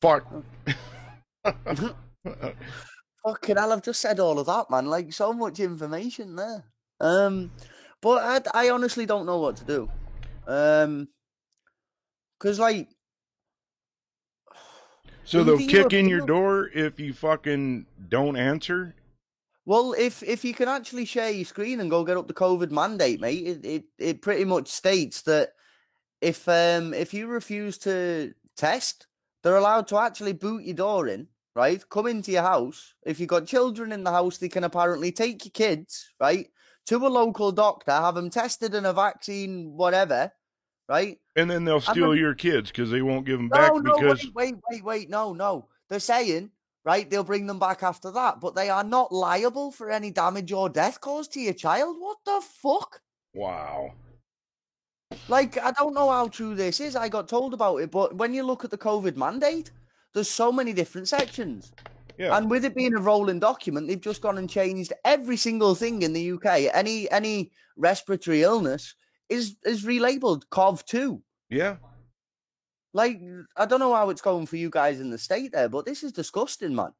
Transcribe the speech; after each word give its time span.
Fuck. 0.00 0.26
Fucking 3.26 3.56
hell, 3.56 3.72
I've 3.72 3.82
just 3.82 4.00
said 4.00 4.18
all 4.20 4.38
of 4.38 4.46
that, 4.46 4.70
man. 4.70 4.86
Like 4.86 5.12
so 5.12 5.32
much 5.32 5.60
information 5.60 6.36
there. 6.36 6.64
Um, 7.00 7.52
but 8.00 8.46
I, 8.54 8.66
I 8.66 8.70
honestly 8.70 9.06
don't 9.06 9.26
know 9.26 9.38
what 9.38 9.56
to 9.56 9.64
do. 9.64 9.90
Um, 10.46 11.08
cause 12.38 12.58
like, 12.58 12.88
So 15.24 15.44
they'll 15.44 15.58
kick 15.58 15.92
in 15.92 16.08
your 16.08 16.20
door 16.20 16.70
if 16.74 16.98
you 16.98 17.12
fucking 17.12 17.86
don't 18.08 18.36
answer. 18.36 18.94
well, 19.66 19.94
if 19.98 20.22
if 20.22 20.44
you 20.44 20.54
can 20.54 20.68
actually 20.68 21.04
share 21.04 21.30
your 21.30 21.44
screen 21.44 21.80
and 21.80 21.90
go 21.90 22.04
get 22.04 22.16
up 22.16 22.26
the 22.26 22.34
COVID 22.34 22.70
mandate, 22.70 23.20
mate, 23.20 23.46
it 23.46 23.64
it, 23.64 23.84
it 23.98 24.22
pretty 24.22 24.44
much 24.44 24.68
states 24.68 25.22
that 25.22 25.50
if 26.20 26.48
um 26.48 26.94
if 26.94 27.14
you 27.14 27.26
refuse 27.28 27.78
to 27.78 28.34
test, 28.56 29.06
they're 29.42 29.56
allowed 29.56 29.88
to 29.88 29.98
actually 29.98 30.32
boot 30.32 30.64
your 30.64 30.74
door 30.74 31.08
in, 31.08 31.26
right? 31.54 31.82
Come 31.88 32.06
into 32.06 32.32
your 32.32 32.42
house. 32.42 32.94
If 33.04 33.18
you've 33.18 33.28
got 33.28 33.46
children 33.46 33.92
in 33.92 34.04
the 34.04 34.10
house, 34.10 34.38
they 34.38 34.48
can 34.48 34.64
apparently 34.64 35.12
take 35.12 35.44
your 35.44 35.52
kids, 35.52 36.10
right, 36.20 36.48
to 36.86 36.96
a 36.96 37.08
local 37.08 37.52
doctor, 37.52 37.92
have 37.92 38.14
them 38.14 38.30
tested 38.30 38.74
and 38.74 38.86
a 38.86 38.92
vaccine, 38.92 39.72
whatever, 39.76 40.32
right? 40.88 41.18
And 41.36 41.50
then 41.50 41.64
they'll 41.64 41.80
steal 41.80 42.08
not- 42.08 42.18
your 42.18 42.34
kids 42.34 42.70
because 42.70 42.90
they 42.90 43.02
won't 43.02 43.26
give 43.26 43.38
them 43.38 43.48
back 43.48 43.72
No, 43.72 43.78
no, 43.78 43.98
because 43.98 44.24
wait, 44.34 44.34
wait, 44.34 44.54
wait, 44.70 44.84
wait, 44.84 45.10
no, 45.10 45.32
no. 45.32 45.68
They're 45.88 46.00
saying, 46.00 46.50
right, 46.84 47.08
they'll 47.08 47.24
bring 47.24 47.46
them 47.46 47.58
back 47.58 47.82
after 47.82 48.10
that, 48.10 48.40
but 48.40 48.54
they 48.54 48.70
are 48.70 48.84
not 48.84 49.12
liable 49.12 49.70
for 49.70 49.90
any 49.90 50.10
damage 50.10 50.52
or 50.52 50.68
death 50.68 51.00
caused 51.00 51.32
to 51.32 51.40
your 51.40 51.54
child. 51.54 51.96
What 51.98 52.18
the 52.24 52.42
fuck? 52.44 53.00
wow. 53.34 53.94
Like, 55.30 55.58
I 55.58 55.70
don't 55.70 55.94
know 55.94 56.10
how 56.10 56.26
true 56.26 56.56
this 56.56 56.80
is. 56.80 56.96
I 56.96 57.08
got 57.08 57.28
told 57.28 57.54
about 57.54 57.76
it, 57.76 57.92
but 57.92 58.16
when 58.16 58.34
you 58.34 58.42
look 58.42 58.64
at 58.64 58.70
the 58.70 58.76
COVID 58.78 59.16
mandate, 59.16 59.70
there's 60.12 60.28
so 60.28 60.50
many 60.50 60.72
different 60.72 61.06
sections. 61.06 61.72
Yeah. 62.18 62.36
And 62.36 62.50
with 62.50 62.64
it 62.64 62.74
being 62.74 62.94
a 62.94 63.00
rolling 63.00 63.38
document, 63.38 63.86
they've 63.86 64.00
just 64.00 64.22
gone 64.22 64.38
and 64.38 64.50
changed 64.50 64.92
every 65.04 65.36
single 65.36 65.76
thing 65.76 66.02
in 66.02 66.12
the 66.12 66.32
UK. 66.32 66.74
Any 66.74 67.08
any 67.12 67.52
respiratory 67.76 68.42
illness 68.42 68.94
is 69.28 69.56
is 69.64 69.84
relabeled 69.84 70.42
COV 70.50 70.84
two. 70.84 71.22
yeah. 71.48 71.76
Like, 72.92 73.20
I 73.56 73.66
don't 73.66 73.78
know 73.78 73.94
how 73.94 74.10
it's 74.10 74.20
going 74.20 74.46
for 74.46 74.56
you 74.56 74.68
guys 74.68 74.98
in 74.98 75.10
the 75.10 75.18
state 75.18 75.52
there, 75.52 75.68
but 75.68 75.86
this 75.86 76.02
is 76.02 76.10
disgusting, 76.10 76.74
man. 76.74 76.92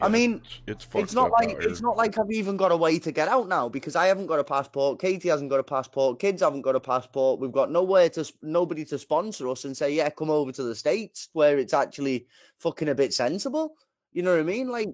I 0.00 0.08
mean, 0.08 0.42
it's, 0.66 0.84
it's 0.84 0.86
It's 0.94 1.14
not 1.14 1.30
like 1.30 1.56
it's 1.60 1.80
not 1.80 1.96
like 1.96 2.18
I've 2.18 2.30
even 2.30 2.56
got 2.56 2.72
a 2.72 2.76
way 2.76 2.98
to 3.00 3.10
get 3.10 3.28
out 3.28 3.48
now 3.48 3.68
because 3.68 3.96
I 3.96 4.06
haven't 4.06 4.26
got 4.26 4.38
a 4.38 4.44
passport. 4.44 5.00
Katie 5.00 5.28
hasn't 5.28 5.50
got 5.50 5.60
a 5.60 5.64
passport. 5.64 6.20
Kids 6.20 6.42
haven't 6.42 6.62
got 6.62 6.76
a 6.76 6.80
passport. 6.80 7.40
We've 7.40 7.52
got 7.52 7.70
nowhere 7.70 8.08
to 8.10 8.32
nobody 8.42 8.84
to 8.86 8.98
sponsor 8.98 9.48
us 9.48 9.64
and 9.64 9.76
say, 9.76 9.92
yeah, 9.94 10.10
come 10.10 10.30
over 10.30 10.52
to 10.52 10.62
the 10.62 10.74
states 10.74 11.28
where 11.32 11.58
it's 11.58 11.74
actually 11.74 12.26
fucking 12.60 12.88
a 12.88 12.94
bit 12.94 13.12
sensible. 13.12 13.74
You 14.12 14.22
know 14.22 14.32
what 14.32 14.40
I 14.40 14.44
mean? 14.44 14.68
Like, 14.68 14.90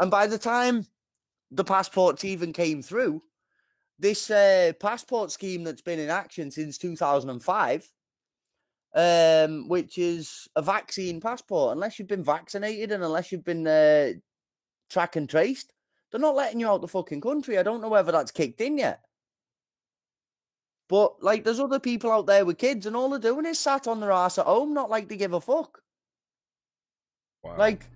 and 0.00 0.10
by 0.10 0.26
the 0.26 0.38
time 0.38 0.86
the 1.50 1.64
passports 1.64 2.24
even 2.24 2.52
came 2.52 2.82
through, 2.82 3.22
this 3.98 4.30
uh, 4.30 4.72
passport 4.78 5.32
scheme 5.32 5.64
that's 5.64 5.82
been 5.82 5.98
in 5.98 6.10
action 6.10 6.50
since 6.50 6.78
2005, 6.78 7.90
um, 8.94 9.68
which 9.68 9.98
is 9.98 10.48
a 10.54 10.62
vaccine 10.62 11.20
passport, 11.20 11.72
unless 11.72 11.98
you've 11.98 12.08
been 12.08 12.24
vaccinated 12.24 12.92
and 12.92 13.02
unless 13.02 13.32
you've 13.32 13.44
been 13.44 13.66
uh, 13.66 14.12
track 14.90 15.16
and 15.16 15.28
traced, 15.28 15.72
they're 16.10 16.20
not 16.20 16.34
letting 16.36 16.60
you 16.60 16.68
out 16.68 16.80
the 16.80 16.88
fucking 16.88 17.20
country. 17.20 17.58
I 17.58 17.62
don't 17.62 17.80
know 17.80 17.88
whether 17.88 18.12
that's 18.12 18.30
kicked 18.30 18.60
in 18.60 18.78
yet. 18.78 19.00
But 20.88 21.22
like, 21.22 21.42
there's 21.44 21.58
other 21.60 21.80
people 21.80 22.12
out 22.12 22.26
there 22.26 22.44
with 22.44 22.58
kids, 22.58 22.86
and 22.86 22.94
all 22.94 23.10
they're 23.10 23.18
doing 23.18 23.46
is 23.46 23.58
sat 23.58 23.88
on 23.88 23.98
their 24.00 24.12
ass 24.12 24.38
at 24.38 24.46
home, 24.46 24.72
not 24.72 24.88
like 24.90 25.08
they 25.08 25.16
give 25.16 25.32
a 25.32 25.40
fuck. 25.40 25.80
Wow. 27.42 27.56
Like, 27.58 27.86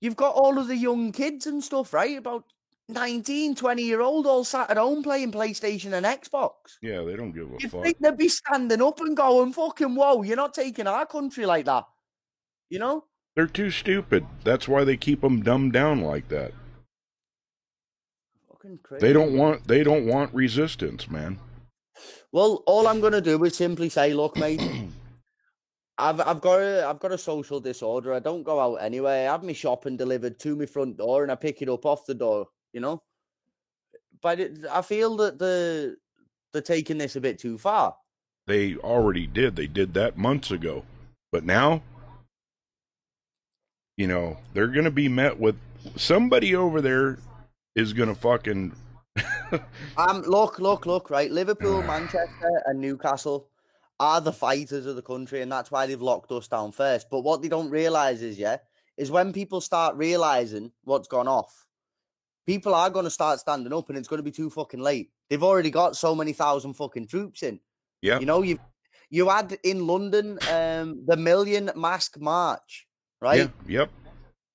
you've 0.00 0.16
got 0.16 0.34
all 0.34 0.58
of 0.58 0.66
the 0.66 0.76
young 0.76 1.12
kids 1.12 1.46
and 1.46 1.62
stuff, 1.62 1.92
right? 1.92 2.18
About 2.18 2.44
19, 2.88 3.54
20 3.54 3.82
year 3.82 4.00
old, 4.00 4.26
all 4.26 4.44
sat 4.44 4.70
at 4.70 4.76
home 4.76 5.02
playing 5.02 5.32
PlayStation 5.32 5.92
and 5.92 6.04
Xbox. 6.06 6.52
yeah, 6.82 7.02
they 7.02 7.14
don't 7.16 7.32
give 7.32 7.48
a 7.52 7.56
You 7.60 7.68
fuck. 7.68 7.82
think 7.84 7.98
they'd 8.00 8.16
be 8.16 8.28
standing 8.28 8.82
up 8.82 9.00
and 9.00 9.16
going, 9.16 9.52
fucking, 9.52 9.94
whoa, 9.94 10.22
you're 10.22 10.36
not 10.36 10.54
taking 10.54 10.86
our 10.88 11.06
country 11.06 11.46
like 11.46 11.64
that. 11.66 11.84
You 12.70 12.80
know? 12.80 13.04
They're 13.36 13.46
too 13.46 13.70
stupid. 13.70 14.26
That's 14.44 14.66
why 14.66 14.84
they 14.84 14.96
keep 14.96 15.20
them 15.20 15.42
dumbed 15.42 15.74
down 15.74 16.00
like 16.00 16.28
that. 16.28 16.52
Fucking 18.48 18.78
crazy. 18.82 19.06
They 19.06 19.12
don't 19.12 19.36
want 19.36 19.68
they 19.68 19.84
don't 19.84 20.06
want 20.06 20.34
resistance, 20.34 21.10
man. 21.10 21.38
Well, 22.32 22.62
all 22.66 22.88
I'm 22.88 23.00
gonna 23.00 23.20
do 23.20 23.42
is 23.44 23.54
simply 23.54 23.90
say, 23.90 24.14
look, 24.14 24.36
mate, 24.38 24.62
I've 25.98 26.18
I've 26.20 26.40
got 26.40 26.60
a 26.60 26.86
I've 26.86 26.98
got 26.98 27.12
a 27.12 27.18
social 27.18 27.60
disorder. 27.60 28.14
I 28.14 28.20
don't 28.20 28.42
go 28.42 28.58
out 28.58 28.76
anyway. 28.76 29.26
I 29.26 29.32
have 29.32 29.44
my 29.44 29.52
shopping 29.52 29.98
delivered 29.98 30.38
to 30.40 30.56
my 30.56 30.64
front 30.64 30.96
door, 30.96 31.22
and 31.22 31.30
I 31.30 31.34
pick 31.34 31.60
it 31.60 31.68
up 31.68 31.84
off 31.84 32.06
the 32.06 32.14
door. 32.14 32.46
You 32.72 32.80
know, 32.80 33.02
but 34.22 34.40
it, 34.40 34.58
I 34.70 34.80
feel 34.80 35.14
that 35.18 35.38
the 35.38 35.96
they're 36.54 36.62
taking 36.62 36.96
this 36.96 37.16
a 37.16 37.20
bit 37.20 37.38
too 37.38 37.58
far. 37.58 37.94
They 38.46 38.76
already 38.76 39.26
did. 39.26 39.56
They 39.56 39.66
did 39.66 39.92
that 39.92 40.16
months 40.16 40.50
ago. 40.50 40.84
But 41.32 41.44
now 41.44 41.82
you 43.96 44.06
know, 44.06 44.36
they're 44.54 44.68
going 44.68 44.84
to 44.84 44.90
be 44.90 45.08
met 45.08 45.38
with 45.38 45.56
somebody 45.96 46.54
over 46.54 46.80
there 46.80 47.18
is 47.74 47.92
going 47.92 48.08
to 48.08 48.14
fucking 48.14 48.72
Um, 49.96 50.22
look, 50.22 50.58
look, 50.58 50.86
look, 50.86 51.10
right. 51.10 51.30
Liverpool, 51.30 51.82
Manchester, 51.82 52.62
and 52.66 52.80
Newcastle 52.80 53.48
are 53.98 54.20
the 54.20 54.32
fighters 54.32 54.86
of 54.86 54.96
the 54.96 55.02
country, 55.02 55.40
and 55.40 55.50
that's 55.50 55.70
why 55.70 55.86
they've 55.86 56.02
locked 56.02 56.30
us 56.32 56.48
down 56.48 56.72
first. 56.72 57.08
But 57.10 57.20
what 57.20 57.40
they 57.40 57.48
don't 57.48 57.70
realize 57.70 58.22
is, 58.22 58.38
yeah, 58.38 58.58
is 58.96 59.10
when 59.10 59.32
people 59.32 59.60
start 59.60 59.96
realizing 59.96 60.72
what's 60.84 61.08
gone 61.08 61.28
off, 61.28 61.66
people 62.46 62.74
are 62.74 62.90
going 62.90 63.04
to 63.04 63.10
start 63.10 63.40
standing 63.40 63.72
up, 63.72 63.88
and 63.88 63.96
it's 63.96 64.08
going 64.08 64.18
to 64.18 64.24
be 64.24 64.30
too 64.30 64.50
fucking 64.50 64.80
late. 64.80 65.10
They've 65.30 65.42
already 65.42 65.70
got 65.70 65.96
so 65.96 66.14
many 66.14 66.32
thousand 66.32 66.74
fucking 66.74 67.06
troops 67.06 67.42
in. 67.42 67.60
Yeah. 68.02 68.18
You 68.18 68.26
know, 68.26 68.42
you 68.42 68.58
you 69.08 69.28
had 69.28 69.56
in 69.62 69.86
London 69.86 70.38
um 70.50 71.04
the 71.06 71.16
Million 71.16 71.70
Mask 71.74 72.18
March, 72.20 72.85
right? 73.20 73.38
Yeah, 73.38 73.80
yep. 73.80 73.90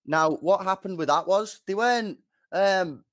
Now, 0.06 0.32
what 0.32 0.64
happened 0.64 0.98
with 0.98 1.08
that 1.10 1.28
was 1.28 1.62
they 1.68 1.76
weren't 1.76 2.18
um, 2.52 3.04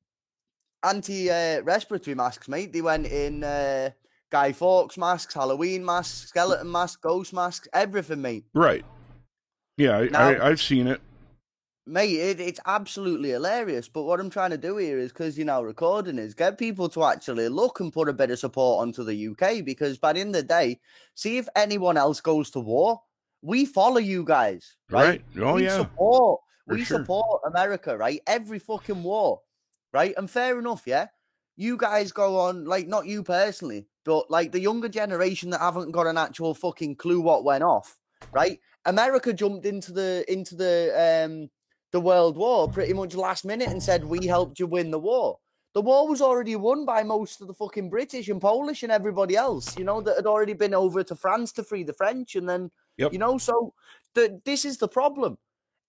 anti 0.82 1.30
uh, 1.30 1.62
respiratory 1.62 2.14
masks, 2.14 2.48
mate. 2.48 2.72
They 2.72 2.80
went 2.80 3.06
in 3.06 3.44
uh, 3.44 3.90
Guy 4.30 4.52
Fawkes 4.52 4.96
masks, 4.96 5.34
Halloween 5.34 5.84
masks, 5.84 6.28
skeleton 6.28 6.70
masks, 6.70 6.96
ghost 6.96 7.32
masks, 7.32 7.68
everything, 7.72 8.22
mate. 8.22 8.44
Right. 8.54 8.84
Yeah, 9.76 9.98
I, 9.98 10.04
Now- 10.08 10.28
I 10.30 10.48
I've 10.48 10.62
seen 10.62 10.86
it. 10.86 11.00
Mate, 11.86 12.10
it, 12.20 12.38
it's 12.40 12.60
absolutely 12.66 13.30
hilarious. 13.30 13.88
But 13.88 14.02
what 14.02 14.20
I'm 14.20 14.28
trying 14.28 14.50
to 14.50 14.58
do 14.58 14.76
here 14.76 14.98
is 14.98 15.10
because 15.10 15.38
you're 15.38 15.46
now 15.46 15.62
recording 15.62 16.18
is 16.18 16.34
get 16.34 16.58
people 16.58 16.90
to 16.90 17.02
actually 17.04 17.48
look 17.48 17.80
and 17.80 17.90
put 17.90 18.10
a 18.10 18.12
bit 18.12 18.30
of 18.30 18.38
support 18.38 18.82
onto 18.82 19.02
the 19.04 19.28
UK 19.28 19.64
because 19.64 19.96
by 19.96 20.12
the 20.12 20.20
end 20.20 20.36
of 20.36 20.42
the 20.42 20.48
day, 20.48 20.80
see 21.14 21.38
if 21.38 21.48
anyone 21.56 21.96
else 21.96 22.20
goes 22.20 22.50
to 22.50 22.60
war, 22.60 23.00
we 23.42 23.64
follow 23.64 23.98
you 23.98 24.24
guys, 24.24 24.76
right? 24.90 25.22
Right. 25.36 25.44
Oh 25.44 25.54
we 25.54 25.64
yeah. 25.64 25.76
support 25.76 26.40
for 26.66 26.74
we 26.74 26.84
sure. 26.84 26.98
support 26.98 27.42
America, 27.46 27.96
right? 27.96 28.20
Every 28.26 28.58
fucking 28.58 29.02
war, 29.02 29.40
right? 29.92 30.14
And 30.16 30.30
fair 30.30 30.58
enough, 30.58 30.82
yeah. 30.86 31.06
You 31.56 31.76
guys 31.76 32.12
go 32.12 32.38
on, 32.38 32.64
like 32.64 32.86
not 32.86 33.06
you 33.06 33.22
personally, 33.22 33.88
but 34.04 34.30
like 34.30 34.52
the 34.52 34.60
younger 34.60 34.88
generation 34.88 35.50
that 35.50 35.60
haven't 35.60 35.92
got 35.92 36.06
an 36.06 36.16
actual 36.18 36.54
fucking 36.54 36.96
clue 36.96 37.20
what 37.20 37.44
went 37.44 37.64
off, 37.64 37.98
right? 38.32 38.58
America 38.84 39.32
jumped 39.32 39.66
into 39.66 39.92
the 39.92 40.24
into 40.28 40.54
the 40.54 41.26
um 41.26 41.48
the 41.92 42.00
World 42.00 42.36
War 42.36 42.70
pretty 42.70 42.92
much 42.92 43.14
last 43.14 43.44
minute 43.44 43.70
and 43.70 43.82
said 43.82 44.04
we 44.04 44.26
helped 44.26 44.58
you 44.58 44.66
win 44.66 44.90
the 44.90 44.98
war. 44.98 45.38
The 45.74 45.82
war 45.82 46.08
was 46.08 46.20
already 46.20 46.56
won 46.56 46.84
by 46.84 47.02
most 47.02 47.40
of 47.40 47.46
the 47.46 47.54
fucking 47.54 47.90
British 47.90 48.28
and 48.28 48.40
Polish 48.40 48.82
and 48.82 48.90
everybody 48.90 49.36
else, 49.36 49.76
you 49.76 49.84
know, 49.84 50.00
that 50.00 50.16
had 50.16 50.26
already 50.26 50.54
been 50.54 50.74
over 50.74 51.02
to 51.04 51.14
France 51.14 51.52
to 51.52 51.62
free 51.62 51.82
the 51.82 51.92
French, 51.92 52.34
and 52.36 52.48
then 52.48 52.70
Yep. 52.98 53.12
you 53.12 53.18
know, 53.18 53.38
so 53.38 53.72
the, 54.14 54.40
this 54.44 54.64
is 54.64 54.76
the 54.78 54.88
problem. 54.88 55.38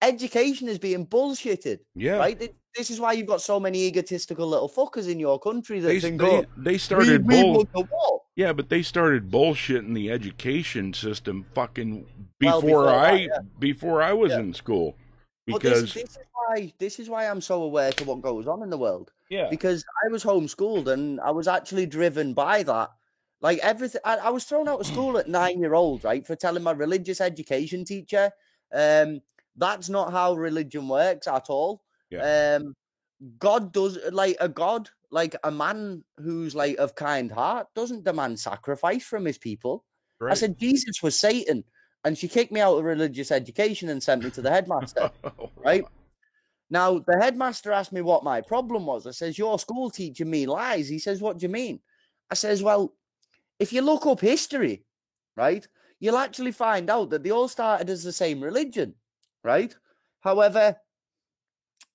Education 0.02 0.70
is 0.70 0.80
being 0.80 1.06
bullshitted, 1.06 1.80
Yeah. 1.96 2.18
right? 2.18 2.40
This 2.78 2.90
is 2.90 3.00
why 3.00 3.14
you've 3.14 3.28
got 3.28 3.42
so 3.42 3.60
many 3.60 3.86
egotistical 3.88 4.48
little 4.48 4.70
fuckers 4.70 5.10
in 5.10 5.20
your 5.20 5.40
country 5.40 5.80
that 5.82 5.88
They, 5.88 6.00
think, 6.00 6.22
they, 6.22 6.28
"Oh, 6.38 6.46
they 6.56 6.78
started 6.78 7.28
we 7.28 7.42
bull. 7.42 7.68
Yeah, 8.36 8.54
but 8.54 8.70
they 8.70 8.82
started 8.84 9.30
bullshitting 9.30 9.94
the 9.94 10.12
education 10.12 10.94
system 10.94 11.46
fucking 11.54 12.06
Well, 12.40 12.62
before, 12.62 12.62
before 12.62 12.90
I 12.90 13.12
that, 13.12 13.20
yeah. 13.22 13.40
before 13.60 14.02
I 14.02 14.14
was 14.14 14.32
Yeah. 14.32 14.40
in 14.40 14.54
school. 14.54 14.96
Because 15.46 15.82
this, 15.82 15.94
this 15.96 16.12
is 16.12 16.18
why 16.34 16.74
this 16.78 17.00
is 17.00 17.10
why 17.10 17.28
I'm 17.28 17.42
so 17.42 17.64
aware 17.64 17.92
to 17.94 18.04
what 18.04 18.22
goes 18.22 18.48
on 18.48 18.62
in 18.62 18.70
the 18.70 18.78
world. 18.78 19.12
yeah, 19.30 19.50
because 19.50 19.84
I 20.06 20.12
was 20.12 20.24
homeschooled 20.24 20.88
and 20.88 21.20
I 21.22 21.32
was 21.32 21.48
actually 21.48 21.88
driven 21.88 22.34
by 22.34 22.62
that. 22.64 22.92
Like 23.42 23.60
everything, 23.60 24.02
I, 24.04 24.18
I 24.18 24.30
was 24.30 24.44
thrown 24.44 24.68
out 24.68 24.82
of 24.82 24.88
school 24.88 25.18
at 25.18 25.30
nine 25.30 25.60
year 25.60 25.74
old, 25.74 26.04
right, 26.04 26.26
for 26.26 26.36
telling 26.36 26.64
my 26.64 26.72
religious 26.72 27.22
education 27.22 27.86
teacher, 27.86 28.32
um, 28.74 29.22
that's 29.56 29.90
not 29.90 30.12
how 30.12 30.34
religion 30.36 30.88
works 30.88 31.28
at 31.28 31.50
all. 31.50 31.82
Um, 32.58 32.76
God 33.38 33.72
does 33.72 33.98
like 34.12 34.38
a 34.40 34.50
God, 34.50 34.90
like 35.12 35.36
a 35.44 35.52
man 35.52 36.04
who's 36.18 36.56
like 36.56 36.78
of 36.78 36.96
kind 36.96 37.32
heart, 37.32 37.68
doesn't 37.76 38.04
demand 38.04 38.40
sacrifice 38.40 39.04
from 39.04 39.26
his 39.26 39.38
people. 39.38 39.86
I 40.32 40.34
said 40.36 40.60
Jesus 40.60 41.02
was 41.02 41.20
Satan, 41.20 41.64
and 42.04 42.18
she 42.18 42.28
kicked 42.28 42.52
me 42.52 42.60
out 42.60 42.78
of 42.78 42.84
religious 42.84 43.32
education 43.32 43.90
and 43.90 44.02
sent 44.04 44.24
me 44.24 44.32
to 44.32 44.42
the 44.42 44.52
headmaster. 44.52 45.12
Oh, 45.24 45.52
right? 45.56 45.86
Now, 46.70 47.00
the 47.00 47.18
headmaster 47.20 47.72
asked 47.72 47.92
me 47.92 48.02
what 48.02 48.24
my 48.24 48.42
problem 48.42 48.86
was. 48.86 49.08
I 49.08 49.12
says, 49.12 49.38
Your 49.38 49.58
school 49.60 49.90
teaching 49.90 50.30
me 50.30 50.46
lies. 50.46 50.88
He 50.88 51.00
says, 51.00 51.22
What 51.22 51.38
do 51.38 51.44
you 51.44 51.50
mean? 51.50 51.80
I 52.30 52.36
says, 52.36 52.62
Well, 52.62 52.94
if 53.60 53.74
you 53.74 53.82
look 53.82 54.06
up 54.06 54.22
history, 54.22 54.86
right, 55.36 55.68
you'll 56.00 56.18
actually 56.18 56.52
find 56.52 56.90
out 56.90 57.10
that 57.12 57.24
they 57.24 57.32
all 57.32 57.48
started 57.48 57.90
as 57.90 58.04
the 58.04 58.14
same 58.14 58.42
religion, 58.42 58.96
right? 59.44 59.76
However, 60.22 60.78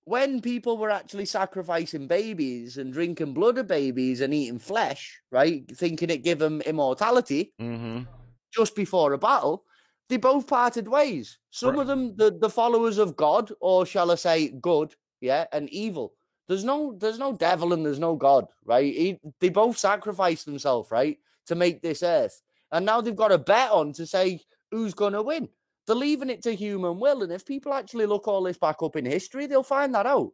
when 0.04 0.40
people 0.40 0.76
were 0.78 0.90
actually 0.90 1.24
sacrificing 1.24 2.06
babies 2.06 2.76
and 2.76 2.92
drinking 2.92 3.34
blood 3.34 3.58
of 3.58 3.66
babies 3.66 4.20
and 4.20 4.34
eating 4.34 4.58
flesh, 4.58 5.20
right, 5.30 5.64
thinking 5.76 6.10
it 6.10 6.22
give 6.22 6.38
them 6.38 6.60
immortality 6.62 7.54
Mm-hmm. 7.60 8.04
just 8.52 8.74
before 8.76 9.12
a 9.12 9.18
battle, 9.18 9.64
they 10.08 10.16
both 10.16 10.46
parted 10.46 10.88
ways. 10.88 11.38
Some 11.50 11.76
Right. 11.76 11.82
of 11.82 11.86
them, 11.86 12.16
the, 12.16 12.30
the 12.38 12.50
followers 12.50 12.98
of 12.98 13.16
God, 13.16 13.50
or 13.60 13.86
shall 13.86 14.10
I 14.10 14.16
say, 14.16 14.48
good, 14.48 14.94
yeah, 15.20 15.46
and 15.52 15.68
evil. 15.70 16.14
There's 16.48 16.64
no, 16.64 16.94
there's 16.98 17.18
no 17.18 17.32
devil 17.32 17.72
and 17.72 17.84
there's 17.84 17.98
no 17.98 18.16
God, 18.16 18.46
right? 18.64 18.94
He, 18.94 19.18
they 19.40 19.48
both 19.48 19.78
sacrificed 19.78 20.44
themselves, 20.44 20.90
right, 20.90 21.18
to 21.46 21.54
make 21.54 21.82
this 21.82 22.02
earth, 22.02 22.42
and 22.72 22.84
now 22.84 23.00
they've 23.00 23.16
got 23.16 23.32
a 23.32 23.38
bet 23.38 23.70
on 23.70 23.92
to 23.94 24.06
say 24.06 24.40
who's 24.70 24.94
gonna 24.94 25.22
win. 25.22 25.48
They're 25.86 25.96
leaving 25.96 26.30
it 26.30 26.42
to 26.44 26.54
human 26.54 26.98
will, 26.98 27.22
and 27.22 27.32
if 27.32 27.44
people 27.44 27.74
actually 27.74 28.06
look 28.06 28.26
all 28.26 28.42
this 28.42 28.58
back 28.58 28.76
up 28.82 28.96
in 28.96 29.04
history, 29.04 29.46
they'll 29.46 29.62
find 29.62 29.94
that 29.94 30.06
out. 30.06 30.32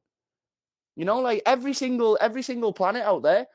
You 0.97 1.05
know, 1.05 1.21
like 1.21 1.43
every 1.47 1.73
single 1.73 2.19
every 2.21 2.43
single 2.43 2.73
planet 2.73 3.03
out 3.03 3.23
there 3.23 3.47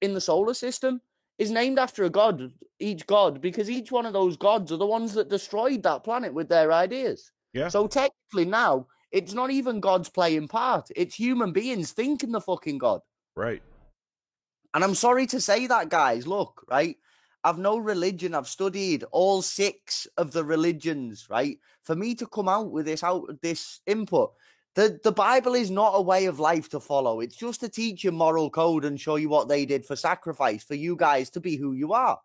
in 0.00 0.14
the 0.14 0.20
solar 0.20 0.54
system 0.54 1.00
is 1.38 1.50
named 1.50 1.78
after 1.78 2.04
a 2.04 2.10
god, 2.10 2.52
each 2.80 3.06
god, 3.06 3.40
because 3.40 3.70
each 3.70 3.92
one 3.92 4.06
of 4.06 4.12
those 4.12 4.36
gods 4.36 4.72
are 4.72 4.78
the 4.78 4.86
ones 4.86 5.12
that 5.14 5.28
destroyed 5.28 5.82
that 5.82 6.04
planet 6.04 6.32
with 6.32 6.48
their 6.48 6.72
ideas. 6.72 7.30
Yeah. 7.52 7.68
So 7.68 7.86
technically 7.86 8.44
now 8.44 8.86
it's 9.12 9.34
not 9.34 9.50
even 9.50 9.80
gods 9.80 10.08
playing 10.08 10.48
part; 10.48 10.88
it's 10.96 11.14
human 11.14 11.52
beings 11.52 11.92
thinking 11.92 12.32
the 12.32 12.40
fucking 12.40 12.78
god. 12.78 13.00
Right. 13.36 13.62
And 14.76 14.84
I'm 14.84 14.94
sorry 14.94 15.26
to 15.28 15.40
say 15.40 15.66
that, 15.68 15.88
guys. 15.88 16.26
Look, 16.26 16.62
right? 16.68 16.98
I've 17.42 17.56
no 17.56 17.78
religion. 17.78 18.34
I've 18.34 18.46
studied 18.46 19.04
all 19.10 19.40
six 19.40 20.06
of 20.18 20.32
the 20.32 20.44
religions, 20.44 21.28
right? 21.30 21.58
For 21.84 21.96
me 21.96 22.14
to 22.16 22.26
come 22.26 22.46
out 22.46 22.70
with 22.70 22.84
this 22.84 23.02
out 23.02 23.40
this 23.40 23.80
input, 23.86 24.34
the 24.74 25.00
the 25.02 25.12
Bible 25.12 25.54
is 25.54 25.70
not 25.70 25.92
a 25.94 26.02
way 26.02 26.26
of 26.26 26.40
life 26.40 26.68
to 26.68 26.80
follow. 26.80 27.20
It's 27.20 27.36
just 27.36 27.60
to 27.60 27.70
teach 27.70 28.04
you 28.04 28.12
moral 28.12 28.50
code 28.50 28.84
and 28.84 29.00
show 29.00 29.16
you 29.16 29.30
what 29.30 29.48
they 29.48 29.64
did 29.64 29.86
for 29.86 29.96
sacrifice 29.96 30.62
for 30.62 30.74
you 30.74 30.94
guys 30.94 31.30
to 31.30 31.40
be 31.40 31.56
who 31.56 31.72
you 31.72 31.94
are. 31.94 32.20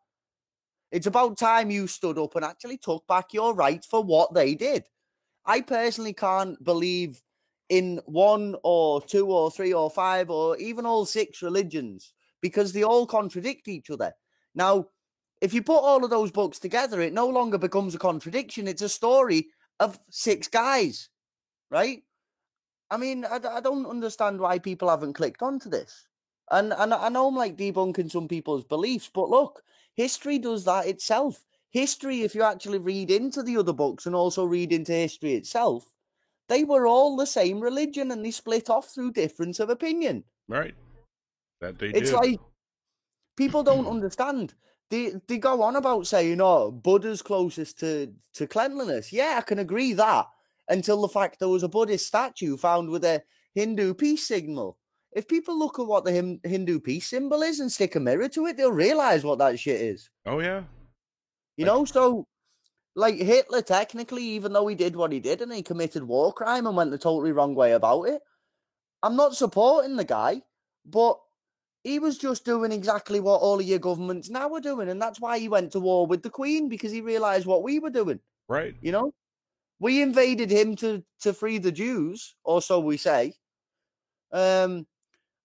It's 0.91 1.07
about 1.07 1.37
time 1.37 1.71
you 1.71 1.87
stood 1.87 2.17
up 2.19 2.35
and 2.35 2.43
actually 2.43 2.79
took 2.79 3.07
back 3.07 3.31
your 3.31 3.55
rights 3.55 3.87
for 3.87 4.03
what 4.03 4.33
they 4.33 4.55
did. 4.55 4.83
I 5.45 5.61
personally 5.61 6.11
can't 6.11 6.61
believe 6.61 7.21
in 7.69 8.01
one 8.07 8.57
or 8.65 9.01
two 9.01 9.27
or 9.27 9.49
three 9.49 9.71
or 9.71 9.89
five 9.89 10.29
or 10.29 10.57
even 10.57 10.85
all 10.85 11.05
six 11.05 11.41
religions 11.41 12.13
because 12.41 12.73
they 12.73 12.83
all 12.83 13.05
contradict 13.05 13.67
each 13.67 13.89
other. 13.89 14.13
Now, 14.53 14.87
if 15.41 15.53
you 15.53 15.63
put 15.63 15.79
all 15.79 16.03
of 16.03 16.09
those 16.09 16.31
books 16.31 16.59
together, 16.59 17.01
it 17.01 17.13
no 17.13 17.27
longer 17.27 17.57
becomes 17.57 17.95
a 17.95 17.99
contradiction. 17.99 18.67
It's 18.67 18.81
a 18.81 18.89
story 18.89 19.47
of 19.79 19.99
six 20.09 20.47
guys, 20.47 21.09
right? 21.69 22.03
I 22.91 22.97
mean, 22.97 23.25
I 23.25 23.59
don't 23.61 23.85
understand 23.85 24.39
why 24.39 24.59
people 24.59 24.89
haven't 24.89 25.13
clicked 25.13 25.41
onto 25.41 25.69
this. 25.69 26.05
And, 26.51 26.73
and 26.73 26.93
I 26.93 27.07
know 27.09 27.27
I'm 27.27 27.35
like 27.35 27.55
debunking 27.55 28.11
some 28.11 28.27
people's 28.27 28.65
beliefs, 28.65 29.09
but 29.11 29.29
look, 29.29 29.63
history 29.93 30.37
does 30.37 30.65
that 30.65 30.85
itself. 30.85 31.45
History, 31.69 32.23
if 32.23 32.35
you 32.35 32.43
actually 32.43 32.79
read 32.79 33.09
into 33.09 33.41
the 33.41 33.55
other 33.55 33.71
books 33.71 34.05
and 34.05 34.13
also 34.13 34.43
read 34.43 34.73
into 34.73 34.91
history 34.91 35.35
itself, 35.35 35.85
they 36.49 36.65
were 36.65 36.85
all 36.85 37.15
the 37.15 37.25
same 37.25 37.61
religion 37.61 38.11
and 38.11 38.25
they 38.25 38.31
split 38.31 38.69
off 38.69 38.89
through 38.89 39.13
difference 39.13 39.61
of 39.61 39.69
opinion. 39.69 40.25
Right. 40.49 40.75
That 41.61 41.77
they 41.79 41.89
It's 41.89 42.09
did. 42.09 42.15
like 42.15 42.39
people 43.37 43.63
don't 43.63 43.87
understand. 43.95 44.53
They 44.89 45.13
they 45.27 45.37
go 45.37 45.61
on 45.61 45.75
about 45.77 46.07
saying, 46.07 46.41
"Oh, 46.41 46.71
Buddha's 46.71 47.21
closest 47.21 47.79
to 47.79 48.13
to 48.33 48.47
cleanliness." 48.47 49.13
Yeah, 49.13 49.35
I 49.37 49.41
can 49.41 49.59
agree 49.59 49.93
that. 49.93 50.25
Until 50.67 51.01
the 51.01 51.07
fact 51.09 51.39
there 51.39 51.49
was 51.49 51.63
a 51.63 51.67
Buddhist 51.69 52.07
statue 52.07 52.55
found 52.57 52.89
with 52.89 53.03
a 53.03 53.21
Hindu 53.55 53.93
peace 53.93 54.25
signal. 54.27 54.77
If 55.11 55.27
people 55.27 55.57
look 55.57 55.79
at 55.79 55.85
what 55.87 56.05
the 56.05 56.11
Hin- 56.13 56.39
Hindu 56.43 56.79
peace 56.79 57.07
symbol 57.09 57.41
is 57.41 57.59
and 57.59 57.69
stick 57.71 57.95
a 57.95 57.99
mirror 57.99 58.29
to 58.29 58.45
it, 58.45 58.55
they'll 58.55 58.71
realize 58.71 59.23
what 59.25 59.39
that 59.39 59.59
shit 59.59 59.81
is. 59.81 60.09
oh 60.25 60.39
yeah. 60.39 60.63
You 61.57 61.65
Like- 61.65 61.73
know, 61.75 61.85
so 61.85 62.27
like 62.95 63.15
Hitler, 63.15 63.61
technically, 63.61 64.23
even 64.23 64.53
though 64.53 64.67
he 64.67 64.75
did 64.75 64.95
what 64.95 65.11
he 65.11 65.19
did 65.19 65.41
and 65.41 65.51
he 65.51 65.61
committed 65.63 66.03
war 66.03 66.31
crime 66.31 66.65
and 66.67 66.75
went 66.77 66.91
the 66.91 66.97
totally 66.97 67.33
wrong 67.33 67.55
way 67.55 67.73
about 67.73 68.03
it, 68.03 68.21
I'm 69.03 69.15
not 69.17 69.35
supporting 69.35 69.97
the 69.97 70.05
guy, 70.05 70.41
but 70.85 71.19
he 71.83 71.99
was 71.99 72.17
just 72.17 72.45
doing 72.45 72.71
exactly 72.71 73.19
what 73.19 73.41
all 73.41 73.59
of 73.59 73.65
your 73.65 73.79
governments 73.79 74.29
now 74.29 74.53
are 74.53 74.61
doing, 74.61 74.89
and 74.89 75.01
that's 75.01 75.19
why 75.19 75.39
he 75.39 75.49
went 75.49 75.71
to 75.71 75.79
war 75.79 76.05
with 76.05 76.21
the 76.21 76.29
Queen 76.29 76.69
because 76.69 76.91
he 76.91 77.01
realized 77.01 77.45
what 77.45 77.63
we 77.63 77.79
were 77.79 77.89
doing. 77.89 78.19
Right. 78.47 78.75
You 78.81 78.91
know, 78.91 79.13
we 79.79 80.01
invaded 80.01 80.51
him 80.51 80.75
to 80.77 81.03
to 81.21 81.33
free 81.33 81.57
the 81.57 81.71
Jews, 81.71 82.35
or 82.43 82.61
so 82.61 82.79
we 82.79 82.97
say. 82.97 83.33
Um, 84.31 84.85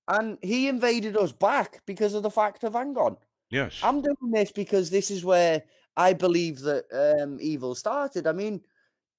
and 0.08 0.38
he 0.42 0.68
invaded 0.68 1.16
us 1.16 1.32
back 1.32 1.80
because 1.86 2.14
of 2.14 2.22
the 2.22 2.30
fact 2.30 2.64
of 2.64 2.74
hang 2.74 2.96
on. 2.96 3.16
Yes. 3.50 3.80
I'm 3.82 4.02
doing 4.02 4.30
this 4.30 4.52
because 4.52 4.90
this 4.90 5.10
is 5.10 5.24
where 5.24 5.62
I 5.96 6.12
believe 6.12 6.60
that 6.60 6.84
um, 6.92 7.38
evil 7.40 7.74
started. 7.74 8.26
I 8.26 8.32
mean, 8.32 8.60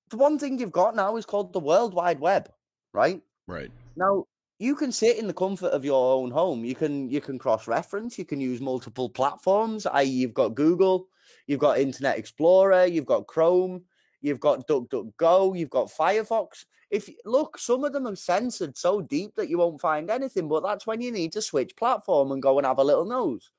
the 0.10 0.18
one 0.18 0.38
thing 0.38 0.60
you've 0.60 0.72
got 0.72 0.96
now 0.96 1.18
is 1.18 1.26
called 1.26 1.52
the 1.52 1.60
World 1.60 1.94
Wide 1.94 2.20
Web, 2.20 2.50
right? 2.94 3.22
right. 3.48 3.72
Now 3.96 4.26
you 4.60 4.76
can 4.76 4.92
sit 4.92 5.18
in 5.18 5.28
the 5.28 5.34
comfort 5.34 5.68
of 5.68 5.86
your 5.86 6.16
own 6.16 6.32
home. 6.32 6.66
You 6.66 6.76
can 6.76 7.10
you 7.10 7.22
can 7.22 7.38
cross 7.38 7.68
reference. 7.68 8.18
You 8.18 8.26
can 8.26 8.40
use 8.40 8.62
multiple 8.62 9.10
platforms. 9.10 9.86
I.e., 9.86 10.06
you've 10.06 10.34
got 10.34 10.56
Google, 10.56 11.08
you've 11.46 11.60
got 11.60 11.80
Internet 11.80 12.18
Explorer, 12.18 12.86
you've 12.86 13.06
got 13.06 13.28
Chrome, 13.28 13.84
you've 14.22 14.40
got 14.40 14.68
DuckDuckGo, 14.68 15.58
you've 15.58 15.70
got 15.70 15.92
Firefox. 15.92 16.66
If 16.90 17.10
look, 17.26 17.58
some 17.58 17.84
of 17.84 17.94
them 17.94 18.08
are 18.08 18.16
censored 18.16 18.78
so 18.78 19.02
deep 19.02 19.36
that 19.36 19.50
you 19.50 19.58
won't 19.58 19.82
find 19.82 20.10
anything. 20.10 20.48
But 20.48 20.64
that's 20.64 20.88
when 20.88 21.02
you 21.02 21.12
need 21.12 21.34
to 21.34 21.42
switch 21.42 21.76
platform 21.76 22.32
and 22.32 22.42
go 22.42 22.58
and 22.58 22.66
have 22.66 22.80
a 22.80 22.84
little 22.84 23.06
nose 23.06 23.52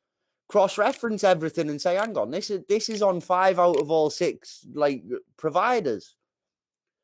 cross-reference 0.49 1.25
everything 1.25 1.69
and 1.69 1.81
say, 1.81 1.97
"Hang 1.97 2.17
on, 2.17 2.31
this 2.31 2.51
is 2.51 2.62
this 2.69 2.89
is 2.89 3.03
on 3.03 3.21
five 3.21 3.59
out 3.59 3.77
of 3.77 3.91
all 3.91 4.11
six 4.11 4.67
like 4.73 5.05
providers." 5.37 6.15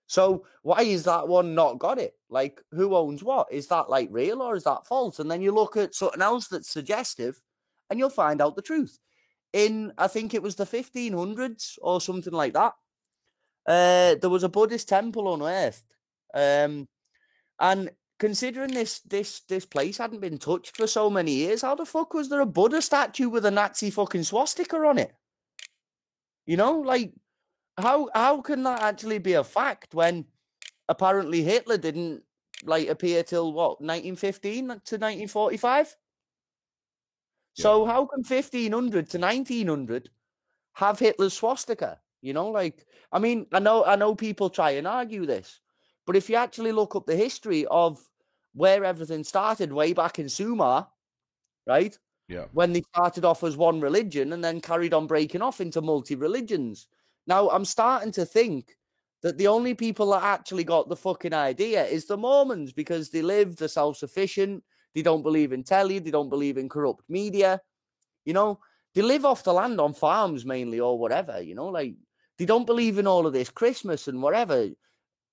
So 0.06 0.46
why 0.62 0.82
is 0.82 1.04
that 1.04 1.28
one 1.28 1.54
not 1.54 1.78
got 1.78 1.98
it? 1.98 2.14
Like, 2.28 2.60
who 2.72 2.94
owns 2.94 3.22
what? 3.22 3.48
Is 3.50 3.68
that 3.68 3.88
like 3.88 4.08
real 4.10 4.42
or 4.42 4.54
is 4.56 4.64
that 4.64 4.86
false? 4.86 5.18
And 5.18 5.30
then 5.30 5.40
you 5.40 5.52
look 5.52 5.76
at 5.76 5.94
something 5.94 6.22
else 6.22 6.48
that's 6.48 6.70
suggestive, 6.70 7.40
and 7.88 7.98
you'll 7.98 8.10
find 8.10 8.40
out 8.40 8.56
the 8.56 8.62
truth. 8.62 8.98
In 9.52 9.92
I 9.96 10.08
think 10.08 10.34
it 10.34 10.42
was 10.42 10.56
the 10.56 10.66
1500s 10.66 11.78
or 11.80 12.00
something 12.00 12.32
like 12.32 12.54
that. 12.54 12.74
Uh, 13.66 14.16
there 14.20 14.30
was 14.30 14.44
a 14.44 14.48
Buddhist 14.48 14.88
temple 14.88 15.32
unearthed, 15.32 15.84
um, 16.34 16.86
and 17.58 17.90
considering 18.18 18.74
this 18.74 19.00
this 19.00 19.40
this 19.48 19.64
place 19.64 19.96
hadn't 19.96 20.20
been 20.20 20.38
touched 20.38 20.76
for 20.76 20.86
so 20.86 21.08
many 21.08 21.32
years, 21.32 21.62
how 21.62 21.74
the 21.74 21.86
fuck 21.86 22.12
was 22.12 22.28
there 22.28 22.40
a 22.40 22.46
Buddha 22.46 22.82
statue 22.82 23.30
with 23.30 23.46
a 23.46 23.50
Nazi 23.50 23.90
fucking 23.90 24.24
swastika 24.24 24.76
on 24.76 24.98
it? 24.98 25.14
You 26.44 26.58
know, 26.58 26.80
like 26.80 27.14
how 27.78 28.08
how 28.14 28.40
can 28.40 28.62
that 28.64 28.82
actually 28.82 29.18
be 29.18 29.34
a 29.34 29.44
fact 29.44 29.94
when 29.94 30.26
apparently 30.88 31.42
Hitler 31.42 31.78
didn't 31.78 32.22
like 32.64 32.88
appear 32.88 33.22
till 33.22 33.52
what 33.52 33.80
1915 33.80 34.66
to 34.66 34.72
1945? 34.72 35.96
So 37.54 37.84
how 37.84 38.06
can 38.06 38.24
1500 38.24 39.10
to 39.10 39.18
1900 39.18 40.10
have 40.74 40.98
Hitler's 40.98 41.34
swastika? 41.34 42.00
You 42.20 42.32
know, 42.32 42.48
like 42.48 42.86
I 43.12 43.18
mean, 43.18 43.46
I 43.52 43.58
know 43.60 43.84
I 43.84 43.96
know 43.96 44.14
people 44.14 44.50
try 44.50 44.72
and 44.72 44.86
argue 44.86 45.26
this, 45.26 45.60
but 46.06 46.16
if 46.16 46.28
you 46.28 46.36
actually 46.36 46.72
look 46.72 46.96
up 46.96 47.06
the 47.06 47.16
history 47.16 47.66
of 47.66 48.00
where 48.54 48.84
everything 48.84 49.24
started 49.24 49.72
way 49.72 49.92
back 49.92 50.18
in 50.18 50.28
Sumer, 50.28 50.86
right? 51.66 51.98
Yeah. 52.28 52.46
When 52.52 52.72
they 52.72 52.82
started 52.94 53.24
off 53.24 53.44
as 53.44 53.56
one 53.56 53.80
religion 53.80 54.32
and 54.32 54.42
then 54.42 54.60
carried 54.60 54.94
on 54.94 55.06
breaking 55.06 55.42
off 55.42 55.60
into 55.60 55.82
multi 55.82 56.14
religions. 56.14 56.88
Now 57.26 57.50
I'm 57.50 57.64
starting 57.64 58.12
to 58.12 58.24
think 58.24 58.76
that 59.22 59.38
the 59.38 59.46
only 59.46 59.74
people 59.74 60.10
that 60.10 60.22
actually 60.22 60.64
got 60.64 60.88
the 60.88 60.96
fucking 60.96 61.32
idea 61.32 61.84
is 61.86 62.06
the 62.06 62.16
Mormons 62.16 62.72
because 62.72 63.10
they 63.10 63.22
live, 63.22 63.56
they're 63.56 63.68
self 63.68 63.96
sufficient, 63.96 64.62
they 64.94 65.02
don't 65.02 65.22
believe 65.22 65.52
in 65.52 65.64
telly, 65.64 65.98
they 65.98 66.10
don't 66.10 66.28
believe 66.28 66.58
in 66.58 66.68
corrupt 66.68 67.04
media. 67.08 67.60
You 68.24 68.34
know, 68.34 68.60
they 68.94 69.02
live 69.02 69.24
off 69.24 69.44
the 69.44 69.52
land 69.52 69.80
on 69.80 69.94
farms 69.94 70.44
mainly 70.44 70.78
or 70.80 70.98
whatever, 70.98 71.40
you 71.40 71.54
know, 71.54 71.68
like 71.68 71.94
they 72.38 72.44
don't 72.44 72.66
believe 72.66 72.98
in 72.98 73.06
all 73.06 73.26
of 73.26 73.32
this 73.32 73.50
Christmas 73.50 74.08
and 74.08 74.22
whatever. 74.22 74.68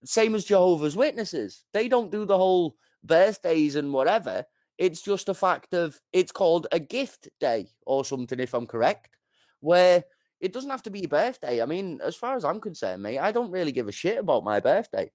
Same 0.03 0.36
as 0.36 0.45
Jehovah's 0.45 0.95
Witnesses. 0.95 1.63
They 1.74 1.88
don't 1.88 2.12
do 2.12 2.25
the 2.25 2.38
whole 2.38 2.75
birthdays 3.03 3.75
and 3.75 3.93
whatever. 3.93 4.45
It's 4.77 5.01
just 5.01 5.29
a 5.29 5.33
fact 5.33 5.74
of 5.74 6.00
it's 6.12 6.31
called 6.31 6.67
a 6.71 6.79
gift 6.79 7.29
day 7.39 7.67
or 7.86 8.03
something, 8.03 8.39
if 8.39 8.53
I'm 8.53 8.65
correct, 8.65 9.17
where 9.60 10.03
It 10.41 10.53
doesn't 10.53 10.71
have 10.71 10.83
to 10.83 10.89
be 10.89 11.01
your 11.01 11.10
birthday. 11.10 11.62
I 11.62 11.65
mean, 11.65 12.00
as 12.03 12.15
far 12.15 12.36
as 12.36 12.43
I'm 12.43 12.60
concerned, 12.60 13.03
mate, 13.03 13.19
I 13.19 13.31
don't 13.31 13.51
really 13.51 13.71
give 13.71 13.88
a 13.88 13.91
shit 13.91 14.17
about 14.17 14.43
my 14.43 14.60
birthday. 14.60 15.12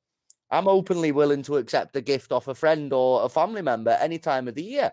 I'm 0.51 0.69
openly 0.69 1.11
willing 1.11 1.43
to 1.43 1.57
accept 1.57 1.97
a 1.97 2.01
gift 2.01 2.31
off 2.31 2.47
a 2.47 2.55
friend 2.55 2.93
or 2.93 3.25
a 3.25 3.29
family 3.29 3.63
member 3.63 3.99
any 4.01 4.19
time 4.19 4.47
of 4.47 4.55
the 4.55 4.63
year. 4.63 4.93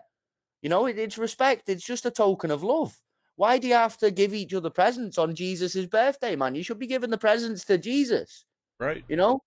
You 0.60 0.70
know, 0.70 0.86
it, 0.86 0.98
it's 0.98 1.18
respect. 1.18 1.68
It's 1.68 1.86
just 1.86 2.06
a 2.06 2.10
token 2.10 2.50
of 2.50 2.64
love. 2.64 2.98
Why 3.36 3.58
do 3.58 3.68
you 3.68 3.74
have 3.74 3.96
to 3.98 4.10
give 4.10 4.34
each 4.34 4.54
other 4.54 4.70
presents 4.70 5.18
on 5.18 5.34
Jesus' 5.34 5.86
birthday, 5.86 6.34
man? 6.34 6.54
You 6.54 6.64
should 6.64 6.78
be 6.78 6.86
giving 6.86 7.10
the 7.10 7.18
presents 7.18 7.64
to 7.66 7.78
Jesus. 7.78 8.44
Right. 8.80 9.04
You 9.08 9.16
know? 9.16 9.40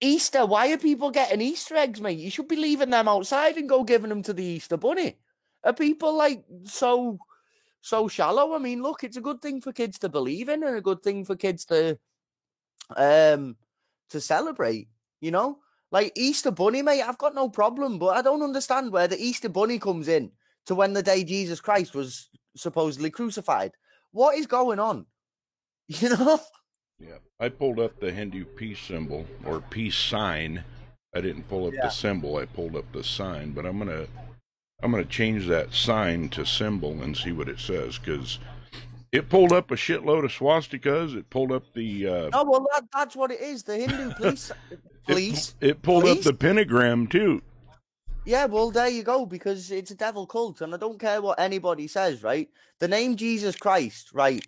Easter, 0.00 0.44
why 0.44 0.72
are 0.72 0.78
people 0.78 1.10
getting 1.10 1.40
Easter 1.40 1.76
eggs, 1.76 2.00
mate? 2.00 2.18
You 2.18 2.30
should 2.30 2.48
be 2.48 2.56
leaving 2.56 2.90
them 2.90 3.08
outside 3.08 3.56
and 3.56 3.68
go 3.68 3.84
giving 3.84 4.08
them 4.08 4.22
to 4.22 4.32
the 4.32 4.44
Easter 4.44 4.76
bunny. 4.76 5.18
Are 5.62 5.72
people 5.72 6.14
like 6.14 6.44
so 6.64 7.18
so 7.84 8.08
shallow? 8.08 8.54
I 8.54 8.58
mean, 8.58 8.82
look, 8.82 9.04
it's 9.04 9.18
a 9.18 9.20
good 9.20 9.42
thing 9.42 9.60
for 9.60 9.70
kids 9.70 9.98
to 9.98 10.08
believe 10.08 10.48
in 10.48 10.62
and 10.62 10.74
a 10.76 10.80
good 10.80 11.02
thing 11.02 11.22
for 11.22 11.36
kids 11.36 11.66
to 11.66 11.98
um 12.96 13.56
to 14.08 14.20
celebrate, 14.20 14.88
you 15.20 15.30
know? 15.30 15.58
Like 15.92 16.12
Easter 16.16 16.50
bunny, 16.50 16.80
mate, 16.80 17.02
I've 17.02 17.18
got 17.18 17.34
no 17.34 17.50
problem, 17.50 17.98
but 17.98 18.16
I 18.16 18.22
don't 18.22 18.42
understand 18.42 18.90
where 18.90 19.06
the 19.06 19.22
Easter 19.22 19.50
bunny 19.50 19.78
comes 19.78 20.08
in 20.08 20.32
to 20.64 20.74
when 20.74 20.94
the 20.94 21.02
day 21.02 21.24
Jesus 21.24 21.60
Christ 21.60 21.94
was 21.94 22.30
supposedly 22.56 23.10
crucified. 23.10 23.72
What 24.12 24.36
is 24.36 24.46
going 24.46 24.80
on? 24.80 25.06
You 25.88 26.08
know? 26.08 26.40
Yeah. 26.98 27.18
I 27.38 27.50
pulled 27.50 27.78
up 27.78 28.00
the 28.00 28.10
Hindu 28.10 28.46
peace 28.46 28.80
symbol 28.80 29.26
or 29.44 29.60
peace 29.60 29.98
sign. 29.98 30.64
I 31.14 31.20
didn't 31.20 31.46
pull 31.50 31.66
up 31.66 31.74
Yeah. 31.74 31.82
the 31.82 31.90
symbol, 31.90 32.38
I 32.38 32.46
pulled 32.46 32.76
up 32.76 32.90
the 32.92 33.04
sign, 33.04 33.52
but 33.52 33.66
I'm 33.66 33.76
going 33.78 33.90
to 33.90 34.08
I'm 34.82 34.90
going 34.90 35.02
to 35.02 35.08
change 35.08 35.46
that 35.48 35.72
sign 35.72 36.28
to 36.30 36.44
symbol 36.44 37.02
and 37.02 37.16
see 37.16 37.32
what 37.32 37.48
it 37.48 37.58
says 37.58 37.98
cuz 37.98 38.38
it 39.12 39.28
pulled 39.28 39.52
up 39.52 39.70
a 39.70 39.76
shitload 39.76 40.24
of 40.24 40.32
swastikas, 40.32 41.16
it 41.16 41.30
pulled 41.30 41.52
up 41.52 41.62
the 41.72 42.08
uh 42.08 42.30
No, 42.30 42.44
well, 42.44 42.66
that, 42.74 42.84
that's 42.92 43.14
what 43.14 43.30
it 43.30 43.40
is. 43.40 43.62
The 43.62 43.76
Hindu 43.76 44.12
police, 44.16 44.50
it, 44.68 44.80
police. 45.06 45.54
it 45.60 45.82
pulled 45.82 46.04
up 46.04 46.20
the 46.22 46.34
pentagram 46.34 47.06
too. 47.06 47.40
Yeah, 48.26 48.46
well, 48.46 48.70
there 48.70 48.88
you 48.88 49.02
go, 49.02 49.26
because 49.26 49.70
it's 49.70 49.90
a 49.90 49.94
devil 49.94 50.26
cult, 50.26 50.62
and 50.62 50.74
I 50.74 50.78
don't 50.78 50.98
care 50.98 51.20
what 51.20 51.38
anybody 51.38 51.86
says, 51.86 52.22
right? 52.22 52.48
The 52.80 52.88
name 52.88 53.16
Jesus 53.16 53.54
Christ, 53.54 54.10
right, 54.14 54.44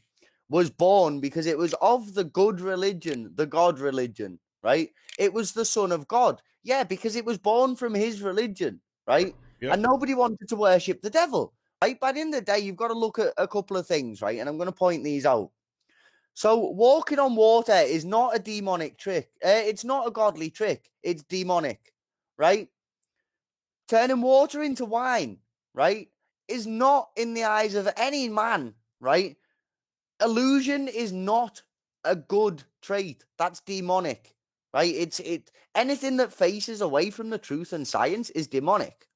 was 0.49 0.71
born 0.71 1.21
because 1.21 1.47
it 1.47 1.59
was 1.59 1.75
of 1.75 2.14
the 2.14 2.25
good 2.25 2.61
religion, 2.61 3.33
the 3.35 3.47
God 3.47 3.78
religion, 3.78 4.38
right? 4.62 4.90
It 5.18 5.33
was 5.33 5.52
the 5.52 5.64
Son 5.64 5.92
of 5.92 6.09
God. 6.09 6.40
Yeah, 6.62 6.85
because 6.85 7.16
it 7.16 7.25
was 7.25 7.38
born 7.38 7.76
from 7.76 7.95
his 7.95 8.23
religion, 8.23 8.80
right? 9.06 9.35
Yep. 9.60 9.72
And 9.75 9.82
nobody 9.82 10.14
wanted 10.14 10.48
to 10.48 10.56
worship 10.56 11.02
the 11.02 11.10
devil, 11.10 11.54
right? 11.82 11.98
But 12.00 12.16
in 12.16 12.30
the 12.30 12.40
day, 12.40 12.58
you've 12.60 12.76
got 12.76 12.88
to 12.88 12.94
look 12.94 13.18
at 13.18 13.34
a 13.38 13.48
couple 13.48 13.76
of 13.76 13.86
things, 13.86 14.22
right? 14.22 14.38
And 14.38 14.48
I'm 14.48 14.58
going 14.58 14.68
to 14.68 14.72
point 14.72 15.04
these 15.04 15.26
out. 15.26 15.50
So, 16.34 16.58
walking 16.58 17.18
on 17.18 17.36
water 17.36 17.75
is 17.75 18.04
not 18.04 18.36
a 18.36 18.38
demonic 18.38 18.98
trick. 18.98 19.30
Uh, 19.44 19.48
it's 19.50 19.84
not 19.84 20.06
a 20.06 20.10
godly 20.10 20.50
trick. 20.50 20.90
It's 21.02 21.22
demonic, 21.25 21.92
right? 22.38 22.68
turning 23.88 24.20
water 24.20 24.62
into 24.62 24.84
wine, 24.84 25.38
right, 25.75 26.08
is 26.48 26.66
not 26.66 27.10
in 27.16 27.34
the 27.34 27.44
eyes 27.44 27.75
of 27.75 27.88
any 27.96 28.28
man, 28.28 28.75
right? 29.00 29.36
Illusion 30.22 30.88
is 30.88 31.12
not 31.12 31.62
a 32.04 32.16
good 32.16 32.62
trait. 32.82 33.25
That's 33.38 33.60
demonic, 33.60 34.34
right? 34.75 34.94
It's 34.94 35.20
it 35.20 35.50
anything 35.75 36.16
that 36.18 36.32
faces 36.32 36.80
away 36.80 37.10
from 37.10 37.30
the 37.30 37.38
truth 37.38 37.72
and 37.72 37.86
science 37.86 38.30
is 38.30 38.48
demonic, 38.48 39.06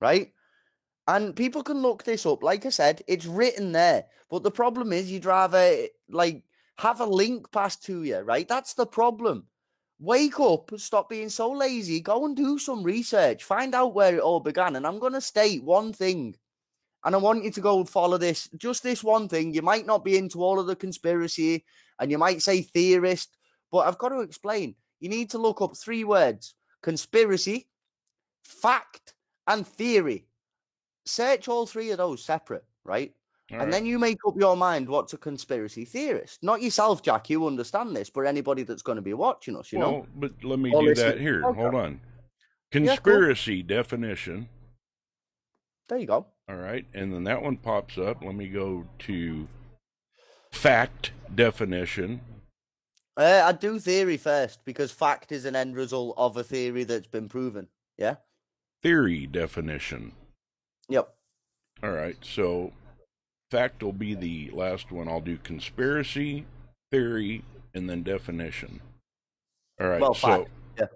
right? 0.00 0.32
And 1.06 1.34
people 1.34 1.62
can 1.62 1.82
look 1.82 2.04
this 2.04 2.26
up. 2.26 2.42
Like 2.42 2.66
I 2.66 2.70
said, 2.70 3.02
it's 3.08 3.26
written 3.26 3.72
there. 3.72 4.04
But 4.30 4.42
the 4.42 4.50
problem 4.50 4.92
is 4.92 5.10
you'd 5.10 5.24
rather 5.24 5.86
like 6.08 6.44
have 6.78 7.00
a 7.00 7.06
link 7.06 7.50
passed 7.50 7.84
to 7.84 8.04
you, 8.04 8.18
right? 8.18 8.46
That's 8.46 8.74
the 8.74 8.86
problem. 8.86 9.46
Wake 9.98 10.40
up, 10.40 10.70
stop 10.76 11.10
being 11.10 11.28
so 11.28 11.50
lazy, 11.50 12.00
go 12.00 12.24
and 12.24 12.34
do 12.34 12.58
some 12.58 12.82
research, 12.82 13.44
find 13.44 13.74
out 13.74 13.94
where 13.94 14.16
it 14.16 14.20
all 14.20 14.40
began. 14.40 14.76
And 14.76 14.86
I'm 14.86 14.98
going 14.98 15.12
to 15.12 15.20
state 15.20 15.62
one 15.62 15.92
thing, 15.92 16.36
and 17.04 17.14
I 17.14 17.18
want 17.18 17.44
you 17.44 17.50
to 17.50 17.60
go 17.60 17.84
follow 17.84 18.16
this, 18.16 18.48
just 18.56 18.82
this 18.82 19.04
one 19.04 19.28
thing. 19.28 19.52
You 19.52 19.60
might 19.60 19.84
not 19.84 20.02
be 20.02 20.16
into 20.16 20.42
all 20.42 20.58
of 20.58 20.66
the 20.66 20.76
conspiracy, 20.76 21.66
and 21.98 22.10
you 22.10 22.16
might 22.16 22.40
say 22.40 22.62
theorist, 22.62 23.36
but 23.70 23.80
I've 23.80 23.98
got 23.98 24.08
to 24.08 24.20
explain. 24.20 24.74
You 25.00 25.10
need 25.10 25.30
to 25.30 25.38
look 25.38 25.60
up 25.60 25.76
three 25.76 26.04
words 26.04 26.54
conspiracy, 26.82 27.68
fact, 28.42 29.12
and 29.46 29.66
theory. 29.66 30.26
Search 31.06 31.48
all 31.48 31.66
three 31.66 31.90
of 31.90 31.98
those 31.98 32.24
separate, 32.24 32.64
right? 32.84 33.12
All 33.52 33.54
and 33.56 33.64
right. 33.64 33.72
then 33.72 33.86
you 33.86 33.98
make 33.98 34.18
up 34.26 34.34
your 34.38 34.56
mind 34.56 34.88
what's 34.88 35.12
a 35.12 35.18
conspiracy 35.18 35.84
theorist. 35.84 36.42
Not 36.42 36.62
yourself, 36.62 37.02
Jack, 37.02 37.30
you 37.30 37.46
understand 37.46 37.96
this, 37.96 38.08
but 38.08 38.20
anybody 38.26 38.62
that's 38.62 38.82
going 38.82 38.96
to 38.96 39.02
be 39.02 39.14
watching 39.14 39.56
us, 39.56 39.72
you 39.72 39.78
know? 39.80 40.06
but 40.16 40.32
let 40.44 40.58
me 40.60 40.72
Or 40.72 40.82
do 40.82 40.94
that 40.94 41.18
here. 41.18 41.40
the 41.40 41.52
Hold 41.52 41.74
on. 41.74 42.00
cool. 42.72 42.86
Conspiracy 42.86 43.62
definition. 43.62 44.48
There 45.88 45.98
you 45.98 46.06
go. 46.06 46.26
All 46.48 46.54
right. 46.56 46.86
And 46.94 47.12
then 47.12 47.24
that 47.24 47.42
one 47.42 47.56
pops 47.56 47.98
up. 47.98 48.22
Let 48.22 48.36
me 48.36 48.46
go 48.48 48.86
to 49.00 49.48
fact 50.52 51.10
definition. 51.34 52.20
Uh, 53.16 53.42
I'd 53.44 53.58
do 53.58 53.80
theory 53.80 54.16
first 54.16 54.64
because 54.64 54.92
fact 54.92 55.32
is 55.32 55.44
an 55.44 55.56
end 55.56 55.74
result 55.74 56.14
of 56.16 56.36
a 56.36 56.44
theory 56.44 56.84
that's 56.84 57.08
been 57.08 57.28
proven. 57.28 57.66
Yeah? 57.98 58.16
Theory 58.82 59.26
definition. 59.26 60.12
Yep. 60.88 61.12
All 61.82 61.92
right. 61.92 62.16
So 62.22 62.72
fact 63.50 63.82
will 63.82 63.92
be 63.92 64.14
the 64.14 64.50
last 64.52 64.90
one. 64.90 65.08
I'll 65.08 65.20
do 65.20 65.36
conspiracy, 65.36 66.46
theory, 66.90 67.44
and 67.74 67.88
then 67.88 68.02
definition. 68.02 68.80
All 69.80 69.88
right. 69.88 70.00
Well, 70.00 70.14
so 70.14 70.26
fact. 70.26 70.50
Yeah. 70.78 70.86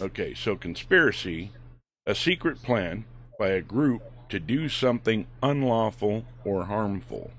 Okay, 0.00 0.34
so 0.34 0.56
conspiracy, 0.56 1.50
a 2.06 2.14
secret 2.14 2.62
plan 2.62 3.04
by 3.38 3.48
a 3.48 3.60
group 3.60 4.02
to 4.28 4.40
do 4.40 4.68
something 4.68 5.26
unlawful 5.42 6.24
or 6.44 6.64
harmful. 6.64 7.30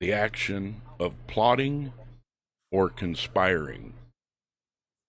The 0.00 0.12
action 0.12 0.82
of 0.98 1.14
plotting 1.26 1.92
or 2.70 2.88
conspiring. 2.88 3.94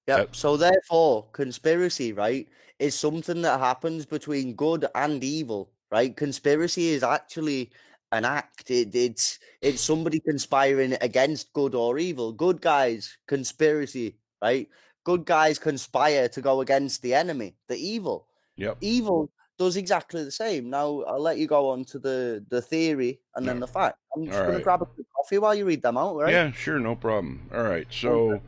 Yep. 0.07 0.17
That- 0.17 0.35
So 0.35 0.57
therefore, 0.57 1.27
conspiracy, 1.31 2.13
right, 2.13 2.47
is 2.79 2.95
something 2.95 3.41
that 3.43 3.59
happens 3.59 4.05
between 4.05 4.55
good 4.55 4.85
and 4.95 5.23
evil, 5.23 5.71
right? 5.91 6.15
Conspiracy 6.15 6.89
is 6.89 7.03
actually 7.03 7.71
an 8.11 8.25
act. 8.25 8.71
It, 8.71 8.93
it's 8.95 9.39
it's 9.61 9.81
somebody 9.81 10.19
conspiring 10.19 10.97
against 11.01 11.53
good 11.53 11.75
or 11.75 11.97
evil. 11.99 12.33
Good 12.33 12.61
guys, 12.61 13.15
conspiracy, 13.27 14.17
right? 14.41 14.67
Good 15.03 15.25
guys 15.25 15.57
conspire 15.59 16.27
to 16.29 16.41
go 16.41 16.61
against 16.61 17.01
the 17.01 17.13
enemy, 17.13 17.55
the 17.67 17.77
evil. 17.77 18.27
Yep. 18.57 18.77
Evil 18.81 19.31
does 19.57 19.77
exactly 19.77 20.23
the 20.23 20.31
same. 20.31 20.69
Now 20.69 21.01
I'll 21.03 21.21
let 21.21 21.37
you 21.37 21.47
go 21.47 21.69
on 21.69 21.85
to 21.85 21.99
the 21.99 22.43
the 22.49 22.61
theory 22.61 23.21
and 23.35 23.47
then 23.47 23.59
the 23.59 23.67
fact. 23.67 23.97
I'm 24.15 24.25
just 24.25 24.37
All 24.39 24.45
gonna 24.45 24.55
right. 24.57 24.63
grab 24.63 24.81
a 24.81 24.87
coffee 25.15 25.37
while 25.37 25.55
you 25.55 25.65
read 25.65 25.81
them 25.83 25.97
out, 25.97 26.15
right? 26.17 26.33
Yeah, 26.33 26.51
sure, 26.51 26.79
no 26.79 26.95
problem. 26.95 27.49
All 27.53 27.63
right, 27.63 27.87
so 27.89 28.41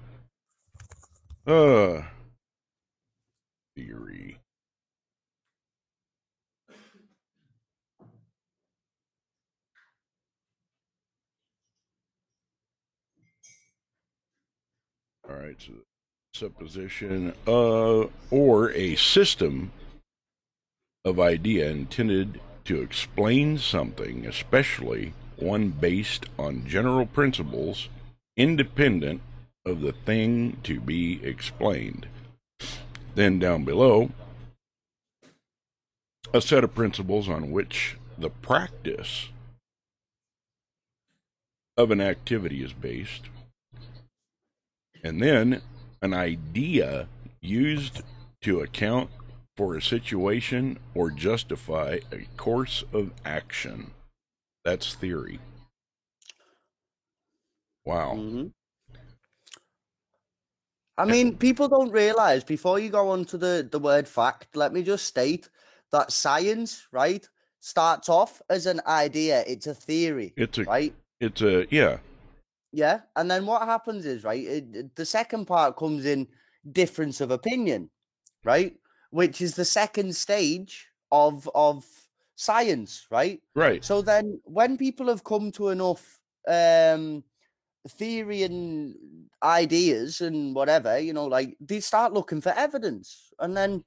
uh 1.45 2.01
theory. 3.75 4.39
All 15.29 15.35
right, 15.35 15.55
so 15.59 15.73
supposition 16.33 17.33
uh 17.47 18.05
or 18.31 18.71
a 18.71 18.95
system 18.95 19.71
of 21.05 21.19
idea 21.19 21.69
intended 21.69 22.39
to 22.65 22.81
explain 22.81 23.57
something, 23.57 24.25
especially 24.25 25.13
one 25.35 25.69
based 25.69 26.25
on 26.39 26.65
general 26.65 27.05
principles 27.05 27.89
independent 28.37 29.21
of 29.65 29.81
the 29.81 29.91
thing 29.91 30.57
to 30.63 30.79
be 30.79 31.23
explained. 31.23 32.07
Then 33.15 33.39
down 33.39 33.63
below, 33.63 34.11
a 36.33 36.41
set 36.41 36.63
of 36.63 36.73
principles 36.75 37.29
on 37.29 37.51
which 37.51 37.97
the 38.17 38.29
practice 38.29 39.29
of 41.77 41.91
an 41.91 42.01
activity 42.01 42.63
is 42.63 42.73
based. 42.73 43.29
And 45.03 45.21
then 45.21 45.61
an 46.01 46.13
idea 46.13 47.07
used 47.41 48.01
to 48.41 48.61
account 48.61 49.09
for 49.55 49.75
a 49.75 49.81
situation 49.81 50.79
or 50.95 51.11
justify 51.11 51.99
a 52.11 52.25
course 52.37 52.83
of 52.93 53.11
action. 53.25 53.91
That's 54.65 54.93
theory. 54.95 55.39
Wow. 57.85 58.15
hmm 58.15 58.47
I 60.97 61.05
mean, 61.05 61.37
people 61.37 61.67
don't 61.67 61.91
realize 61.91 62.43
before 62.43 62.79
you 62.79 62.89
go 62.89 63.09
on 63.09 63.25
to 63.25 63.37
the, 63.37 63.67
the 63.71 63.79
word 63.79 64.07
fact, 64.07 64.55
let 64.55 64.73
me 64.73 64.83
just 64.83 65.05
state 65.05 65.49
that 65.91 66.11
science, 66.11 66.87
right, 66.91 67.27
starts 67.59 68.09
off 68.09 68.41
as 68.49 68.65
an 68.65 68.81
idea. 68.85 69.43
It's 69.47 69.67
a 69.67 69.73
theory, 69.73 70.33
It's 70.37 70.57
a 70.59 70.63
right? 70.63 70.93
It's 71.19 71.41
a 71.41 71.65
yeah. 71.71 71.97
Yeah, 72.71 73.01
and 73.15 73.29
then 73.29 73.45
what 73.45 73.63
happens 73.63 74.05
is 74.05 74.23
right. 74.23 74.43
It, 74.43 74.95
the 74.95 75.05
second 75.05 75.45
part 75.45 75.77
comes 75.77 76.05
in 76.05 76.27
difference 76.71 77.21
of 77.21 77.31
opinion, 77.31 77.89
right? 78.43 78.75
Which 79.11 79.41
is 79.41 79.55
the 79.55 79.65
second 79.65 80.15
stage 80.15 80.87
of 81.11 81.49
of 81.55 81.85
science, 82.35 83.07
right? 83.09 83.41
Right. 83.55 83.85
So 83.85 84.01
then, 84.01 84.39
when 84.43 84.77
people 84.77 85.07
have 85.07 85.23
come 85.23 85.51
to 85.53 85.69
enough 85.69 86.19
um, 86.47 87.23
theory 87.87 88.43
and 88.43 88.95
ideas 89.41 90.21
and 90.21 90.55
whatever, 90.55 90.97
you 90.97 91.13
know, 91.13 91.25
like 91.25 91.55
they 91.59 91.79
start 91.79 92.13
looking 92.13 92.41
for 92.41 92.53
evidence, 92.55 93.31
and 93.39 93.55
then 93.55 93.83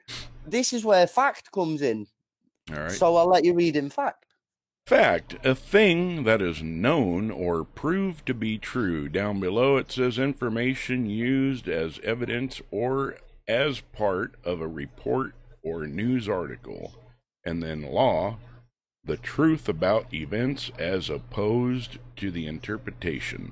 this 0.46 0.72
is 0.72 0.84
where 0.84 1.06
fact 1.06 1.50
comes 1.52 1.82
in. 1.82 2.06
All 2.70 2.82
right. 2.82 2.90
So 2.90 3.16
I'll 3.16 3.28
let 3.28 3.44
you 3.44 3.54
read 3.54 3.76
in 3.76 3.90
fact. 3.90 4.24
Fact, 4.86 5.34
a 5.44 5.54
thing 5.54 6.22
that 6.22 6.40
is 6.40 6.62
known 6.62 7.30
or 7.32 7.64
proved 7.64 8.24
to 8.26 8.34
be 8.34 8.56
true. 8.56 9.08
Down 9.08 9.40
below 9.40 9.76
it 9.78 9.90
says 9.90 10.16
information 10.16 11.06
used 11.06 11.68
as 11.68 11.98
evidence 12.04 12.62
or 12.70 13.16
as 13.48 13.80
part 13.80 14.36
of 14.44 14.60
a 14.60 14.68
report 14.68 15.34
or 15.62 15.88
news 15.88 16.28
article. 16.28 16.94
And 17.44 17.62
then 17.62 17.82
law, 17.82 18.38
the 19.04 19.16
truth 19.16 19.68
about 19.68 20.14
events 20.14 20.70
as 20.78 21.10
opposed 21.10 21.98
to 22.16 22.30
the 22.30 22.46
interpretation. 22.46 23.50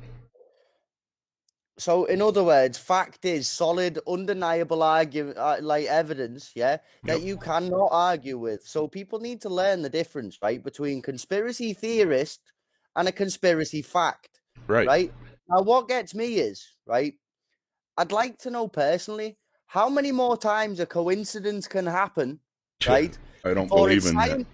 So, 1.76 2.04
in 2.04 2.23
other 2.23 2.45
words, 2.45 2.78
fact 2.78 3.25
is 3.25 3.49
solid, 3.49 3.99
undeniable 4.07 4.83
argument, 4.83 5.38
uh, 5.38 5.57
like 5.61 5.87
evidence, 5.87 6.52
yeah, 6.54 6.78
that 7.07 7.23
you 7.23 7.37
cannot 7.37 7.88
argue 7.90 8.38
with. 8.38 8.62
So, 8.66 8.87
people 8.87 9.19
need 9.19 9.40
to 9.43 9.49
learn 9.49 9.83
the 9.83 9.90
difference, 9.90 10.38
right, 10.40 10.62
between 10.62 11.02
conspiracy 11.02 11.73
theorist 11.75 12.40
and 12.95 13.09
a 13.09 13.12
conspiracy 13.12 13.83
fact, 13.83 14.40
Right. 14.69 14.87
right? 14.87 15.12
Now, 15.49 15.62
what 15.62 15.88
gets 15.88 16.14
me 16.14 16.37
is, 16.38 16.76
right, 16.87 17.14
I'd 17.97 18.12
like 18.12 18.38
to 18.40 18.50
know 18.50 18.69
personally 18.69 19.38
how 19.66 19.88
many 19.88 20.12
more 20.12 20.37
times 20.37 20.81
a 20.81 20.87
coincidence 20.87 21.66
can 21.69 21.87
happen, 21.87 22.40
right? 22.85 23.19
I 23.45 23.54
don't 23.54 23.69
believe 23.73 24.04
in 24.07 24.16
that. 24.16 24.47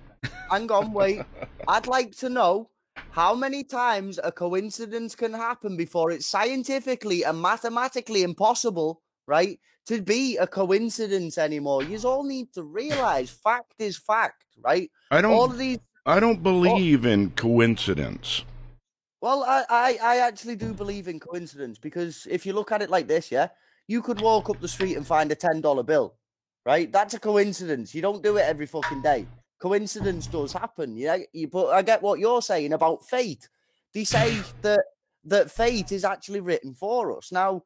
Hang 0.51 0.71
on, 0.73 0.93
wait. 0.93 1.29
I'd 1.67 1.87
like 1.87 2.13
to 2.19 2.29
know 2.29 2.71
how 3.11 3.35
many 3.35 3.65
times 3.65 4.19
a 4.23 4.33
coincidence 4.33 5.15
can 5.15 5.33
happen 5.33 5.77
before 5.77 6.11
it's 6.11 6.27
scientifically 6.27 7.25
and 7.25 7.41
mathematically 7.41 8.23
impossible, 8.23 9.03
right, 9.27 9.59
to 9.87 10.01
be 10.01 10.37
a 10.37 10.47
coincidence 10.47 11.39
anymore. 11.39 11.83
You 11.83 11.99
all 12.09 12.23
need 12.23 12.53
to 12.55 12.63
realize 12.63 13.31
fact 13.31 13.75
is 13.79 13.97
fact, 13.97 14.45
right? 14.65 14.91
I 15.11 15.21
don't 15.21 15.51
of 15.51 15.59
these. 15.59 15.79
I 16.07 16.21
don't 16.21 16.39
oh. 16.41 16.43
believe 16.43 17.07
in 17.07 17.31
coincidence. 17.31 18.45
Well, 19.21 19.45
I, 19.45 19.65
I, 19.69 19.99
I 20.03 20.17
actually 20.19 20.57
do 20.57 20.73
believe 20.73 21.09
in 21.09 21.21
coincidence 21.21 21.79
because 21.79 22.27
if 22.31 22.47
you 22.47 22.53
look 22.55 22.73
at 22.73 22.81
it 22.81 22.89
like 22.89 23.07
this, 23.07 23.31
yeah, 23.31 23.49
you 23.87 24.01
could 24.01 24.21
walk 24.21 24.49
up 24.49 24.61
the 24.61 24.69
street 24.69 24.97
and 24.97 25.07
find 25.07 25.31
a 25.31 25.35
ten 25.35 25.61
dollar 25.61 25.83
bill, 25.83 26.15
right? 26.65 26.91
That's 26.91 27.15
a 27.15 27.21
coincidence. 27.21 27.95
You 27.95 28.03
don't 28.03 28.23
do 28.23 28.37
it 28.37 28.43
every 28.43 28.67
fucking 28.67 29.03
day. 29.03 29.27
Coincidence 29.61 30.27
does 30.27 30.53
happen, 30.53 30.97
yeah. 30.97 31.19
You, 31.33 31.49
but 31.49 31.69
I 31.69 31.83
get 31.83 32.03
what 32.03 32.19
you're 32.19 32.43
saying 32.43 32.73
about 32.73 33.07
fate. 33.07 33.49
They 33.93 34.05
say 34.05 34.41
that 34.63 34.81
that 35.25 35.51
fate 35.51 35.93
is 35.93 36.05
actually 36.05 36.41
written 36.41 36.75
for 36.75 37.17
us. 37.17 37.31
Now, 37.31 37.63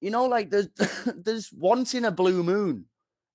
you 0.00 0.10
know, 0.10 0.26
like 0.26 0.50
there's 0.50 0.68
there's 1.16 1.50
once 1.52 1.94
in 1.94 2.04
a 2.04 2.10
blue 2.10 2.42
moon, 2.42 2.84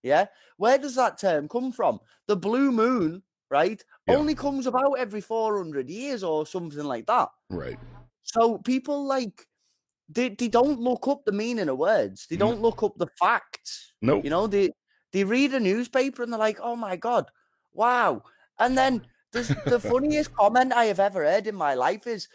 yeah. 0.04 0.28
Where 0.58 0.78
does 0.78 0.96
that 0.96 1.20
term 1.20 1.48
come 1.48 1.72
from? 1.72 2.00
The 2.28 2.36
blue 2.36 2.72
moon, 2.72 3.24
right? 3.50 3.84
Yeah. 4.08 4.16
Only 4.16 4.36
comes 4.36 4.68
about 4.68 4.94
every 5.00 5.22
400 5.22 5.90
years 5.90 6.24
or 6.24 6.46
something 6.46 6.84
like 6.84 7.08
that. 7.08 7.30
Right. 7.50 7.80
So 8.24 8.60
people 8.60 9.06
like 9.06 9.48
they, 10.08 10.30
they 10.30 10.50
don't 10.50 10.80
look 10.80 11.08
up 11.08 11.26
the 11.26 11.32
meaning 11.32 11.70
of 11.70 11.78
words. 11.78 12.28
They 12.30 12.36
don't 12.36 12.62
look 12.62 12.84
up 12.84 12.98
the 12.98 13.08
facts. 13.20 13.94
Nope. 14.02 14.24
You 14.24 14.30
know, 14.30 14.46
they 14.46 14.70
they 15.14 15.24
read 15.24 15.54
a 15.54 15.60
newspaper 15.60 16.24
and 16.24 16.32
they're 16.32 16.40
like, 16.40 16.60
"Oh 16.62 16.76
my 16.76 16.96
god, 16.96 17.30
wow!" 17.74 18.24
And 18.60 18.78
then 18.78 19.06
there's 19.32 19.50
the 19.66 19.80
funniest 19.92 20.34
comment 20.36 20.74
I 20.74 20.86
have 20.86 21.00
ever 21.00 21.24
heard 21.24 21.48
in 21.48 21.56
my 21.56 21.74
life 21.74 22.08
is, 22.08 22.28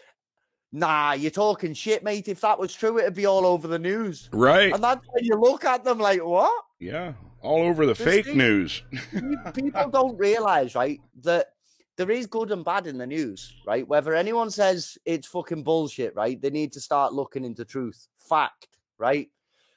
"Nah, 0.71 1.13
you're 1.13 1.31
talking 1.31 1.73
shit, 1.73 2.03
mate. 2.03 2.27
If 2.27 2.41
that 2.41 2.59
was 2.59 2.73
true, 2.73 2.99
it'd 2.99 3.13
be 3.15 3.25
all 3.25 3.45
over 3.45 3.67
the 3.67 3.79
news." 3.79 4.29
Right. 4.31 4.73
And 4.73 4.83
that's 4.83 5.05
when 5.11 5.23
you 5.23 5.35
look 5.35 5.65
at 5.65 5.83
them 5.83 5.99
like, 5.99 6.23
"What?" 6.23 6.63
Yeah. 6.79 7.13
All 7.41 7.61
over 7.61 7.85
the 7.85 7.95
fake 7.95 8.35
news. 8.35 8.81
People 9.53 9.89
don't 9.89 10.17
realize, 10.17 10.75
right, 10.75 10.99
that 11.21 11.47
there 11.97 12.11
is 12.11 12.27
good 12.27 12.51
and 12.51 12.63
bad 12.63 12.87
in 12.87 12.97
the 12.97 13.07
news, 13.07 13.53
right? 13.65 13.87
Whether 13.87 14.13
anyone 14.13 14.49
says 14.51 14.97
it's 15.05 15.27
fucking 15.27 15.63
bullshit, 15.63 16.15
right? 16.15 16.39
They 16.39 16.49
need 16.51 16.71
to 16.73 16.81
start 16.81 17.13
looking 17.13 17.43
into 17.43 17.65
truth, 17.65 18.07
fact, 18.17 18.67
right? 18.97 19.29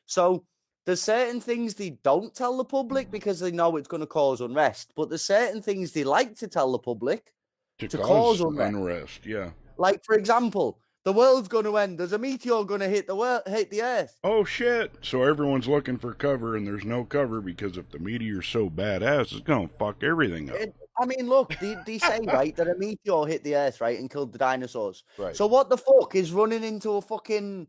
So 0.07 0.45
there's 0.87 1.03
certain 1.03 1.41
things 1.41 1.75
they 1.75 1.91
don't 2.03 2.35
tell 2.35 2.57
the 2.57 2.65
public 2.65 3.11
because 3.11 3.39
they 3.41 3.51
know 3.51 3.77
it's 3.77 3.89
going 3.89 4.01
to 4.01 4.07
cause 4.07 4.41
unrest, 4.41 4.93
but 4.97 5.09
there's 5.09 5.23
certain 5.25 5.63
things 5.63 5.93
they 5.93 6.05
like 6.05 6.37
to 6.37 6.49
tell 6.49 6.73
the 6.73 6.79
public. 6.79 7.33
to, 7.79 7.89
to 7.89 7.99
cause, 7.99 8.39
cause 8.39 8.41
unrest. 8.41 8.75
unrest. 8.75 9.27
Yeah. 9.27 9.51
Like, 9.77 10.05
for 10.05 10.15
example, 10.17 10.79
the 11.05 11.13
world's 11.13 11.49
going 11.49 11.65
to 11.65 11.77
end. 11.79 11.99
There's 11.99 12.13
a 12.13 12.19
meteor 12.19 12.65
going 12.65 12.81
to 12.81 12.89
hit 12.89 13.07
the 13.07 13.17
world, 13.17 13.43
hit 13.47 13.71
the 13.71 13.83
earth. 13.83 14.19
Oh 14.23 14.45
shit! 14.45 14.93
So 15.01 15.23
everyone's 15.23 15.67
looking 15.67 15.97
for 15.97 16.13
cover, 16.13 16.57
and 16.57 16.67
there's 16.67 16.85
no 16.85 17.05
cover 17.05 17.41
because 17.41 17.79
if 17.79 17.89
the 17.91 17.99
meteor's 17.99 18.47
so 18.47 18.69
badass, 18.69 19.33
it's 19.33 19.41
gonna 19.41 19.69
fuck 19.69 20.03
everything 20.03 20.51
up. 20.51 20.57
It- 20.57 20.75
I 21.01 21.07
mean, 21.07 21.31
look, 21.31 21.57
they, 21.61 21.77
they 21.87 21.97
say 21.97 22.21
right 22.27 22.55
that 22.57 22.69
a 22.69 22.75
meteor 22.77 23.25
hit 23.25 23.43
the 23.43 23.57
earth, 23.57 23.81
right, 23.81 23.99
and 23.99 24.11
killed 24.11 24.33
the 24.33 24.39
dinosaurs. 24.39 25.03
right. 25.17 25.35
So 25.35 25.47
what 25.47 25.71
the 25.71 25.79
fuck 25.79 26.15
is 26.15 26.31
running 26.31 26.63
into 26.63 26.91
a 26.91 27.01
fucking 27.01 27.69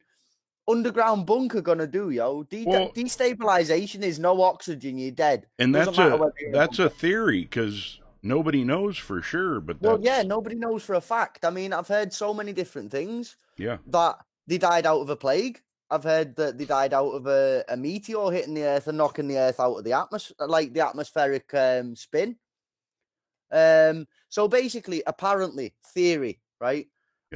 underground 0.67 1.26
bunker 1.26 1.62
gonna 1.62 1.88
do, 1.88 2.10
yo? 2.10 2.43
De- 2.43 2.65
Well- 2.65 2.91
destabilization 2.91 4.04
is 4.04 4.19
no 4.19 4.41
oxygen, 4.41 4.97
you're 4.97 5.12
dead. 5.12 5.47
and 5.60 5.74
doesn't 5.74 5.95
that's 5.95 6.13
a 6.13 6.17
whether 6.17 6.34
you're 6.39 6.50
in 6.50 6.56
a 6.56 6.58
that's 6.58 6.80
a 6.80 6.89
theory 6.89 7.41
because 7.41 8.00
nobody 8.21 8.63
knows 8.63 8.97
for 8.97 9.21
sure. 9.21 9.60
But 9.60 9.82
Well, 9.82 10.00
yeah, 10.02 10.21
nobody 10.24 10.56
knows 10.56 10.84
for 10.84 10.95
a 10.95 11.02
fact. 11.02 11.45
I 11.45 11.50
mean, 11.50 11.74
I've 11.74 11.88
heard 11.88 12.13
so 12.13 12.34
many 12.34 12.54
different 12.54 12.91
things 12.91 13.36
yeah, 13.58 13.78
that 13.88 14.17
they 14.47 14.58
died 14.58 14.86
out 14.86 15.02
of 15.02 15.10
a 15.10 15.15
plague. 15.15 15.62
I've 15.89 16.04
heard 16.04 16.38
that 16.38 16.58
they 16.58 16.65
died 16.65 16.93
out 16.93 17.12
of 17.12 17.28
a, 17.28 17.65
a 17.67 17.76
meteor 17.76 18.32
hitting 18.32 18.54
the 18.54 18.63
earth 18.63 18.88
and 18.88 18.97
knocking 18.97 19.28
the 19.28 19.38
earth 19.38 19.60
out 19.60 19.76
of 19.76 19.84
the 19.84 19.91
atmosphere, 19.93 20.47
like 20.47 20.74
the 20.74 20.86
atmospheric 20.86 21.54
um, 21.54 21.95
spin. 21.97 22.38
Um, 23.52 24.08
so 24.30 24.47
basically, 24.47 25.04
apparently, 25.06 25.74
theory, 25.93 26.39
right? 26.60 26.88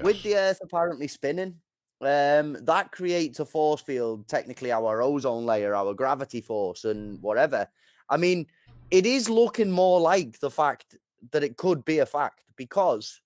with 0.04 0.22
the 0.24 0.36
earth 0.36 0.60
apparently 0.62 1.08
spinning 1.08 1.56
um 2.02 2.58
that 2.66 2.92
creates 2.92 3.40
a 3.40 3.46
force 3.46 3.82
field 3.82 4.28
technically 4.28 4.72
our 4.72 5.02
ozone 5.02 5.46
layer 5.46 5.74
our 5.74 5.94
gravity 5.94 6.42
force 6.42 6.84
and 6.84 7.22
whatever 7.22 7.68
i 8.10 8.18
mean 8.18 8.46
it 8.92 9.06
is 9.06 9.30
looking 9.30 9.72
more 9.72 10.00
like 10.02 10.38
the 10.40 10.52
fact 10.52 10.98
that 11.32 11.44
it 11.44 11.56
could 11.56 11.86
be 11.86 12.00
a 12.00 12.06
fact 12.06 12.44
because 12.58 13.22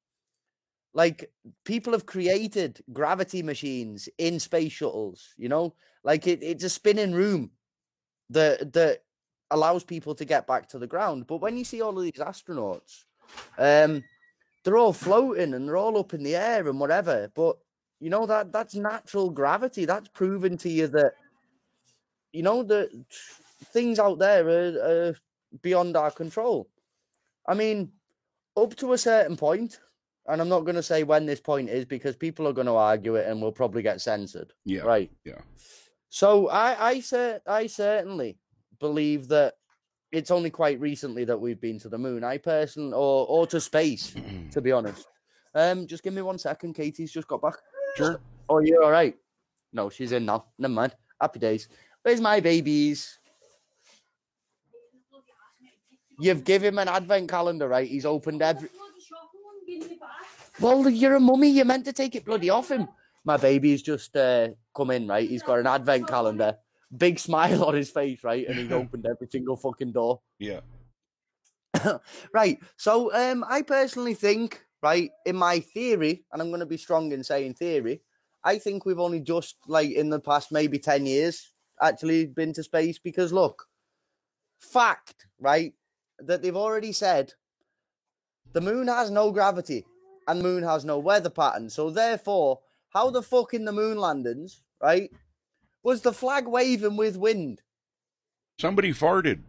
like 0.93 1.31
people 1.65 1.93
have 1.93 2.05
created 2.05 2.79
gravity 2.93 3.41
machines 3.41 4.07
in 4.19 4.39
space 4.39 4.71
shuttles 4.71 5.33
you 5.37 5.49
know 5.49 5.73
like 6.03 6.27
it, 6.27 6.43
it's 6.43 6.63
a 6.63 6.69
spinning 6.69 7.11
room 7.11 7.49
that 8.29 8.71
that 8.71 9.01
allows 9.49 9.83
people 9.83 10.13
to 10.13 10.25
get 10.25 10.45
back 10.45 10.69
to 10.69 10.77
the 10.77 10.85
ground 10.85 11.25
but 11.25 11.37
when 11.41 11.57
you 11.57 11.63
see 11.63 11.81
all 11.81 11.97
of 11.97 12.03
these 12.03 12.13
astronauts 12.13 13.05
um 13.57 14.03
they're 14.63 14.77
all 14.77 14.93
floating 14.93 15.53
and 15.53 15.67
they're 15.67 15.77
all 15.77 15.97
up 15.97 16.13
in 16.13 16.23
the 16.23 16.35
air 16.35 16.67
and 16.67 16.79
whatever. 16.79 17.31
But 17.33 17.57
you 17.99 18.09
know 18.09 18.25
that 18.25 18.51
that's 18.51 18.75
natural 18.75 19.29
gravity. 19.29 19.85
That's 19.85 20.07
proven 20.09 20.57
to 20.57 20.69
you 20.69 20.87
that 20.87 21.13
you 22.31 22.43
know 22.43 22.63
that 22.63 22.89
things 23.73 23.99
out 23.99 24.19
there 24.19 24.47
are, 24.47 25.09
are 25.09 25.15
beyond 25.61 25.97
our 25.97 26.11
control. 26.11 26.69
I 27.47 27.53
mean, 27.55 27.91
up 28.55 28.75
to 28.77 28.93
a 28.93 28.97
certain 28.97 29.35
point, 29.35 29.79
and 30.27 30.41
I'm 30.41 30.49
not 30.49 30.61
going 30.61 30.75
to 30.75 30.83
say 30.83 31.03
when 31.03 31.25
this 31.25 31.39
point 31.39 31.69
is 31.69 31.85
because 31.85 32.15
people 32.15 32.47
are 32.47 32.53
going 32.53 32.67
to 32.67 32.75
argue 32.75 33.15
it 33.15 33.27
and 33.27 33.41
we'll 33.41 33.51
probably 33.51 33.81
get 33.81 34.01
censored. 34.01 34.53
yeah, 34.65 34.81
Right. 34.81 35.11
yeah. 35.25 35.41
So 36.09 36.47
I 36.49 36.89
I 36.89 36.99
cer- 37.01 37.41
I 37.47 37.67
certainly 37.67 38.37
believe 38.79 39.27
that 39.27 39.55
it's 40.11 40.31
only 40.31 40.49
quite 40.49 40.79
recently 40.79 41.23
that 41.25 41.39
we've 41.39 41.61
been 41.61 41.79
to 41.79 41.89
the 41.89 41.97
moon. 41.97 42.23
I 42.23 42.37
personally, 42.37 42.93
or 42.93 43.27
or 43.27 43.45
to 43.47 43.59
space, 43.61 44.15
to 44.51 44.61
be 44.61 44.71
honest. 44.71 45.07
Um, 45.55 45.87
just 45.87 46.03
give 46.03 46.13
me 46.13 46.21
one 46.21 46.37
second. 46.37 46.73
Katie's 46.73 47.11
just 47.11 47.27
got 47.27 47.41
back. 47.41 47.55
Sure. 47.95 48.19
Oh, 48.47 48.59
you're 48.59 48.83
all 48.83 48.91
right. 48.91 49.15
No, 49.73 49.89
she's 49.89 50.11
in 50.11 50.25
now. 50.25 50.45
Never 50.57 50.73
mind. 50.73 50.95
Happy 51.21 51.39
days. 51.39 51.67
Where's 52.01 52.21
my 52.21 52.39
babies? 52.39 53.19
You've 56.19 56.43
given 56.43 56.69
him 56.69 56.79
an 56.79 56.89
advent 56.89 57.29
calendar, 57.29 57.67
right? 57.67 57.87
He's 57.87 58.05
opened 58.05 58.41
every. 58.41 58.69
Well, 60.59 60.89
you're 60.89 61.15
a 61.15 61.19
mummy. 61.19 61.49
You're 61.49 61.65
meant 61.65 61.85
to 61.85 61.93
take 61.93 62.15
it 62.15 62.25
bloody 62.25 62.49
off 62.49 62.69
him. 62.69 62.87
My 63.23 63.37
baby's 63.37 63.81
just 63.81 64.15
uh, 64.17 64.49
come 64.75 64.91
in, 64.91 65.07
right? 65.07 65.29
He's 65.29 65.43
got 65.43 65.59
an 65.59 65.67
advent 65.67 66.07
calendar, 66.07 66.57
big 66.95 67.19
smile 67.19 67.63
on 67.63 67.75
his 67.75 67.89
face, 67.89 68.23
right? 68.23 68.45
And 68.47 68.57
he's 68.57 68.71
opened 68.81 69.05
every 69.05 69.27
single 69.31 69.55
fucking 69.55 69.91
door. 69.93 70.21
Yeah. 70.39 70.61
Right. 72.33 72.59
So, 72.77 73.13
um, 73.13 73.45
I 73.47 73.61
personally 73.61 74.13
think 74.13 74.65
right? 74.81 75.11
In 75.25 75.35
my 75.35 75.59
theory, 75.59 76.25
and 76.31 76.41
I'm 76.41 76.49
going 76.49 76.59
to 76.59 76.65
be 76.65 76.77
strong 76.77 77.11
in 77.11 77.23
saying 77.23 77.55
theory, 77.55 78.01
I 78.43 78.57
think 78.57 78.85
we've 78.85 78.99
only 78.99 79.19
just, 79.19 79.57
like, 79.67 79.91
in 79.91 80.09
the 80.09 80.19
past 80.19 80.51
maybe 80.51 80.79
10 80.79 81.05
years, 81.05 81.51
actually 81.81 82.25
been 82.27 82.53
to 82.53 82.63
space 82.63 82.99
because, 82.99 83.33
look, 83.33 83.65
fact, 84.59 85.25
right, 85.39 85.73
that 86.19 86.41
they've 86.41 86.55
already 86.55 86.91
said 86.91 87.33
the 88.53 88.61
moon 88.61 88.87
has 88.87 89.11
no 89.11 89.31
gravity 89.31 89.85
and 90.27 90.41
moon 90.41 90.63
has 90.63 90.85
no 90.85 90.99
weather 90.99 91.29
pattern. 91.29 91.69
So, 91.69 91.89
therefore, 91.89 92.59
how 92.89 93.09
the 93.09 93.21
fuck 93.21 93.53
in 93.53 93.65
the 93.65 93.71
moon 93.71 93.97
landings, 93.97 94.61
right, 94.81 95.11
was 95.83 96.01
the 96.01 96.13
flag 96.13 96.47
waving 96.47 96.97
with 96.97 97.17
wind? 97.17 97.61
Somebody 98.59 98.93
farted. 98.93 99.41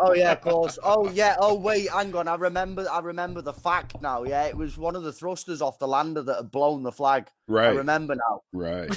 Oh 0.00 0.14
yeah, 0.14 0.32
of 0.32 0.40
course. 0.40 0.78
Oh 0.82 1.10
yeah. 1.10 1.36
Oh 1.38 1.54
wait, 1.54 1.90
hang 1.90 2.14
on. 2.14 2.28
I 2.28 2.34
remember. 2.34 2.86
I 2.90 3.00
remember 3.00 3.42
the 3.42 3.52
fact 3.52 4.00
now. 4.00 4.24
Yeah, 4.24 4.44
it 4.44 4.56
was 4.56 4.76
one 4.78 4.96
of 4.96 5.02
the 5.02 5.12
thrusters 5.12 5.62
off 5.62 5.78
the 5.78 5.88
lander 5.88 6.22
that 6.22 6.36
had 6.36 6.50
blown 6.50 6.82
the 6.82 6.92
flag. 6.92 7.28
Right. 7.48 7.68
I 7.68 7.70
remember 7.70 8.14
now. 8.14 8.42
Right. 8.52 8.96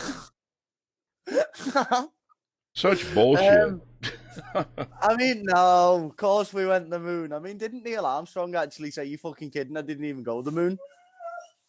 Such 2.73 3.13
bullshit. 3.13 3.59
Um, 3.59 3.81
I 5.01 5.15
mean, 5.15 5.43
no. 5.43 6.05
Of 6.05 6.15
course, 6.17 6.53
we 6.53 6.65
went 6.65 6.85
to 6.85 6.91
the 6.91 6.99
moon. 6.99 7.33
I 7.33 7.39
mean, 7.39 7.57
didn't 7.57 7.83
Neil 7.83 8.05
Armstrong 8.05 8.55
actually 8.55 8.91
say, 8.91 9.05
"You 9.05 9.17
fucking 9.17 9.51
kidding? 9.51 9.77
I 9.77 9.81
didn't 9.81 10.05
even 10.05 10.23
go 10.23 10.41
to 10.41 10.45
the 10.49 10.55
moon." 10.55 10.77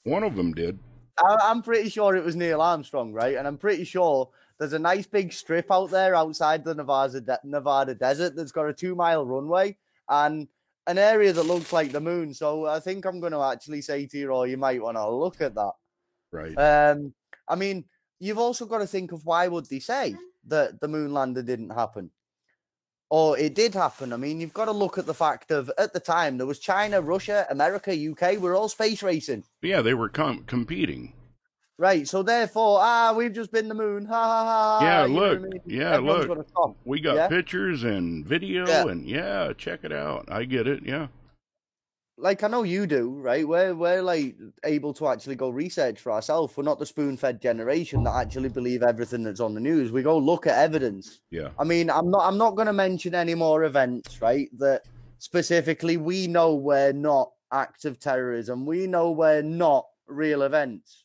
One 0.04 0.22
of 0.22 0.36
them 0.36 0.52
did. 0.52 0.78
I, 1.18 1.36
I'm 1.42 1.62
pretty 1.62 1.88
sure 1.88 2.14
it 2.14 2.24
was 2.24 2.36
Neil 2.36 2.60
Armstrong, 2.60 3.12
right? 3.12 3.36
And 3.36 3.46
I'm 3.46 3.58
pretty 3.58 3.84
sure 3.84 4.28
there's 4.58 4.72
a 4.72 4.78
nice 4.78 5.06
big 5.06 5.32
strip 5.32 5.70
out 5.70 5.90
there 5.90 6.14
outside 6.14 6.64
the 6.64 6.74
Nevada 6.74 7.20
de- 7.20 7.40
Nevada 7.44 7.94
desert 7.94 8.34
that's 8.34 8.52
got 8.52 8.68
a 8.68 8.72
two 8.72 8.94
mile 8.94 9.24
runway 9.24 9.76
and 10.08 10.48
an 10.86 10.98
area 10.98 11.32
that 11.32 11.42
looks 11.42 11.72
like 11.72 11.92
the 11.92 12.00
moon. 12.00 12.34
So 12.34 12.66
I 12.66 12.80
think 12.80 13.04
I'm 13.04 13.20
going 13.20 13.32
to 13.32 13.42
actually 13.42 13.82
say 13.82 14.06
to 14.06 14.18
you, 14.18 14.30
all, 14.30 14.46
you 14.46 14.56
might 14.56 14.82
want 14.82 14.96
to 14.96 15.08
look 15.08 15.40
at 15.40 15.54
that. 15.54 15.72
Right. 16.32 16.54
Um, 16.56 17.14
I 17.46 17.54
mean, 17.54 17.84
you've 18.18 18.38
also 18.38 18.66
got 18.66 18.78
to 18.78 18.86
think 18.86 19.12
of 19.12 19.24
why 19.24 19.48
would 19.48 19.66
they 19.66 19.78
say 19.80 20.16
that 20.48 20.80
the 20.80 20.88
moon 20.88 21.12
lander 21.12 21.42
didn't 21.42 21.70
happen, 21.70 22.10
or 23.10 23.38
it 23.38 23.54
did 23.54 23.74
happen. 23.74 24.12
I 24.12 24.16
mean, 24.16 24.40
you've 24.40 24.54
got 24.54 24.64
to 24.64 24.72
look 24.72 24.98
at 24.98 25.06
the 25.06 25.14
fact 25.14 25.50
of 25.50 25.70
at 25.78 25.92
the 25.92 26.00
time 26.00 26.38
there 26.38 26.46
was 26.46 26.58
China, 26.58 27.00
Russia, 27.00 27.46
America, 27.50 27.92
UK. 27.92 28.38
We're 28.38 28.56
all 28.56 28.68
space 28.68 29.02
racing. 29.02 29.44
yeah, 29.62 29.82
they 29.82 29.94
were 29.94 30.08
com- 30.08 30.44
competing. 30.44 31.12
Right, 31.80 32.08
so 32.08 32.24
therefore, 32.24 32.78
ah, 32.82 33.12
we've 33.16 33.32
just 33.32 33.52
been 33.52 33.68
the 33.68 33.74
moon. 33.74 34.04
Ha 34.06 34.12
ha 34.12 34.44
ha. 34.44 34.78
Yeah, 34.84 35.06
you 35.06 35.14
know 35.14 35.24
I 35.24 35.28
look, 35.28 35.42
mean? 35.42 35.60
yeah, 35.64 35.94
Everyone's 35.94 36.26
look. 36.56 36.76
We 36.84 37.00
got 37.00 37.14
Yeah. 37.14 37.28
pictures 37.28 37.84
and 37.84 38.26
video 38.26 38.66
Yeah. 38.66 38.88
and 38.88 39.06
yeah, 39.08 39.52
check 39.56 39.80
it 39.84 39.92
out. 39.92 40.24
I 40.28 40.42
get 40.44 40.66
it. 40.66 40.84
Yeah. 40.84 41.06
Like 42.20 42.42
I 42.42 42.48
know 42.48 42.64
you 42.64 42.88
do, 42.88 43.10
right? 43.20 43.46
We're 43.46 43.76
we're 43.76 44.02
like 44.02 44.34
able 44.64 44.92
to 44.94 45.06
actually 45.06 45.36
go 45.36 45.50
research 45.50 46.00
for 46.00 46.10
ourselves. 46.10 46.56
We're 46.56 46.64
not 46.64 46.80
the 46.80 46.86
spoon-fed 46.86 47.40
generation 47.40 48.02
that 48.02 48.16
actually 48.16 48.48
believe 48.48 48.82
everything 48.82 49.22
that's 49.22 49.38
on 49.38 49.54
the 49.54 49.60
news. 49.60 49.92
We 49.92 50.02
go 50.02 50.18
look 50.18 50.48
at 50.48 50.58
evidence. 50.58 51.20
Yeah. 51.30 51.50
I 51.60 51.62
mean, 51.62 51.90
I'm 51.90 52.10
not 52.10 52.26
I'm 52.26 52.36
not 52.38 52.56
going 52.56 52.66
to 52.66 52.72
mention 52.72 53.14
any 53.14 53.36
more 53.36 53.62
events, 53.62 54.20
right? 54.20 54.48
That 54.58 54.82
specifically 55.18 55.96
we 55.96 56.26
know 56.26 56.56
we're 56.56 56.92
not 56.92 57.30
acts 57.52 57.84
of 57.84 58.00
terrorism. 58.00 58.66
We 58.66 58.88
know 58.88 59.12
we're 59.12 59.42
not 59.42 59.86
real 60.08 60.42
events, 60.42 61.04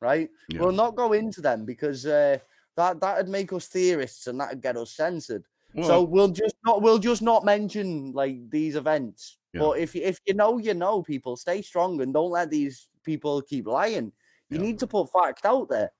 right? 0.00 0.28
Yeah. 0.48 0.60
We'll 0.60 0.72
not 0.72 0.96
go 0.96 1.12
into 1.12 1.40
them 1.40 1.64
because 1.64 2.06
uh, 2.06 2.38
that 2.76 3.00
that'd 3.00 3.28
make 3.28 3.52
us 3.52 3.66
theorists 3.68 4.26
and 4.26 4.40
that'd 4.40 4.60
get 4.62 4.76
us 4.76 4.92
censored. 4.92 5.44
Well, 5.74 5.86
so 5.88 6.02
we'll 6.02 6.28
just 6.28 6.54
not 6.64 6.82
we'll 6.82 6.98
just 6.98 7.22
not 7.22 7.44
mention 7.44 8.12
like 8.12 8.48
these 8.50 8.76
events. 8.76 9.38
Yeah. 9.52 9.60
But 9.60 9.78
if 9.78 9.94
you- 9.94 10.02
if 10.02 10.18
you 10.26 10.34
know, 10.34 10.58
you 10.58 10.74
know, 10.74 11.02
people 11.02 11.36
stay 11.36 11.62
strong 11.62 12.00
and 12.00 12.12
don't 12.14 12.30
let 12.30 12.50
these 12.50 12.88
people 13.04 13.42
keep 13.42 13.66
lying. 13.66 14.12
You 14.50 14.58
Yeah. 14.58 14.62
need 14.62 14.78
to 14.80 14.86
put 14.86 15.10
fact 15.12 15.44
out 15.44 15.68
there. 15.68 15.90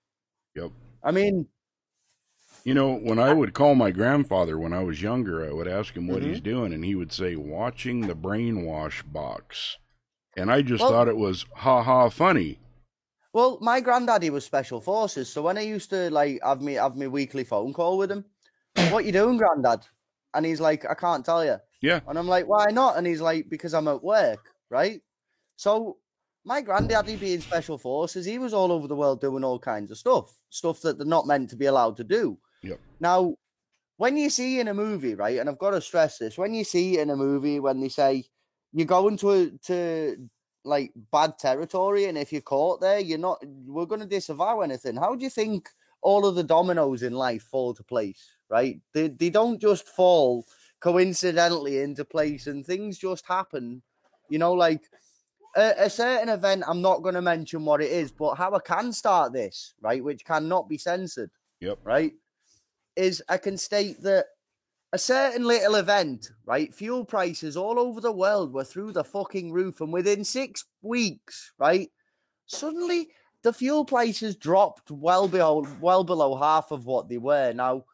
Yep. 0.55 0.71
I 1.03 1.11
mean, 1.11 1.47
You 2.67 2.73
know, 2.73 2.95
when 2.97 3.19
I 3.19 3.35
would 3.35 3.53
call 3.53 3.75
my 3.75 3.91
grandfather 3.91 4.59
when 4.59 4.73
I 4.73 4.83
was 4.83 5.03
younger, 5.03 5.45
I 5.47 5.53
would 5.53 5.69
ask 5.69 5.95
him 5.95 6.09
what 6.09 6.23
Mhm. 6.23 6.27
he's 6.29 6.41
doing, 6.41 6.73
and 6.73 6.83
he 6.83 6.95
would 6.95 7.13
say, 7.13 7.37
watching 7.37 8.01
the 8.07 8.15
brainwash 8.17 9.03
box. 9.13 9.77
And 10.35 10.51
I 10.51 10.63
just 10.63 10.81
Well- 10.81 10.91
thought 10.91 11.09
it 11.09 11.19
was 11.19 11.45
ha 11.57 11.83
ha 11.83 12.09
funny. 12.09 12.59
Well, 13.35 13.59
my 13.61 13.81
granddaddy 13.81 14.31
was 14.31 14.45
special 14.45 14.81
forces, 14.81 15.29
so 15.29 15.43
when 15.43 15.59
I 15.59 15.63
used 15.63 15.91
to 15.91 16.09
like 16.11 16.39
have 16.45 16.63
me 16.63 16.75
have 16.75 16.97
my 16.97 17.09
weekly 17.09 17.43
phone 17.43 17.73
call 17.73 17.99
with 17.99 18.11
him, 18.11 18.25
what 18.91 19.05
you 19.05 19.11
doing, 19.11 19.37
granddad? 19.37 19.85
And 20.35 20.47
he's 20.47 20.61
like, 20.61 20.89
I 20.89 20.95
can't 20.95 21.25
tell 21.25 21.45
you. 21.45 21.57
Yeah. 21.83 21.99
And 22.07 22.17
I'm 22.17 22.29
like, 22.29 22.47
why 22.47 22.67
not? 22.71 22.97
And 22.97 23.07
he's 23.07 23.21
like, 23.21 23.51
because 23.51 23.75
I'm 23.75 23.89
at 23.89 24.05
work, 24.05 24.39
right? 24.71 25.01
So 25.57 25.99
my 26.45 26.61
granddaddy 26.61 27.17
being 27.17 27.41
special 27.41 27.77
forces, 27.77 28.25
he 28.25 28.39
was 28.39 28.55
all 28.55 28.71
over 28.71 28.87
the 28.87 28.97
world 28.97 29.21
doing 29.21 29.43
all 29.43 29.59
kinds 29.59 29.91
of 29.91 29.99
stuff, 29.99 30.39
stuff 30.51 30.81
that 30.83 30.99
they're 30.99 31.07
not 31.07 31.27
meant 31.27 31.51
to 31.51 31.57
be 31.57 31.67
allowed 31.67 31.97
to 31.97 32.05
do. 32.05 32.39
Yep. 32.63 32.79
Now, 33.01 33.35
when 33.97 34.17
you 34.17 34.31
see 34.31 34.61
in 34.61 34.69
a 34.69 34.75
movie, 34.75 35.17
right, 35.17 35.41
and 35.41 35.49
I've 35.49 35.59
got 35.59 35.71
to 35.71 35.81
stress 35.81 36.19
this, 36.19 36.39
when 36.39 36.55
you 36.55 36.63
see 36.63 37.01
in 37.01 37.11
a 37.11 37.17
movie 37.17 37.59
when 37.59 37.81
they 37.81 37.89
say 37.89 38.25
you're 38.73 38.87
going 38.87 39.17
to 39.19 39.59
to 39.67 40.29
like 40.65 40.93
bad 41.13 41.39
territory, 41.39 42.07
and 42.07 42.19
if 42.19 42.33
you're 42.33 42.41
caught 42.41 42.81
there, 42.81 42.99
you're 42.99 43.19
not. 43.19 43.43
We're 43.67 43.87
going 43.87 44.01
to 44.01 44.07
disavow 44.07 44.61
anything. 44.61 44.97
How 44.97 45.15
do 45.15 45.23
you 45.23 45.31
think 45.31 45.69
all 46.03 46.27
of 46.27 46.35
the 46.35 46.43
dominoes 46.43 47.03
in 47.03 47.13
life 47.13 47.43
fall 47.43 47.75
to 47.75 47.83
place? 47.83 48.31
Right? 48.49 48.81
They 48.93 49.09
they 49.09 49.31
don't 49.31 49.61
just 49.61 49.89
fall 49.89 50.47
coincidentally 50.81 51.81
into 51.81 52.05
place, 52.05 52.47
and 52.47 52.65
things 52.65 52.99
just 52.99 53.27
happen. 53.27 53.83
You 54.29 54.39
know, 54.39 54.53
like 54.53 54.83
a, 55.57 55.75
a 55.79 55.91
certain 55.91 56.29
event. 56.29 56.65
I'm 56.67 56.83
not 56.83 57.03
going 57.03 57.15
to 57.15 57.23
mention 57.23 57.65
what 57.65 57.83
it 57.83 57.91
is, 57.91 58.11
but 58.11 58.35
how 58.35 58.55
I 58.55 58.61
can 58.61 58.93
start 58.93 59.33
this, 59.33 59.75
right, 59.81 60.03
which 60.03 60.25
cannot 60.25 60.69
be 60.69 60.79
censored. 60.79 61.31
Yep. 61.61 61.79
Right, 61.85 62.13
is 62.97 63.23
I 63.29 63.39
can 63.39 63.57
state 63.59 64.03
that 64.03 64.27
a 64.95 64.99
certain 64.99 65.45
little 65.45 65.75
event, 65.75 66.31
right? 66.47 66.73
Fuel 66.73 67.05
prices 67.05 67.57
all 67.57 67.81
over 67.81 68.01
the 68.01 68.13
world 68.13 68.53
were 68.53 68.63
through 68.63 68.93
the 68.93 69.03
fucking 69.03 69.51
roof, 69.51 69.81
and 69.81 69.93
within 69.93 70.23
six 70.25 70.67
weeks, 70.83 71.53
right, 71.59 71.91
suddenly 72.47 73.09
the 73.43 73.53
fuel 73.53 73.85
prices 73.85 74.37
dropped 74.37 74.93
well 74.93 75.27
below 75.27 75.67
well 75.81 76.05
below 76.05 76.37
half 76.37 76.71
of 76.71 76.87
what 76.87 77.09
they 77.09 77.19
were. 77.19 77.53
Now, 77.53 77.87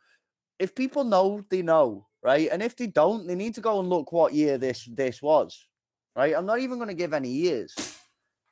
if 0.58 0.74
people 0.74 1.04
know, 1.04 1.42
they 1.48 1.62
know, 1.62 2.06
right? 2.22 2.50
And 2.52 2.62
if 2.62 2.76
they 2.76 2.86
don't, 2.86 3.26
they 3.26 3.34
need 3.34 3.54
to 3.54 3.62
go 3.62 3.80
and 3.80 3.88
look 3.88 4.12
what 4.12 4.34
year 4.34 4.58
this 4.58 4.86
this 4.92 5.22
was, 5.22 5.66
right? 6.14 6.34
I'm 6.36 6.44
not 6.44 6.60
even 6.60 6.76
going 6.76 6.88
to 6.88 7.02
give 7.02 7.14
any 7.14 7.30
years. 7.30 7.74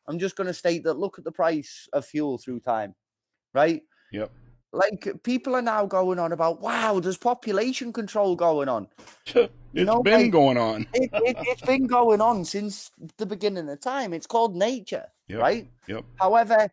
I'm 0.06 0.18
just 0.18 0.36
going 0.36 0.46
to 0.46 0.54
state 0.54 0.84
that 0.84 0.98
look 0.98 1.18
at 1.18 1.24
the 1.24 1.32
price 1.32 1.86
of 1.92 2.06
fuel 2.06 2.38
through 2.38 2.60
time, 2.60 2.94
right? 3.52 3.82
Yep. 4.10 4.32
Like 4.72 5.08
people 5.22 5.56
are 5.56 5.62
now 5.62 5.86
going 5.86 6.18
on 6.18 6.32
about, 6.32 6.60
wow, 6.60 7.00
there's 7.00 7.16
population 7.16 7.92
control 7.92 8.36
going 8.36 8.68
on. 8.68 8.88
It's 9.74 9.86
know, 9.86 10.02
been 10.02 10.22
like- 10.22 10.32
going 10.32 10.56
on. 10.56 10.86
It, 10.94 11.10
it, 11.12 11.36
it's 11.40 11.60
been 11.60 11.86
going 11.86 12.22
on 12.22 12.42
since 12.46 12.90
the 13.18 13.26
beginning 13.26 13.68
of 13.68 13.78
time. 13.80 14.14
It's 14.14 14.26
called 14.26 14.56
nature, 14.56 15.04
Yep. 15.28 15.38
right? 15.40 15.70
Yep. 15.86 16.04
However, 16.16 16.70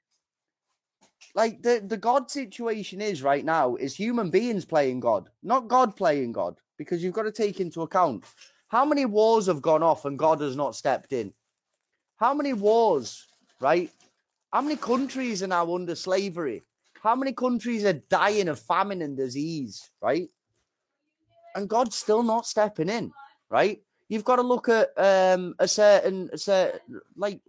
like 1.36 1.62
the 1.62 1.84
the 1.86 1.98
God 1.98 2.32
situation 2.32 3.02
is 3.02 3.22
right 3.22 3.44
now 3.44 3.76
is 3.76 3.94
human 3.96 4.30
beings 4.30 4.64
playing 4.64 5.02
God, 5.02 5.30
not 5.44 5.68
God 5.68 5.98
playing 5.98 6.32
God, 6.32 6.56
because 6.78 7.04
you've 7.04 7.14
got 7.14 7.24
to 7.24 7.32
take 7.34 7.60
into 7.60 7.82
account 7.82 8.24
how 8.70 8.86
many 8.86 9.06
wars 9.06 9.46
have 9.48 9.62
gone 9.62 9.84
off 9.84 10.06
and 10.06 10.18
God 10.18 10.40
has 10.40 10.56
not 10.56 10.74
stepped 10.74 11.12
in. 11.12 11.34
How 12.16 12.34
many 12.34 12.54
wars, 12.54 13.28
right? 13.60 13.92
How 14.54 14.62
many 14.62 14.78
countries 14.78 15.44
are 15.44 15.48
now 15.48 15.76
under 15.76 15.96
slavery? 15.96 16.64
How 17.06 17.16
many 17.16 17.34
countries 17.34 17.86
are 17.86 17.94
dying 17.94 18.48
of 18.48 18.60
famine 18.60 19.04
and 19.04 19.16
disease, 19.16 19.92
right? 20.02 20.28
And 21.54 21.70
God's 21.70 21.96
still 21.96 22.24
not 22.24 22.48
stepping 22.48 22.90
in, 22.90 23.12
right? 23.52 23.80
You've 24.10 24.24
got 24.24 24.38
to 24.38 24.42
look 24.42 24.70
at 24.70 24.90
um, 24.98 25.54
a 25.60 25.68
certain, 25.68 26.32
a 26.34 26.38
certain, 26.40 26.80
like, 27.16 27.42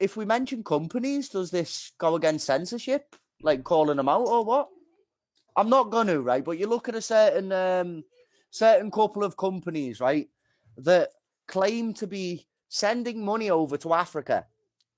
if 0.00 0.16
we 0.16 0.24
mention 0.24 0.64
companies, 0.64 1.28
does 1.28 1.50
this 1.50 1.92
go 1.98 2.14
against 2.16 2.46
censorship, 2.46 3.14
like 3.42 3.64
calling 3.64 3.98
them 3.98 4.08
out 4.08 4.28
or 4.28 4.46
what? 4.46 4.68
I'm 5.56 5.68
not 5.68 5.90
going 5.90 6.06
to, 6.06 6.22
right? 6.22 6.42
But 6.44 6.58
you 6.58 6.66
look 6.66 6.88
at 6.88 6.94
a 6.94 7.02
certain, 7.02 7.52
um, 7.52 8.02
certain 8.50 8.90
couple 8.90 9.24
of 9.24 9.36
companies, 9.36 10.00
right, 10.00 10.26
that 10.78 11.10
claim 11.48 11.92
to 11.94 12.06
be 12.06 12.46
sending 12.70 13.22
money 13.22 13.50
over 13.50 13.76
to 13.76 13.92
Africa, 13.92 14.46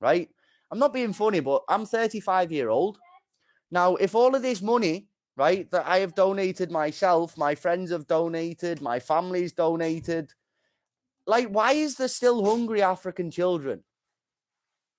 right? 0.01 0.29
I'm 0.71 0.79
not 0.79 0.93
being 0.93 1.13
funny, 1.13 1.41
but 1.41 1.63
I'm 1.69 1.85
35 1.85 2.53
year 2.53 2.69
old. 2.69 2.99
Now, 3.71 3.97
if 3.97 4.15
all 4.15 4.35
of 4.35 4.43
this 4.43 4.63
money, 4.63 5.09
right, 5.37 5.71
that 5.71 5.87
I 5.87 5.99
have 5.99 6.15
donated 6.15 6.71
myself, 6.71 7.37
my 7.37 7.55
friends 7.55 7.91
have 7.91 8.07
donated, 8.07 8.81
my 8.81 8.99
family's 8.99 9.53
donated, 9.53 10.33
like, 11.27 11.49
why 11.49 11.73
is 11.73 11.97
there 11.97 12.09
still 12.09 12.45
hungry 12.45 12.83
African 12.83 13.31
children? 13.31 13.85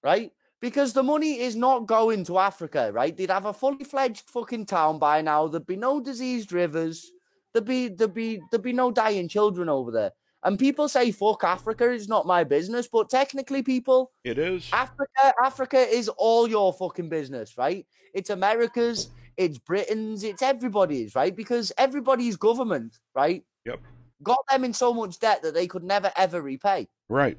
Right? 0.03 0.31
Because 0.61 0.93
the 0.93 1.03
money 1.03 1.39
is 1.39 1.55
not 1.55 1.87
going 1.87 2.23
to 2.25 2.37
Africa, 2.37 2.91
right? 2.93 3.15
They'd 3.15 3.31
have 3.31 3.45
a 3.45 3.53
fully 3.53 3.83
fledged 3.83 4.29
fucking 4.29 4.67
town 4.67 4.99
by 4.99 5.21
now. 5.21 5.47
There'd 5.47 5.65
be 5.65 5.75
no 5.75 5.99
diseased 5.99 6.51
rivers. 6.51 7.09
There'd 7.53 7.65
be 7.65 7.87
there'd 7.87 8.13
be 8.13 8.41
there'd 8.51 8.61
be 8.61 8.73
no 8.73 8.91
dying 8.91 9.27
children 9.27 9.69
over 9.69 9.89
there. 9.89 10.11
And 10.43 10.57
people 10.57 10.87
say, 10.87 11.11
fuck 11.11 11.43
Africa, 11.43 11.91
it's 11.91 12.07
not 12.07 12.25
my 12.25 12.43
business. 12.43 12.87
But 12.91 13.09
technically, 13.09 13.61
people, 13.61 14.11
It 14.23 14.37
is. 14.37 14.69
Africa, 14.71 15.33
Africa 15.43 15.77
is 15.77 16.07
all 16.09 16.47
your 16.47 16.71
fucking 16.73 17.09
business, 17.09 17.57
right? 17.57 17.85
It's 18.13 18.29
America's, 18.29 19.09
it's 19.35 19.57
Britain's, 19.57 20.23
it's 20.23 20.41
everybody's, 20.41 21.13
right? 21.13 21.35
Because 21.35 21.71
everybody's 21.77 22.37
government, 22.37 22.97
right? 23.13 23.43
Yep. 23.65 23.81
Got 24.23 24.39
them 24.49 24.63
in 24.63 24.73
so 24.73 24.93
much 24.93 25.19
debt 25.19 25.41
that 25.43 25.53
they 25.53 25.67
could 25.67 25.83
never 25.83 26.11
ever 26.15 26.41
repay. 26.41 26.87
Right. 27.09 27.37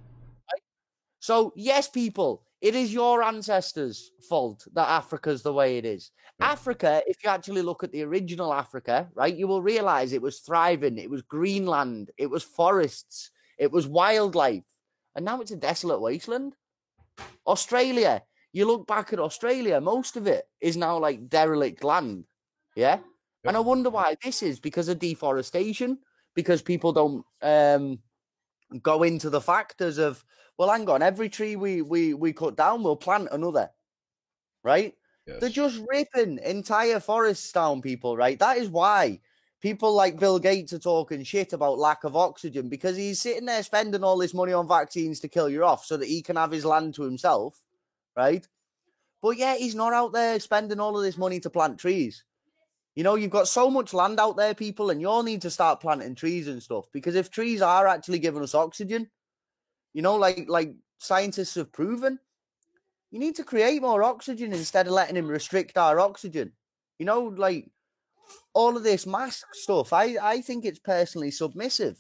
So, 1.21 1.53
yes, 1.55 1.87
people, 1.89 2.43
it 2.61 2.75
is 2.75 2.93
your 2.93 3.23
ancestors' 3.23 4.11
fault 4.29 4.67
that 4.75 4.89
Africa's 4.89 5.43
the 5.43 5.53
way 5.53 5.79
it 5.79 5.85
is. 5.85 6.11
Yeah. 6.39 6.53
Africa, 6.53 7.03
if 7.07 7.25
you 7.25 7.31
actually 7.31 7.63
look 7.63 7.83
at 7.83 7.93
the 7.93 8.03
original 8.03 8.53
Africa, 8.53 9.09
right, 9.15 9.35
you 9.35 9.49
will 9.49 9.63
realize 9.63 10.13
it 10.13 10.23
was 10.23 10.41
thriving. 10.41 10.99
It 10.99 11.11
was 11.11 11.23
Greenland, 11.23 12.11
it 12.19 12.29
was 12.29 12.43
forests, 12.43 13.31
it 13.59 13.73
was 13.73 13.87
wildlife. 13.87 14.65
And 15.17 15.25
now 15.25 15.41
it's 15.41 15.51
a 15.51 15.57
desolate 15.57 16.01
wasteland. 16.01 16.55
Australia, 17.47 18.23
you 18.53 18.67
look 18.67 18.87
back 18.87 19.13
at 19.13 19.19
Australia, 19.19 19.81
most 19.81 20.17
of 20.17 20.27
it 20.27 20.45
is 20.61 20.77
now 20.77 20.99
like 20.99 21.29
derelict 21.29 21.83
land. 21.83 22.25
Yeah. 22.77 22.99
And 23.45 23.57
I 23.57 23.61
wonder 23.61 23.89
why 23.89 24.17
this 24.23 24.43
is 24.43 24.61
because 24.61 24.89
of 24.89 24.99
deforestation, 24.99 25.99
because 26.35 26.61
people 26.61 26.93
don't 26.93 27.25
um, 27.41 27.99
go 28.83 29.03
into 29.03 29.31
the 29.31 29.41
factors 29.41 29.99
of, 29.99 30.25
well, 30.59 30.71
hang 30.71 30.89
on, 30.89 31.03
every 31.03 31.29
tree 31.29 31.57
we, 31.57 31.83
we, 31.83 32.15
we 32.15 32.33
cut 32.33 32.57
down, 32.57 32.83
we'll 32.83 32.97
plant 32.97 33.29
another. 33.33 33.71
Right? 34.63 34.95
Yes. 35.27 35.41
They're 35.41 35.51
just 35.51 35.83
ripping 35.89 36.39
entire 36.39 37.01
forests 37.01 37.53
down, 37.53 37.83
people, 37.83 38.17
right? 38.17 38.39
That 38.39 38.59
is 38.59 38.69
why 38.69 39.21
people 39.61 39.93
like 39.93 40.19
Bill 40.19 40.39
Gates 40.39 40.73
are 40.73 40.79
talking 40.79 41.23
shit 41.23 41.53
about 41.53 41.79
lack 41.79 42.05
of 42.05 42.17
oxygen 42.17 42.69
because 42.69 42.97
he's 42.97 43.21
sitting 43.21 43.47
there 43.47 43.63
spending 43.63 44.03
all 44.03 44.17
this 44.17 44.35
money 44.35 44.53
on 44.53 44.67
vaccines 44.67 45.21
to 45.21 45.29
kill 45.29 45.49
you 45.49 45.65
off 45.65 45.85
so 45.85 45.97
that 45.97 46.09
he 46.09 46.23
can 46.23 46.37
have 46.37 46.51
his 46.51 46.65
land 46.65 46.95
to 46.95 47.03
himself, 47.03 47.63
right? 48.17 48.47
But 49.23 49.37
yeah, 49.37 49.57
he's 49.57 49.75
not 49.75 49.93
out 49.93 50.13
there 50.13 50.41
spending 50.41 50.81
all 50.81 50.97
of 50.97 51.05
this 51.05 51.19
money 51.19 51.41
to 51.41 51.51
plant 51.51 51.79
trees. 51.79 52.25
You 53.01 53.05
know, 53.05 53.15
you've 53.15 53.31
got 53.31 53.49
so 53.49 53.71
much 53.71 53.95
land 53.95 54.21
out 54.21 54.37
there, 54.37 54.53
people, 54.53 54.91
and 54.91 55.01
you 55.01 55.09
all 55.09 55.23
need 55.23 55.41
to 55.41 55.51
start 55.51 55.81
planting 55.81 56.15
trees 56.15 56.49
and 56.49 56.63
stuff 56.63 56.85
because 56.93 57.15
if 57.15 57.31
trees 57.31 57.63
are 57.63 57.89
actually 57.89 58.19
giving 58.19 58.43
us 58.43 58.55
oxygen, 58.55 59.09
you 59.95 60.03
know, 60.03 60.17
like 60.17 60.45
like 60.51 60.75
scientists 60.99 61.55
have 61.55 61.73
proven, 61.73 62.19
you 63.11 63.19
need 63.19 63.37
to 63.37 63.43
create 63.43 63.81
more 63.81 64.03
oxygen 64.03 64.53
instead 64.53 64.87
of 64.87 64.93
letting 64.93 65.17
him 65.17 65.29
restrict 65.29 65.79
our 65.79 65.99
oxygen. 65.99 66.53
You 66.99 67.07
know, 67.07 67.23
like 67.23 67.71
all 68.53 68.77
of 68.77 68.83
this 68.83 69.07
mask 69.07 69.47
stuff, 69.55 69.95
I, 69.95 70.17
I 70.21 70.43
think 70.43 70.67
it's 70.67 70.79
personally 70.79 71.31
submissive. 71.31 71.97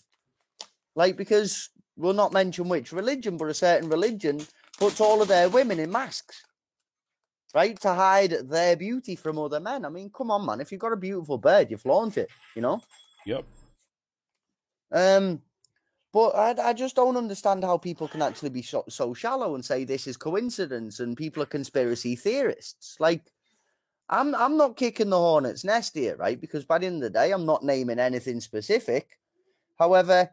Like, 0.97 1.17
because 1.17 1.71
we'll 1.97 2.13
not 2.13 2.35
mention 2.35 2.69
which 2.69 2.93
religion, 2.93 3.39
but 3.39 3.49
a 3.49 3.55
certain 3.55 3.89
religion 3.89 4.47
puts 4.79 5.01
all 5.01 5.23
of 5.23 5.29
their 5.29 5.49
women 5.49 5.79
in 5.79 5.91
masks, 5.91 6.43
right? 7.55 7.79
To 7.81 7.95
hide 7.95 8.31
their 8.49 8.77
beauty 8.77 9.17
from 9.17 9.39
other 9.39 9.61
men. 9.61 9.85
I 9.85 9.89
mean, 9.89 10.11
come 10.11 10.31
on, 10.31 10.47
man. 10.47 10.61
If 10.61 10.71
you've 10.73 10.81
got 10.81 10.93
a 10.93 10.97
beautiful 10.97 11.39
bird, 11.39 11.71
you 11.71 11.77
flaunt 11.77 12.19
it, 12.19 12.31
you 12.55 12.63
know? 12.63 12.81
Yep. 13.27 13.45
Um, 14.93 15.41
but 16.13 16.31
I, 16.31 16.71
I 16.71 16.73
just 16.73 16.97
don't 16.97 17.17
understand 17.17 17.63
how 17.63 17.77
people 17.77 18.09
can 18.09 18.23
actually 18.23 18.51
be 18.51 18.63
so, 18.63 18.85
so 18.89 19.15
shallow 19.15 19.55
and 19.55 19.65
say 19.65 19.85
this 19.85 20.07
is 20.07 20.17
coincidence 20.17 21.01
and 21.01 21.17
people 21.17 21.43
are 21.43 21.47
conspiracy 21.47 22.17
theorists. 22.17 22.97
Like, 22.99 23.23
I'm 24.09 24.35
I'm 24.35 24.57
not 24.57 24.77
kicking 24.77 25.11
the 25.11 25.19
hornet's 25.19 25.65
nest 25.65 25.95
here, 25.95 26.17
right? 26.17 26.41
Because 26.41 26.65
by 26.65 26.79
the 26.79 26.87
end 26.87 26.97
of 26.97 27.03
the 27.03 27.11
day, 27.11 27.31
I'm 27.31 27.47
not 27.47 27.65
naming 27.65 28.01
anything 28.01 28.41
specific. 28.41 29.19
However, 29.79 30.29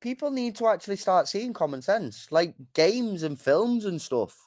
people 0.00 0.30
need 0.30 0.56
to 0.56 0.68
actually 0.68 0.96
start 0.96 1.28
seeing 1.28 1.52
common 1.52 1.82
sense, 1.82 2.28
like 2.30 2.54
games 2.72 3.22
and 3.22 3.38
films 3.38 3.84
and 3.84 4.00
stuff. 4.00 4.43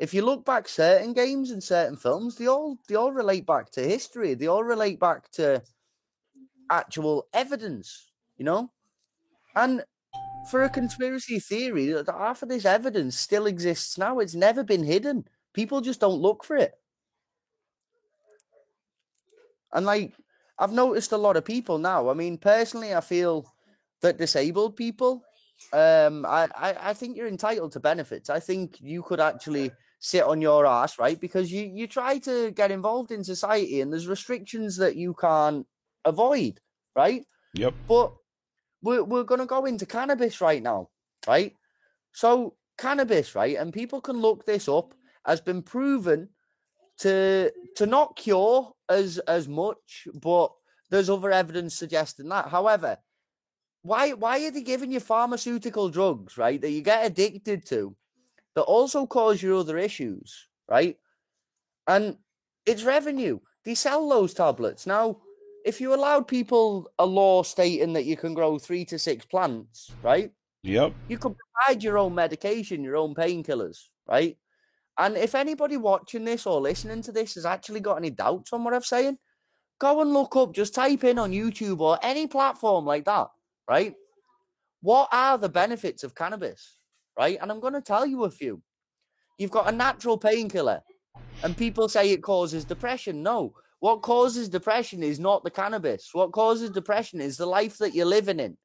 If 0.00 0.14
you 0.14 0.22
look 0.24 0.46
back 0.46 0.66
certain 0.66 1.12
games 1.12 1.50
and 1.50 1.62
certain 1.62 1.96
films, 1.96 2.36
they 2.36 2.46
all 2.46 2.78
they 2.88 2.94
all 2.94 3.12
relate 3.12 3.44
back 3.44 3.70
to 3.72 3.82
history. 3.82 4.32
They 4.32 4.46
all 4.46 4.64
relate 4.64 4.98
back 4.98 5.30
to 5.32 5.62
actual 6.70 7.28
evidence, 7.34 8.10
you 8.38 8.46
know? 8.46 8.70
And 9.54 9.84
for 10.50 10.62
a 10.62 10.70
conspiracy 10.70 11.38
theory, 11.38 11.94
half 12.08 12.42
of 12.42 12.48
this 12.48 12.64
evidence 12.64 13.18
still 13.18 13.44
exists 13.44 13.98
now. 13.98 14.20
It's 14.20 14.34
never 14.34 14.64
been 14.64 14.84
hidden. 14.84 15.28
People 15.52 15.82
just 15.82 16.00
don't 16.00 16.22
look 16.22 16.44
for 16.44 16.56
it. 16.56 16.72
And 19.74 19.84
like 19.84 20.14
I've 20.58 20.72
noticed 20.72 21.12
a 21.12 21.18
lot 21.18 21.36
of 21.36 21.44
people 21.44 21.76
now. 21.76 22.08
I 22.08 22.14
mean, 22.14 22.38
personally, 22.38 22.94
I 22.94 23.02
feel 23.02 23.52
that 24.00 24.16
disabled 24.16 24.76
people, 24.76 25.22
um, 25.74 26.24
I, 26.24 26.48
I, 26.56 26.90
I 26.90 26.94
think 26.94 27.18
you're 27.18 27.28
entitled 27.28 27.72
to 27.72 27.80
benefits. 27.80 28.30
I 28.30 28.40
think 28.40 28.80
you 28.80 29.02
could 29.02 29.20
actually 29.20 29.72
sit 30.00 30.24
on 30.24 30.40
your 30.40 30.66
ass, 30.66 30.98
right? 30.98 31.20
Because 31.20 31.52
you, 31.52 31.70
you 31.72 31.86
try 31.86 32.18
to 32.18 32.50
get 32.50 32.70
involved 32.70 33.12
in 33.12 33.22
society 33.22 33.80
and 33.80 33.92
there's 33.92 34.08
restrictions 34.08 34.76
that 34.78 34.96
you 34.96 35.14
can't 35.14 35.66
avoid, 36.04 36.58
right? 36.96 37.24
Yep. 37.54 37.74
But 37.86 38.12
we're, 38.82 39.04
we're 39.04 39.24
going 39.24 39.40
to 39.40 39.46
go 39.46 39.66
into 39.66 39.86
cannabis 39.86 40.40
right 40.40 40.62
now, 40.62 40.88
right? 41.28 41.54
So, 42.12 42.54
cannabis, 42.78 43.34
right? 43.34 43.56
And 43.56 43.72
people 43.72 44.00
can 44.00 44.16
look 44.16 44.46
this 44.46 44.68
up, 44.68 44.94
has 45.26 45.40
been 45.40 45.62
proven 45.62 46.30
to 46.98 47.50
to 47.76 47.86
not 47.86 48.16
cure 48.16 48.72
as 48.88 49.18
as 49.20 49.48
much, 49.48 50.08
but 50.14 50.50
there's 50.90 51.10
other 51.10 51.30
evidence 51.30 51.74
suggesting 51.74 52.28
that. 52.28 52.48
However, 52.48 52.98
why 53.82 54.12
why 54.12 54.44
are 54.46 54.50
they 54.50 54.62
giving 54.62 54.92
you 54.92 55.00
pharmaceutical 55.00 55.88
drugs, 55.88 56.36
right, 56.36 56.60
that 56.60 56.70
you 56.70 56.82
get 56.82 57.06
addicted 57.06 57.66
to, 57.66 57.94
that 58.54 58.62
also 58.62 59.06
cause 59.06 59.42
you 59.42 59.56
other 59.56 59.78
issues, 59.78 60.48
right? 60.68 60.96
And 61.86 62.16
it's 62.66 62.84
revenue. 62.84 63.40
They 63.64 63.74
sell 63.74 64.08
those 64.08 64.34
tablets 64.34 64.86
now. 64.86 65.18
If 65.64 65.80
you 65.80 65.94
allowed 65.94 66.26
people 66.26 66.90
a 66.98 67.04
law 67.04 67.42
stating 67.42 67.92
that 67.92 68.06
you 68.06 68.16
can 68.16 68.32
grow 68.32 68.58
three 68.58 68.84
to 68.86 68.98
six 68.98 69.26
plants, 69.26 69.92
right? 70.02 70.32
Yep. 70.62 70.94
You 71.08 71.18
could 71.18 71.34
provide 71.36 71.82
your 71.82 71.98
own 71.98 72.14
medication, 72.14 72.82
your 72.82 72.96
own 72.96 73.14
painkillers, 73.14 73.88
right? 74.08 74.36
And 74.98 75.16
if 75.16 75.34
anybody 75.34 75.76
watching 75.76 76.24
this 76.24 76.46
or 76.46 76.60
listening 76.60 77.02
to 77.02 77.12
this 77.12 77.34
has 77.34 77.46
actually 77.46 77.80
got 77.80 77.96
any 77.96 78.10
doubts 78.10 78.52
on 78.52 78.64
what 78.64 78.74
I'm 78.74 78.82
saying, 78.82 79.18
go 79.78 80.00
and 80.00 80.12
look 80.12 80.36
up, 80.36 80.54
just 80.54 80.74
type 80.74 81.04
in 81.04 81.18
on 81.18 81.32
YouTube 81.32 81.80
or 81.80 81.98
any 82.02 82.26
platform 82.26 82.84
like 82.84 83.04
that, 83.06 83.28
right? 83.68 83.94
What 84.82 85.08
are 85.12 85.38
the 85.38 85.48
benefits 85.48 86.04
of 86.04 86.14
cannabis, 86.14 86.79
right? 87.20 87.36
And 87.42 87.52
I'm 87.52 87.60
going 87.60 87.74
to 87.74 87.82
tell 87.82 88.06
you 88.06 88.24
a 88.24 88.30
few. 88.30 88.62
You've 89.36 89.50
got 89.50 89.68
a 89.68 89.76
natural 89.76 90.16
painkiller, 90.16 90.80
and 91.44 91.54
people 91.54 91.86
say 91.86 92.10
it 92.10 92.22
causes 92.22 92.64
depression. 92.64 93.22
No, 93.22 93.52
what 93.80 94.00
causes 94.00 94.48
depression 94.48 95.02
is 95.02 95.20
not 95.20 95.44
the 95.44 95.50
cannabis. 95.50 96.08
What 96.14 96.32
causes 96.32 96.70
depression 96.70 97.20
is 97.20 97.36
the 97.36 97.44
life 97.44 97.76
that 97.76 97.94
you're 97.94 98.06
living 98.06 98.40
in, 98.40 98.56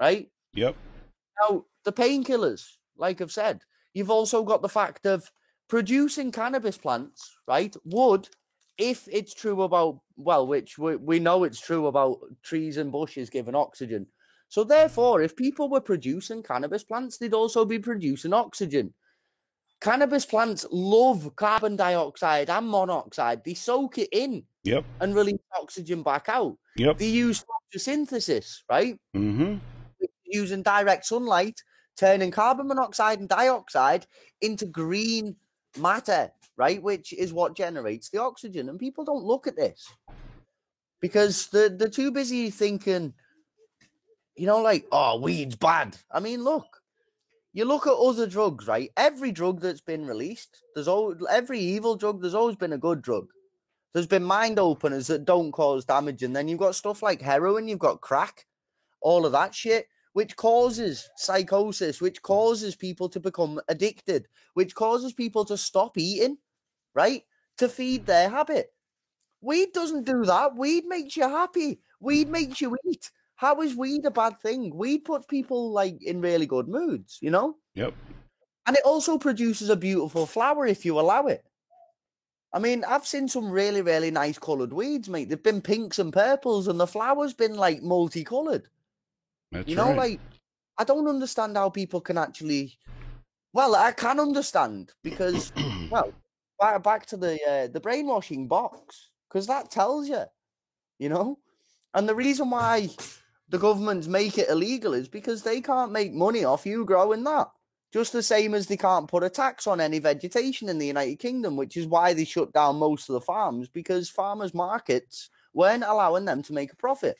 right? 0.00 0.30
Yep. 0.54 0.74
Now, 1.42 1.66
the 1.84 1.92
painkillers, 1.92 2.64
like 2.96 3.20
I've 3.20 3.30
said, 3.30 3.60
you've 3.92 4.10
also 4.10 4.42
got 4.42 4.62
the 4.62 4.70
fact 4.70 5.04
of 5.04 5.30
producing 5.68 6.32
cannabis 6.32 6.78
plants, 6.78 7.36
right? 7.46 7.76
Would, 7.84 8.26
if 8.78 9.06
it's 9.12 9.34
true 9.34 9.62
about, 9.62 10.00
well, 10.16 10.46
which 10.46 10.78
we, 10.78 10.96
we 10.96 11.18
know 11.18 11.44
it's 11.44 11.60
true 11.60 11.88
about 11.88 12.20
trees 12.42 12.78
and 12.78 12.90
bushes 12.90 13.28
giving 13.28 13.54
oxygen. 13.54 14.06
So, 14.52 14.64
therefore, 14.64 15.22
if 15.22 15.34
people 15.34 15.70
were 15.70 15.80
producing 15.80 16.42
cannabis 16.42 16.84
plants, 16.84 17.16
they'd 17.16 17.32
also 17.32 17.64
be 17.64 17.78
producing 17.78 18.34
oxygen. 18.34 18.92
Cannabis 19.80 20.26
plants 20.26 20.66
love 20.70 21.34
carbon 21.36 21.74
dioxide 21.74 22.50
and 22.50 22.68
monoxide. 22.68 23.42
They 23.46 23.54
soak 23.54 23.96
it 23.96 24.10
in 24.12 24.44
Yep. 24.64 24.84
and 25.00 25.14
release 25.14 25.40
oxygen 25.58 26.02
back 26.02 26.28
out. 26.28 26.58
Yep. 26.76 26.98
They 26.98 27.08
use 27.08 27.42
photosynthesis, 27.48 28.58
right? 28.68 28.98
Mm-hmm. 29.16 29.56
using 30.26 30.62
direct 30.62 31.06
sunlight, 31.06 31.58
turning 31.96 32.30
carbon 32.30 32.68
monoxide 32.68 33.20
and 33.20 33.30
dioxide 33.30 34.06
into 34.42 34.66
green 34.66 35.34
matter, 35.78 36.30
right? 36.58 36.82
Which 36.82 37.14
is 37.14 37.32
what 37.32 37.56
generates 37.56 38.10
the 38.10 38.20
oxygen. 38.20 38.68
And 38.68 38.78
people 38.78 39.04
don't 39.04 39.24
look 39.24 39.46
at 39.46 39.56
this 39.56 39.88
because 41.00 41.46
they're, 41.46 41.70
they're 41.70 41.88
too 41.88 42.10
busy 42.10 42.50
thinking, 42.50 43.14
you 44.36 44.46
know, 44.46 44.60
like, 44.62 44.86
oh, 44.92 45.20
weed's 45.20 45.56
bad. 45.56 45.96
I 46.10 46.20
mean, 46.20 46.42
look, 46.42 46.66
you 47.52 47.64
look 47.64 47.86
at 47.86 47.92
other 47.92 48.26
drugs, 48.26 48.66
right? 48.66 48.90
Every 48.96 49.30
drug 49.30 49.60
that's 49.60 49.80
been 49.80 50.06
released, 50.06 50.62
there's 50.74 50.88
always 50.88 51.18
every 51.30 51.60
evil 51.60 51.96
drug, 51.96 52.20
there's 52.20 52.34
always 52.34 52.56
been 52.56 52.72
a 52.72 52.78
good 52.78 53.02
drug. 53.02 53.28
There's 53.92 54.06
been 54.06 54.24
mind 54.24 54.58
openers 54.58 55.06
that 55.08 55.26
don't 55.26 55.52
cause 55.52 55.84
damage, 55.84 56.22
and 56.22 56.34
then 56.34 56.48
you've 56.48 56.58
got 56.58 56.74
stuff 56.74 57.02
like 57.02 57.20
heroin, 57.20 57.68
you've 57.68 57.78
got 57.78 58.00
crack, 58.00 58.46
all 59.02 59.26
of 59.26 59.32
that 59.32 59.54
shit, 59.54 59.86
which 60.14 60.34
causes 60.36 61.10
psychosis, 61.16 62.00
which 62.00 62.22
causes 62.22 62.74
people 62.74 63.08
to 63.10 63.20
become 63.20 63.60
addicted, 63.68 64.28
which 64.54 64.74
causes 64.74 65.12
people 65.12 65.44
to 65.44 65.58
stop 65.58 65.98
eating, 65.98 66.38
right? 66.94 67.22
To 67.58 67.68
feed 67.68 68.06
their 68.06 68.30
habit. 68.30 68.72
Weed 69.42 69.72
doesn't 69.74 70.04
do 70.04 70.24
that. 70.24 70.56
Weed 70.56 70.86
makes 70.86 71.16
you 71.16 71.28
happy. 71.28 71.80
Weed 72.00 72.28
makes 72.28 72.60
you 72.60 72.76
eat. 72.88 73.10
How 73.42 73.60
is 73.60 73.74
weed 73.74 74.04
a 74.04 74.10
bad 74.12 74.38
thing? 74.40 74.72
Weed 74.72 74.98
puts 74.98 75.26
people 75.26 75.72
like 75.72 76.00
in 76.00 76.20
really 76.20 76.46
good 76.46 76.68
moods, 76.68 77.18
you 77.20 77.28
know? 77.28 77.56
Yep. 77.74 77.92
And 78.66 78.76
it 78.76 78.84
also 78.84 79.18
produces 79.18 79.68
a 79.68 79.74
beautiful 79.74 80.26
flower 80.26 80.64
if 80.64 80.84
you 80.84 81.00
allow 81.00 81.26
it. 81.26 81.44
I 82.52 82.60
mean, 82.60 82.84
I've 82.84 83.04
seen 83.04 83.26
some 83.26 83.50
really, 83.50 83.82
really 83.82 84.12
nice 84.12 84.38
coloured 84.38 84.72
weeds, 84.72 85.08
mate. 85.08 85.28
They've 85.28 85.42
been 85.42 85.60
pinks 85.60 85.98
and 85.98 86.12
purples, 86.12 86.68
and 86.68 86.78
the 86.78 86.86
flower's 86.86 87.34
been 87.34 87.56
like 87.56 87.82
multicoloured. 87.82 88.68
That's 89.50 89.68
You 89.68 89.74
know, 89.74 89.88
right. 89.88 89.96
like 89.96 90.20
I 90.78 90.84
don't 90.84 91.08
understand 91.08 91.56
how 91.56 91.68
people 91.68 92.00
can 92.00 92.18
actually. 92.18 92.78
Well, 93.52 93.74
I 93.74 93.90
can 93.90 94.20
understand 94.20 94.92
because, 95.02 95.52
well, 95.90 96.12
back 96.60 96.80
back 96.84 97.06
to 97.06 97.16
the 97.16 97.42
uh, 97.44 97.66
the 97.66 97.80
brainwashing 97.80 98.46
box 98.46 99.10
because 99.28 99.48
that 99.48 99.72
tells 99.72 100.08
you, 100.08 100.26
you 101.00 101.08
know, 101.08 101.40
and 101.94 102.08
the 102.08 102.14
reason 102.14 102.48
why 102.48 102.88
the 103.52 103.58
governments 103.58 104.08
make 104.08 104.38
it 104.38 104.48
illegal 104.48 104.94
is 104.94 105.08
because 105.08 105.42
they 105.42 105.60
can't 105.60 105.92
make 105.92 106.14
money 106.14 106.42
off 106.42 106.64
you 106.64 106.86
growing 106.86 107.22
that. 107.24 107.48
Just 107.92 108.14
the 108.14 108.22
same 108.22 108.54
as 108.54 108.66
they 108.66 108.78
can't 108.78 109.06
put 109.06 109.22
a 109.22 109.28
tax 109.28 109.66
on 109.66 109.78
any 109.78 109.98
vegetation 109.98 110.70
in 110.70 110.78
the 110.78 110.86
United 110.86 111.18
Kingdom, 111.18 111.56
which 111.56 111.76
is 111.76 111.86
why 111.86 112.14
they 112.14 112.24
shut 112.24 112.50
down 112.54 112.76
most 112.76 113.10
of 113.10 113.12
the 113.12 113.20
farms 113.20 113.68
because 113.68 114.08
farmers' 114.08 114.54
markets 114.54 115.28
weren't 115.52 115.84
allowing 115.84 116.24
them 116.24 116.42
to 116.44 116.54
make 116.54 116.72
a 116.72 116.76
profit. 116.76 117.18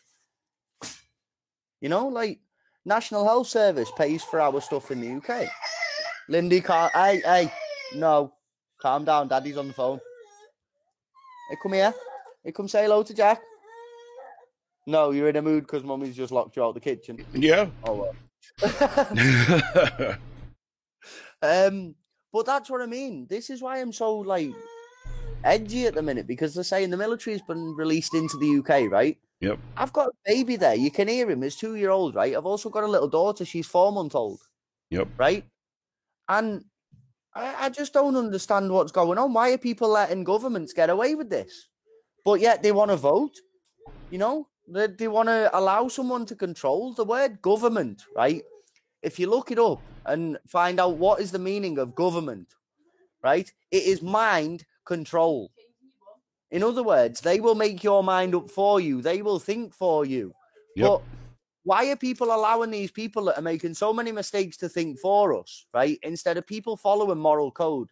You 1.83 1.91
know, 1.91 2.09
like 2.09 2.41
National 2.87 3.27
Health 3.27 3.49
Service 3.49 3.93
pays 3.99 4.25
for 4.25 4.41
our 4.41 4.59
stuff 4.63 4.91
in 4.91 5.03
the 5.03 5.17
UK. 5.17 5.51
Lindy 6.31 6.63
can't. 6.63 6.91
Hey, 6.95 7.21
hey, 7.23 7.53
no, 7.95 8.33
calm 8.81 9.05
down. 9.05 9.29
Daddy's 9.29 9.59
on 9.59 9.69
the 9.69 9.75
phone. 9.75 10.01
Hey, 11.51 11.57
come 11.63 11.75
here. 11.75 11.93
Hey, 12.43 12.53
come 12.53 12.69
say 12.69 12.85
hello 12.85 13.03
to 13.03 13.13
Jack. 13.13 13.43
No, 14.87 15.11
you're 15.13 15.29
in 15.29 15.37
a 15.37 15.43
mood 15.43 15.65
because 15.65 15.85
mummy's 15.85 16.17
just 16.17 16.33
locked 16.33 16.57
you 16.57 16.65
out 16.65 16.71
of 16.71 16.75
the 16.75 16.81
kitchen. 16.81 17.25
yeah. 17.33 17.69
Oh 17.85 18.05
well. 18.05 18.15
um, 21.43 21.95
but 22.33 22.47
that's 22.47 22.71
what 22.71 22.81
I 22.81 22.87
mean. 22.87 23.27
This 23.29 23.51
is 23.51 23.63
why 23.63 23.79
I'm 23.81 23.93
so 23.93 24.17
like 24.19 24.51
edgy 25.45 25.87
at 25.87 25.95
the 25.95 26.03
minute 26.03 26.27
because 26.27 26.55
they're 26.55 26.65
saying 26.65 26.91
the 26.91 26.97
military's 26.97 27.43
been 27.43 27.75
released 27.77 28.15
into 28.15 28.37
the 28.39 28.59
UK, 28.59 28.91
right? 28.91 29.19
yep. 29.41 29.59
I've 29.77 29.93
got 29.93 30.09
a 30.09 30.13
baby 30.27 30.57
there. 30.57 30.75
You 30.75 30.91
can 30.91 31.09
hear 31.09 31.29
him. 31.31 31.43
He's 31.43 31.57
two 31.57 31.77
year 31.77 31.91
old, 31.91 32.15
right? 32.15 32.35
I've 32.37 32.47
also 32.47 32.69
got 32.71 32.85
a 32.85 32.89
little 32.89 33.09
daughter. 33.09 33.45
She's 33.45 33.67
four 33.67 33.93
month 33.93 34.15
old, 34.15 34.41
Yep. 34.91 35.09
right? 35.17 35.45
And 36.29 36.65
I, 37.35 37.67
I 37.67 37.69
just 37.71 37.93
don't 37.93 38.17
understand 38.17 38.71
what's 38.73 38.93
going 38.93 39.19
on. 39.19 39.33
Why 39.33 39.53
are 39.53 39.59
people 39.59 39.89
letting 39.89 40.25
governments 40.25 40.73
get 40.73 40.91
away 40.91 41.15
with 41.15 41.31
this? 41.31 41.69
But 42.25 42.41
yet 42.41 42.63
they 42.63 42.73
want 42.73 42.91
to 42.91 42.97
vote. 42.97 43.35
You 44.11 44.19
know, 44.19 44.47
they, 44.69 44.87
they 44.87 45.09
want 45.09 45.29
to 45.29 45.51
allow 45.57 45.89
someone 45.89 46.27
to 46.27 46.35
control 46.35 46.93
the 46.93 47.05
word 47.05 47.41
government, 47.43 48.05
right? 48.17 48.43
If 49.03 49.19
you 49.19 49.29
look 49.29 49.51
it 49.51 49.59
up 49.59 49.81
and 50.07 50.39
find 50.47 50.79
out 50.79 50.97
what 50.97 51.21
is 51.21 51.33
the 51.33 51.39
meaning 51.39 51.79
of 51.79 51.95
government, 51.95 52.55
right? 53.23 53.53
It 53.71 53.85
is 53.85 54.03
mind 54.03 54.65
control. 54.85 55.51
In 56.51 56.63
other 56.63 56.83
words, 56.83 57.21
they 57.21 57.41
will 57.41 57.55
make 57.55 57.83
your 57.83 58.05
mind 58.05 58.35
up 58.35 58.51
for 58.51 58.81
you. 58.81 59.01
They 59.01 59.23
will 59.23 59.39
think 59.39 59.75
for 59.75 60.05
you. 60.05 60.35
Yep. 60.77 60.87
But 60.87 61.03
why 61.65 61.91
are 61.91 61.97
people 61.97 62.35
allowing 62.35 62.71
these 62.71 62.91
people 62.91 63.25
that 63.25 63.39
are 63.39 63.43
making 63.43 63.75
so 63.75 63.93
many 63.93 64.13
mistakes 64.13 64.57
to 64.59 64.69
think 64.69 64.99
for 64.99 65.39
us, 65.39 65.67
right? 65.73 65.99
Instead 66.03 66.37
of 66.37 66.47
people 66.47 66.77
following 66.77 67.19
moral 67.19 67.51
code, 67.51 67.89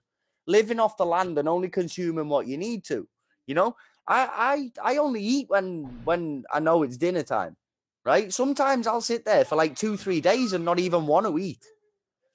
living 0.46 0.80
off 0.80 0.96
the 0.96 1.06
land 1.06 1.38
and 1.38 1.48
only 1.48 1.68
consuming 1.68 2.28
what 2.28 2.46
you 2.46 2.56
need 2.56 2.85
to. 2.85 3.09
You 3.46 3.54
know, 3.54 3.76
I 4.11 4.73
I 4.83 4.92
I 4.94 4.96
only 4.96 5.23
eat 5.23 5.49
when 5.49 6.01
when 6.05 6.44
I 6.53 6.59
know 6.59 6.83
it's 6.83 6.96
dinner 6.96 7.23
time, 7.23 7.57
right? 8.05 8.33
Sometimes 8.33 8.87
I'll 8.87 9.01
sit 9.01 9.25
there 9.25 9.44
for 9.44 9.55
like 9.57 9.77
two 9.77 9.96
three 9.96 10.20
days 10.20 10.53
and 10.53 10.64
not 10.64 10.81
even 10.81 11.07
want 11.07 11.27
to 11.27 11.38
eat. 11.38 11.64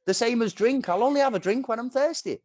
The 0.05 0.13
same 0.13 0.41
as 0.41 0.53
drink. 0.53 0.87
I'll 0.87 1.03
only 1.03 1.19
have 1.19 1.35
a 1.35 1.39
drink 1.39 1.67
when 1.67 1.79
I'm 1.79 1.89
thirsty. 1.89 2.39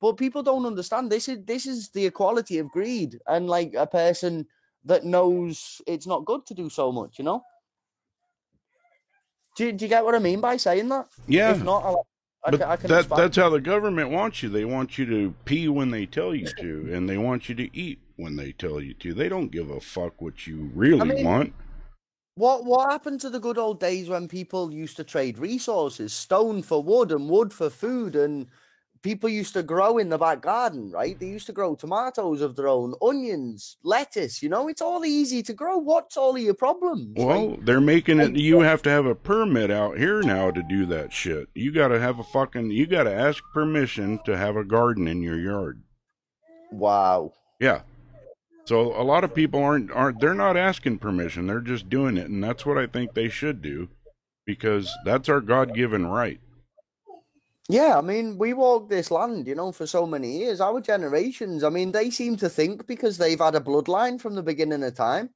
But 0.00 0.18
people 0.18 0.42
don't 0.42 0.66
understand 0.66 1.10
this 1.10 1.28
is 1.28 1.44
this 1.44 1.66
is 1.66 1.90
the 1.90 2.06
equality 2.06 2.58
of 2.58 2.68
greed 2.68 3.18
and 3.26 3.48
like 3.48 3.74
a 3.74 3.86
person 3.86 4.46
that 4.84 5.04
knows 5.04 5.80
it's 5.86 6.06
not 6.06 6.26
good 6.26 6.44
to 6.46 6.54
do 6.54 6.68
so 6.68 6.92
much, 6.92 7.18
you 7.18 7.24
know? 7.24 7.42
Do 9.56 9.66
you, 9.66 9.72
do 9.72 9.84
you 9.84 9.88
get 9.88 10.04
what 10.04 10.14
I 10.14 10.20
mean 10.20 10.40
by 10.40 10.56
saying 10.56 10.88
that? 10.90 11.08
Yeah. 11.26 11.50
If 11.52 11.64
not, 11.64 11.84
I'll, 11.84 12.06
I, 12.44 12.50
but 12.50 12.60
can, 12.60 12.68
I 12.68 12.76
can 12.76 12.88
that, 12.90 13.08
that's 13.08 13.36
how 13.36 13.50
the 13.50 13.60
government 13.60 14.10
wants 14.10 14.42
you. 14.42 14.48
They 14.48 14.64
want 14.64 14.96
you 14.96 15.06
to 15.06 15.34
pee 15.44 15.68
when 15.68 15.90
they 15.90 16.06
tell 16.06 16.34
you 16.34 16.46
to, 16.46 16.90
and 16.92 17.08
they 17.08 17.18
want 17.18 17.48
you 17.48 17.54
to 17.56 17.76
eat 17.76 17.98
when 18.16 18.36
they 18.36 18.52
tell 18.52 18.80
you 18.80 18.94
to. 18.94 19.12
They 19.14 19.28
don't 19.28 19.50
give 19.50 19.70
a 19.70 19.80
fuck 19.80 20.20
what 20.22 20.46
you 20.46 20.70
really 20.74 21.08
mean- 21.08 21.24
want. 21.24 21.52
What 22.36 22.64
what 22.64 22.92
happened 22.92 23.20
to 23.22 23.30
the 23.30 23.40
good 23.40 23.58
old 23.58 23.80
days 23.80 24.08
when 24.08 24.28
people 24.28 24.72
used 24.72 24.96
to 24.98 25.04
trade 25.04 25.40
resources, 25.40 26.12
stone 26.12 26.62
for 26.62 26.80
wood 26.80 27.10
and 27.10 27.28
wood 27.28 27.52
for 27.52 27.68
food, 27.68 28.14
and 28.14 28.46
people 29.02 29.28
used 29.28 29.54
to 29.54 29.62
grow 29.62 29.98
in 29.98 30.08
the 30.08 30.18
back 30.18 30.42
garden, 30.42 30.90
right? 30.90 31.18
They 31.18 31.26
used 31.26 31.46
to 31.46 31.52
grow 31.52 31.74
tomatoes 31.74 32.40
of 32.40 32.56
their 32.56 32.68
own, 32.68 32.94
onions, 33.02 33.76
lettuce. 33.82 34.42
You 34.42 34.48
know, 34.48 34.68
it's 34.68 34.82
all 34.82 35.04
easy 35.04 35.42
to 35.44 35.52
grow. 35.52 35.78
What's 35.78 36.16
all 36.16 36.36
of 36.36 36.42
your 36.42 36.54
problems? 36.54 37.14
Well, 37.16 37.56
they're 37.62 37.80
making 37.80 38.20
it. 38.20 38.36
You 38.36 38.60
have 38.60 38.82
to 38.82 38.90
have 38.90 39.06
a 39.06 39.14
permit 39.14 39.70
out 39.70 39.98
here 39.98 40.22
now 40.22 40.50
to 40.50 40.62
do 40.62 40.86
that 40.86 41.12
shit. 41.12 41.48
You 41.54 41.72
got 41.72 41.88
to 41.88 42.00
have 42.00 42.18
a 42.18 42.24
fucking. 42.24 42.70
You 42.70 42.86
got 42.86 43.04
to 43.04 43.14
ask 43.14 43.42
permission 43.52 44.20
to 44.24 44.36
have 44.36 44.56
a 44.56 44.64
garden 44.64 45.08
in 45.08 45.22
your 45.22 45.38
yard. 45.38 45.82
wow. 46.70 47.32
Yeah. 47.60 47.80
So 48.66 48.94
a 49.00 49.02
lot 49.02 49.24
of 49.24 49.34
people 49.34 49.62
aren't 49.62 49.90
aren't 49.90 50.20
they're 50.20 50.34
not 50.34 50.56
asking 50.56 50.98
permission. 50.98 51.46
They're 51.46 51.60
just 51.60 51.88
doing 51.88 52.18
it, 52.18 52.28
and 52.28 52.44
that's 52.44 52.66
what 52.66 52.76
I 52.76 52.86
think 52.86 53.14
they 53.14 53.30
should 53.30 53.62
do, 53.62 53.88
because 54.44 54.94
that's 55.06 55.28
our 55.30 55.40
God 55.40 55.74
given 55.74 56.06
right. 56.06 56.38
Yeah, 57.68 57.98
I 57.98 58.00
mean, 58.00 58.38
we 58.38 58.54
walked 58.54 58.88
this 58.88 59.10
land, 59.10 59.46
you 59.46 59.54
know, 59.54 59.72
for 59.72 59.86
so 59.86 60.06
many 60.06 60.38
years. 60.38 60.60
Our 60.60 60.80
generations, 60.80 61.62
I 61.62 61.68
mean, 61.68 61.92
they 61.92 62.08
seem 62.10 62.36
to 62.38 62.48
think 62.48 62.86
because 62.86 63.18
they've 63.18 63.38
had 63.38 63.54
a 63.54 63.60
bloodline 63.60 64.18
from 64.18 64.34
the 64.34 64.42
beginning 64.42 64.82
of 64.82 64.94
time 64.94 65.30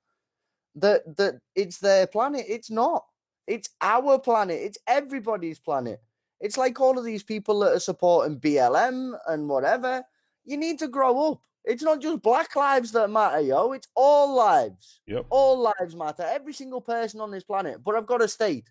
that 0.74 1.16
that 1.18 1.34
it's 1.54 1.78
their 1.78 2.06
planet. 2.06 2.46
It's 2.48 2.70
not. 2.70 3.04
It's 3.46 3.68
our 3.82 4.18
planet. 4.18 4.58
It's 4.62 4.78
everybody's 4.86 5.58
planet. 5.58 6.00
It's 6.40 6.56
like 6.56 6.80
all 6.80 6.98
of 6.98 7.04
these 7.04 7.22
people 7.22 7.60
that 7.60 7.74
are 7.74 7.80
supporting 7.80 8.40
BLM 8.40 9.12
and 9.28 9.48
whatever. 9.48 10.02
You 10.44 10.56
need 10.56 10.78
to 10.78 10.88
grow 10.88 11.32
up. 11.32 11.40
It's 11.64 11.82
not 11.82 12.00
just 12.00 12.22
black 12.22 12.56
lives 12.56 12.92
that 12.92 13.10
matter, 13.10 13.40
yo. 13.40 13.72
It's 13.72 13.88
all 13.94 14.34
lives. 14.34 15.00
Yep. 15.06 15.26
All 15.30 15.58
lives 15.58 15.94
matter. 15.94 16.24
Every 16.24 16.54
single 16.54 16.80
person 16.80 17.20
on 17.20 17.30
this 17.30 17.44
planet. 17.44 17.84
But 17.84 17.94
I've 17.94 18.06
got 18.06 18.18
to 18.18 18.28
state, 18.28 18.70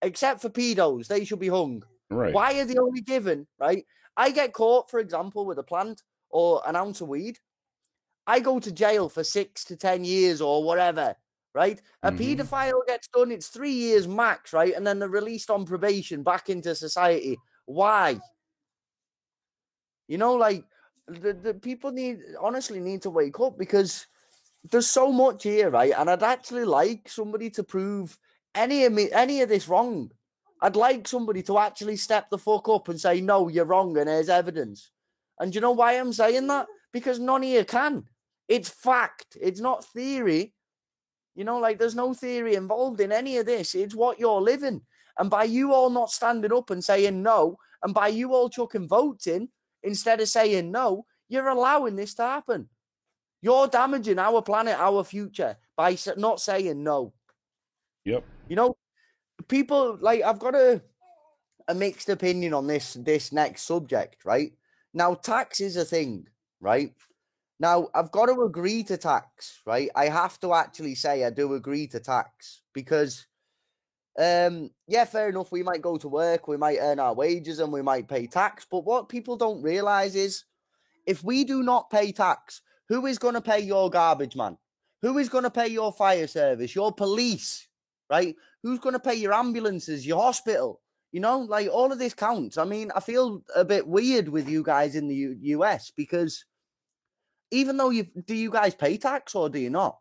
except 0.00 0.40
for 0.40 0.48
pedos, 0.48 1.06
they 1.08 1.24
should 1.24 1.38
be 1.38 1.48
hung. 1.48 1.84
Right. 2.12 2.34
Why 2.34 2.58
are 2.60 2.64
they 2.64 2.76
only 2.78 3.00
given, 3.00 3.46
right? 3.58 3.84
I 4.16 4.30
get 4.30 4.52
caught, 4.52 4.90
for 4.90 5.00
example, 5.00 5.46
with 5.46 5.58
a 5.58 5.62
plant 5.62 6.02
or 6.30 6.62
an 6.66 6.76
ounce 6.76 7.00
of 7.00 7.08
weed. 7.08 7.38
I 8.26 8.40
go 8.40 8.60
to 8.60 8.70
jail 8.70 9.08
for 9.08 9.24
six 9.24 9.64
to 9.64 9.76
10 9.76 10.04
years 10.04 10.40
or 10.40 10.62
whatever, 10.62 11.16
right? 11.54 11.80
A 12.02 12.12
Mhm. 12.12 12.18
paedophile 12.18 12.86
gets 12.86 13.08
done, 13.08 13.32
it's 13.32 13.48
three 13.48 13.72
years 13.72 14.06
max, 14.06 14.52
right? 14.52 14.74
And 14.74 14.86
then 14.86 14.98
they're 14.98 15.08
released 15.08 15.50
on 15.50 15.64
probation 15.64 16.22
back 16.22 16.48
into 16.48 16.74
society. 16.74 17.38
Why? 17.66 18.20
You 20.08 20.18
know, 20.18 20.34
like 20.34 20.64
the, 21.08 21.32
the 21.32 21.54
people 21.54 21.90
need 21.90 22.20
honestly 22.40 22.80
need 22.80 23.02
to 23.02 23.10
wake 23.10 23.40
up 23.40 23.58
because 23.58 24.06
there's 24.70 24.88
so 24.88 25.10
much 25.10 25.42
here, 25.42 25.70
right? 25.70 25.92
And 25.96 26.08
I'd 26.08 26.22
actually 26.22 26.64
like 26.64 27.08
somebody 27.08 27.50
to 27.50 27.64
prove 27.64 28.18
any 28.54 28.84
of 28.84 28.92
me 28.92 29.10
any 29.10 29.40
of 29.40 29.48
this 29.48 29.68
wrong. 29.68 30.12
I'd 30.62 30.76
like 30.76 31.08
somebody 31.08 31.42
to 31.42 31.58
actually 31.58 31.96
step 31.96 32.30
the 32.30 32.38
fuck 32.38 32.68
up 32.68 32.88
and 32.88 33.00
say, 33.00 33.20
no, 33.20 33.48
you're 33.48 33.64
wrong, 33.64 33.98
and 33.98 34.06
there's 34.06 34.28
evidence. 34.28 34.92
And 35.40 35.50
do 35.52 35.56
you 35.56 35.60
know 35.60 35.72
why 35.72 35.94
I'm 35.94 36.12
saying 36.12 36.46
that? 36.46 36.68
Because 36.92 37.18
none 37.18 37.42
of 37.42 37.48
you 37.50 37.64
can. 37.64 38.04
It's 38.48 38.68
fact. 38.68 39.36
It's 39.40 39.60
not 39.60 39.84
theory. 39.84 40.54
You 41.34 41.44
know, 41.44 41.58
like 41.58 41.80
there's 41.80 41.96
no 41.96 42.14
theory 42.14 42.54
involved 42.54 43.00
in 43.00 43.10
any 43.10 43.38
of 43.38 43.46
this. 43.46 43.74
It's 43.74 43.94
what 43.94 44.20
you're 44.20 44.40
living. 44.40 44.82
And 45.18 45.28
by 45.28 45.44
you 45.44 45.72
all 45.72 45.90
not 45.90 46.10
standing 46.10 46.52
up 46.52 46.70
and 46.70 46.82
saying 46.82 47.22
no, 47.22 47.56
and 47.82 47.92
by 47.92 48.08
you 48.08 48.32
all 48.32 48.48
chucking 48.48 48.86
votes 48.86 49.26
in 49.26 49.48
instead 49.82 50.20
of 50.20 50.28
saying 50.28 50.70
no, 50.70 51.04
you're 51.28 51.48
allowing 51.48 51.96
this 51.96 52.14
to 52.14 52.22
happen. 52.22 52.68
You're 53.40 53.66
damaging 53.66 54.20
our 54.20 54.42
planet, 54.42 54.78
our 54.78 55.02
future 55.02 55.56
by 55.76 55.96
not 56.16 56.40
saying 56.40 56.82
no. 56.84 57.12
Yep. 58.04 58.24
You 58.48 58.56
know, 58.56 58.76
people 59.48 59.98
like 60.00 60.22
I've 60.22 60.38
got 60.38 60.54
a 60.54 60.82
a 61.68 61.74
mixed 61.74 62.08
opinion 62.08 62.54
on 62.54 62.66
this 62.66 62.94
this 62.94 63.32
next 63.32 63.62
subject, 63.62 64.24
right? 64.24 64.52
Now, 64.94 65.14
tax 65.14 65.60
is 65.60 65.76
a 65.76 65.84
thing, 65.84 66.26
right? 66.60 66.92
Now, 67.60 67.88
I've 67.94 68.10
got 68.10 68.26
to 68.26 68.42
agree 68.42 68.82
to 68.84 68.96
tax, 68.96 69.60
right? 69.64 69.88
I 69.94 70.08
have 70.08 70.38
to 70.40 70.52
actually 70.52 70.94
say 70.96 71.24
I 71.24 71.30
do 71.30 71.54
agree 71.54 71.86
to 71.88 72.00
tax 72.00 72.62
because 72.72 73.26
um 74.18 74.70
yeah, 74.88 75.04
fair 75.06 75.30
enough, 75.30 75.52
we 75.52 75.62
might 75.62 75.80
go 75.80 75.96
to 75.96 76.08
work, 76.08 76.46
we 76.48 76.56
might 76.56 76.78
earn 76.80 77.00
our 77.00 77.14
wages 77.14 77.60
and 77.60 77.72
we 77.72 77.80
might 77.80 78.08
pay 78.08 78.26
tax, 78.26 78.66
but 78.70 78.84
what 78.84 79.08
people 79.08 79.36
don't 79.36 79.62
realize 79.62 80.14
is 80.14 80.44
if 81.06 81.24
we 81.24 81.44
do 81.44 81.62
not 81.62 81.90
pay 81.90 82.12
tax, 82.12 82.60
who 82.88 83.06
is 83.06 83.18
going 83.18 83.34
to 83.34 83.40
pay 83.40 83.60
your 83.60 83.88
garbage 83.88 84.36
man? 84.36 84.58
Who 85.00 85.18
is 85.18 85.28
going 85.28 85.44
to 85.44 85.50
pay 85.50 85.68
your 85.68 85.92
fire 85.92 86.26
service, 86.26 86.74
your 86.74 86.92
police, 86.92 87.66
right? 88.12 88.36
Who's 88.62 88.78
going 88.78 88.92
to 88.92 89.00
pay 89.00 89.14
your 89.14 89.32
ambulances, 89.32 90.06
your 90.06 90.20
hospital? 90.22 90.80
You 91.12 91.20
know, 91.20 91.38
like 91.40 91.68
all 91.68 91.90
of 91.92 91.98
this 91.98 92.14
counts. 92.14 92.58
I 92.58 92.64
mean, 92.64 92.92
I 92.94 93.00
feel 93.00 93.42
a 93.56 93.64
bit 93.64 93.86
weird 93.86 94.28
with 94.28 94.48
you 94.48 94.62
guys 94.62 94.94
in 94.94 95.08
the 95.08 95.14
U- 95.14 95.38
US 95.58 95.90
because 95.96 96.44
even 97.50 97.76
though 97.76 97.90
you 97.90 98.06
do 98.26 98.34
you 98.34 98.50
guys 98.50 98.74
pay 98.74 98.96
tax 98.96 99.34
or 99.34 99.48
do 99.48 99.58
you 99.58 99.70
not? 99.70 99.98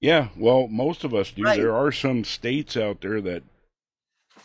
Yeah, 0.00 0.28
well, 0.36 0.68
most 0.68 1.02
of 1.04 1.12
us 1.14 1.32
do. 1.32 1.42
Right. 1.42 1.58
There 1.60 1.74
are 1.74 1.90
some 1.90 2.22
states 2.24 2.76
out 2.76 3.00
there 3.00 3.20
that 3.20 3.42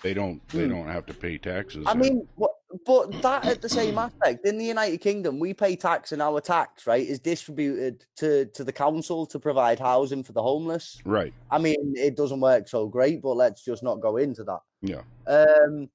they 0.01 0.13
don't 0.13 0.47
they 0.49 0.65
Hmm. 0.65 0.71
don't 0.73 0.87
have 0.87 1.05
to 1.07 1.13
pay 1.13 1.37
taxes. 1.37 1.85
I 1.87 1.93
mean, 1.95 2.27
what, 2.35 2.51
but 2.85 3.21
that 3.21 3.47
at 3.47 3.61
the 3.61 3.69
same 3.69 3.97
aspect 3.97 4.45
in 4.45 4.57
the 4.57 4.65
United 4.65 4.99
Kingdom, 4.99 5.39
we 5.39 5.53
pay 5.53 5.75
tax, 5.75 6.11
and 6.11 6.21
our 6.21 6.41
tax 6.41 6.87
right 6.87 7.05
is 7.05 7.19
distributed 7.19 8.05
to 8.17 8.45
to 8.45 8.63
the 8.63 8.71
council 8.71 9.25
to 9.27 9.39
provide 9.39 9.79
housing 9.79 10.23
for 10.23 10.33
the 10.33 10.41
homeless. 10.41 10.99
right? 11.05 11.33
I 11.51 11.59
mean, 11.59 11.93
it 11.95 12.15
doesn't 12.15 12.39
work 12.39 12.67
so 12.67 12.87
great, 12.87 13.21
but 13.21 13.35
let's 13.35 13.63
just 13.63 13.83
not 13.83 14.01
go 14.01 14.17
into 14.17 14.43
that. 14.43 14.59
Yeah, 14.81 15.03
Um, 15.27 15.89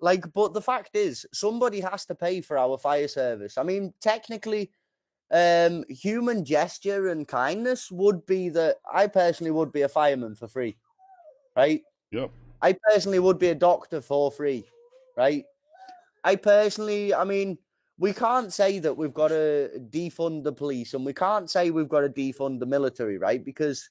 like, 0.00 0.32
but 0.32 0.54
the 0.54 0.62
fact 0.62 0.94
is, 0.94 1.26
somebody 1.32 1.80
has 1.80 2.04
to 2.06 2.14
pay 2.14 2.40
for 2.40 2.58
our 2.58 2.78
fire 2.78 3.08
service. 3.08 3.58
I 3.58 3.62
mean, 3.62 3.92
technically, 4.00 4.70
um, 5.30 5.84
human 5.88 6.44
gesture 6.44 7.08
and 7.08 7.26
kindness 7.26 7.90
would 7.90 8.24
be 8.26 8.50
that 8.50 8.76
I 8.92 9.06
personally 9.08 9.50
would 9.50 9.72
be 9.72 9.82
a 9.82 9.88
fireman 9.88 10.34
for 10.34 10.46
free, 10.46 10.76
right? 11.56 11.82
Yeah. 12.12 12.28
I 12.62 12.76
personally 12.88 13.18
would 13.18 13.38
be 13.38 13.48
a 13.48 13.54
doctor 13.54 14.00
for 14.00 14.30
free, 14.30 14.64
right? 15.16 15.44
I 16.24 16.36
personally, 16.36 17.14
I 17.14 17.24
mean, 17.24 17.58
we 17.98 18.12
can't 18.12 18.52
say 18.52 18.78
that 18.80 18.96
we've 18.96 19.14
got 19.14 19.28
to 19.28 19.70
defund 19.90 20.42
the 20.42 20.52
police 20.52 20.94
and 20.94 21.04
we 21.04 21.12
can't 21.12 21.48
say 21.48 21.70
we've 21.70 21.88
got 21.88 22.00
to 22.00 22.08
defund 22.08 22.58
the 22.58 22.66
military, 22.66 23.18
right? 23.18 23.44
Because 23.44 23.88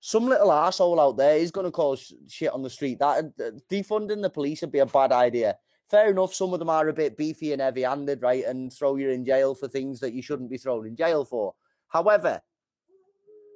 some 0.00 0.26
little 0.26 0.52
asshole 0.52 1.00
out 1.00 1.16
there 1.16 1.36
is 1.36 1.50
going 1.50 1.64
to 1.64 1.70
cause 1.70 2.12
shit 2.28 2.52
on 2.52 2.62
the 2.62 2.70
street. 2.70 2.98
That 2.98 3.24
uh, 3.40 3.50
defunding 3.70 4.20
the 4.20 4.30
police 4.30 4.60
would 4.60 4.72
be 4.72 4.80
a 4.80 4.86
bad 4.86 5.12
idea. 5.12 5.56
Fair 5.88 6.10
enough, 6.10 6.34
some 6.34 6.52
of 6.52 6.58
them 6.58 6.68
are 6.68 6.88
a 6.88 6.92
bit 6.92 7.16
beefy 7.16 7.52
and 7.52 7.62
heavy-handed, 7.62 8.20
right, 8.20 8.44
and 8.44 8.72
throw 8.72 8.96
you 8.96 9.10
in 9.10 9.24
jail 9.24 9.54
for 9.54 9.68
things 9.68 10.00
that 10.00 10.12
you 10.12 10.20
shouldn't 10.20 10.50
be 10.50 10.58
thrown 10.58 10.86
in 10.86 10.96
jail 10.96 11.24
for. 11.24 11.54
However, 11.88 12.42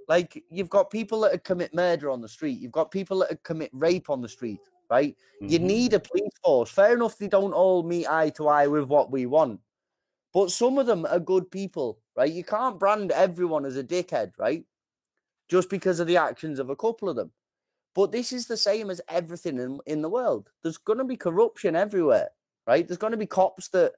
like 0.08 0.42
you've 0.48 0.70
got 0.70 0.90
people 0.90 1.20
that 1.20 1.44
commit 1.44 1.74
murder 1.74 2.08
on 2.08 2.20
the 2.20 2.28
street, 2.28 2.60
you've 2.60 2.72
got 2.72 2.92
people 2.92 3.18
that 3.18 3.42
commit 3.42 3.70
rape 3.72 4.08
on 4.10 4.22
the 4.22 4.28
street, 4.28 4.60
right? 4.90 5.16
You 5.46 5.58
Mhm. 5.58 5.62
need 5.62 5.94
a 5.94 6.00
police 6.00 6.32
force. 6.44 6.70
Fair 6.70 6.94
enough, 6.94 7.18
they 7.18 7.28
don't 7.28 7.54
all 7.54 7.82
meet 7.84 8.08
eye 8.08 8.30
to 8.30 8.48
eye 8.48 8.66
with 8.68 8.84
what 8.88 9.10
we 9.12 9.26
want, 9.26 9.60
but 10.34 10.50
some 10.52 10.78
of 10.78 10.86
them 10.86 11.06
are 11.06 11.20
good 11.20 11.50
people, 11.50 12.00
right? 12.16 12.32
You 12.32 12.44
can't 12.44 12.78
brand 12.80 13.12
everyone 13.12 13.66
as 13.66 13.76
a 13.76 13.84
dickhead, 13.84 14.32
right? 14.38 14.64
Just 15.48 15.70
because 15.70 16.00
of 16.00 16.06
the 16.06 16.16
actions 16.18 16.58
of 16.58 16.70
a 16.70 16.76
couple 16.76 17.08
of 17.08 17.16
them. 17.16 17.32
But 17.94 18.12
this 18.12 18.32
is 18.32 18.46
the 18.46 18.56
same 18.56 18.90
as 18.90 19.00
everything 19.08 19.58
in, 19.58 19.80
in 19.86 20.02
the 20.02 20.08
world. 20.10 20.50
There's 20.62 20.78
going 20.78 20.98
to 20.98 21.04
be 21.04 21.16
corruption 21.16 21.76
everywhere, 21.76 22.30
right? 22.66 22.86
There's 22.86 22.98
going 22.98 23.12
to 23.12 23.16
be 23.16 23.26
cops 23.26 23.68
that 23.70 23.94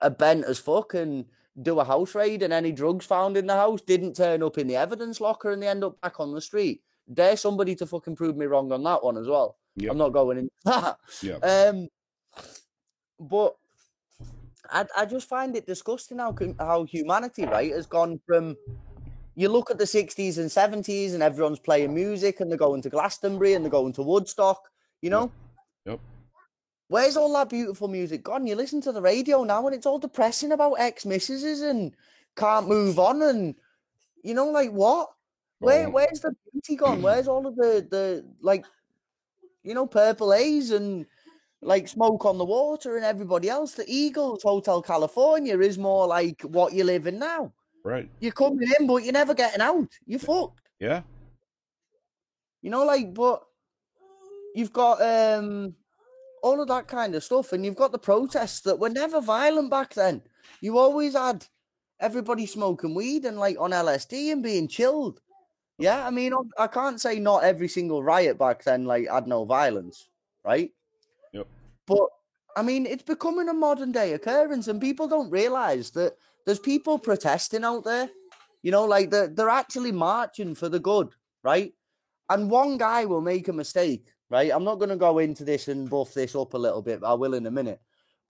are 0.00 0.10
bent 0.10 0.44
as 0.46 0.58
fuck 0.58 0.94
and 0.94 1.26
do 1.62 1.78
a 1.80 1.84
house 1.84 2.14
raid, 2.14 2.42
and 2.42 2.52
any 2.52 2.72
drugs 2.72 3.06
found 3.06 3.36
in 3.36 3.46
the 3.46 3.54
house 3.54 3.82
didn't 3.82 4.16
turn 4.16 4.42
up 4.42 4.58
in 4.58 4.66
the 4.66 4.76
evidence 4.76 5.20
locker 5.20 5.52
and 5.52 5.62
they 5.62 5.68
end 5.68 5.84
up 5.84 6.00
back 6.00 6.20
on 6.20 6.32
the 6.32 6.40
street. 6.40 6.82
Dare 7.12 7.36
somebody 7.36 7.74
to 7.76 7.86
fucking 7.86 8.16
prove 8.16 8.36
me 8.36 8.46
wrong 8.46 8.72
on 8.72 8.82
that 8.84 9.04
one 9.04 9.18
as 9.18 9.28
well. 9.28 9.58
Yep. 9.76 9.90
I'm 9.90 9.98
not 9.98 10.12
going 10.12 10.38
into 10.38 10.50
that. 10.64 10.98
yeah, 11.22 11.36
Um, 11.42 11.88
but 13.18 13.56
I, 14.70 14.86
I 14.96 15.06
just 15.06 15.28
find 15.28 15.56
it 15.56 15.66
disgusting 15.66 16.18
how 16.18 16.34
how 16.58 16.84
humanity 16.84 17.44
right 17.44 17.72
has 17.72 17.86
gone 17.86 18.20
from 18.26 18.56
you 19.36 19.48
look 19.48 19.70
at 19.70 19.78
the 19.78 19.84
60s 19.84 20.38
and 20.38 20.48
70s 20.48 21.12
and 21.12 21.22
everyone's 21.22 21.58
playing 21.58 21.92
music 21.92 22.40
and 22.40 22.50
they're 22.50 22.58
going 22.58 22.82
to 22.82 22.90
Glastonbury 22.90 23.54
and 23.54 23.64
they're 23.64 23.70
going 23.70 23.92
to 23.94 24.02
Woodstock, 24.02 24.70
you 25.02 25.10
know? 25.10 25.32
Yep. 25.86 25.98
Where's 26.86 27.16
all 27.16 27.32
that 27.32 27.48
beautiful 27.48 27.88
music 27.88 28.22
gone? 28.22 28.46
You 28.46 28.54
listen 28.54 28.80
to 28.82 28.92
the 28.92 29.02
radio 29.02 29.42
now 29.42 29.66
and 29.66 29.74
it's 29.74 29.86
all 29.86 29.98
depressing 29.98 30.52
about 30.52 30.74
ex 30.74 31.04
missuses 31.04 31.62
and 31.62 31.92
can't 32.36 32.68
move 32.68 32.98
on 33.00 33.22
and 33.22 33.56
you 34.22 34.34
know, 34.34 34.46
like 34.46 34.70
what? 34.70 35.10
Where 35.58 35.88
where's 35.90 36.20
the 36.20 36.34
beauty 36.52 36.76
gone? 36.76 37.02
Where's 37.02 37.28
all 37.28 37.46
of 37.46 37.56
the 37.56 37.86
the 37.90 38.24
like 38.40 38.64
you 39.64 39.74
know, 39.74 39.86
purple 39.86 40.32
haze 40.32 40.70
and 40.70 41.06
like 41.62 41.88
smoke 41.88 42.24
on 42.26 42.38
the 42.38 42.44
water 42.44 42.96
and 42.96 43.04
everybody 43.04 43.48
else. 43.48 43.72
The 43.72 43.84
Eagles 43.88 44.42
Hotel 44.42 44.82
California 44.82 45.58
is 45.58 45.78
more 45.78 46.06
like 46.06 46.42
what 46.42 46.74
you're 46.74 46.86
living 46.86 47.18
now. 47.18 47.52
right. 47.82 48.08
You're 48.20 48.32
coming 48.32 48.68
in, 48.78 48.86
but 48.86 49.02
you're 49.02 49.12
never 49.12 49.34
getting 49.34 49.62
out. 49.62 49.88
You're 50.06 50.20
fucked. 50.20 50.60
Yeah, 50.78 51.02
You 52.60 52.70
know, 52.70 52.84
like, 52.84 53.14
but 53.14 53.42
you've 54.54 54.72
got 54.72 55.00
um 55.00 55.74
all 56.42 56.60
of 56.60 56.68
that 56.68 56.86
kind 56.86 57.14
of 57.14 57.24
stuff, 57.24 57.52
and 57.52 57.64
you've 57.64 57.76
got 57.76 57.92
the 57.92 57.98
protests 57.98 58.60
that 58.60 58.78
were 58.78 58.90
never 58.90 59.20
violent 59.20 59.70
back 59.70 59.94
then. 59.94 60.20
You 60.60 60.78
always 60.78 61.14
had 61.14 61.46
everybody 62.00 62.44
smoking 62.44 62.94
weed 62.94 63.24
and 63.24 63.38
like 63.38 63.56
on 63.58 63.70
LSD 63.70 64.30
and 64.30 64.42
being 64.42 64.68
chilled. 64.68 65.20
Yeah, 65.78 66.06
I 66.06 66.10
mean, 66.10 66.32
I 66.58 66.66
can't 66.68 67.00
say 67.00 67.18
not 67.18 67.42
every 67.42 67.68
single 67.68 68.02
riot 68.02 68.38
back 68.38 68.62
then 68.62 68.84
like 68.84 69.08
had 69.10 69.26
no 69.26 69.44
violence, 69.44 70.08
right? 70.44 70.70
Yep. 71.32 71.48
But 71.86 72.08
I 72.56 72.62
mean, 72.62 72.86
it's 72.86 73.02
becoming 73.02 73.48
a 73.48 73.54
modern 73.54 73.90
day 73.90 74.12
occurrence, 74.12 74.68
and 74.68 74.80
people 74.80 75.08
don't 75.08 75.30
realize 75.30 75.90
that 75.92 76.14
there's 76.46 76.60
people 76.60 76.98
protesting 76.98 77.64
out 77.64 77.84
there. 77.84 78.08
You 78.62 78.70
know, 78.70 78.84
like 78.84 79.10
they're 79.10 79.26
they're 79.26 79.48
actually 79.48 79.92
marching 79.92 80.54
for 80.54 80.68
the 80.68 80.78
good, 80.78 81.08
right? 81.42 81.72
And 82.30 82.50
one 82.50 82.78
guy 82.78 83.04
will 83.04 83.20
make 83.20 83.48
a 83.48 83.52
mistake, 83.52 84.06
right? 84.30 84.50
I'm 84.52 84.64
not 84.64 84.76
going 84.76 84.88
to 84.88 84.96
go 84.96 85.18
into 85.18 85.44
this 85.44 85.68
and 85.68 85.90
buff 85.90 86.14
this 86.14 86.34
up 86.34 86.54
a 86.54 86.58
little 86.58 86.80
bit. 86.80 87.00
But 87.00 87.10
I 87.10 87.14
will 87.14 87.34
in 87.34 87.46
a 87.46 87.50
minute. 87.50 87.80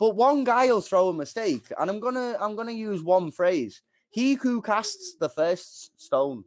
But 0.00 0.16
one 0.16 0.42
guy 0.42 0.66
will 0.66 0.80
throw 0.80 1.10
a 1.10 1.14
mistake, 1.14 1.66
and 1.78 1.88
I'm 1.90 2.00
gonna 2.00 2.36
I'm 2.40 2.56
gonna 2.56 2.72
use 2.72 3.02
one 3.02 3.30
phrase: 3.30 3.82
"He 4.10 4.34
who 4.34 4.62
casts 4.62 5.16
the 5.20 5.28
first 5.28 6.00
stone." 6.00 6.44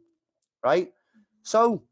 Right. 0.64 0.88
Mm-hmm. 0.88 1.20
So 1.42 1.82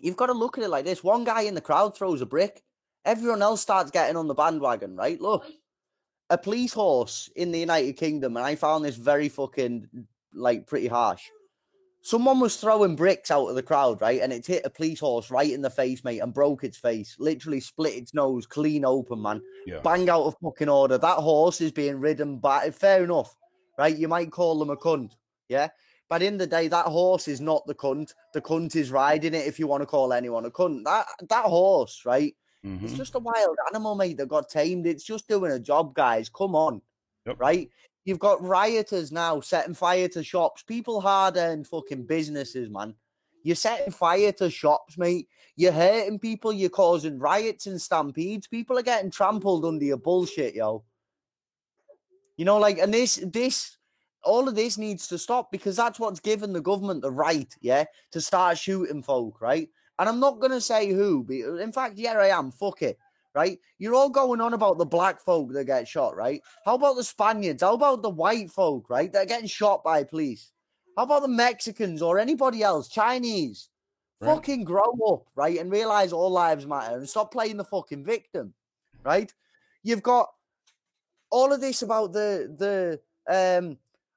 you've 0.00 0.16
got 0.16 0.26
to 0.26 0.32
look 0.32 0.58
at 0.58 0.64
it 0.64 0.70
like 0.70 0.84
this: 0.84 1.04
one 1.04 1.24
guy 1.24 1.42
in 1.42 1.54
the 1.54 1.60
crowd 1.60 1.96
throws 1.96 2.20
a 2.20 2.26
brick, 2.26 2.62
everyone 3.04 3.42
else 3.42 3.60
starts 3.60 3.90
getting 3.90 4.16
on 4.16 4.28
the 4.28 4.34
bandwagon. 4.34 4.96
Right. 4.96 5.20
Look, 5.20 5.44
a 6.30 6.38
police 6.38 6.72
horse 6.72 7.30
in 7.36 7.52
the 7.52 7.60
United 7.60 7.96
Kingdom, 7.96 8.36
and 8.36 8.46
I 8.46 8.54
found 8.54 8.84
this 8.84 8.96
very 8.96 9.28
fucking 9.28 9.88
like 10.32 10.66
pretty 10.66 10.88
harsh. 10.88 11.22
Someone 12.02 12.38
was 12.38 12.56
throwing 12.56 12.94
bricks 12.94 13.32
out 13.32 13.48
of 13.48 13.56
the 13.56 13.62
crowd, 13.64 14.00
right? 14.00 14.20
And 14.20 14.32
it 14.32 14.46
hit 14.46 14.64
a 14.64 14.70
police 14.70 15.00
horse 15.00 15.28
right 15.28 15.50
in 15.50 15.60
the 15.60 15.70
face, 15.70 16.04
mate, 16.04 16.20
and 16.20 16.32
broke 16.32 16.62
its 16.62 16.78
face. 16.78 17.16
Literally 17.18 17.58
split 17.58 17.94
its 17.96 18.14
nose 18.14 18.46
clean 18.46 18.84
open, 18.84 19.20
man. 19.20 19.42
yeah, 19.66 19.80
Bang 19.80 20.08
out 20.08 20.22
of 20.22 20.36
fucking 20.40 20.68
order. 20.68 20.98
That 20.98 21.16
horse 21.16 21.60
is 21.60 21.72
being 21.72 21.98
ridden 21.98 22.38
by. 22.38 22.70
Fair 22.70 23.02
enough, 23.02 23.34
right? 23.76 23.96
You 23.96 24.06
might 24.06 24.30
call 24.30 24.56
them 24.56 24.70
a 24.70 24.76
cunt, 24.76 25.14
yeah? 25.48 25.68
But 26.08 26.22
in 26.22 26.38
the 26.38 26.46
day, 26.46 26.68
that 26.68 26.86
horse 26.86 27.26
is 27.28 27.40
not 27.40 27.66
the 27.66 27.74
cunt. 27.74 28.12
The 28.32 28.40
cunt 28.40 28.76
is 28.76 28.90
riding 28.90 29.34
it, 29.34 29.46
if 29.46 29.58
you 29.58 29.66
want 29.66 29.82
to 29.82 29.86
call 29.86 30.12
anyone 30.12 30.44
a 30.44 30.50
cunt. 30.50 30.84
That 30.84 31.06
that 31.28 31.44
horse, 31.46 32.02
right? 32.04 32.34
It's 32.80 32.92
mhm, 32.92 32.96
just 32.96 33.14
a 33.14 33.20
wild 33.20 33.56
animal, 33.70 33.94
mate, 33.94 34.16
that 34.18 34.28
got 34.28 34.48
tamed. 34.48 34.86
It's 34.86 35.04
just 35.04 35.28
doing 35.28 35.52
a 35.52 35.58
job, 35.58 35.94
guys. 35.94 36.28
Come 36.28 36.54
on. 36.54 36.82
Yep. 37.26 37.36
Right? 37.40 37.70
You've 38.04 38.18
got 38.18 38.42
rioters 38.42 39.10
now 39.12 39.40
setting 39.40 39.74
fire 39.74 40.08
to 40.08 40.22
shops. 40.22 40.62
People 40.62 41.00
hard 41.00 41.36
earned 41.36 41.66
fucking 41.66 42.06
businesses, 42.06 42.68
man. 42.70 42.94
You're 43.42 43.56
setting 43.56 43.92
fire 43.92 44.32
to 44.32 44.50
shops, 44.50 44.98
mate. 44.98 45.28
You're 45.56 45.72
hurting 45.72 46.18
people. 46.18 46.52
You're 46.52 46.70
causing 46.70 47.18
riots 47.18 47.66
and 47.66 47.80
stampedes. 47.80 48.46
People 48.48 48.78
are 48.78 48.82
getting 48.82 49.10
trampled 49.10 49.64
under 49.64 49.84
your 49.84 49.96
bullshit, 49.96 50.54
yo. 50.54 50.84
You 52.36 52.44
know, 52.44 52.58
like, 52.58 52.78
and 52.78 52.92
this, 52.92 53.16
this, 53.32 53.75
all 54.26 54.48
of 54.48 54.54
this 54.54 54.76
needs 54.76 55.06
to 55.08 55.18
stop 55.18 55.50
because 55.50 55.76
that's 55.76 55.98
what's 55.98 56.20
given 56.20 56.52
the 56.52 56.60
government 56.60 57.02
the 57.02 57.10
right, 57.10 57.54
yeah, 57.60 57.84
to 58.10 58.20
start 58.20 58.58
shooting 58.58 59.02
folk, 59.02 59.40
right? 59.40 59.68
And 59.98 60.08
I'm 60.08 60.20
not 60.20 60.40
going 60.40 60.52
to 60.52 60.60
say 60.60 60.88
who. 60.88 61.24
but 61.24 61.34
In 61.62 61.72
fact, 61.72 61.96
yeah, 61.96 62.12
I 62.12 62.36
am. 62.36 62.50
Fuck 62.50 62.82
it. 62.82 62.98
Right? 63.34 63.58
You're 63.78 63.94
all 63.94 64.08
going 64.08 64.40
on 64.40 64.54
about 64.54 64.78
the 64.78 64.86
black 64.86 65.20
folk 65.20 65.52
that 65.52 65.64
get 65.64 65.86
shot, 65.86 66.16
right? 66.16 66.40
How 66.64 66.74
about 66.74 66.96
the 66.96 67.04
Spaniards? 67.04 67.62
How 67.62 67.74
about 67.74 68.00
the 68.00 68.08
white 68.08 68.50
folk, 68.50 68.88
right? 68.88 69.12
They're 69.12 69.26
getting 69.26 69.46
shot 69.46 69.84
by 69.84 70.04
police. 70.04 70.52
How 70.96 71.02
about 71.02 71.20
the 71.20 71.28
Mexicans 71.28 72.00
or 72.00 72.18
anybody 72.18 72.62
else? 72.62 72.88
Chinese. 72.88 73.68
Right. 74.20 74.34
Fucking 74.34 74.64
grow 74.64 74.98
up, 75.06 75.26
right? 75.34 75.58
And 75.58 75.70
realize 75.70 76.14
all 76.14 76.30
lives 76.30 76.66
matter 76.66 76.96
and 76.96 77.06
stop 77.06 77.30
playing 77.30 77.58
the 77.58 77.64
fucking 77.64 78.04
victim, 78.04 78.54
right? 79.04 79.30
You've 79.82 80.02
got 80.02 80.30
all 81.30 81.52
of 81.52 81.60
this 81.60 81.82
about 81.82 82.14
the 82.14 82.54
the 82.58 83.00
um 83.28 83.76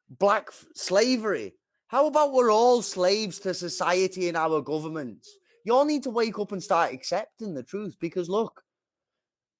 black 0.10 0.47
f- 0.49 0.66
slavery. 0.76 1.53
How 1.88 2.07
about 2.07 2.34
we're 2.34 2.51
all 2.51 2.82
slaves 2.82 3.39
to 3.39 3.53
society 3.53 4.28
and 4.28 4.38
our 4.38 4.62
governments? 4.62 5.30
You 5.66 5.74
all 5.74 5.86
need 5.86 6.03
to 6.03 6.10
wake 6.10 6.39
up 6.39 6.51
and 6.51 6.64
start 6.64 6.93
accepting 6.93 7.53
the 7.53 7.64
truth 7.64 7.95
because 7.99 8.30
look, 8.30 8.64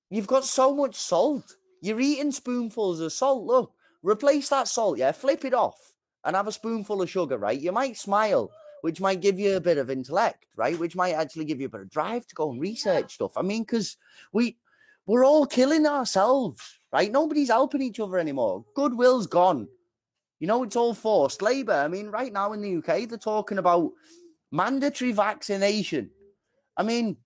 you've 0.10 0.28
got 0.28 0.46
so 0.46 0.74
much 0.74 0.96
salt. 0.96 1.56
You're 1.82 2.00
eating 2.00 2.32
spoonfuls 2.32 3.00
of 3.00 3.14
salt. 3.14 3.46
Look, 3.46 3.74
replace 4.04 4.50
that 4.50 4.68
salt, 4.68 4.98
yeah, 4.98 5.12
flip 5.12 5.46
it 5.46 5.54
off 5.54 5.94
and 6.26 6.36
have 6.36 6.48
a 6.48 6.52
spoonful 6.52 7.02
of 7.02 7.10
sugar, 7.10 7.38
right? 7.38 7.60
You 7.60 7.72
might 7.72 7.98
smile, 7.98 8.52
which 8.82 9.02
might 9.02 9.22
give 9.22 9.40
you 9.40 9.56
a 9.56 9.62
bit 9.62 9.78
of 9.78 9.90
intellect, 9.90 10.46
right? 10.56 10.78
Which 10.78 10.96
might 10.96 11.14
actually 11.14 11.46
give 11.46 11.60
you 11.60 11.68
a 11.68 11.70
bit 11.70 11.82
of 11.82 11.90
drive 11.90 12.28
to 12.28 12.36
go 12.36 12.52
and 12.52 12.62
research 12.62 13.14
stuff. 13.14 13.38
I 13.38 13.42
mean, 13.42 13.64
because 13.64 13.98
we 14.34 14.58
we're 15.06 15.26
all 15.26 15.46
killing 15.46 15.88
ourselves, 15.88 16.62
right? 16.94 17.12
Nobody's 17.12 17.50
helping 17.50 17.82
each 17.82 18.00
other 18.00 18.20
anymore. 18.20 18.64
Goodwill's 18.76 19.28
gone. 19.28 19.68
You 20.40 20.48
know, 20.48 20.64
it's 20.64 20.76
all 20.76 20.94
forced 20.94 21.42
labor. 21.42 21.74
I 21.74 21.88
mean, 21.88 22.08
right 22.08 22.32
now 22.32 22.54
in 22.54 22.62
the 22.62 22.78
UK, 22.78 23.10
they're 23.10 23.18
talking 23.18 23.58
about 23.58 23.92
mandatory 24.52 25.12
vaccination. 25.12 26.10
I 26.78 26.84
mean, 26.84 27.18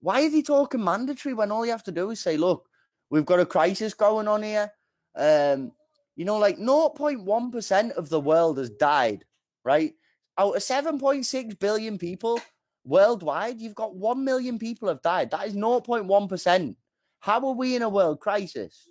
why 0.00 0.24
are 0.24 0.30
they 0.30 0.42
talking 0.42 0.82
mandatory 0.82 1.34
when 1.34 1.50
all 1.50 1.64
you 1.64 1.72
have 1.72 1.84
to 1.84 1.92
do 1.92 2.10
is 2.10 2.20
say, 2.20 2.36
look, 2.36 2.68
we've 3.10 3.26
got 3.26 3.40
a 3.40 3.46
crisis 3.46 3.94
going 3.94 4.28
on 4.28 4.42
here. 4.42 4.70
Um, 5.16 5.72
you 6.16 6.24
know, 6.24 6.38
like 6.38 6.58
0.1% 6.58 7.90
of 7.92 8.08
the 8.08 8.20
world 8.20 8.58
has 8.58 8.70
died, 8.70 9.24
right? 9.64 9.94
Out 10.38 10.56
of 10.56 10.62
7.6 10.62 11.58
billion 11.58 11.98
people 11.98 12.40
worldwide, 12.84 13.60
you've 13.60 13.74
got 13.74 13.94
1 13.94 14.24
million 14.24 14.58
people 14.58 14.88
have 14.88 15.02
died. 15.02 15.30
That 15.30 15.46
is 15.46 15.54
0.1%. 15.54 16.76
How 17.20 17.46
are 17.46 17.54
we 17.54 17.76
in 17.76 17.82
a 17.82 17.88
world 17.88 18.20
crisis? 18.20 18.88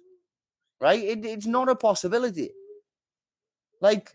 Right? 0.79 1.03
It, 1.03 1.25
it's 1.25 1.45
not 1.45 1.69
a 1.69 1.75
possibility. 1.75 2.51
Like 3.81 4.11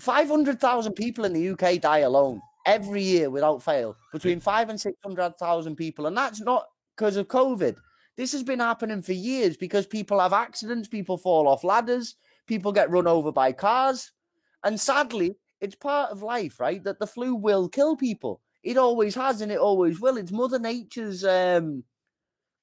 500,000 0.00 0.92
people 0.92 1.24
in 1.24 1.32
the 1.32 1.50
UK 1.50 1.80
die 1.80 2.00
alone 2.00 2.40
every 2.66 3.02
year 3.02 3.30
without 3.30 3.62
fail, 3.62 3.96
between 4.12 4.40
five 4.40 4.68
and 4.68 4.80
600,000 4.80 5.76
people. 5.76 6.06
And 6.06 6.16
that's 6.16 6.40
not 6.40 6.66
because 6.96 7.16
of 7.16 7.28
COVID. 7.28 7.76
This 8.16 8.32
has 8.32 8.42
been 8.42 8.60
happening 8.60 9.02
for 9.02 9.12
years 9.12 9.56
because 9.56 9.86
people 9.86 10.20
have 10.20 10.32
accidents, 10.32 10.88
people 10.88 11.18
fall 11.18 11.48
off 11.48 11.64
ladders, 11.64 12.16
people 12.46 12.72
get 12.72 12.90
run 12.90 13.06
over 13.06 13.30
by 13.30 13.52
cars. 13.52 14.12
And 14.64 14.80
sadly, 14.80 15.36
it's 15.60 15.76
part 15.76 16.10
of 16.10 16.22
life, 16.22 16.58
right? 16.60 16.82
That 16.82 16.98
the 16.98 17.06
flu 17.06 17.34
will 17.34 17.68
kill 17.68 17.96
people. 17.96 18.40
It 18.62 18.76
always 18.76 19.14
has 19.14 19.40
and 19.40 19.52
it 19.52 19.58
always 19.58 20.00
will. 20.00 20.16
It's 20.16 20.32
Mother 20.32 20.58
Nature's 20.58 21.24
um, 21.24 21.84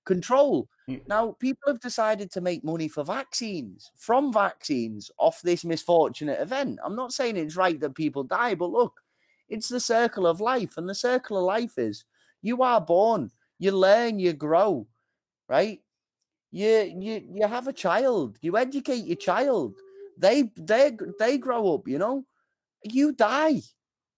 control. 0.05 0.67
Mm. 0.89 1.01
Now, 1.07 1.35
people 1.39 1.71
have 1.71 1.79
decided 1.79 2.31
to 2.31 2.41
make 2.41 2.63
money 2.63 2.87
for 2.87 3.03
vaccines, 3.03 3.91
from 3.95 4.33
vaccines, 4.33 5.11
off 5.17 5.41
this 5.41 5.63
misfortunate 5.65 6.39
event. 6.39 6.79
I'm 6.83 6.95
not 6.95 7.13
saying 7.13 7.37
it's 7.37 7.55
right 7.55 7.79
that 7.79 7.95
people 7.95 8.23
die, 8.23 8.55
but 8.55 8.71
look, 8.71 9.01
it's 9.49 9.69
the 9.69 9.79
circle 9.79 10.27
of 10.27 10.41
life. 10.41 10.77
And 10.77 10.87
the 10.87 10.95
circle 10.95 11.37
of 11.37 11.43
life 11.43 11.77
is 11.77 12.05
you 12.41 12.61
are 12.63 12.81
born, 12.81 13.31
you 13.59 13.71
learn, 13.71 14.19
you 14.19 14.33
grow, 14.33 14.87
right? 15.47 15.79
You 16.51 16.93
you 16.99 17.23
you 17.33 17.47
have 17.47 17.67
a 17.67 17.73
child, 17.73 18.37
you 18.41 18.57
educate 18.57 19.05
your 19.05 19.15
child. 19.17 19.75
They 20.17 20.51
they 20.55 20.95
they 21.17 21.37
grow 21.37 21.73
up, 21.73 21.87
you 21.87 21.97
know. 21.97 22.25
You 22.83 23.13
die 23.13 23.61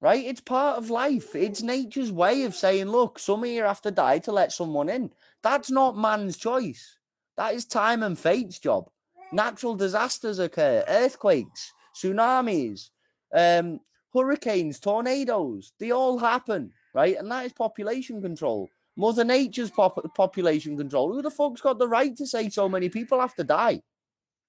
right? 0.01 0.23
It's 0.23 0.41
part 0.41 0.77
of 0.77 0.91
life. 0.91 1.35
It's 1.35 1.63
nature's 1.63 2.11
way 2.11 2.43
of 2.43 2.53
saying, 2.53 2.85
look, 2.85 3.17
some 3.17 3.43
of 3.43 3.49
you 3.49 3.63
have 3.63 3.81
to 3.81 3.91
die 3.91 4.19
to 4.19 4.31
let 4.31 4.51
someone 4.51 4.87
in. 4.87 5.09
That's 5.45 5.69
not 5.69 5.95
man's 5.95 6.37
choice. 6.37 6.97
That 7.37 7.53
is 7.53 7.65
time 7.65 8.01
and 8.01 8.17
fate's 8.17 8.57
job. 8.57 8.89
Natural 9.31 9.75
disasters 9.75 10.39
occur, 10.39 10.83
earthquakes, 10.87 11.71
tsunamis, 11.95 12.89
um, 13.31 13.79
hurricanes, 14.11 14.79
tornadoes. 14.79 15.71
They 15.79 15.91
all 15.91 16.17
happen, 16.17 16.71
right? 16.95 17.15
And 17.15 17.31
that 17.31 17.45
is 17.45 17.53
population 17.53 18.23
control. 18.23 18.67
Mother 18.97 19.23
Nature's 19.23 19.69
pop- 19.69 20.15
population 20.15 20.77
control. 20.77 21.13
Who 21.13 21.21
the 21.21 21.29
fuck's 21.29 21.61
got 21.61 21.77
the 21.77 21.87
right 21.87 22.17
to 22.17 22.25
say 22.25 22.49
so 22.49 22.67
many 22.67 22.89
people 22.89 23.21
have 23.21 23.35
to 23.35 23.43
die? 23.43 23.83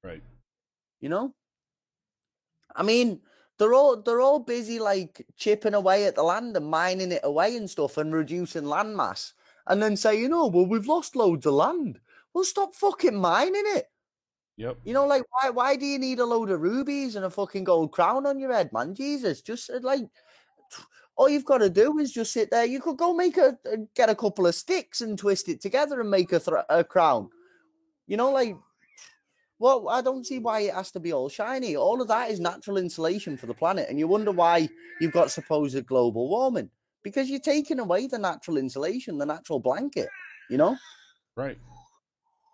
Right. 0.03 0.23
You 1.01 1.11
know? 1.11 1.35
I 2.75 2.83
mean, 2.83 3.21
they're 3.59 3.75
all 3.75 4.01
they're 4.01 4.23
all 4.23 4.39
busy 4.39 4.79
like 4.79 5.27
chipping 5.37 5.75
away 5.75 6.07
at 6.07 6.15
the 6.15 6.23
land 6.23 6.57
and 6.57 6.71
mining 6.71 7.13
it 7.13 7.21
away 7.23 7.55
and 7.55 7.69
stuff 7.69 7.99
and 7.99 8.15
reducing 8.15 8.65
land 8.65 8.97
mass 8.97 9.35
and 9.67 9.83
then 9.83 9.97
saying, 9.97 10.33
"Oh, 10.33 10.49
well, 10.49 10.67
we've 10.67 10.87
lost 10.87 11.17
loads 11.17 11.47
of 11.47 11.55
land." 11.55 12.01
Well, 12.33 12.45
stop 12.45 12.75
fucking 12.75 13.17
mining 13.17 13.65
it. 13.67 13.87
Yep. 14.57 14.79
You 14.85 14.95
know, 14.95 15.07
like 15.07 15.23
why 15.31 15.51
why 15.51 15.77
do 15.77 15.85
you 15.85 15.99
need 15.99 16.19
a 16.19 16.25
load 16.25 16.51
of 16.51 16.61
rubies 16.61 17.17
and 17.17 17.25
a 17.25 17.31
fucking 17.31 17.65
gold 17.65 17.93
crown 17.93 18.27
on 18.27 18.39
your 18.39 18.53
head, 18.53 18.73
man? 18.73 18.95
Jesus, 18.95 19.43
just 19.43 19.71
uh, 19.71 19.81
like 19.83 20.03
all 21.17 21.29
you've 21.29 21.45
got 21.45 21.59
to 21.59 21.69
do 21.69 21.99
is 21.99 22.13
just 22.13 22.33
sit 22.33 22.51
there. 22.51 22.65
You 22.65 22.81
could 22.81 22.97
go 22.97 23.13
make 23.13 23.37
a 23.37 23.59
get 23.95 24.09
a 24.09 24.15
couple 24.15 24.47
of 24.47 24.55
sticks 24.55 25.03
and 25.03 25.19
twist 25.19 25.49
it 25.49 25.61
together 25.61 26.01
and 26.01 26.11
make 26.11 26.33
a, 26.33 26.41
th- 26.41 26.65
a 26.71 26.83
crown. 26.85 27.29
You 28.07 28.17
know, 28.17 28.31
like 28.33 28.57
well, 29.59 29.89
I 29.91 30.01
don't 30.01 30.27
see 30.27 30.39
why 30.39 30.61
it 30.61 30.75
has 30.75 30.91
to 30.93 31.01
be 31.01 31.13
all 31.13 31.29
shiny. 31.29 31.77
All 31.77 32.01
of 32.01 32.09
that 32.09 32.31
is 32.31 32.41
natural 32.41 32.79
insulation 32.79 33.37
for 33.37 33.47
the 33.47 33.55
planet. 33.55 33.89
And 33.91 33.99
you 33.99 34.09
wonder 34.09 34.33
why 34.33 34.71
you've 35.01 35.13
got 35.13 35.31
supposed 35.31 35.87
global 35.87 36.29
warming 36.29 36.71
because 37.07 37.31
you're 37.31 37.39
taking 37.39 37.79
away 37.79 38.09
the 38.09 38.19
natural 38.19 38.57
insulation, 38.57 39.17
the 39.17 39.25
natural 39.25 39.61
blanket, 39.61 40.09
you 40.51 40.57
know? 40.57 40.77
Right. 41.37 41.57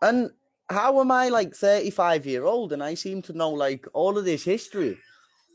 And 0.02 0.30
how 0.68 1.00
am 1.00 1.10
I 1.10 1.30
like 1.30 1.54
35 1.54 2.26
year 2.26 2.44
old 2.44 2.74
and 2.74 2.82
I 2.82 2.92
seem 2.92 3.22
to 3.22 3.32
know 3.32 3.48
like 3.48 3.86
all 3.94 4.18
of 4.18 4.26
this 4.26 4.44
history? 4.44 4.98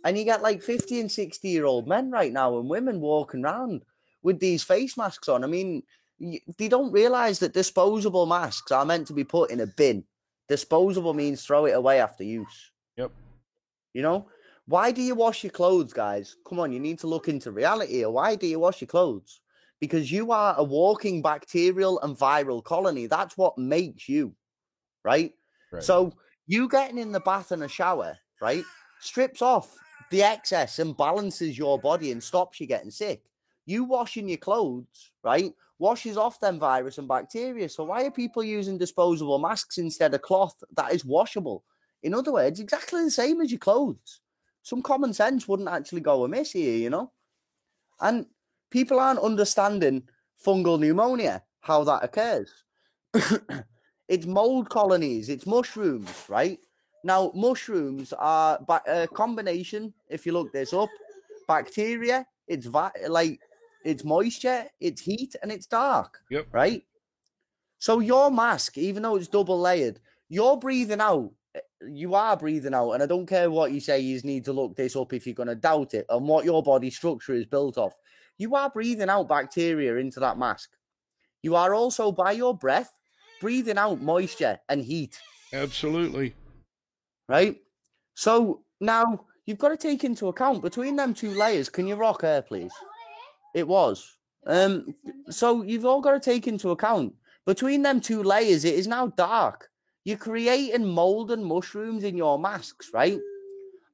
And 0.03 0.17
you 0.17 0.23
get 0.23 0.41
like 0.41 0.63
50 0.63 0.99
and 0.99 1.11
60 1.11 1.47
year 1.47 1.65
old 1.65 1.87
men 1.87 2.09
right 2.09 2.33
now 2.33 2.57
and 2.57 2.67
women 2.67 2.99
walking 2.99 3.45
around 3.45 3.83
with 4.23 4.39
these 4.39 4.63
face 4.63 4.97
masks 4.97 5.29
on. 5.29 5.43
I 5.43 5.47
mean, 5.47 5.83
they 6.57 6.67
don't 6.67 6.91
realize 6.91 7.37
that 7.37 7.53
disposable 7.53 8.25
masks 8.25 8.71
are 8.71 8.83
meant 8.83 9.05
to 9.07 9.13
be 9.13 9.23
put 9.23 9.51
in 9.51 9.59
a 9.59 9.67
bin 9.67 10.05
Disposable 10.47 11.13
means 11.13 11.45
throw 11.45 11.65
it 11.65 11.73
away 11.73 11.99
after 11.99 12.23
use. 12.23 12.71
Yep. 12.95 13.11
You 13.93 14.01
know, 14.01 14.27
why 14.67 14.91
do 14.91 15.01
you 15.01 15.15
wash 15.15 15.45
your 15.45 15.51
clothes, 15.51 15.93
guys? 15.93 16.35
Come 16.47 16.59
on, 16.59 16.73
you 16.73 16.79
need 16.79 16.99
to 16.99 17.07
look 17.07 17.29
into 17.29 17.51
reality 17.51 17.93
here. 17.93 18.09
Why 18.09 18.35
do 18.35 18.47
you 18.47 18.59
wash 18.59 18.81
your 18.81 18.89
clothes? 18.89 19.39
Because 19.79 20.11
you 20.11 20.33
are 20.33 20.55
a 20.57 20.63
walking 20.63 21.21
bacterial 21.21 22.01
and 22.01 22.17
viral 22.17 22.61
colony. 22.61 23.05
That's 23.05 23.37
what 23.37 23.57
makes 23.57 24.09
you, 24.09 24.35
right? 25.05 25.33
right. 25.71 25.83
So 25.83 26.11
you 26.47 26.67
getting 26.67 26.97
in 26.97 27.13
the 27.13 27.21
bath 27.21 27.51
and 27.53 27.63
a 27.63 27.69
shower, 27.69 28.17
right, 28.41 28.65
strips 28.99 29.41
off 29.41 29.73
the 30.11 30.21
excess 30.23 30.79
and 30.79 30.97
balances 30.97 31.57
your 31.57 31.79
body 31.79 32.11
and 32.11 32.21
stops 32.21 32.59
you 32.59 32.67
getting 32.67 32.91
sick. 32.91 33.23
You 33.65 33.85
washing 33.85 34.27
your 34.27 34.37
clothes, 34.37 35.11
right, 35.23 35.53
washes 35.79 36.17
off 36.17 36.41
them 36.41 36.59
virus 36.59 36.97
and 36.97 37.07
bacteria. 37.07 37.69
So 37.69 37.85
why 37.85 38.03
are 38.03 38.11
people 38.11 38.43
using 38.43 38.77
disposable 38.77 39.39
masks 39.39 39.77
instead 39.77 40.13
of 40.13 40.21
cloth 40.23 40.61
that 40.75 40.91
is 40.91 41.05
washable? 41.05 41.63
In 42.03 42.13
other 42.13 42.33
words, 42.33 42.59
exactly 42.59 43.05
the 43.05 43.11
same 43.11 43.39
as 43.39 43.49
your 43.49 43.59
clothes. 43.59 44.19
Some 44.67 44.81
common 44.81 45.13
sense 45.13 45.47
wouldn't 45.47 45.69
actually 45.69 46.01
go 46.01 46.25
amiss 46.25 46.51
here, 46.51 46.75
you 46.75 46.89
know? 46.89 47.13
And 48.01 48.25
people 48.69 48.99
aren't 48.99 49.21
understanding 49.21 50.03
fungal 50.45 50.77
pneumonia, 50.77 51.43
how 51.61 51.85
that 51.85 52.03
occurs. 52.03 52.65
it's 54.09 54.25
mold 54.25 54.69
colonies, 54.69 55.29
it's 55.29 55.45
mushrooms, 55.45 56.11
right? 56.27 56.59
Now, 57.05 57.31
mushrooms 57.33 58.11
are 58.11 58.59
a 58.85 59.07
combination, 59.07 59.93
if 60.09 60.25
you 60.25 60.33
look 60.33 60.51
this 60.51 60.73
up, 60.73 60.89
bacteria, 61.47 62.27
it's 62.49 62.65
va- 62.65 62.91
like 63.07 63.39
it's 63.85 64.03
moisture, 64.03 64.65
it's 64.81 64.99
heat, 64.99 65.33
and 65.41 65.49
it's 65.49 65.65
dark. 65.65 66.19
Yep. 66.29 66.47
Right. 66.51 66.83
So 67.79 67.99
your 68.01 68.31
mask, 68.31 68.77
even 68.77 69.03
though 69.03 69.15
it's 69.15 69.29
double 69.29 69.61
layered, 69.61 70.01
you're 70.27 70.57
breathing 70.57 70.99
out. 70.99 71.31
You 71.87 72.15
are 72.15 72.35
breathing 72.35 72.73
out, 72.73 72.91
and 72.91 73.03
I 73.03 73.05
don't 73.05 73.27
care 73.27 73.51
what 73.51 73.71
you 73.71 73.79
say. 73.79 73.99
You 73.99 74.19
need 74.23 74.45
to 74.45 74.53
look 74.53 74.75
this 74.75 74.95
up 74.95 75.13
if 75.13 75.25
you're 75.25 75.35
going 75.35 75.47
to 75.47 75.55
doubt 75.55 75.93
it 75.93 76.05
and 76.09 76.27
what 76.27 76.45
your 76.45 76.63
body 76.63 76.89
structure 76.89 77.33
is 77.33 77.45
built 77.45 77.77
of. 77.77 77.93
You 78.37 78.55
are 78.55 78.69
breathing 78.69 79.09
out 79.09 79.27
bacteria 79.27 79.95
into 79.97 80.19
that 80.19 80.37
mask. 80.37 80.69
You 81.43 81.55
are 81.55 81.73
also, 81.73 82.11
by 82.11 82.31
your 82.31 82.57
breath, 82.57 82.91
breathing 83.41 83.77
out 83.77 84.01
moisture 84.01 84.59
and 84.69 84.81
heat. 84.81 85.19
Absolutely. 85.53 86.33
Right. 87.29 87.57
So 88.15 88.63
now 88.81 89.25
you've 89.45 89.59
got 89.59 89.69
to 89.69 89.77
take 89.77 90.03
into 90.03 90.27
account 90.27 90.61
between 90.61 90.95
them 90.95 91.13
two 91.13 91.31
layers. 91.31 91.69
Can 91.69 91.87
you 91.87 91.95
rock 91.95 92.21
her, 92.21 92.41
please? 92.41 92.73
It 93.53 93.67
was. 93.67 94.17
Um, 94.45 94.95
so 95.29 95.61
you've 95.63 95.85
all 95.85 96.01
got 96.01 96.11
to 96.11 96.19
take 96.19 96.47
into 96.47 96.71
account 96.71 97.13
between 97.47 97.81
them 97.81 98.01
two 98.01 98.21
layers, 98.21 98.65
it 98.65 98.75
is 98.75 98.87
now 98.87 99.07
dark. 99.07 99.69
You're 100.07 100.15
creating 100.15 100.85
mold 100.85 101.31
and 101.31 101.43
mushrooms 101.43 102.05
in 102.05 102.15
your 102.15 102.39
masks, 102.39 102.91
right? 102.93 103.19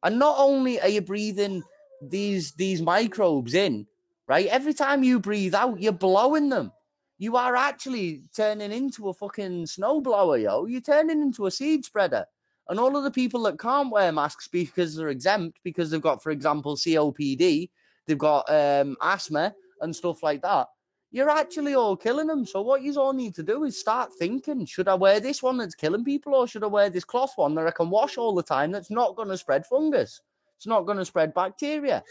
And 0.04 0.20
not 0.20 0.36
only 0.38 0.80
are 0.80 0.88
you 0.88 1.02
breathing 1.02 1.64
these 2.04 2.52
these 2.52 2.84
microbes 2.84 3.56
in, 3.56 3.88
right? 4.28 4.46
Every 4.46 4.76
time 4.76 5.04
you 5.04 5.20
breathe 5.20 5.56
out, 5.56 5.82
you're 5.82 5.92
blowing 5.92 6.50
them. 6.50 6.72
You 7.18 7.36
are 7.36 7.56
actually 7.56 8.22
turning 8.36 8.72
into 8.72 9.10
a 9.10 9.14
fucking 9.16 9.64
snowblower, 9.64 10.40
yo. 10.40 10.68
You're 10.68 10.82
turning 10.82 11.20
into 11.20 11.48
a 11.48 11.52
seed 11.52 11.84
spreader. 11.84 12.28
And 12.70 12.80
all 12.80 12.96
of 12.96 13.04
the 13.04 13.10
people 13.10 13.42
that 13.44 13.58
can't 13.58 13.90
wear 13.92 14.12
masks 14.12 14.48
because 14.48 14.96
they're 14.96 15.10
exempt, 15.10 15.58
because 15.64 15.90
they've 15.90 16.00
got, 16.00 16.22
for 16.22 16.30
example, 16.30 16.76
COPD, 16.76 17.72
they've 18.06 18.18
got 18.20 18.48
um, 18.52 18.98
asthma 19.02 19.56
and 19.82 19.96
stuff 19.96 20.22
like 20.22 20.44
that. 20.44 20.68
You're 21.14 21.30
actually 21.30 21.76
all 21.76 21.96
killing 21.96 22.28
them. 22.28 22.44
So 22.44 22.62
what 22.62 22.82
you 22.82 23.00
all 23.00 23.14
need 23.14 23.36
to 23.36 23.44
do 23.44 23.64
is 23.64 23.80
start 23.80 24.12
thinking: 24.20 24.66
Should 24.66 24.88
I 24.88 24.96
wear 24.96 25.20
this 25.22 25.42
one 25.42 25.58
that's 25.58 25.76
killing 25.76 26.04
people, 26.04 26.34
or 26.34 26.48
should 26.48 26.64
I 26.64 26.68
wear 26.68 26.90
this 26.90 27.06
cloth 27.06 27.34
one 27.38 27.56
that 27.56 27.68
I 27.68 27.72
can 27.72 27.90
wash 27.90 28.18
all 28.18 28.34
the 28.34 28.44
time? 28.44 28.72
That's 28.72 28.90
not 28.90 29.16
going 29.16 29.30
to 29.30 29.38
spread 29.38 29.66
fungus. 29.66 30.20
It's 30.58 30.68
not 30.68 30.86
going 30.88 30.98
to 30.98 31.06
spread 31.06 31.34
bacteria. 31.34 32.04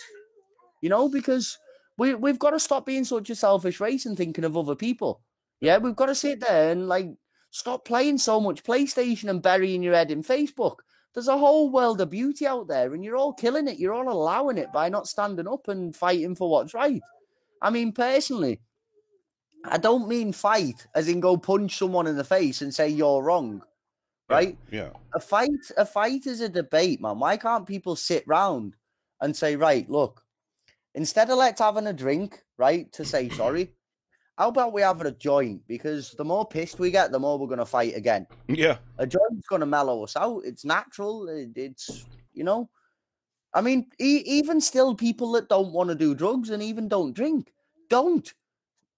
You 0.80 0.88
know, 0.88 1.08
because 1.08 1.58
We 1.98 2.14
we've 2.14 2.38
got 2.38 2.50
to 2.50 2.60
stop 2.60 2.86
being 2.86 3.04
such 3.04 3.30
a 3.30 3.34
selfish 3.34 3.80
race 3.80 4.06
and 4.06 4.16
thinking 4.16 4.44
of 4.44 4.56
other 4.56 4.74
people. 4.74 5.20
Yeah, 5.60 5.78
we've 5.78 5.96
got 5.96 6.06
to 6.06 6.14
sit 6.14 6.40
there 6.40 6.70
and 6.70 6.88
like 6.88 7.08
stop 7.50 7.84
playing 7.84 8.18
so 8.18 8.40
much 8.40 8.64
PlayStation 8.64 9.28
and 9.28 9.42
burying 9.42 9.82
your 9.82 9.94
head 9.94 10.10
in 10.10 10.22
Facebook. 10.22 10.76
There's 11.12 11.28
a 11.28 11.36
whole 11.36 11.70
world 11.70 12.00
of 12.00 12.08
beauty 12.08 12.46
out 12.46 12.68
there, 12.68 12.94
and 12.94 13.04
you're 13.04 13.16
all 13.16 13.34
killing 13.34 13.68
it. 13.68 13.78
You're 13.78 13.92
all 13.92 14.10
allowing 14.10 14.58
it 14.58 14.72
by 14.72 14.88
not 14.88 15.06
standing 15.06 15.46
up 15.46 15.68
and 15.68 15.94
fighting 15.94 16.34
for 16.34 16.50
what's 16.50 16.72
right. 16.72 17.02
I 17.60 17.70
mean, 17.70 17.92
personally, 17.92 18.60
I 19.64 19.78
don't 19.78 20.08
mean 20.08 20.32
fight 20.32 20.86
as 20.94 21.08
in 21.08 21.20
go 21.20 21.36
punch 21.36 21.78
someone 21.78 22.06
in 22.06 22.16
the 22.16 22.24
face 22.24 22.62
and 22.62 22.74
say 22.74 22.88
you're 22.88 23.22
wrong, 23.22 23.62
right? 24.28 24.56
Yeah. 24.70 24.90
A 25.14 25.20
fight, 25.20 25.50
a 25.76 25.84
fight 25.86 26.26
is 26.26 26.40
a 26.40 26.48
debate, 26.48 27.00
man. 27.00 27.18
Why 27.18 27.36
can't 27.36 27.66
people 27.66 27.96
sit 27.96 28.24
round 28.26 28.74
and 29.20 29.36
say, 29.36 29.56
right, 29.56 29.88
look, 29.88 30.22
instead 30.94 31.30
of 31.30 31.38
let's 31.38 31.60
having 31.60 31.86
a 31.86 31.92
drink, 31.92 32.42
right, 32.58 32.92
to 32.92 33.04
say 33.04 33.28
sorry, 33.28 33.72
how 34.36 34.48
about 34.48 34.72
we 34.72 34.82
have 34.82 35.00
a 35.00 35.12
joint? 35.12 35.62
Because 35.68 36.12
the 36.12 36.24
more 36.24 36.46
pissed 36.46 36.78
we 36.78 36.90
get, 36.90 37.12
the 37.12 37.18
more 37.18 37.38
we're 37.38 37.46
gonna 37.46 37.66
fight 37.66 37.94
again. 37.94 38.26
Yeah. 38.48 38.78
A 38.98 39.06
joint's 39.06 39.46
gonna 39.48 39.66
mellow 39.66 40.02
us 40.02 40.16
out. 40.16 40.42
It's 40.44 40.64
natural. 40.64 41.28
It, 41.28 41.50
it's 41.54 42.06
you 42.34 42.44
know, 42.44 42.68
I 43.54 43.60
mean, 43.60 43.86
e- 44.00 44.22
even 44.26 44.60
still, 44.60 44.94
people 44.94 45.32
that 45.32 45.48
don't 45.48 45.72
want 45.72 45.90
to 45.90 45.94
do 45.94 46.14
drugs 46.14 46.50
and 46.50 46.62
even 46.62 46.88
don't 46.88 47.12
drink, 47.12 47.52
don't 47.88 48.32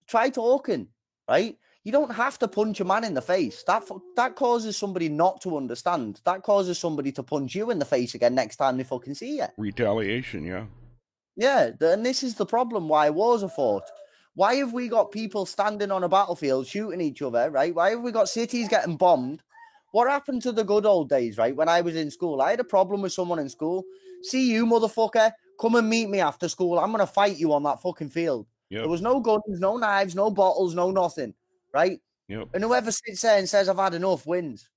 try 0.06 0.30
talking, 0.30 0.88
right? 1.28 1.56
You 1.84 1.92
don't 1.92 2.14
have 2.14 2.38
to 2.38 2.48
punch 2.48 2.80
a 2.80 2.84
man 2.84 3.04
in 3.04 3.12
the 3.12 3.22
face. 3.22 3.62
That 3.66 3.84
that 4.16 4.36
causes 4.36 4.76
somebody 4.76 5.08
not 5.08 5.42
to 5.42 5.56
understand. 5.56 6.20
That 6.24 6.42
causes 6.42 6.78
somebody 6.78 7.12
to 7.12 7.22
punch 7.22 7.54
you 7.54 7.70
in 7.70 7.78
the 7.78 7.84
face 7.84 8.14
again 8.14 8.34
next 8.34 8.56
time 8.56 8.78
they 8.78 8.84
fucking 8.84 9.14
see 9.14 9.36
you. 9.36 9.46
Retaliation, 9.58 10.44
yeah. 10.44 10.64
Yeah, 11.36 11.70
and 11.80 12.06
this 12.06 12.22
is 12.22 12.36
the 12.36 12.46
problem 12.46 12.88
why 12.88 13.10
wars 13.10 13.42
are 13.42 13.48
fought. 13.48 13.82
Why 14.34 14.54
have 14.56 14.72
we 14.72 14.88
got 14.88 15.12
people 15.12 15.46
standing 15.46 15.90
on 15.90 16.04
a 16.04 16.08
battlefield 16.08 16.66
shooting 16.66 17.00
each 17.00 17.22
other, 17.22 17.50
right? 17.50 17.74
Why 17.74 17.90
have 17.90 18.00
we 18.00 18.12
got 18.12 18.28
cities 18.28 18.68
getting 18.68 18.96
bombed? 18.96 19.42
What 19.92 20.08
happened 20.08 20.42
to 20.42 20.52
the 20.52 20.64
good 20.64 20.86
old 20.86 21.08
days, 21.08 21.38
right? 21.38 21.54
When 21.54 21.68
I 21.68 21.80
was 21.80 21.94
in 21.94 22.10
school, 22.10 22.40
I 22.40 22.50
had 22.50 22.60
a 22.60 22.64
problem 22.64 23.02
with 23.02 23.12
someone 23.12 23.38
in 23.38 23.48
school. 23.48 23.84
See 24.22 24.50
you, 24.50 24.66
motherfucker. 24.66 25.32
Come 25.60 25.76
and 25.76 25.88
meet 25.88 26.08
me 26.08 26.20
after 26.20 26.48
school. 26.48 26.78
I'm 26.78 26.90
going 26.90 26.98
to 26.98 27.12
fight 27.12 27.36
you 27.36 27.52
on 27.52 27.62
that 27.62 27.80
fucking 27.80 28.08
field. 28.08 28.46
Yep. 28.74 28.82
There 28.82 28.90
was 28.90 29.02
no 29.02 29.20
guns, 29.20 29.60
no 29.60 29.76
knives, 29.76 30.16
no 30.16 30.32
bottles, 30.32 30.74
no 30.74 30.90
nothing, 30.90 31.32
right? 31.72 32.00
Yep. 32.26 32.48
And 32.54 32.64
whoever 32.64 32.90
sits 32.90 33.20
there 33.20 33.38
and 33.38 33.48
says, 33.48 33.68
I've 33.68 33.76
had 33.76 33.94
enough 33.94 34.26
wins. 34.26 34.68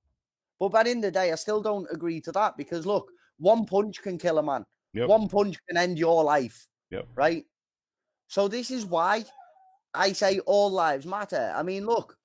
But 0.60 0.70
by 0.70 0.84
the 0.84 0.92
end 0.92 1.04
of 1.04 1.14
the 1.14 1.20
day, 1.20 1.32
I 1.32 1.36
still 1.36 1.64
don't 1.64 1.88
agree 1.92 2.22
to 2.22 2.32
that 2.34 2.58
because 2.58 2.86
look, 2.86 3.10
one 3.40 3.66
punch 3.66 4.04
can 4.04 4.20
kill 4.20 4.38
a 4.38 4.44
man. 4.44 4.64
Yep. 4.94 5.10
One 5.10 5.28
punch 5.28 5.58
can 5.68 5.78
end 5.78 5.98
your 5.98 6.24
life. 6.24 6.68
Yep. 6.92 7.08
Right? 7.16 7.46
So 8.28 8.48
this 8.48 8.70
is 8.70 8.86
why 8.86 9.26
I 9.96 10.14
say 10.14 10.38
all 10.42 10.70
lives 10.70 11.08
matter. 11.08 11.52
I 11.56 11.64
mean, 11.64 11.88
look, 11.88 12.16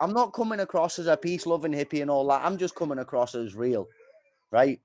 I'm 0.00 0.12
not 0.12 0.32
coming 0.32 0.58
across 0.58 0.98
as 0.98 1.06
a 1.06 1.16
peace 1.16 1.46
loving 1.46 1.72
hippie 1.72 2.02
and 2.02 2.10
all 2.10 2.26
that. 2.28 2.44
I'm 2.44 2.58
just 2.58 2.74
coming 2.74 2.98
across 2.98 3.36
as 3.36 3.54
real. 3.54 3.86
Right? 4.50 4.80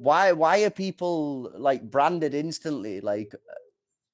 Why 0.00 0.32
why 0.32 0.64
are 0.64 0.70
people 0.70 1.52
like 1.56 1.88
branded 1.88 2.34
instantly 2.34 3.00
like 3.00 3.32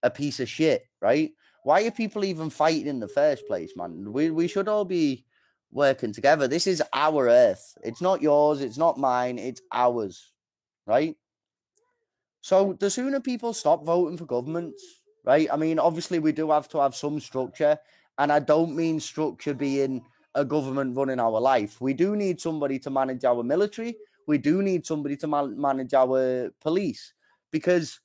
a 0.02 0.10
piece 0.10 0.40
of 0.40 0.48
shit, 0.48 0.84
right? 1.00 1.32
Why 1.64 1.84
are 1.84 1.90
people 1.90 2.24
even 2.24 2.50
fighting 2.50 2.86
in 2.86 3.00
the 3.00 3.08
first 3.08 3.46
place, 3.46 3.72
man? 3.76 4.12
We 4.12 4.30
we 4.30 4.48
should 4.48 4.68
all 4.68 4.84
be 4.84 5.24
working 5.70 6.12
together. 6.12 6.48
This 6.48 6.66
is 6.66 6.82
our 6.94 7.28
earth. 7.28 7.76
It's 7.82 8.00
not 8.00 8.22
yours, 8.22 8.60
it's 8.60 8.78
not 8.78 8.98
mine, 8.98 9.38
it's 9.38 9.60
ours. 9.72 10.32
Right? 10.86 11.16
So 12.40 12.74
the 12.80 12.90
sooner 12.90 13.20
people 13.20 13.52
stop 13.52 13.84
voting 13.84 14.16
for 14.16 14.24
governments, 14.24 14.82
right? 15.24 15.48
I 15.52 15.56
mean, 15.56 15.78
obviously 15.78 16.18
we 16.18 16.32
do 16.32 16.50
have 16.50 16.68
to 16.70 16.80
have 16.80 16.94
some 16.94 17.20
structure, 17.20 17.78
and 18.18 18.32
I 18.32 18.38
don't 18.38 18.74
mean 18.74 19.00
structure 19.00 19.54
being 19.54 20.06
a 20.34 20.44
government 20.44 20.96
running 20.96 21.20
our 21.20 21.40
life. 21.40 21.80
We 21.80 21.94
do 21.94 22.16
need 22.16 22.40
somebody 22.40 22.78
to 22.80 22.90
manage 22.90 23.24
our 23.24 23.42
military. 23.42 23.96
We 24.26 24.38
do 24.38 24.62
need 24.62 24.86
somebody 24.86 25.16
to 25.18 25.26
man- 25.26 25.60
manage 25.60 25.94
our 25.94 26.50
police 26.60 27.12
because 27.50 28.00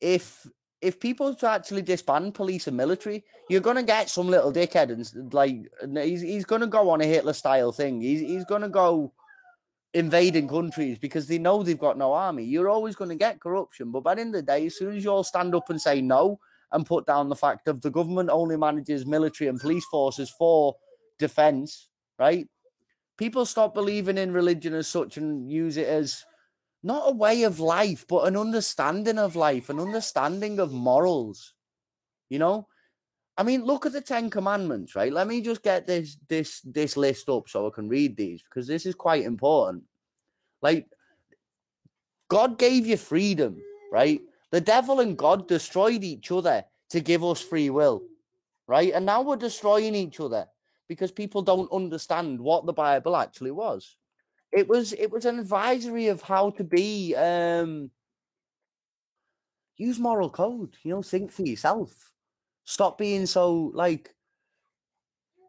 if 0.00 0.46
if 0.80 1.00
people 1.00 1.34
to 1.34 1.48
actually 1.48 1.82
disband 1.82 2.34
police 2.34 2.66
and 2.66 2.76
military, 2.76 3.24
you're 3.48 3.60
gonna 3.60 3.82
get 3.82 4.10
some 4.10 4.28
little 4.28 4.52
dickhead 4.52 4.90
and 4.90 5.32
like 5.32 5.56
he's 6.04 6.20
he's 6.20 6.44
gonna 6.44 6.66
go 6.66 6.90
on 6.90 7.00
a 7.00 7.06
Hitler 7.06 7.32
style 7.32 7.72
thing. 7.72 8.00
He's 8.00 8.20
he's 8.20 8.44
gonna 8.44 8.68
go 8.68 9.12
invading 9.94 10.48
countries 10.48 10.98
because 10.98 11.26
they 11.26 11.38
know 11.38 11.62
they've 11.62 11.78
got 11.78 11.96
no 11.96 12.12
army. 12.12 12.44
You're 12.44 12.68
always 12.68 12.94
going 12.94 13.08
to 13.08 13.16
get 13.16 13.40
corruption, 13.40 13.90
but 13.90 14.02
by 14.02 14.14
the 14.14 14.20
end 14.20 14.34
of 14.34 14.44
the 14.44 14.52
day, 14.52 14.66
as 14.66 14.76
soon 14.76 14.94
as 14.94 15.02
you 15.02 15.10
all 15.10 15.24
stand 15.24 15.54
up 15.54 15.70
and 15.70 15.80
say 15.80 16.02
no 16.02 16.38
and 16.72 16.84
put 16.84 17.06
down 17.06 17.30
the 17.30 17.34
fact 17.34 17.66
of 17.66 17.80
the 17.80 17.90
government 17.90 18.28
only 18.30 18.58
manages 18.58 19.06
military 19.06 19.48
and 19.48 19.58
police 19.58 19.86
forces 19.86 20.28
for 20.28 20.76
defense, 21.18 21.88
right? 22.18 22.46
People 23.16 23.46
stop 23.46 23.72
believing 23.72 24.18
in 24.18 24.32
religion 24.32 24.74
as 24.74 24.86
such 24.86 25.16
and 25.16 25.50
use 25.50 25.78
it 25.78 25.88
as 25.88 26.26
not 26.86 27.08
a 27.08 27.16
way 27.16 27.42
of 27.42 27.58
life, 27.58 28.06
but 28.08 28.28
an 28.28 28.36
understanding 28.36 29.18
of 29.18 29.34
life, 29.34 29.70
an 29.70 29.80
understanding 29.80 30.60
of 30.60 30.72
morals. 30.72 31.52
You 32.30 32.38
know, 32.38 32.68
I 33.36 33.42
mean, 33.42 33.64
look 33.64 33.86
at 33.86 33.92
the 33.92 34.00
Ten 34.00 34.30
Commandments, 34.30 34.94
right? 34.94 35.12
Let 35.12 35.26
me 35.26 35.40
just 35.40 35.64
get 35.64 35.88
this 35.88 36.16
this 36.28 36.60
this 36.60 36.96
list 36.96 37.28
up 37.28 37.48
so 37.48 37.66
I 37.66 37.70
can 37.74 37.88
read 37.88 38.16
these 38.16 38.40
because 38.42 38.68
this 38.68 38.86
is 38.86 38.94
quite 38.94 39.24
important. 39.24 39.82
Like, 40.62 40.86
God 42.28 42.56
gave 42.56 42.86
you 42.86 42.96
freedom, 42.96 43.60
right? 43.92 44.20
The 44.52 44.60
devil 44.60 45.00
and 45.00 45.18
God 45.18 45.48
destroyed 45.48 46.04
each 46.04 46.30
other 46.30 46.64
to 46.90 47.00
give 47.00 47.24
us 47.24 47.42
free 47.42 47.68
will, 47.68 48.02
right? 48.68 48.92
And 48.94 49.04
now 49.04 49.22
we're 49.22 49.36
destroying 49.36 49.96
each 49.96 50.20
other 50.20 50.46
because 50.88 51.10
people 51.10 51.42
don't 51.42 51.72
understand 51.72 52.40
what 52.40 52.64
the 52.64 52.72
Bible 52.72 53.16
actually 53.16 53.50
was. 53.50 53.96
It 54.52 54.68
was 54.68 54.92
it 54.92 55.10
was 55.10 55.24
an 55.24 55.38
advisory 55.38 56.08
of 56.08 56.22
how 56.22 56.50
to 56.50 56.64
be 56.64 57.14
um 57.14 57.90
use 59.76 59.98
moral 59.98 60.30
code, 60.30 60.76
you 60.82 60.90
know, 60.90 61.02
think 61.02 61.30
for 61.32 61.42
yourself. 61.42 62.12
Stop 62.64 62.98
being 62.98 63.26
so 63.26 63.70
like 63.74 64.14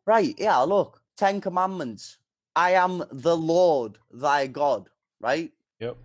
right, 0.06 0.36
yeah, 0.38 0.58
look, 0.60 1.02
Ten 1.18 1.42
Commandments. 1.42 2.18
I 2.56 2.72
am 2.72 3.04
the 3.12 3.38
Lord 3.38 4.00
thy 4.12 4.48
God, 4.48 4.90
right? 5.20 5.52
Yep. 5.80 5.98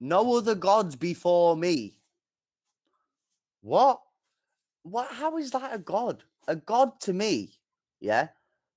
No 0.00 0.36
other 0.36 0.54
gods 0.54 0.94
before 0.96 1.56
me. 1.56 1.96
What? 3.62 4.00
What 4.82 5.08
how 5.12 5.38
is 5.38 5.50
that 5.52 5.74
a 5.74 5.78
god? 5.78 6.24
A 6.48 6.56
god 6.56 7.00
to 7.00 7.12
me, 7.12 7.52
yeah, 8.00 8.28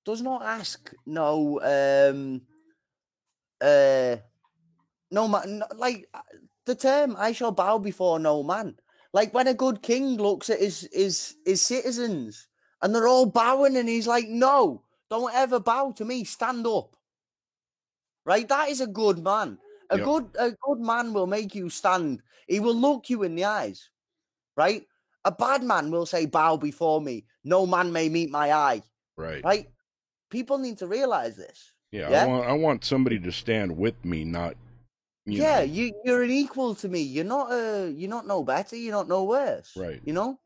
does 0.06 0.22
not 0.22 0.44
ask 0.44 0.94
no 1.06 1.60
um 1.62 2.42
uh 3.62 4.18
no 5.12 5.28
man 5.28 5.64
like 5.76 6.08
uh, 6.14 6.22
the 6.66 6.76
term 6.76 7.16
I 7.18 7.32
shall 7.32 7.52
bow 7.52 7.78
before 7.78 8.20
no 8.20 8.44
man. 8.44 8.76
Like 9.14 9.34
when 9.34 9.48
a 9.48 9.54
good 9.54 9.82
king 9.82 10.18
looks 10.18 10.50
at 10.50 10.60
his 10.60 10.90
his 10.92 11.36
his 11.46 11.62
citizens 11.62 12.48
and 12.82 12.94
they're 12.94 13.08
all 13.08 13.26
bowing 13.26 13.78
and 13.78 13.88
he's 13.88 14.08
like, 14.08 14.28
No, 14.28 14.84
don't 15.10 15.34
ever 15.34 15.60
bow 15.60 15.92
to 15.94 16.06
me, 16.06 16.24
stand 16.24 16.68
up. 16.68 16.96
Right? 18.26 18.48
That 18.48 18.70
is 18.70 18.82
a 18.82 18.88
good 18.88 19.20
man. 19.24 19.60
A 19.90 19.98
Yep. 19.98 20.06
good 20.06 20.30
a 20.38 20.52
good 20.52 20.80
man 20.80 21.14
will 21.14 21.28
make 21.28 21.56
you 21.56 21.70
stand. 21.70 22.22
He 22.48 22.60
will 22.60 22.76
look 22.76 23.10
you 23.10 23.24
in 23.24 23.36
the 23.36 23.46
eyes. 23.46 23.90
Right? 24.58 24.86
A 25.24 25.32
bad 25.32 25.64
man 25.64 25.92
will 25.92 26.06
say, 26.06 26.26
Bow 26.26 26.58
before 26.58 27.02
me. 27.02 27.26
No 27.44 27.66
man 27.66 27.92
may 27.92 28.10
meet 28.10 28.30
my 28.32 28.52
eye. 28.52 28.82
Right. 29.16 29.44
Right? 29.44 29.68
People 30.30 30.58
need 30.58 30.80
to 30.80 30.88
realize 30.88 31.38
this. 31.38 31.72
Yeah, 31.96 32.10
Yeah? 32.10 32.24
I 32.24 32.28
want 32.28 32.48
I 32.48 32.54
want 32.54 32.84
somebody 32.84 33.20
to 33.20 33.32
stand 33.32 33.78
with 33.78 34.04
me, 34.04 34.26
not 34.26 34.56
you 35.26 35.42
yeah, 35.42 35.60
know. 35.60 35.64
you 35.64 35.94
you're 36.04 36.24
an 36.24 36.32
equal 36.32 36.76
to 36.76 36.90
me. 36.90 37.02
You're 37.02 37.24
not 37.24 37.52
uh 37.52 37.86
you're 37.86 38.10
not 38.10 38.28
no 38.28 38.44
better, 38.44 38.76
you're 38.76 38.92
not 38.92 39.08
no 39.08 39.24
worse. 39.24 39.72
Right. 39.78 40.02
You 40.04 40.14
know? 40.14 40.40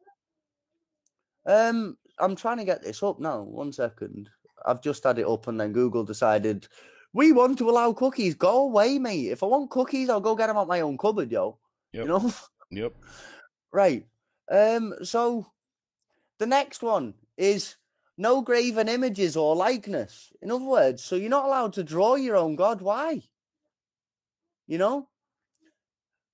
Um 1.46 1.98
I'm 2.20 2.36
trying 2.36 2.58
to 2.58 2.66
get 2.66 2.84
this 2.84 3.02
up 3.02 3.20
now. 3.20 3.42
One 3.42 3.74
second. 3.74 4.30
I've 4.66 4.82
just 4.82 5.04
had 5.04 5.18
it 5.18 5.26
up 5.28 5.48
and 5.48 5.60
then 5.60 5.74
Google 5.74 6.04
decided 6.04 6.68
we 7.14 7.32
want 7.32 7.58
to 7.58 7.70
allow 7.70 7.94
cookies. 7.94 8.36
Go 8.36 8.64
away, 8.64 9.00
mate. 9.00 9.32
If 9.32 9.42
I 9.42 9.48
want 9.48 9.72
cookies, 9.72 10.10
I'll 10.10 10.22
go 10.22 10.36
get 10.36 10.48
them 10.48 10.58
out 10.58 10.68
my 10.68 10.82
own 10.82 10.98
cupboard, 10.98 11.32
yo. 11.32 11.58
Yep. 11.94 12.04
You 12.04 12.08
know? 12.10 12.34
Yep. 12.70 12.94
right. 13.74 14.06
Um 14.52 14.94
so 15.02 15.48
the 16.38 16.46
next 16.46 16.84
one 16.84 17.16
is 17.38 17.76
no 18.20 18.42
graven 18.42 18.90
images 18.90 19.38
or 19.38 19.56
likeness. 19.56 20.32
In 20.42 20.52
other 20.52 20.66
words, 20.66 21.04
so 21.04 21.16
you're 21.16 21.30
not 21.30 21.46
allowed 21.46 21.74
to 21.74 21.84
draw 21.84 22.16
your 22.16 22.36
own 22.36 22.58
god. 22.58 22.82
Why? 22.82 23.24
You 24.68 24.78
know? 24.78 25.08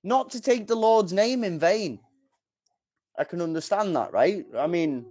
Not 0.04 0.32
to 0.32 0.42
take 0.42 0.66
the 0.66 0.76
Lord's 0.76 1.14
name 1.14 1.44
in 1.44 1.60
vain. 1.60 2.00
I 3.18 3.24
can 3.24 3.40
understand 3.40 3.96
that, 3.96 4.12
right? 4.12 4.46
I 4.58 4.66
mean, 4.66 5.06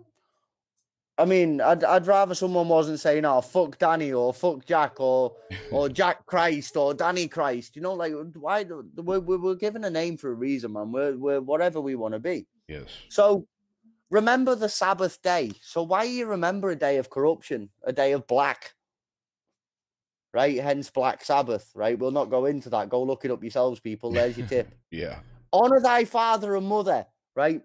I 1.17 1.25
mean, 1.25 1.61
I'd 1.61 1.85
I'd 1.85 2.09
rather 2.09 2.35
someone 2.35 2.69
wasn't 2.69 2.99
saying, 2.99 3.25
"Oh, 3.25 3.41
fuck 3.41 3.79
Danny" 3.79 4.13
or 4.13 4.35
"fuck 4.35 4.67
Jack" 4.67 4.99
or 4.99 5.37
or 5.71 5.89
Jack 5.89 6.27
Christ 6.27 6.77
or 6.77 6.93
Danny 6.93 7.29
Christ. 7.29 7.77
You 7.77 7.83
know, 7.83 7.95
like 7.95 8.13
why? 8.35 8.65
We're 8.65 9.21
we're, 9.21 9.39
we're 9.39 9.55
given 9.55 9.85
a 9.85 9.91
name 9.91 10.17
for 10.17 10.33
a 10.33 10.35
reason, 10.35 10.73
man. 10.73 10.91
We're 10.91 11.17
we're 11.17 11.41
whatever 11.41 11.81
we 11.81 11.95
want 11.95 12.15
to 12.15 12.21
be. 12.21 12.47
Yes. 12.69 12.89
So 13.11 13.47
remember 14.11 14.55
the 14.55 14.69
Sabbath 14.69 15.21
day. 15.23 15.53
So 15.63 15.83
why 15.83 16.05
you 16.05 16.27
remember 16.27 16.71
a 16.71 16.77
day 16.77 16.99
of 16.99 17.11
corruption, 17.11 17.71
a 17.85 17.93
day 17.93 18.13
of 18.13 18.27
black? 18.27 18.75
Right, 20.33 20.61
hence 20.61 20.91
Black 20.91 21.25
Sabbath, 21.25 21.71
right? 21.77 21.97
We'll 21.97 22.11
not 22.11 22.29
go 22.29 22.47
into 22.47 22.69
that. 22.71 22.89
Go 22.89 23.05
look 23.05 23.25
it 23.25 23.31
up 23.31 23.43
yourselves, 23.43 23.79
people. 23.79 24.11
There's 24.13 24.37
your 24.37 24.49
tip. 24.49 24.75
Yeah. 24.91 25.21
Honor 25.53 25.79
thy 25.81 26.05
father 26.05 26.57
and 26.57 26.67
mother, 26.67 27.07
right? 27.37 27.63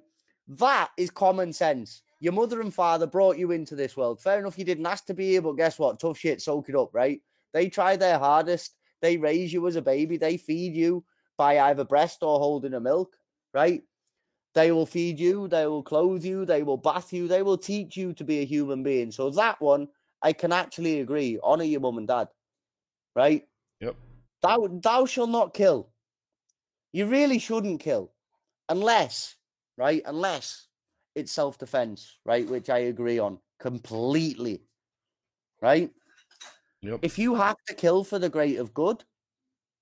That 0.47 0.89
is 0.95 1.09
common 1.09 1.51
sense. 1.51 2.03
Your 2.19 2.33
mother 2.33 2.61
and 2.61 2.73
father 2.73 3.07
brought 3.07 3.39
you 3.39 3.51
into 3.51 3.75
this 3.75 3.97
world. 3.97 4.21
Fair 4.21 4.39
enough, 4.39 4.59
you 4.59 4.65
didn't 4.65 4.85
ask 4.85 5.05
to 5.05 5.15
be 5.15 5.29
here, 5.29 5.41
but 5.41 5.53
guess 5.53 5.79
what? 5.79 5.99
Tough 5.99 6.19
shit, 6.19 6.41
soak 6.41 6.69
it 6.69 6.75
up, 6.75 6.89
right? 6.93 7.21
They 7.53 7.69
try 7.69 7.95
their 7.95 8.19
hardest. 8.19 8.75
They 9.01 9.17
raise 9.17 9.51
you 9.51 9.65
as 9.67 9.75
a 9.75 9.81
baby. 9.81 10.17
They 10.17 10.37
feed 10.37 10.75
you 10.75 11.03
by 11.37 11.59
either 11.59 11.85
breast 11.85 12.19
or 12.21 12.37
holding 12.37 12.73
a 12.73 12.79
milk, 12.79 13.15
right? 13.53 13.81
They 14.55 14.71
will 14.71 14.85
feed 14.85 15.19
you, 15.19 15.47
they 15.47 15.67
will 15.67 15.83
clothe 15.83 16.25
you, 16.25 16.45
they 16.45 16.63
will 16.63 16.77
bath 16.77 17.13
you, 17.13 17.27
they 17.27 17.43
will 17.43 17.57
teach 17.57 17.95
you 17.95 18.13
to 18.13 18.23
be 18.23 18.39
a 18.39 18.45
human 18.45 18.81
being. 18.81 19.11
So 19.11 19.29
that 19.31 19.61
one, 19.61 19.87
I 20.21 20.33
can 20.33 20.51
actually 20.51 21.01
agree. 21.01 21.39
Honor 21.43 21.63
your 21.63 21.81
mum 21.81 21.97
and 21.97 22.07
dad, 22.07 22.29
right? 23.15 23.47
Yep. 23.79 23.95
Thou 24.41 24.67
thou 24.81 25.05
shall 25.05 25.27
not 25.27 25.53
kill. 25.53 25.89
You 26.91 27.05
really 27.05 27.37
shouldn't 27.37 27.79
kill, 27.79 28.11
unless, 28.67 29.35
right? 29.77 30.01
Unless 30.05 30.67
it's 31.13 31.31
self-defense, 31.31 32.17
right? 32.25 32.47
Which 32.49 32.69
I 32.69 32.79
agree 32.79 33.19
on 33.19 33.39
completely, 33.59 34.63
right? 35.61 35.91
Yep. 36.81 36.99
If 37.03 37.19
you 37.19 37.35
have 37.35 37.57
to 37.67 37.75
kill 37.75 38.03
for 38.03 38.17
the 38.17 38.29
great 38.29 38.57
of 38.57 38.73
good, 38.73 39.03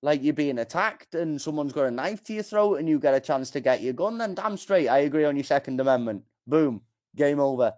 like 0.01 0.23
you're 0.23 0.33
being 0.33 0.59
attacked 0.59 1.15
and 1.15 1.41
someone's 1.41 1.73
got 1.73 1.87
a 1.87 1.91
knife 1.91 2.23
to 2.25 2.33
your 2.33 2.43
throat 2.43 2.75
and 2.75 2.87
you 2.87 2.99
get 2.99 3.13
a 3.13 3.19
chance 3.19 3.49
to 3.51 3.59
get 3.59 3.81
your 3.81 3.93
gun, 3.93 4.17
then 4.17 4.35
damn 4.35 4.57
straight, 4.57 4.87
I 4.87 4.99
agree 4.99 5.25
on 5.25 5.35
your 5.35 5.43
Second 5.43 5.79
Amendment. 5.79 6.23
Boom, 6.45 6.81
game 7.15 7.39
over. 7.39 7.73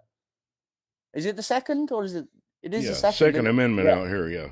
Is 1.14 1.26
it 1.26 1.36
the 1.36 1.42
second 1.42 1.90
or 1.92 2.04
is 2.04 2.14
it? 2.14 2.26
It 2.62 2.74
is 2.74 2.84
yeah. 2.84 2.90
the 2.90 2.96
second. 2.96 3.16
Second? 3.16 3.46
Amendment 3.46 3.88
Yeah. 3.88 3.98
out 3.98 4.08
here. 4.08 4.28
Yeah. 4.28 4.48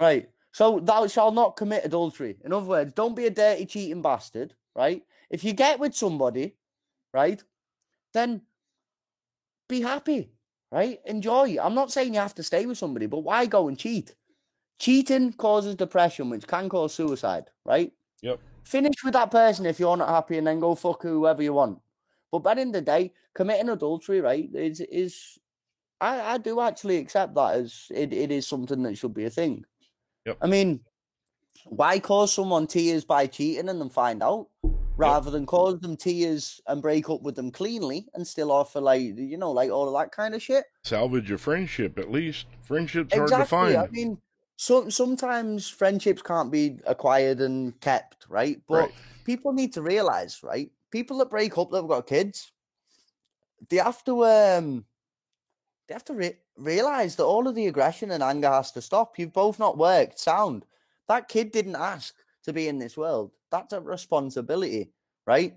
Right. 0.00 0.28
So 0.52 0.80
thou 0.80 1.06
shalt 1.06 1.34
not 1.34 1.56
commit 1.56 1.84
adultery. 1.84 2.38
In 2.44 2.52
other 2.52 2.66
words, 2.66 2.92
don't 2.94 3.14
be 3.14 3.26
a 3.26 3.30
dirty, 3.30 3.66
cheating 3.66 4.02
bastard. 4.02 4.54
Right. 4.74 5.02
If 5.30 5.44
you 5.44 5.52
get 5.52 5.78
with 5.78 5.94
somebody, 5.94 6.56
right, 7.12 7.42
then 8.14 8.40
be 9.68 9.80
happy. 9.82 10.30
Right. 10.72 11.00
Enjoy. 11.04 11.56
I'm 11.60 11.74
not 11.74 11.92
saying 11.92 12.14
you 12.14 12.20
have 12.20 12.34
to 12.36 12.42
stay 12.42 12.66
with 12.66 12.78
somebody, 12.78 13.06
but 13.06 13.20
why 13.20 13.46
go 13.46 13.68
and 13.68 13.78
cheat? 13.78 14.14
Cheating 14.78 15.32
causes 15.32 15.74
depression, 15.74 16.30
which 16.30 16.46
can 16.46 16.68
cause 16.68 16.94
suicide. 16.94 17.44
Right. 17.64 17.92
Yep. 18.22 18.40
Finish 18.64 19.04
with 19.04 19.14
that 19.14 19.30
person 19.30 19.66
if 19.66 19.78
you're 19.78 19.96
not 19.96 20.08
happy, 20.08 20.38
and 20.38 20.46
then 20.46 20.60
go 20.60 20.74
fuck 20.74 21.02
whoever 21.02 21.42
you 21.42 21.52
want. 21.52 21.78
But 22.32 22.40
by 22.40 22.54
the 22.54 22.62
end 22.62 22.76
of 22.76 22.84
the 22.84 22.90
day, 22.90 23.12
committing 23.34 23.68
adultery, 23.68 24.20
right, 24.20 24.48
is 24.52 24.80
is 24.80 25.38
I, 26.00 26.34
I 26.34 26.38
do 26.38 26.60
actually 26.60 26.98
accept 26.98 27.34
that 27.34 27.54
as 27.54 27.86
it, 27.90 28.12
it 28.12 28.30
is 28.30 28.46
something 28.46 28.82
that 28.82 28.98
should 28.98 29.14
be 29.14 29.24
a 29.24 29.30
thing. 29.30 29.64
Yep. 30.26 30.38
I 30.42 30.46
mean, 30.46 30.80
why 31.64 31.98
cause 31.98 32.32
someone 32.32 32.66
tears 32.66 33.04
by 33.04 33.26
cheating 33.26 33.68
and 33.68 33.80
then 33.80 33.88
find 33.88 34.22
out, 34.22 34.48
rather 34.96 35.30
than 35.30 35.46
cause 35.46 35.78
them 35.80 35.96
tears 35.96 36.60
and 36.66 36.82
break 36.82 37.08
up 37.08 37.22
with 37.22 37.36
them 37.36 37.50
cleanly 37.50 38.06
and 38.14 38.26
still 38.26 38.50
offer 38.50 38.80
like 38.80 39.00
you 39.00 39.36
know 39.36 39.52
like 39.52 39.70
all 39.70 39.88
of 39.88 39.94
that 39.94 40.12
kind 40.12 40.34
of 40.34 40.42
shit. 40.42 40.64
Salvage 40.82 41.30
a 41.30 41.38
friendship 41.38 41.98
at 41.98 42.10
least. 42.10 42.46
Friendship's 42.62 43.14
hard 43.14 43.28
exactly. 43.28 43.44
to 43.44 43.48
find. 43.48 43.76
I 43.76 43.88
mean, 43.88 44.18
some 44.56 44.90
sometimes 44.90 45.68
friendships 45.68 46.22
can't 46.22 46.50
be 46.50 46.78
acquired 46.86 47.40
and 47.40 47.78
kept, 47.80 48.26
right? 48.28 48.60
But 48.66 48.74
Right. 48.74 48.92
people 49.24 49.52
need 49.52 49.72
to 49.74 49.82
realize, 49.82 50.42
right? 50.42 50.70
People 50.90 51.18
that 51.18 51.30
break 51.30 51.56
up 51.58 51.70
that've 51.70 51.88
got 51.88 52.06
kids, 52.06 52.52
they 53.68 53.76
have 53.76 54.02
to 54.04 54.24
um, 54.24 54.84
they 55.88 55.94
have 55.94 56.04
to 56.06 56.14
re- 56.14 56.38
realize 56.56 57.16
that 57.16 57.24
all 57.24 57.46
of 57.46 57.54
the 57.54 57.66
aggression 57.66 58.10
and 58.10 58.22
anger 58.22 58.50
has 58.50 58.72
to 58.72 58.82
stop. 58.82 59.18
You've 59.18 59.32
both 59.32 59.58
not 59.58 59.78
worked 59.78 60.18
sound. 60.18 60.64
That 61.08 61.28
kid 61.28 61.52
didn't 61.52 61.76
ask 61.76 62.14
to 62.44 62.52
be 62.52 62.68
in 62.68 62.78
this 62.78 62.96
world. 62.96 63.32
That's 63.50 63.72
a 63.72 63.80
responsibility, 63.80 64.92
right? 65.26 65.56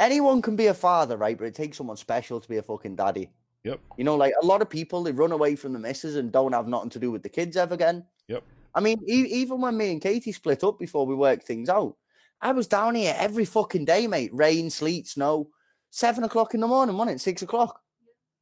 Anyone 0.00 0.42
can 0.42 0.56
be 0.56 0.66
a 0.66 0.74
father, 0.74 1.16
right? 1.16 1.38
But 1.38 1.46
it 1.46 1.54
takes 1.54 1.78
someone 1.78 1.96
special 1.96 2.40
to 2.40 2.48
be 2.48 2.58
a 2.58 2.62
fucking 2.62 2.96
daddy. 2.96 3.30
Yep. 3.64 3.80
You 3.96 4.04
know, 4.04 4.16
like 4.16 4.34
a 4.42 4.46
lot 4.46 4.62
of 4.62 4.68
people, 4.68 5.02
they 5.02 5.12
run 5.12 5.32
away 5.32 5.54
from 5.54 5.72
the 5.72 5.78
missus 5.78 6.16
and 6.16 6.32
don't 6.32 6.52
have 6.52 6.66
nothing 6.66 6.90
to 6.90 6.98
do 6.98 7.10
with 7.10 7.22
the 7.22 7.28
kids 7.28 7.56
ever 7.56 7.74
again. 7.74 8.04
Yep. 8.28 8.42
I 8.74 8.80
mean, 8.80 9.00
e- 9.08 9.28
even 9.30 9.60
when 9.60 9.76
me 9.76 9.92
and 9.92 10.00
Katie 10.00 10.32
split 10.32 10.64
up 10.64 10.78
before 10.78 11.06
we 11.06 11.14
worked 11.14 11.46
things 11.46 11.68
out, 11.68 11.96
I 12.40 12.52
was 12.52 12.66
down 12.66 12.96
here 12.96 13.14
every 13.16 13.44
fucking 13.44 13.84
day, 13.84 14.06
mate. 14.06 14.30
Rain, 14.32 14.68
sleet, 14.68 15.06
snow. 15.06 15.48
Seven 15.90 16.24
o'clock 16.24 16.54
in 16.54 16.60
the 16.60 16.66
morning, 16.66 16.96
wasn't 16.96 17.16
it? 17.16 17.20
Six 17.20 17.42
o'clock. 17.42 17.80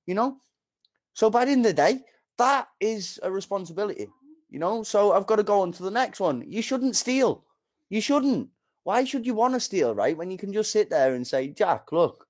You 0.07 0.15
know? 0.15 0.37
So 1.15 1.29
by 1.29 1.45
the 1.45 1.53
end 1.53 1.67
of 1.67 1.77
the 1.77 1.83
day, 1.83 2.01
that 2.39 2.69
is 2.81 3.21
a 3.23 3.31
responsibility. 3.31 4.07
You 4.49 4.59
know? 4.59 4.83
So 4.83 5.13
I've 5.13 5.27
got 5.27 5.37
to 5.37 5.43
go 5.43 5.61
on 5.61 5.73
to 5.73 5.83
the 5.83 5.91
next 5.91 6.21
one. 6.21 6.45
You 6.47 6.63
shouldn't 6.63 6.97
steal. 6.97 7.45
You 7.91 8.01
shouldn't. 8.01 8.49
Why 8.85 9.05
should 9.05 9.27
you 9.27 9.35
want 9.35 9.53
to 9.55 9.61
steal, 9.61 9.95
right? 9.95 10.17
When 10.17 10.31
you 10.31 10.39
can 10.39 10.53
just 10.53 10.73
sit 10.73 10.89
there 10.89 11.15
and 11.15 11.27
say, 11.27 11.49
Jack, 11.49 11.93
look, 11.93 12.27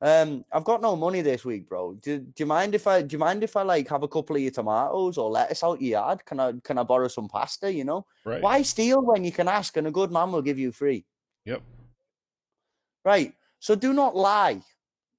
um, 0.00 0.44
I've 0.52 0.64
got 0.64 0.82
no 0.82 0.96
money 0.96 1.22
this 1.22 1.44
week, 1.44 1.68
bro. 1.68 1.94
Do, 1.94 2.18
do 2.18 2.32
you 2.36 2.46
mind 2.46 2.74
if 2.74 2.86
I 2.86 3.02
do 3.02 3.14
you 3.14 3.18
mind 3.18 3.42
if 3.44 3.56
I 3.56 3.62
like 3.62 3.88
have 3.88 4.02
a 4.02 4.08
couple 4.08 4.36
of 4.36 4.42
your 4.42 4.50
tomatoes 4.50 5.16
or 5.16 5.30
lettuce 5.30 5.62
out 5.62 5.80
your 5.80 5.92
yard? 5.92 6.24
Can 6.24 6.40
I 6.40 6.52
can 6.62 6.78
I 6.78 6.82
borrow 6.82 7.08
some 7.08 7.28
pasta? 7.28 7.72
You 7.72 7.84
know? 7.84 8.06
Right. 8.24 8.42
Why 8.42 8.62
steal 8.62 9.02
when 9.02 9.24
you 9.24 9.32
can 9.32 9.48
ask 9.48 9.76
and 9.76 9.86
a 9.86 9.90
good 9.90 10.10
man 10.10 10.32
will 10.32 10.42
give 10.42 10.58
you 10.58 10.72
free? 10.72 11.04
Yep. 11.44 11.62
Right. 13.04 13.34
So 13.60 13.74
do 13.74 13.92
not 13.92 14.16
lie. 14.16 14.60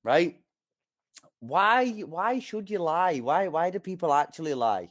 Right. 0.03 0.39
Why 1.39 1.89
why 2.01 2.39
should 2.39 2.69
you 2.69 2.79
lie? 2.79 3.19
Why 3.19 3.47
why 3.47 3.69
do 3.69 3.79
people 3.79 4.13
actually 4.13 4.53
lie? 4.53 4.89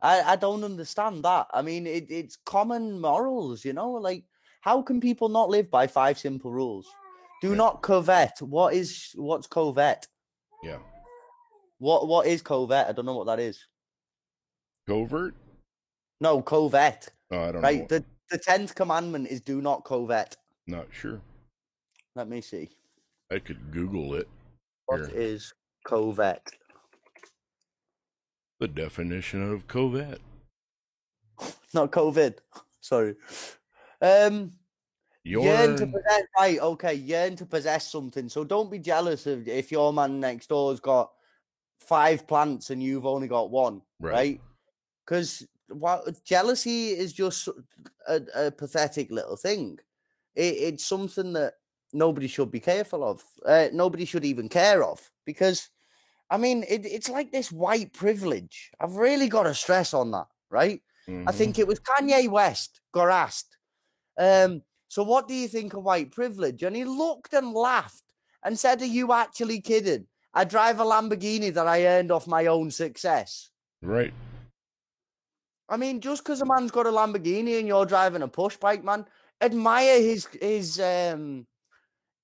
I, 0.00 0.32
I 0.32 0.36
don't 0.36 0.64
understand 0.64 1.24
that. 1.24 1.48
I 1.52 1.60
mean 1.60 1.86
it, 1.86 2.10
it's 2.10 2.36
common 2.36 3.00
morals, 3.00 3.64
you 3.64 3.74
know, 3.74 3.90
like 3.90 4.24
how 4.62 4.80
can 4.80 5.00
people 5.00 5.28
not 5.28 5.50
live 5.50 5.70
by 5.70 5.86
five 5.86 6.18
simple 6.18 6.52
rules? 6.52 6.86
Do 7.40 7.50
Right. 7.50 7.56
not 7.56 7.82
covet. 7.82 8.40
What 8.42 8.74
is 8.74 9.12
what's 9.14 9.46
covet? 9.46 10.06
Yeah. 10.62 10.78
What 11.78 12.06
what 12.08 12.26
is 12.26 12.42
covet? 12.42 12.86
I 12.88 12.92
don't 12.92 13.06
know 13.06 13.16
what 13.16 13.26
that 13.26 13.40
is. 13.40 13.66
Covert? 14.86 15.34
No, 16.20 16.42
covet. 16.42 17.08
Oh, 17.30 17.40
I 17.40 17.52
don't 17.52 17.62
Right. 17.62 17.80
know. 17.80 17.86
The 17.86 18.04
the 18.30 18.38
tenth 18.38 18.74
commandment 18.74 19.28
is 19.28 19.40
do 19.40 19.60
not 19.60 19.84
covet. 19.84 20.36
Not 20.66 20.86
sure. 20.92 21.20
Let 22.14 22.28
me 22.28 22.40
see. 22.40 22.68
I 23.30 23.38
could 23.38 23.72
Google 23.72 24.14
it. 24.14 24.28
What 24.86 25.06
Here. 25.10 25.18
is 25.18 25.52
covet? 25.84 26.42
The 28.58 28.68
definition 28.68 29.42
of 29.50 29.66
covet. 29.66 30.20
Not 31.72 31.90
COVID. 31.92 32.38
Sorry. 32.80 33.16
Um, 34.02 34.52
Your 35.24 35.44
yearn 35.44 35.76
to 35.76 35.86
possess. 35.86 36.22
Right. 36.36 36.58
Okay. 36.60 36.94
Yearn 36.94 37.36
to 37.36 37.46
possess 37.46 37.90
something. 37.90 38.28
So 38.28 38.44
don't 38.44 38.70
be 38.70 38.78
jealous 38.78 39.26
of 39.26 39.46
if 39.48 39.70
your 39.70 39.92
man 39.92 40.20
next 40.20 40.48
door's 40.48 40.80
got 40.80 41.12
five 41.78 42.26
plants 42.26 42.70
and 42.70 42.82
you've 42.82 43.06
only 43.06 43.28
got 43.28 43.50
one. 43.50 43.82
Right. 44.00 44.14
Right. 44.14 44.40
Because 45.04 45.46
jealousy 46.24 46.90
is 46.90 47.12
just 47.12 47.48
a, 48.08 48.22
a 48.34 48.50
pathetic 48.50 49.10
little 49.10 49.36
thing. 49.36 49.78
It, 50.34 50.54
it's 50.56 50.84
something 50.84 51.32
that 51.34 51.54
nobody 51.92 52.26
should 52.28 52.50
be 52.50 52.60
careful 52.60 53.04
of. 53.04 53.24
Uh, 53.44 53.68
nobody 53.72 54.04
should 54.04 54.24
even 54.24 54.48
care 54.48 54.82
of 54.84 55.10
because, 55.24 55.70
I 56.30 56.38
mean, 56.38 56.64
it, 56.68 56.86
it's 56.86 57.08
like 57.08 57.32
this 57.32 57.50
white 57.52 57.92
privilege. 57.92 58.70
I've 58.80 58.96
really 58.96 59.28
got 59.28 59.44
to 59.44 59.54
stress 59.54 59.94
on 59.94 60.10
that, 60.12 60.28
right? 60.50 60.82
I 61.26 61.32
Mhm. 61.32 61.36
think 61.36 61.58
it 61.58 61.66
was 61.66 61.80
Kanye 61.80 62.28
West 62.28 62.80
got 62.92 63.10
asked, 63.10 63.58
um, 64.18 64.62
so 64.90 65.04
what 65.04 65.28
do 65.28 65.34
you 65.34 65.46
think 65.46 65.72
of 65.72 65.84
white 65.84 66.10
privilege? 66.10 66.64
And 66.64 66.74
he 66.74 66.84
looked 66.84 67.32
and 67.32 67.52
laughed 67.52 68.02
and 68.42 68.58
said, 68.58 68.82
Are 68.82 68.86
you 68.86 69.12
actually 69.12 69.60
kidding? 69.60 70.08
I 70.34 70.42
drive 70.42 70.80
a 70.80 70.84
Lamborghini 70.84 71.54
that 71.54 71.68
I 71.68 71.86
earned 71.86 72.10
off 72.10 72.26
my 72.26 72.46
own 72.46 72.72
success. 72.72 73.50
Right. 73.82 74.12
I 75.68 75.76
mean, 75.76 76.00
just 76.00 76.24
because 76.24 76.40
a 76.40 76.44
man's 76.44 76.72
got 76.72 76.88
a 76.88 76.90
Lamborghini 76.90 77.60
and 77.60 77.68
you're 77.68 77.86
driving 77.86 78.22
a 78.22 78.28
push 78.28 78.56
bike, 78.56 78.82
man, 78.82 79.06
admire 79.40 80.00
his 80.02 80.26
his 80.42 80.80
um 80.80 81.46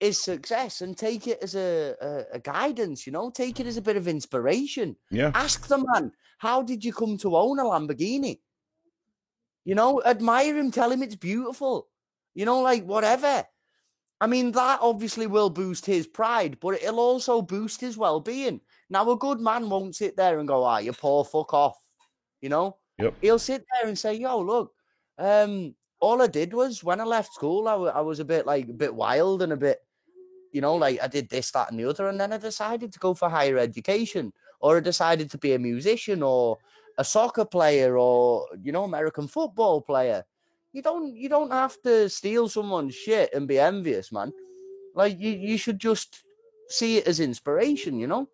his 0.01 0.21
success 0.21 0.81
and 0.81 0.99
take 0.99 1.29
it 1.29 1.39
as 1.43 1.55
a, 1.55 1.95
a, 2.01 2.25
a 2.35 2.39
guidance, 2.41 3.07
you 3.07 3.13
know, 3.13 3.31
take 3.31 3.61
it 3.61 3.69
as 3.69 3.77
a 3.77 3.83
bit 3.83 3.97
of 3.97 4.09
inspiration. 4.09 4.97
Yeah. 5.13 5.31
Ask 5.37 5.69
the 5.69 5.79
man, 5.79 6.11
how 6.39 6.63
did 6.63 6.85
you 6.85 6.93
come 6.93 7.17
to 7.19 7.37
own 7.37 7.61
a 7.61 7.63
Lamborghini? 7.63 8.41
You 9.65 9.77
know, 9.77 10.03
admire 10.05 10.57
him, 10.57 10.73
tell 10.73 10.91
him 10.91 11.05
it's 11.05 11.15
beautiful. 11.15 11.87
You 12.37 12.45
know, 12.45 12.61
like 12.61 12.85
whatever. 12.85 13.45
I 14.21 14.27
mean, 14.29 14.53
that 14.53 14.79
obviously 14.81 15.27
will 15.27 15.51
boost 15.51 15.85
his 15.85 16.07
pride, 16.07 16.59
but 16.61 16.75
it'll 16.75 17.01
also 17.01 17.43
boost 17.43 17.81
his 17.81 17.99
well 17.99 18.21
being. 18.21 18.61
Now, 18.89 19.11
a 19.11 19.17
good 19.17 19.41
man 19.41 19.69
won't 19.69 19.97
sit 19.97 20.17
there 20.17 20.39
and 20.39 20.47
go, 20.47 20.63
ah, 20.63 20.79
you 20.79 20.93
poor 20.93 21.25
fuck 21.25 21.53
off. 21.53 21.77
You 22.41 22.51
know? 22.51 22.77
Yep. 22.99 23.15
He'll 23.21 23.39
sit 23.39 23.65
there 23.73 23.89
and 23.89 23.99
say, 23.99 24.15
yo, 24.15 24.39
look, 24.39 24.73
um, 25.19 25.75
all 25.99 26.23
I 26.23 26.29
did 26.29 26.55
was 26.55 26.85
when 26.85 27.01
I 27.01 27.05
left 27.05 27.35
school, 27.35 27.67
I, 27.69 27.75
wa- 27.75 27.93
I 27.95 28.01
was 28.03 28.21
a 28.21 28.25
bit 28.25 28.47
like 28.47 28.69
a 28.69 28.73
bit 28.73 28.95
wild 28.95 29.43
and 29.43 29.53
a 29.53 29.57
bit 29.57 29.81
you 30.57 30.63
know, 30.63 30.75
like 30.75 30.99
I 31.03 31.07
did 31.07 31.29
this, 31.29 31.51
that, 31.51 31.71
and 31.71 31.79
the 31.79 31.85
other, 31.89 32.09
and 32.09 32.19
then 32.19 32.33
I 32.33 32.39
decided 32.39 32.91
to 32.93 32.99
go 32.99 33.13
for 33.13 33.29
higher 33.29 33.59
education, 33.59 34.33
or 34.61 34.79
I 34.79 34.81
decided 34.81 35.31
to 35.33 35.39
be 35.39 35.53
a 35.53 35.59
musician, 35.59 36.23
or 36.23 36.57
a 36.97 37.05
soccer 37.05 37.45
player, 37.45 37.99
or 37.99 38.47
you 38.63 38.73
know, 38.73 38.85
American 38.85 39.29
football 39.29 39.83
player. 39.83 40.25
You 40.77 40.83
don't 40.83 41.17
you 41.17 41.31
don't 41.31 41.51
have 41.53 41.81
to 41.85 42.07
steal 42.11 42.51
someone's 42.51 42.95
shit 42.95 43.33
and 43.33 43.49
be 43.49 43.59
envious, 43.59 44.13
man. 44.13 44.31
Like 44.95 45.19
you, 45.19 45.31
you 45.31 45.57
should 45.57 45.79
just 45.79 46.23
see 46.69 46.99
it 46.99 47.07
as 47.07 47.19
inspiration, 47.19 47.99
you 47.99 48.07
know. 48.07 48.29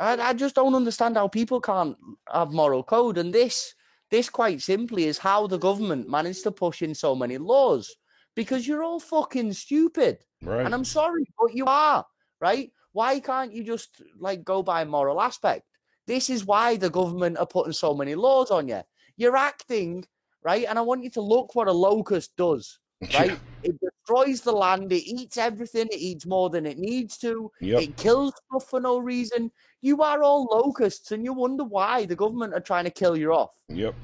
I, 0.00 0.16
I 0.30 0.32
just 0.32 0.56
don't 0.56 0.74
understand 0.74 1.16
how 1.16 1.28
people 1.28 1.60
can't 1.60 1.96
have 2.32 2.50
moral 2.50 2.82
code, 2.82 3.18
and 3.18 3.32
this 3.32 3.72
this 4.10 4.28
quite 4.28 4.60
simply 4.60 5.04
is 5.04 5.16
how 5.16 5.46
the 5.46 5.58
government 5.58 6.10
managed 6.10 6.42
to 6.42 6.50
push 6.50 6.82
in 6.82 6.92
so 6.92 7.14
many 7.14 7.38
laws 7.38 7.94
because 8.34 8.66
you're 8.66 8.82
all 8.82 8.98
fucking 8.98 9.52
stupid. 9.52 10.18
Right. 10.42 10.66
And 10.66 10.74
I'm 10.74 10.84
sorry, 10.84 11.24
but 11.38 11.54
you 11.54 11.66
are, 11.66 12.04
right? 12.40 12.72
Why 12.94 13.20
can't 13.20 13.52
you 13.52 13.62
just 13.62 14.02
like 14.18 14.42
go 14.42 14.60
by 14.60 14.84
moral 14.84 15.20
aspect? 15.20 15.66
This 16.08 16.30
is 16.30 16.44
why 16.44 16.74
the 16.76 16.90
government 16.90 17.38
are 17.38 17.46
putting 17.46 17.72
so 17.72 17.94
many 17.94 18.16
laws 18.16 18.50
on 18.50 18.66
you. 18.66 18.82
You're 19.16 19.36
acting, 19.36 20.04
right? 20.46 20.64
And 20.68 20.78
I 20.78 20.82
want 20.82 21.02
you 21.02 21.10
to 21.10 21.20
look 21.20 21.56
what 21.56 21.66
a 21.66 21.72
locust 21.72 22.36
does, 22.36 22.78
right? 23.14 23.36
it 23.64 23.74
destroys 23.80 24.40
the 24.42 24.52
land, 24.52 24.92
it 24.92 25.02
eats 25.04 25.36
everything, 25.36 25.88
it 25.90 25.98
eats 25.98 26.24
more 26.24 26.48
than 26.50 26.64
it 26.66 26.78
needs 26.78 27.18
to, 27.18 27.50
Yep. 27.60 27.82
it 27.82 27.96
kills 27.96 28.32
stuff 28.46 28.70
for 28.70 28.80
no 28.80 28.98
reason. 28.98 29.50
You 29.82 30.02
are 30.02 30.22
all 30.22 30.44
locusts, 30.44 31.10
and 31.10 31.24
you 31.24 31.32
wonder 31.32 31.64
why 31.64 32.06
the 32.06 32.14
government 32.14 32.54
are 32.54 32.60
trying 32.60 32.84
to 32.84 32.90
kill 32.90 33.16
you 33.16 33.32
off. 33.32 33.50
Yep. 33.68 33.94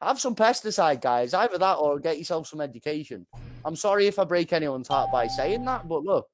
Have 0.00 0.20
some 0.20 0.36
pesticide, 0.36 1.00
guys. 1.00 1.34
Either 1.34 1.58
that 1.58 1.74
or 1.74 1.98
get 1.98 2.18
yourself 2.18 2.46
some 2.46 2.60
education. 2.60 3.26
I'm 3.64 3.74
sorry 3.74 4.06
if 4.06 4.20
I 4.20 4.24
break 4.24 4.52
anyone's 4.52 4.86
heart 4.86 5.10
by 5.10 5.26
saying 5.26 5.64
that, 5.64 5.88
but 5.88 6.04
look, 6.04 6.26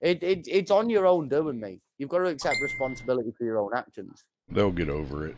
it, 0.00 0.20
it 0.22 0.48
it's 0.48 0.72
on 0.72 0.90
your 0.90 1.06
own 1.06 1.28
doing, 1.28 1.60
mate. 1.60 1.80
You've 1.98 2.10
got 2.10 2.18
to 2.18 2.26
accept 2.26 2.56
responsibility 2.60 3.30
for 3.38 3.44
your 3.44 3.60
own 3.60 3.70
actions. 3.72 4.24
They'll 4.48 4.72
get 4.72 4.88
over 4.90 5.28
it. 5.28 5.36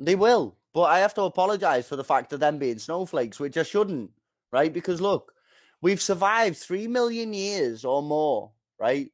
They 0.00 0.14
will, 0.14 0.56
but 0.74 0.82
I 0.82 0.98
have 0.98 1.14
to 1.14 1.22
apologize 1.22 1.88
for 1.88 1.96
the 1.96 2.04
fact 2.04 2.32
of 2.32 2.40
them 2.40 2.58
being 2.58 2.78
snowflakes, 2.78 3.38
which 3.38 3.56
I 3.56 3.62
shouldn't, 3.62 4.10
right? 4.52 4.72
Because 4.72 5.00
look, 5.00 5.32
we've 5.80 6.02
survived 6.02 6.58
three 6.58 6.88
million 6.88 7.32
years 7.32 7.84
or 7.84 8.02
more, 8.02 8.50
right, 8.78 9.10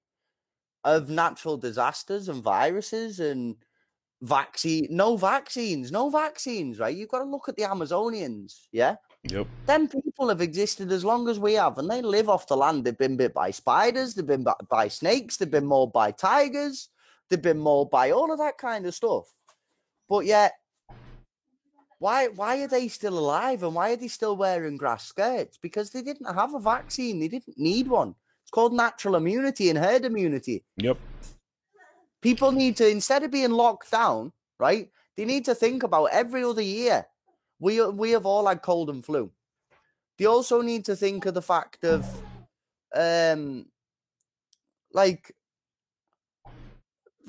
of 0.84 1.10
natural 1.10 1.58
disasters 1.58 2.30
and 2.30 2.42
viruses 2.42 3.20
and 3.20 3.56
vaccine, 4.22 4.86
no 4.90 5.18
vaccines, 5.18 5.92
no 5.92 6.08
vaccines, 6.08 6.78
right? 6.78 6.96
You've 6.96 7.10
got 7.10 7.18
to 7.18 7.30
look 7.30 7.48
at 7.48 7.56
the 7.56 7.62
Amazonians, 7.64 8.66
yeah. 8.72 8.96
Yep. 9.24 9.46
Them 9.66 9.86
people 9.86 10.30
have 10.30 10.40
existed 10.40 10.90
as 10.90 11.04
long 11.04 11.28
as 11.28 11.38
we 11.38 11.52
have, 11.54 11.76
and 11.76 11.90
they 11.90 12.00
live 12.00 12.30
off 12.30 12.48
the 12.48 12.56
land. 12.56 12.84
They've 12.84 12.96
been 12.96 13.18
bit 13.18 13.34
by 13.34 13.50
spiders, 13.50 14.14
they've 14.14 14.26
been 14.26 14.44
bit 14.44 14.54
by 14.70 14.88
snakes, 14.88 15.36
they've 15.36 15.50
been 15.50 15.66
mauled 15.66 15.92
by 15.92 16.10
tigers, 16.10 16.88
they've 17.28 17.42
been 17.42 17.58
mauled 17.58 17.90
by 17.90 18.12
all 18.12 18.32
of 18.32 18.38
that 18.38 18.56
kind 18.56 18.86
of 18.86 18.94
stuff. 18.94 19.26
But 20.08 20.24
yet, 20.24 20.54
why 22.00 22.28
why 22.28 22.62
are 22.62 22.66
they 22.66 22.88
still 22.88 23.18
alive 23.18 23.62
and 23.62 23.74
why 23.74 23.92
are 23.92 23.96
they 23.96 24.08
still 24.08 24.34
wearing 24.34 24.78
grass 24.78 25.04
skirts? 25.06 25.58
Because 25.58 25.90
they 25.90 26.02
didn't 26.02 26.34
have 26.34 26.54
a 26.54 26.58
vaccine, 26.58 27.20
they 27.20 27.28
didn't 27.28 27.58
need 27.58 27.86
one. 27.88 28.14
It's 28.42 28.50
called 28.50 28.72
natural 28.72 29.16
immunity 29.16 29.68
and 29.68 29.78
herd 29.78 30.06
immunity. 30.06 30.64
Yep. 30.78 30.98
People 32.22 32.52
need 32.52 32.76
to 32.78 32.88
instead 32.88 33.22
of 33.22 33.30
being 33.30 33.50
locked 33.50 33.90
down, 33.90 34.32
right? 34.58 34.90
They 35.16 35.26
need 35.26 35.44
to 35.44 35.54
think 35.54 35.82
about 35.82 36.06
every 36.06 36.42
other 36.42 36.62
year. 36.62 37.06
We 37.60 37.84
we 37.84 38.12
have 38.12 38.24
all 38.24 38.46
had 38.46 38.62
cold 38.62 38.88
and 38.88 39.04
flu. 39.04 39.30
They 40.18 40.24
also 40.24 40.62
need 40.62 40.86
to 40.86 40.96
think 40.96 41.26
of 41.26 41.34
the 41.34 41.42
fact 41.42 41.84
of, 41.84 42.06
um, 42.94 43.66
like 44.92 45.34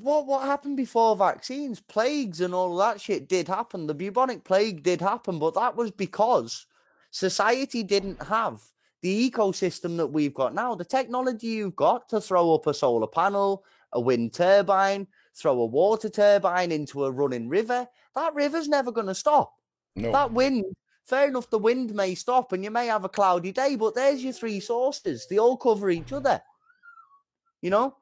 what 0.02 0.26
what 0.26 0.44
happened 0.44 0.76
before 0.76 1.16
vaccines, 1.16 1.80
plagues, 1.80 2.40
and 2.40 2.54
all 2.54 2.76
that 2.76 3.00
shit 3.00 3.28
did 3.28 3.48
happen. 3.48 3.86
The 3.86 3.94
bubonic 3.94 4.44
plague 4.44 4.82
did 4.82 5.00
happen, 5.00 5.38
but 5.38 5.54
that 5.54 5.76
was 5.76 5.90
because 5.90 6.66
society 7.10 7.82
didn't 7.82 8.22
have 8.22 8.60
the 9.02 9.30
ecosystem 9.30 9.96
that 9.96 10.06
we've 10.06 10.34
got 10.34 10.54
now. 10.54 10.74
The 10.74 10.84
technology 10.84 11.48
you've 11.48 11.76
got 11.76 12.08
to 12.08 12.20
throw 12.20 12.54
up 12.54 12.66
a 12.66 12.74
solar 12.74 13.06
panel, 13.06 13.64
a 13.92 14.00
wind 14.00 14.32
turbine, 14.32 15.06
throw 15.34 15.60
a 15.60 15.66
water 15.66 16.08
turbine 16.08 16.72
into 16.72 17.04
a 17.04 17.10
running 17.10 17.48
river. 17.48 17.86
That 18.14 18.34
river's 18.34 18.68
never 18.68 18.92
going 18.92 19.08
to 19.08 19.14
stop. 19.14 19.54
No. 19.96 20.12
That 20.12 20.32
wind, 20.32 20.64
fair 21.06 21.28
enough, 21.28 21.50
the 21.50 21.58
wind 21.58 21.94
may 21.94 22.14
stop 22.14 22.52
and 22.52 22.64
you 22.64 22.70
may 22.70 22.86
have 22.86 23.04
a 23.04 23.08
cloudy 23.08 23.52
day, 23.52 23.76
but 23.76 23.94
there's 23.94 24.22
your 24.22 24.32
three 24.32 24.60
sources. 24.60 25.26
They 25.28 25.38
all 25.38 25.56
cover 25.56 25.90
each 25.90 26.12
other. 26.12 26.40
You 27.60 27.70
know? 27.70 27.96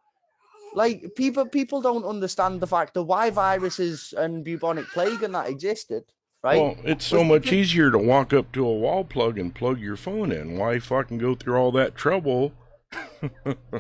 Like 0.74 1.14
people 1.16 1.46
people 1.46 1.80
don't 1.80 2.04
understand 2.04 2.60
the 2.60 2.66
fact 2.66 2.96
of 2.96 3.06
why 3.06 3.30
viruses 3.30 4.14
and 4.16 4.44
bubonic 4.44 4.86
plague 4.88 5.22
and 5.22 5.34
that 5.34 5.48
existed, 5.48 6.04
right? 6.44 6.60
Well, 6.60 6.76
it's 6.84 7.04
so 7.04 7.24
much 7.24 7.52
easier 7.52 7.90
to 7.90 7.98
walk 7.98 8.32
up 8.32 8.52
to 8.52 8.64
a 8.66 8.72
wall 8.72 9.04
plug 9.04 9.38
and 9.38 9.52
plug 9.54 9.80
your 9.80 9.96
phone 9.96 10.30
in. 10.30 10.56
Why 10.58 10.78
fucking 10.78 11.18
go 11.18 11.34
through 11.34 11.56
all 11.56 11.72
that 11.72 11.94
trouble? 11.96 12.52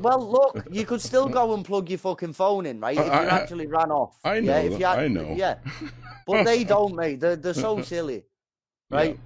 Well, 0.00 0.30
look, 0.30 0.64
you 0.70 0.84
could 0.86 1.00
still 1.00 1.28
go 1.28 1.54
and 1.54 1.64
plug 1.64 1.88
your 1.90 1.98
fucking 1.98 2.32
phone 2.34 2.64
in, 2.66 2.78
right? 2.80 2.96
If 2.96 3.04
you 3.06 3.10
I- 3.10 3.24
I- 3.24 3.38
actually 3.40 3.66
ran 3.66 3.90
off. 3.90 4.18
I 4.24 4.36
yeah, 4.36 4.40
know 4.40 4.66
if 4.66 4.78
that- 4.78 4.98
you 4.98 5.04
I 5.04 5.08
know. 5.08 5.34
Yeah, 5.36 5.58
but 6.26 6.44
they 6.44 6.62
don't, 6.74 6.94
mate. 6.94 7.18
They're 7.20 7.36
they're 7.36 7.54
so 7.54 7.80
silly, 7.92 8.24
right? 8.90 9.18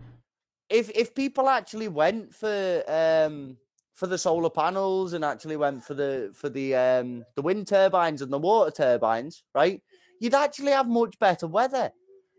If 0.71 0.91
if 0.91 1.15
people 1.15 1.49
actually 1.49 1.89
went 1.89 2.35
for 2.35 2.83
um 2.89 3.57
for 3.95 4.09
the 4.09 4.19
solar 4.19 4.51
panels 4.51 5.13
and 5.13 5.25
actually 5.25 5.57
went 5.57 5.83
for 5.83 5.95
the 5.95 6.31
for 6.35 6.49
the 6.49 6.75
um 6.75 7.25
the 7.37 7.43
wind 7.43 7.67
turbines 7.67 8.23
and 8.23 8.33
the 8.33 8.39
water 8.39 8.71
turbines, 8.71 9.45
right? 9.55 9.81
You'd 10.21 10.35
actually 10.35 10.73
have 10.73 10.89
much 10.89 11.19
better 11.19 11.47
weather. 11.47 11.91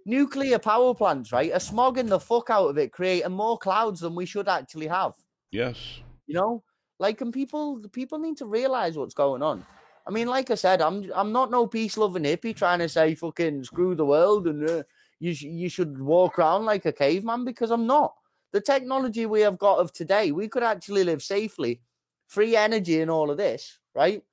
Nuclear 0.06 0.60
power 0.60 0.94
plants, 0.94 1.32
right, 1.32 1.52
are 1.52 1.60
smogging 1.60 2.08
the 2.08 2.20
fuck 2.20 2.50
out 2.52 2.68
of 2.68 2.78
it, 2.78 2.92
creating 2.92 3.32
more 3.32 3.58
clouds 3.58 4.02
than 4.02 4.14
we 4.14 4.26
should 4.26 4.48
actually 4.48 4.88
have. 4.88 5.14
Yes. 5.52 6.00
You 6.28 6.36
know, 6.36 6.64
like, 7.00 7.22
and 7.22 7.34
people 7.34 7.82
people 7.92 8.20
need 8.20 8.38
to 8.38 8.46
realize 8.46 8.98
what's 8.98 9.16
going 9.16 9.42
on. 9.42 9.66
I 10.08 10.12
mean, 10.12 10.28
like 10.28 10.52
I 10.52 10.56
said, 10.56 10.82
I'm 10.82 11.10
I'm 11.16 11.32
not 11.32 11.52
no 11.52 11.66
peace 11.66 11.98
loving 11.98 12.24
hippie 12.24 12.56
trying 12.56 12.80
to 12.80 12.90
say 12.90 13.16
fucking 13.16 13.64
screw 13.64 13.96
the 13.96 14.06
world 14.06 14.48
and 14.48 14.70
uh, 14.70 14.84
you 15.20 15.34
sh- 15.34 15.44
you 15.44 15.70
should 15.70 16.00
walk 16.00 16.38
around 16.38 16.66
like 16.66 16.86
a 16.86 16.92
caveman 16.92 17.46
because 17.46 17.72
I'm 17.72 17.88
not. 17.88 18.14
The 18.56 18.62
technology 18.62 19.26
we 19.26 19.42
have 19.42 19.58
got 19.58 19.80
of 19.80 19.92
today, 19.92 20.32
we 20.32 20.48
could 20.48 20.64
actually 20.64 21.04
live 21.04 21.22
safely, 21.22 21.82
free 22.28 22.56
energy 22.56 23.02
and 23.02 23.12
all 23.12 23.30
of 23.30 23.36
this, 23.36 23.80
right? 23.94 24.24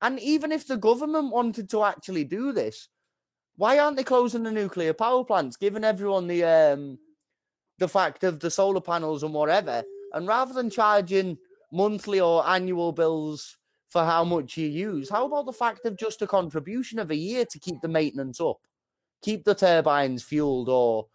And 0.00 0.20
even 0.20 0.52
if 0.52 0.68
the 0.68 0.76
government 0.76 1.32
wanted 1.32 1.68
to 1.70 1.82
actually 1.82 2.22
do 2.22 2.52
this, 2.52 2.88
why 3.56 3.80
aren't 3.80 3.96
they 3.96 4.04
closing 4.04 4.44
the 4.44 4.52
nuclear 4.52 4.92
power 4.92 5.24
plants, 5.24 5.56
giving 5.56 5.82
everyone 5.82 6.28
the 6.28 6.44
um 6.44 7.00
the 7.78 7.88
fact 7.88 8.22
of 8.22 8.38
the 8.38 8.48
solar 8.48 8.80
panels 8.80 9.24
and 9.24 9.34
whatever, 9.34 9.82
and 10.12 10.28
rather 10.28 10.54
than 10.54 10.70
charging 10.70 11.36
monthly 11.72 12.20
or 12.20 12.46
annual 12.46 12.92
bills 12.92 13.56
for 13.88 14.04
how 14.04 14.22
much 14.22 14.56
you 14.56 14.68
use, 14.68 15.10
how 15.10 15.26
about 15.26 15.46
the 15.46 15.52
fact 15.52 15.84
of 15.84 15.96
just 15.96 16.22
a 16.22 16.28
contribution 16.28 17.00
of 17.00 17.10
a 17.10 17.16
year 17.16 17.44
to 17.44 17.58
keep 17.58 17.80
the 17.80 17.88
maintenance 17.88 18.40
up, 18.40 18.60
keep 19.20 19.42
the 19.42 19.52
turbines 19.52 20.22
fueled 20.22 20.68
or 20.68 21.08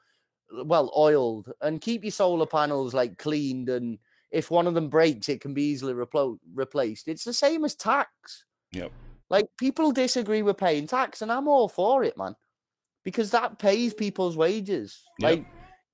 well 0.52 0.92
oiled, 0.96 1.52
and 1.62 1.82
keep 1.82 2.04
your 2.04 2.12
solar 2.12 2.46
panels 2.46 2.94
like 2.94 3.18
cleaned 3.18 3.70
and 3.70 4.00
if 4.32 4.52
one 4.52 4.68
of 4.68 4.74
them 4.74 4.90
breaks, 4.90 5.30
it 5.30 5.42
can 5.42 5.54
be 5.54 5.64
easily 5.64 5.94
replo- 5.94 6.40
replaced. 6.54 7.08
It's 7.08 7.24
the 7.24 7.34
same 7.34 7.66
as 7.66 7.76
tax. 7.76 8.46
Yep. 8.74 8.92
Like 9.30 9.48
people 9.58 9.92
disagree 9.92 10.42
with 10.42 10.58
paying 10.58 10.88
tax, 10.88 11.22
and 11.22 11.32
I'm 11.32 11.48
all 11.48 11.68
for 11.68 12.04
it, 12.04 12.18
man, 12.18 12.36
because 13.04 13.32
that 13.32 13.60
pays 13.60 13.94
people's 13.94 14.38
wages. 14.38 15.02
Yep. 15.20 15.30
Like 15.30 15.46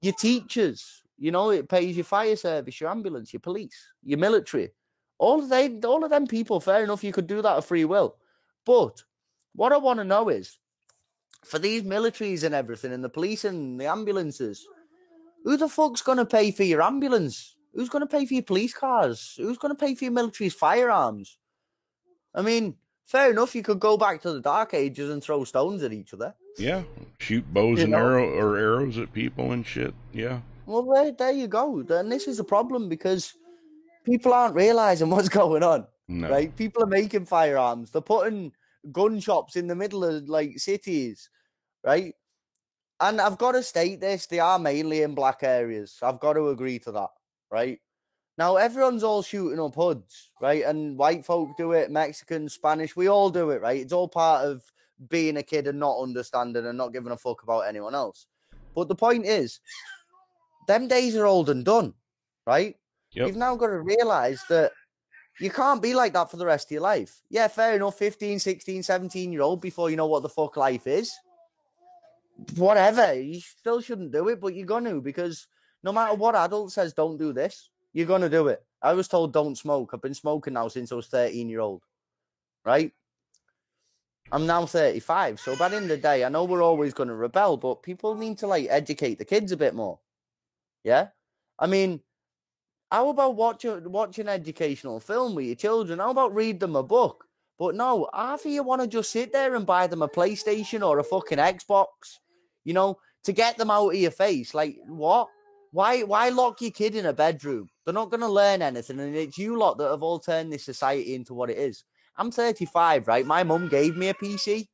your 0.01 0.13
teachers, 0.13 1.01
you 1.17 1.31
know, 1.31 1.49
it 1.49 1.69
pays 1.69 1.95
your 1.95 2.05
fire 2.05 2.35
service, 2.35 2.79
your 2.79 2.89
ambulance, 2.89 3.33
your 3.33 3.41
police, 3.41 3.87
your 4.03 4.19
military. 4.19 4.71
All 5.17 5.41
of 5.41 5.49
they, 5.49 5.69
all 5.79 6.03
of 6.03 6.09
them 6.09 6.27
people. 6.27 6.59
Fair 6.59 6.83
enough, 6.83 7.03
you 7.03 7.13
could 7.13 7.27
do 7.27 7.41
that 7.41 7.55
of 7.55 7.65
free 7.65 7.85
will, 7.85 8.17
but 8.65 9.01
what 9.53 9.71
I 9.71 9.77
want 9.77 9.99
to 9.99 10.03
know 10.03 10.27
is, 10.27 10.59
for 11.45 11.59
these 11.59 11.83
militaries 11.83 12.43
and 12.43 12.55
everything, 12.55 12.91
and 12.91 13.03
the 13.03 13.09
police 13.09 13.45
and 13.45 13.79
the 13.79 13.85
ambulances, 13.85 14.67
who 15.43 15.57
the 15.57 15.69
fuck's 15.69 16.01
gonna 16.01 16.25
pay 16.25 16.51
for 16.51 16.63
your 16.63 16.81
ambulance? 16.81 17.55
Who's 17.73 17.89
gonna 17.89 18.07
pay 18.07 18.25
for 18.25 18.33
your 18.33 18.43
police 18.43 18.73
cars? 18.73 19.35
Who's 19.37 19.57
gonna 19.57 19.75
pay 19.75 19.95
for 19.95 20.05
your 20.05 20.13
military's 20.13 20.53
firearms? 20.53 21.37
I 22.33 22.41
mean, 22.41 22.75
fair 23.05 23.31
enough. 23.31 23.55
You 23.55 23.63
could 23.63 23.79
go 23.79 23.97
back 23.97 24.21
to 24.21 24.33
the 24.33 24.41
dark 24.41 24.73
ages 24.73 25.09
and 25.09 25.23
throw 25.23 25.43
stones 25.43 25.83
at 25.83 25.93
each 25.93 26.13
other. 26.13 26.33
Yeah. 26.57 26.83
Shoot 27.19 27.45
bows 27.53 27.77
You 27.79 27.83
and 27.83 27.91
know? 27.91 27.97
arrow 27.97 28.29
or 28.29 28.57
arrows 28.57 28.97
at 28.97 29.13
people 29.13 29.51
and 29.51 29.65
shit. 29.65 29.93
Yeah. 30.13 30.39
Well, 30.65 30.83
there, 30.83 31.11
there 31.11 31.31
you 31.31 31.47
go. 31.47 31.79
And 31.89 32.11
this 32.11 32.27
is 32.27 32.39
a 32.39 32.43
problem 32.43 32.89
because 32.89 33.33
people 34.03 34.33
aren't 34.33 34.55
realizing 34.55 35.09
what's 35.11 35.29
going 35.29 35.63
on. 35.63 35.85
No. 36.07 36.29
Right? 36.29 36.55
People 36.55 36.83
are 36.83 36.87
making 36.87 37.25
firearms. 37.25 37.91
They're 37.91 38.01
putting 38.01 38.51
gun 38.91 39.19
shops 39.19 39.55
in 39.55 39.67
the 39.67 39.75
middle 39.75 40.03
of 40.03 40.29
like 40.29 40.59
cities, 40.59 41.29
right? 41.85 42.13
And 42.99 43.21
I've 43.21 43.37
got 43.37 43.53
to 43.53 43.63
state 43.63 44.01
this: 44.01 44.25
they 44.25 44.39
are 44.39 44.59
mainly 44.59 45.03
in 45.03 45.15
black 45.15 45.43
areas. 45.43 45.97
I've 46.01 46.19
got 46.19 46.33
to 46.33 46.49
agree 46.49 46.79
to 46.79 46.91
that, 46.93 47.09
right? 47.51 47.79
Now 48.37 48.57
everyone's 48.57 49.03
all 49.03 49.21
shooting 49.21 49.59
up 49.59 49.75
hoods, 49.75 50.31
right? 50.41 50.63
And 50.65 50.97
white 50.97 51.25
folk 51.25 51.55
do 51.57 51.71
it, 51.71 51.89
Mexicans, 51.89 52.53
Spanish, 52.53 52.95
we 52.95 53.07
all 53.07 53.29
do 53.29 53.51
it, 53.51 53.61
right? 53.61 53.79
It's 53.79 53.93
all 53.93 54.09
part 54.09 54.45
of 54.45 54.63
being 55.09 55.37
a 55.37 55.43
kid 55.43 55.67
and 55.67 55.79
not 55.79 56.01
understanding 56.01 56.65
and 56.65 56.77
not 56.77 56.93
giving 56.93 57.11
a 57.11 57.17
fuck 57.17 57.43
about 57.43 57.61
anyone 57.61 57.95
else. 57.95 58.27
But 58.73 58.89
the 58.89 58.95
point 58.95 59.25
is, 59.25 59.61
them 60.67 60.87
days 60.87 61.15
are 61.15 61.25
old 61.25 61.49
and 61.49 61.63
done, 61.63 61.93
right? 62.45 62.75
Yep. 63.11 63.27
You've 63.27 63.37
now 63.37 63.55
got 63.55 63.67
to 63.67 63.79
realize 63.79 64.43
that 64.49 64.73
you 65.39 65.49
can't 65.49 65.81
be 65.81 65.93
like 65.93 66.13
that 66.13 66.29
for 66.29 66.37
the 66.37 66.45
rest 66.45 66.67
of 66.67 66.71
your 66.71 66.81
life. 66.81 67.21
Yeah, 67.29 67.47
fair 67.47 67.75
enough, 67.75 67.97
15, 67.97 68.39
16, 68.39 68.83
17 68.83 69.31
year 69.31 69.41
old 69.41 69.61
before 69.61 69.89
you 69.89 69.95
know 69.95 70.07
what 70.07 70.23
the 70.23 70.29
fuck 70.29 70.57
life 70.57 70.87
is. 70.87 71.13
Whatever, 72.55 73.13
you 73.13 73.39
still 73.39 73.81
shouldn't 73.81 74.11
do 74.11 74.27
it, 74.29 74.41
but 74.41 74.55
you're 74.55 74.65
going 74.65 74.83
to 74.85 75.01
because 75.01 75.47
no 75.83 75.93
matter 75.93 76.15
what 76.15 76.35
adult 76.35 76.71
says, 76.71 76.93
don't 76.93 77.17
do 77.17 77.31
this, 77.31 77.69
you're 77.93 78.07
going 78.07 78.21
to 78.21 78.29
do 78.29 78.47
it. 78.47 78.63
I 78.81 78.93
was 78.93 79.07
told 79.07 79.33
don't 79.33 79.57
smoke. 79.57 79.91
I've 79.93 80.01
been 80.01 80.13
smoking 80.13 80.53
now 80.53 80.67
since 80.67 80.91
I 80.91 80.95
was 80.95 81.07
13 81.07 81.49
year 81.49 81.61
old, 81.61 81.81
right? 82.65 82.91
I'm 84.31 84.45
now 84.45 84.65
35. 84.65 85.39
So 85.39 85.55
by 85.55 85.69
the 85.69 85.77
end 85.77 85.85
of 85.85 85.89
the 85.89 85.97
day, 85.97 86.25
I 86.25 86.29
know 86.29 86.43
we're 86.43 86.63
always 86.63 86.93
going 86.93 87.09
to 87.09 87.15
rebel, 87.15 87.57
but 87.57 87.83
people 87.83 88.15
need 88.15 88.37
to 88.39 88.47
like 88.47 88.67
educate 88.69 89.17
the 89.17 89.25
kids 89.25 89.51
a 89.51 89.57
bit 89.57 89.75
more. 89.75 89.99
Yeah. 90.83 91.07
I 91.57 91.67
mean, 91.67 92.01
how 92.91 93.09
about 93.09 93.35
watch 93.35 93.65
a, 93.65 93.79
watch 93.85 94.19
an 94.19 94.27
educational 94.27 94.99
film 94.99 95.35
with 95.35 95.45
your 95.45 95.55
children? 95.55 95.99
How 95.99 96.11
about 96.11 96.35
read 96.35 96.59
them 96.59 96.75
a 96.75 96.83
book? 96.83 97.25
But 97.57 97.75
no, 97.75 98.09
of 98.11 98.45
you 98.45 98.63
want 98.63 98.81
to 98.81 98.87
just 98.87 99.11
sit 99.11 99.31
there 99.31 99.55
and 99.55 99.65
buy 99.65 99.87
them 99.87 100.01
a 100.01 100.09
PlayStation 100.09 100.85
or 100.85 100.99
a 100.99 101.03
fucking 101.03 101.37
Xbox, 101.37 102.19
you 102.65 102.73
know, 102.73 102.97
to 103.23 103.31
get 103.31 103.57
them 103.57 103.71
out 103.71 103.89
of 103.89 103.95
your 103.95 104.11
face. 104.11 104.53
Like, 104.53 104.77
what? 104.85 105.29
Why 105.71 106.03
why 106.03 106.29
lock 106.29 106.61
your 106.61 106.71
kid 106.71 106.95
in 106.95 107.05
a 107.05 107.13
bedroom? 107.13 107.69
They're 107.83 107.93
not 107.93 108.09
going 108.09 108.21
to 108.21 108.29
learn 108.29 108.61
anything. 108.61 108.99
And 108.99 109.15
it's 109.15 109.37
you 109.37 109.57
lot 109.57 109.77
that 109.77 109.89
have 109.89 110.03
all 110.03 110.19
turned 110.19 110.51
this 110.51 110.63
society 110.63 111.15
into 111.15 111.33
what 111.33 111.49
it 111.49 111.57
is. 111.57 111.83
I'm 112.17 112.31
35, 112.31 113.07
right? 113.07 113.25
My 113.25 113.43
mum 113.43 113.67
gave 113.67 113.97
me 113.97 114.09
a 114.09 114.13
PC 114.13 114.67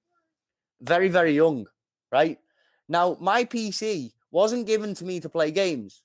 very, 0.82 1.10
very 1.10 1.34
young, 1.34 1.66
right? 2.12 2.38
Now, 2.90 3.18
my 3.20 3.46
PC 3.46 4.12
wasn't 4.32 4.68
given 4.68 4.94
to 4.96 5.06
me 5.06 5.20
to 5.20 5.30
play 5.30 5.52
games, 5.52 6.04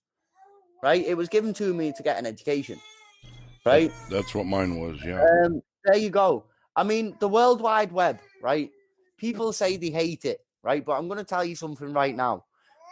right? 0.82 1.04
It 1.04 1.16
was 1.16 1.28
given 1.28 1.52
to 1.54 1.74
me 1.74 1.92
to 1.96 2.02
get 2.02 2.18
an 2.18 2.26
education, 2.26 2.78
right? 3.64 3.90
That's 4.10 4.34
what 4.34 4.46
mine 4.46 4.78
was, 4.78 4.98
yeah. 5.04 5.24
Um, 5.44 5.62
there 5.84 5.96
you 5.96 6.10
go. 6.10 6.44
I 6.76 6.84
mean, 6.84 7.16
the 7.20 7.28
World 7.28 7.60
Wide 7.60 7.92
Web, 7.92 8.20
right? 8.42 8.70
People 9.16 9.52
say 9.52 9.76
they 9.76 9.90
hate 9.90 10.24
it, 10.24 10.40
right? 10.66 10.84
But 10.84 10.98
I'm 10.98 11.06
going 11.06 11.18
to 11.18 11.24
tell 11.24 11.44
you 11.44 11.54
something 11.54 11.92
right 11.92 12.14
now. 12.14 12.44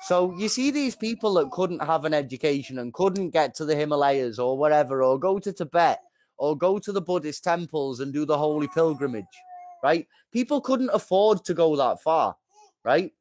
So 0.07 0.33
you 0.39 0.49
see 0.49 0.70
these 0.70 0.95
people 0.95 1.35
that 1.35 1.51
couldn't 1.51 1.83
have 1.83 2.05
an 2.05 2.14
education 2.14 2.79
and 2.79 2.95
couldn't 2.95 3.31
get 3.31 3.55
to 3.57 3.64
the 3.64 3.75
Himalayas 3.75 4.39
or 4.39 4.57
whatever, 4.57 5.03
or 5.03 5.18
go 5.18 5.41
to 5.41 5.53
Tibet 5.53 5.99
or 6.39 6.57
go 6.57 6.79
to 6.79 6.93
the 6.93 7.01
Buddhist 7.01 7.43
temples 7.43 7.99
and 7.99 8.12
do 8.12 8.25
the 8.25 8.39
holy 8.39 8.68
pilgrimage, 8.68 9.25
right? 9.83 10.07
People 10.33 10.61
couldn't 10.61 10.91
afford 10.93 11.45
to 11.45 11.55
go 11.55 11.75
that 11.77 12.01
far, 12.01 12.37
right? 12.85 13.12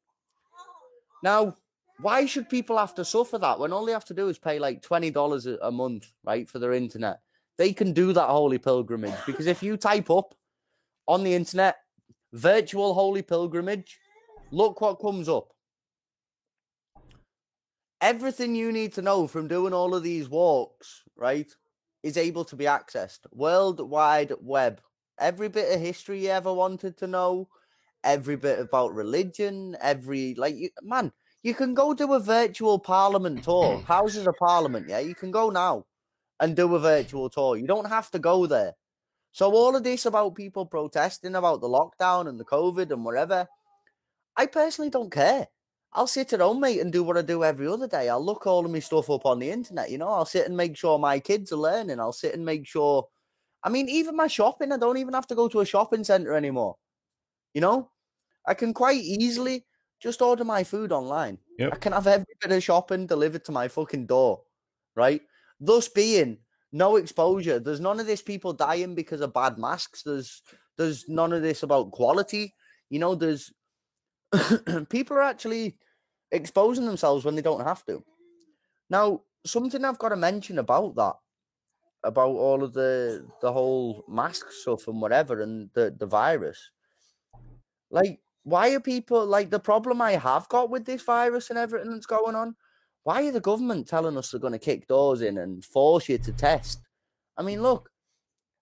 Now, 1.22 1.56
why 2.00 2.26
should 2.26 2.48
people 2.48 2.78
have 2.78 2.94
to 2.96 3.04
suffer 3.04 3.38
that 3.38 3.58
when 3.58 3.72
all 3.72 3.84
they 3.84 3.92
have 3.92 4.04
to 4.06 4.14
do 4.14 4.28
is 4.28 4.38
pay 4.38 4.58
like 4.58 4.82
$20 4.82 5.58
a 5.62 5.70
month, 5.70 6.12
right, 6.24 6.48
for 6.48 6.60
their 6.60 6.72
internet? 6.72 7.20
They 7.56 7.72
can 7.72 7.92
do 7.92 8.12
that 8.12 8.28
holy 8.28 8.58
pilgrimage 8.58 9.18
because 9.26 9.46
if 9.46 9.62
you 9.62 9.76
type 9.76 10.10
up 10.10 10.34
on 11.08 11.24
the 11.24 11.34
internet 11.34 11.76
virtual 12.32 12.94
holy 12.94 13.22
pilgrimage, 13.22 13.98
look 14.54 14.80
what 14.80 15.00
comes 15.00 15.28
up. 15.28 15.48
Everything 18.00 18.54
you 18.54 18.70
need 18.70 18.92
to 18.94 19.02
know 19.02 19.26
from 19.26 19.48
doing 19.48 19.72
all 19.72 19.94
of 19.94 20.02
these 20.02 20.28
walks, 20.28 21.02
right, 21.16 21.50
is 22.02 22.16
able 22.16 22.44
to 22.44 22.56
be 22.56 22.64
accessed. 22.64 23.20
World 23.32 23.80
Wide 23.80 24.32
Web. 24.40 24.80
Every 25.18 25.48
bit 25.48 25.74
of 25.74 25.80
history 25.80 26.24
you 26.24 26.30
ever 26.30 26.52
wanted 26.52 26.96
to 26.98 27.06
know, 27.06 27.48
every 28.02 28.36
bit 28.36 28.58
about 28.58 28.94
religion, 28.94 29.76
every 29.80 30.34
like 30.34 30.56
you, 30.56 30.70
man, 30.82 31.12
you 31.42 31.54
can 31.54 31.72
go 31.74 31.94
do 31.94 32.12
a 32.12 32.20
virtual 32.20 32.78
parliament 32.78 33.44
tour, 33.44 33.80
houses 33.86 34.26
of 34.26 34.34
parliament, 34.38 34.88
yeah. 34.88 34.98
You 34.98 35.14
can 35.14 35.30
go 35.30 35.50
now 35.50 35.86
and 36.40 36.56
do 36.56 36.74
a 36.74 36.80
virtual 36.80 37.30
tour. 37.30 37.56
You 37.56 37.66
don't 37.66 37.88
have 37.88 38.10
to 38.10 38.18
go 38.18 38.46
there. 38.46 38.74
So 39.32 39.52
all 39.52 39.74
of 39.74 39.82
this 39.82 40.06
about 40.06 40.36
people 40.36 40.66
protesting 40.66 41.34
about 41.34 41.60
the 41.60 41.68
lockdown 41.68 42.28
and 42.28 42.38
the 42.38 42.44
COVID 42.44 42.92
and 42.92 43.04
whatever, 43.04 43.48
I 44.36 44.46
personally 44.46 44.90
don't 44.90 45.10
care. 45.10 45.48
I'll 45.92 46.08
sit 46.08 46.32
at 46.32 46.40
home, 46.40 46.60
mate, 46.60 46.80
and 46.80 46.92
do 46.92 47.04
what 47.04 47.16
I 47.16 47.22
do 47.22 47.44
every 47.44 47.68
other 47.68 47.86
day. 47.86 48.08
I'll 48.08 48.24
look 48.24 48.46
all 48.46 48.64
of 48.64 48.70
my 48.70 48.80
stuff 48.80 49.08
up 49.08 49.26
on 49.26 49.38
the 49.38 49.50
internet, 49.50 49.90
you 49.90 49.98
know. 49.98 50.08
I'll 50.08 50.24
sit 50.24 50.46
and 50.46 50.56
make 50.56 50.76
sure 50.76 50.98
my 50.98 51.20
kids 51.20 51.52
are 51.52 51.56
learning. 51.56 52.00
I'll 52.00 52.12
sit 52.12 52.34
and 52.34 52.44
make 52.44 52.66
sure. 52.66 53.06
I 53.62 53.68
mean, 53.68 53.88
even 53.88 54.16
my 54.16 54.26
shopping, 54.26 54.72
I 54.72 54.76
don't 54.76 54.98
even 54.98 55.14
have 55.14 55.28
to 55.28 55.36
go 55.36 55.48
to 55.48 55.60
a 55.60 55.66
shopping 55.66 56.02
center 56.02 56.34
anymore. 56.34 56.76
You 57.54 57.60
know, 57.60 57.90
I 58.46 58.54
can 58.54 58.74
quite 58.74 59.00
easily 59.00 59.64
just 60.00 60.20
order 60.20 60.44
my 60.44 60.64
food 60.64 60.90
online. 60.90 61.38
Yep. 61.58 61.72
I 61.72 61.76
can 61.76 61.92
have 61.92 62.06
every 62.08 62.26
bit 62.40 62.52
of 62.52 62.62
shopping 62.62 63.06
delivered 63.06 63.44
to 63.44 63.52
my 63.52 63.68
fucking 63.68 64.06
door, 64.06 64.42
right? 64.96 65.22
Thus 65.60 65.88
being 65.88 66.38
no 66.72 66.96
exposure. 66.96 67.60
There's 67.60 67.80
none 67.80 68.00
of 68.00 68.06
this 68.06 68.20
people 68.20 68.52
dying 68.52 68.96
because 68.96 69.20
of 69.20 69.32
bad 69.32 69.58
masks. 69.58 70.02
There's 70.02 70.42
there's 70.76 71.08
none 71.08 71.32
of 71.32 71.42
this 71.42 71.62
about 71.62 71.92
quality. 71.92 72.52
You 72.90 72.98
know, 72.98 73.14
there's 73.14 73.52
people 74.88 75.16
are 75.16 75.22
actually 75.22 75.76
exposing 76.32 76.86
themselves 76.86 77.24
when 77.24 77.34
they 77.34 77.42
don't 77.42 77.64
have 77.64 77.84
to. 77.86 78.04
Now, 78.90 79.22
something 79.46 79.84
I've 79.84 79.98
got 79.98 80.10
to 80.10 80.16
mention 80.16 80.58
about 80.58 80.94
that, 80.96 81.14
about 82.02 82.30
all 82.30 82.62
of 82.62 82.72
the 82.72 83.26
the 83.40 83.52
whole 83.52 84.04
mask 84.08 84.50
stuff 84.50 84.88
and 84.88 85.00
whatever, 85.00 85.40
and 85.40 85.70
the 85.74 85.94
the 85.96 86.06
virus. 86.06 86.70
Like, 87.90 88.20
why 88.42 88.70
are 88.74 88.80
people 88.80 89.24
like 89.24 89.50
the 89.50 89.60
problem 89.60 90.02
I 90.02 90.12
have 90.12 90.48
got 90.48 90.70
with 90.70 90.84
this 90.84 91.02
virus 91.02 91.50
and 91.50 91.58
everything 91.58 91.90
that's 91.92 92.06
going 92.06 92.34
on? 92.34 92.56
Why 93.04 93.26
are 93.26 93.32
the 93.32 93.40
government 93.40 93.86
telling 93.86 94.16
us 94.16 94.30
they're 94.30 94.40
going 94.40 94.54
to 94.54 94.58
kick 94.58 94.86
doors 94.86 95.22
in 95.22 95.38
and 95.38 95.64
force 95.64 96.08
you 96.08 96.18
to 96.18 96.32
test? 96.32 96.80
I 97.36 97.42
mean, 97.42 97.62
look, 97.62 97.90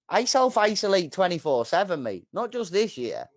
I 0.09 0.25
self 0.25 0.59
isolate 0.59 1.13
24 1.13 1.67
7, 1.67 2.03
mate, 2.03 2.27
not 2.33 2.53
just 2.53 2.73
this 2.73 2.99
year. 2.99 3.29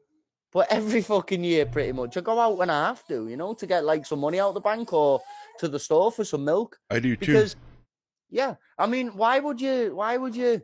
But 0.56 0.72
every 0.72 1.02
fucking 1.12 1.44
year, 1.44 1.66
pretty 1.66 1.92
much, 1.92 2.16
I 2.16 2.22
go 2.22 2.40
out 2.40 2.58
when 2.58 2.70
I 2.70 2.88
have 2.88 3.06
to, 3.08 3.28
you 3.28 3.36
know, 3.36 3.54
to 3.54 3.68
get 3.68 3.84
like 3.84 4.06
some 4.06 4.20
money 4.20 4.40
out 4.40 4.48
of 4.48 4.54
the 4.54 4.62
bank 4.62 4.94
or 4.94 5.22
to 5.60 5.68
the 5.68 5.78
store 5.78 6.14
for 6.14 6.24
some 6.24 6.46
milk. 6.46 6.80
I 6.90 7.00
do 7.00 7.18
too. 7.18 7.34
Because, 7.34 7.58
yeah, 8.30 8.56
I 8.80 8.88
mean, 8.88 9.10
why 9.10 9.40
would 9.40 9.60
you? 9.60 9.94
Why 9.96 10.16
would 10.16 10.34
you? 10.34 10.62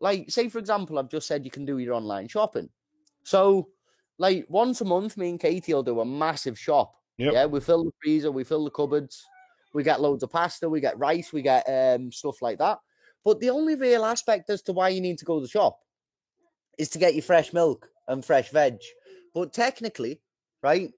Like, 0.00 0.30
say 0.30 0.48
for 0.48 0.58
example, 0.58 0.98
I've 0.98 1.10
just 1.10 1.28
said 1.28 1.44
you 1.44 1.50
can 1.50 1.66
do 1.66 1.76
your 1.76 1.92
online 1.92 2.26
shopping. 2.26 2.70
So, 3.22 3.68
like 4.16 4.46
once 4.48 4.80
a 4.80 4.86
month, 4.86 5.18
me 5.18 5.28
and 5.28 5.38
Katie 5.38 5.74
will 5.74 5.82
do 5.82 6.00
a 6.00 6.06
massive 6.06 6.58
shop. 6.58 6.94
Yep. 7.18 7.34
Yeah, 7.34 7.44
we 7.44 7.60
fill 7.60 7.84
the 7.84 7.92
freezer, 8.02 8.32
we 8.32 8.44
fill 8.44 8.64
the 8.64 8.70
cupboards, 8.70 9.26
we 9.74 9.82
get 9.82 10.00
loads 10.00 10.22
of 10.22 10.32
pasta, 10.32 10.70
we 10.70 10.80
get 10.80 10.98
rice, 10.98 11.34
we 11.34 11.42
get 11.42 11.68
um, 11.68 12.10
stuff 12.10 12.40
like 12.40 12.56
that. 12.60 12.78
But 13.26 13.40
the 13.40 13.50
only 13.50 13.74
real 13.74 14.06
aspect 14.06 14.48
as 14.48 14.62
to 14.62 14.72
why 14.72 14.88
you 14.88 15.02
need 15.02 15.18
to 15.18 15.26
go 15.26 15.38
to 15.38 15.42
the 15.42 15.50
shop 15.50 15.78
is 16.78 16.88
to 16.90 16.98
get 16.98 17.14
your 17.14 17.22
fresh 17.22 17.52
milk 17.52 17.90
and 18.08 18.24
fresh 18.24 18.50
veg. 18.50 18.78
But 19.34 19.52
technically, 19.52 20.20
right, 20.62 20.90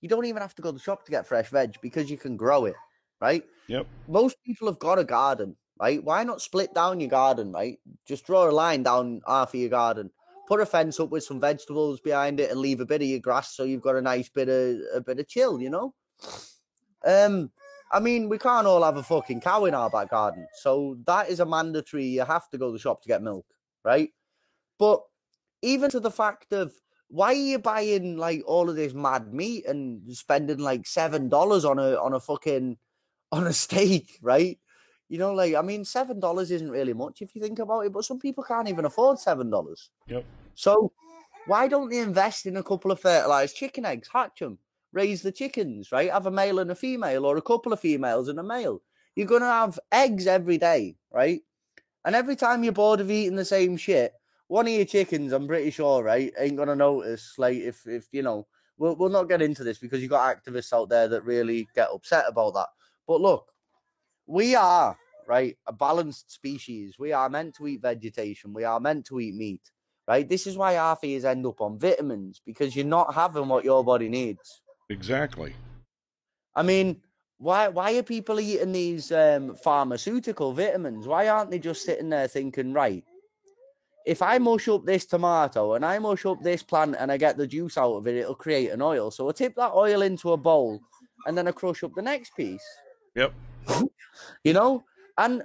you 0.00 0.08
don't 0.08 0.24
even 0.26 0.42
have 0.42 0.54
to 0.56 0.62
go 0.62 0.70
to 0.70 0.76
the 0.76 0.82
shop 0.82 1.04
to 1.04 1.10
get 1.10 1.26
fresh 1.26 1.50
veg 1.50 1.76
because 1.80 2.10
you 2.10 2.16
can 2.16 2.36
grow 2.36 2.64
it, 2.64 2.74
right? 3.20 3.44
Yep. 3.68 3.86
Most 4.08 4.36
people 4.44 4.68
have 4.68 4.78
got 4.78 4.98
a 4.98 5.04
garden, 5.04 5.56
right? 5.80 6.02
Why 6.02 6.24
not 6.24 6.42
split 6.42 6.74
down 6.74 7.00
your 7.00 7.10
garden, 7.10 7.52
right? 7.52 7.78
Just 8.06 8.26
draw 8.26 8.48
a 8.48 8.50
line 8.50 8.82
down 8.82 9.20
half 9.26 9.54
of 9.54 9.60
your 9.60 9.70
garden, 9.70 10.10
put 10.48 10.60
a 10.60 10.66
fence 10.66 11.00
up 11.00 11.10
with 11.10 11.24
some 11.24 11.40
vegetables 11.40 12.00
behind 12.00 12.40
it, 12.40 12.50
and 12.50 12.60
leave 12.60 12.80
a 12.80 12.86
bit 12.86 13.02
of 13.02 13.08
your 13.08 13.20
grass 13.20 13.54
so 13.54 13.64
you've 13.64 13.82
got 13.82 13.96
a 13.96 14.02
nice 14.02 14.28
bit 14.28 14.48
of 14.48 14.78
a 14.94 15.00
bit 15.00 15.20
of 15.20 15.28
chill, 15.28 15.60
you 15.60 15.70
know. 15.70 15.94
Um, 17.04 17.50
I 17.92 18.00
mean, 18.00 18.28
we 18.28 18.38
can't 18.38 18.66
all 18.66 18.82
have 18.82 18.96
a 18.96 19.02
fucking 19.02 19.40
cow 19.40 19.64
in 19.64 19.74
our 19.74 19.90
back 19.90 20.10
garden, 20.10 20.46
so 20.54 20.96
that 21.06 21.28
is 21.28 21.40
a 21.40 21.46
mandatory. 21.46 22.04
You 22.04 22.24
have 22.24 22.48
to 22.50 22.58
go 22.58 22.66
to 22.66 22.72
the 22.72 22.78
shop 22.78 23.02
to 23.02 23.08
get 23.08 23.22
milk, 23.22 23.46
right? 23.84 24.10
But 24.78 25.02
even 25.62 25.90
to 25.90 26.00
the 26.00 26.10
fact 26.10 26.52
of 26.52 26.72
why 27.08 27.28
are 27.28 27.34
you 27.34 27.58
buying 27.58 28.16
like 28.16 28.42
all 28.46 28.68
of 28.68 28.76
this 28.76 28.92
mad 28.92 29.32
meat 29.32 29.66
and 29.66 30.02
spending 30.14 30.58
like 30.58 30.86
seven 30.86 31.28
dollars 31.28 31.64
on 31.64 31.78
a 31.78 31.96
on 31.96 32.14
a 32.14 32.20
fucking 32.20 32.76
on 33.32 33.46
a 33.46 33.52
steak, 33.52 34.18
right? 34.22 34.58
You 35.08 35.18
know, 35.18 35.32
like 35.32 35.54
I 35.54 35.62
mean, 35.62 35.84
seven 35.84 36.18
dollars 36.18 36.50
isn't 36.50 36.70
really 36.70 36.94
much 36.94 37.22
if 37.22 37.34
you 37.34 37.42
think 37.42 37.58
about 37.58 37.80
it, 37.80 37.92
but 37.92 38.04
some 38.04 38.18
people 38.18 38.42
can't 38.42 38.68
even 38.68 38.84
afford 38.84 39.18
seven 39.18 39.50
dollars. 39.50 39.90
Yep. 40.08 40.24
So 40.54 40.92
why 41.46 41.68
don't 41.68 41.90
they 41.90 42.00
invest 42.00 42.46
in 42.46 42.56
a 42.56 42.62
couple 42.62 42.90
of 42.90 43.00
fertilized 43.00 43.54
chicken 43.54 43.84
eggs, 43.84 44.08
hatch 44.12 44.40
them, 44.40 44.58
raise 44.92 45.22
the 45.22 45.30
chickens, 45.30 45.92
right? 45.92 46.10
Have 46.10 46.26
a 46.26 46.30
male 46.30 46.58
and 46.58 46.70
a 46.72 46.74
female, 46.74 47.24
or 47.24 47.36
a 47.36 47.42
couple 47.42 47.72
of 47.72 47.78
females 47.78 48.28
and 48.28 48.40
a 48.40 48.42
male. 48.42 48.82
You're 49.14 49.28
gonna 49.28 49.46
have 49.46 49.78
eggs 49.92 50.26
every 50.26 50.58
day, 50.58 50.96
right? 51.12 51.40
And 52.04 52.16
every 52.16 52.36
time 52.36 52.64
you're 52.64 52.72
bored 52.72 53.00
of 53.00 53.10
eating 53.10 53.36
the 53.36 53.44
same 53.44 53.76
shit, 53.76 54.12
one 54.48 54.66
of 54.66 54.72
your 54.72 54.84
chickens, 54.84 55.32
I'm 55.32 55.46
pretty 55.46 55.70
sure, 55.70 56.02
right, 56.02 56.32
ain't 56.38 56.56
gonna 56.56 56.76
notice. 56.76 57.34
Like 57.38 57.56
if 57.56 57.86
if 57.86 58.08
you 58.12 58.22
know, 58.22 58.46
we'll 58.78 58.96
we'll 58.96 59.08
not 59.08 59.28
get 59.28 59.42
into 59.42 59.64
this 59.64 59.78
because 59.78 60.02
you 60.02 60.08
got 60.08 60.36
activists 60.36 60.72
out 60.72 60.88
there 60.88 61.08
that 61.08 61.24
really 61.24 61.68
get 61.74 61.88
upset 61.92 62.24
about 62.28 62.54
that. 62.54 62.68
But 63.06 63.20
look, 63.20 63.52
we 64.26 64.54
are 64.54 64.96
right? 65.26 65.56
A 65.66 65.72
balanced 65.72 66.30
species. 66.30 66.98
We 66.98 67.12
are 67.12 67.28
meant 67.28 67.54
to 67.56 67.66
eat 67.66 67.82
vegetation. 67.82 68.52
We 68.52 68.64
are 68.64 68.80
meant 68.80 69.06
to 69.06 69.20
eat 69.20 69.34
meat, 69.34 69.70
right? 70.06 70.28
This 70.28 70.46
is 70.46 70.56
why 70.56 70.74
half 70.74 71.04
of 71.04 71.24
end 71.24 71.46
up 71.46 71.60
on 71.60 71.78
vitamins 71.78 72.40
because 72.44 72.74
you're 72.76 72.84
not 72.84 73.14
having 73.14 73.48
what 73.48 73.64
your 73.64 73.84
body 73.84 74.08
needs. 74.08 74.62
Exactly. 74.88 75.54
I 76.54 76.62
mean, 76.62 77.02
why 77.38 77.68
why 77.68 77.96
are 77.96 78.02
people 78.02 78.40
eating 78.40 78.72
these 78.72 79.12
um, 79.12 79.56
pharmaceutical 79.56 80.52
vitamins? 80.52 81.06
Why 81.06 81.28
aren't 81.28 81.50
they 81.50 81.58
just 81.58 81.84
sitting 81.84 82.08
there 82.08 82.28
thinking, 82.28 82.72
right? 82.72 83.04
If 84.06 84.22
I 84.22 84.38
mush 84.38 84.68
up 84.68 84.86
this 84.86 85.04
tomato 85.04 85.74
and 85.74 85.84
I 85.84 85.98
mush 85.98 86.24
up 86.26 86.40
this 86.40 86.62
plant 86.62 86.94
and 86.98 87.10
I 87.10 87.16
get 87.16 87.36
the 87.36 87.46
juice 87.46 87.76
out 87.76 87.96
of 87.96 88.06
it, 88.06 88.14
it'll 88.14 88.36
create 88.36 88.70
an 88.70 88.80
oil. 88.80 89.10
So 89.10 89.28
I 89.28 89.32
tip 89.32 89.56
that 89.56 89.72
oil 89.72 90.02
into 90.02 90.32
a 90.32 90.36
bowl 90.36 90.80
and 91.26 91.36
then 91.36 91.48
I 91.48 91.52
crush 91.52 91.82
up 91.82 91.92
the 91.94 92.02
next 92.02 92.36
piece. 92.36 92.64
Yep. 93.16 93.34
you 94.44 94.52
know, 94.52 94.84
and 95.18 95.42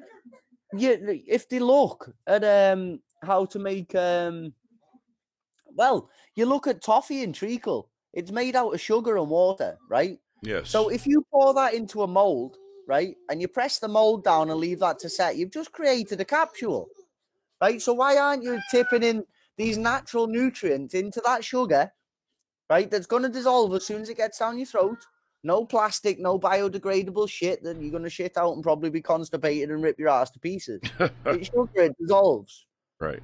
you, 0.78 1.24
if 1.28 1.50
they 1.50 1.60
look 1.60 2.14
at 2.28 2.44
um, 2.44 3.00
how 3.24 3.46
to 3.46 3.58
make, 3.60 3.96
um, 3.96 4.54
well, 5.76 6.10
you 6.36 6.46
look 6.46 6.68
at 6.68 6.84
toffee 6.84 7.24
and 7.24 7.34
treacle. 7.34 7.90
It's 8.14 8.32
made 8.32 8.56
out 8.56 8.74
of 8.74 8.82
sugar 8.82 9.18
and 9.18 9.30
water, 9.30 9.78
right? 9.90 10.20
Yes. 10.44 10.70
So 10.70 10.90
if 10.90 11.08
you 11.08 11.26
pour 11.32 11.54
that 11.54 11.74
into 11.74 12.04
a 12.04 12.08
mold, 12.08 12.58
right, 12.88 13.16
and 13.30 13.42
you 13.42 13.48
press 13.48 13.80
the 13.80 13.88
mold 13.88 14.24
down 14.24 14.50
and 14.50 14.60
leave 14.60 14.80
that 14.80 15.00
to 15.00 15.10
set, 15.10 15.38
you've 15.38 15.52
just 15.52 15.72
created 15.72 16.20
a 16.20 16.26
capsule, 16.26 16.90
right? 17.62 17.82
So 17.82 17.94
why 17.94 18.18
aren't 18.18 18.44
you 18.44 18.60
tipping 18.72 19.04
in 19.04 19.24
these 19.58 19.78
natural 19.78 20.28
nutrients 20.28 20.94
into 20.94 21.22
that 21.26 21.46
sugar, 21.46 21.92
right? 22.70 22.90
That's 22.90 23.06
going 23.06 23.24
to 23.24 23.30
dissolve 23.30 23.74
as 23.76 23.86
soon 23.86 24.02
as 24.02 24.10
it 24.10 24.18
gets 24.18 24.40
down 24.40 24.58
your 24.58 24.66
throat. 24.66 24.98
No 25.44 25.66
plastic, 25.66 26.20
no 26.20 26.40
biodegradable 26.40 27.30
shit 27.30 27.64
that 27.64 27.82
you're 27.82 27.92
going 27.92 28.04
to 28.04 28.10
shit 28.10 28.38
out 28.38 28.54
and 28.54 28.64
probably 28.64 28.90
be 28.90 29.02
constipated 29.02 29.70
and 29.72 29.84
rip 29.84 30.00
your 30.00 30.10
ass 30.10 30.32
to 30.32 30.40
pieces. 30.40 30.82
it's 31.26 31.48
sugar, 31.48 31.70
it 31.76 31.96
dissolves. 32.00 32.66
right. 33.00 33.22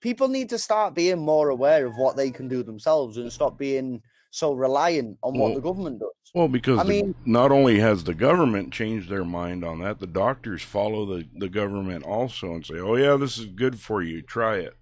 People 0.00 0.28
need 0.28 0.50
to 0.50 0.58
start 0.58 0.94
being 0.94 1.18
more 1.18 1.48
aware 1.48 1.86
of 1.86 1.96
what 1.96 2.14
they 2.14 2.30
can 2.30 2.46
do 2.46 2.62
themselves 2.62 3.16
and 3.16 3.32
stop 3.32 3.56
being 3.56 4.02
so 4.34 4.52
reliant 4.52 5.16
on 5.22 5.38
what 5.38 5.54
the 5.54 5.60
government 5.60 6.00
does. 6.00 6.10
Well, 6.34 6.48
because 6.48 6.80
I 6.80 6.82
the- 6.82 6.88
mean- 6.88 7.14
not 7.24 7.52
only 7.52 7.78
has 7.78 8.02
the 8.02 8.14
government 8.14 8.72
changed 8.72 9.08
their 9.08 9.24
mind 9.24 9.64
on 9.64 9.80
that, 9.82 10.00
the 10.00 10.08
doctors 10.08 10.62
follow 10.62 11.06
the, 11.06 11.28
the 11.36 11.48
government 11.48 12.04
also 12.04 12.48
and 12.52 12.66
say, 12.66 12.78
"Oh 12.80 12.96
yeah, 12.96 13.16
this 13.16 13.38
is 13.38 13.46
good 13.46 13.78
for 13.78 14.02
you. 14.02 14.22
Try 14.22 14.56
it." 14.56 14.74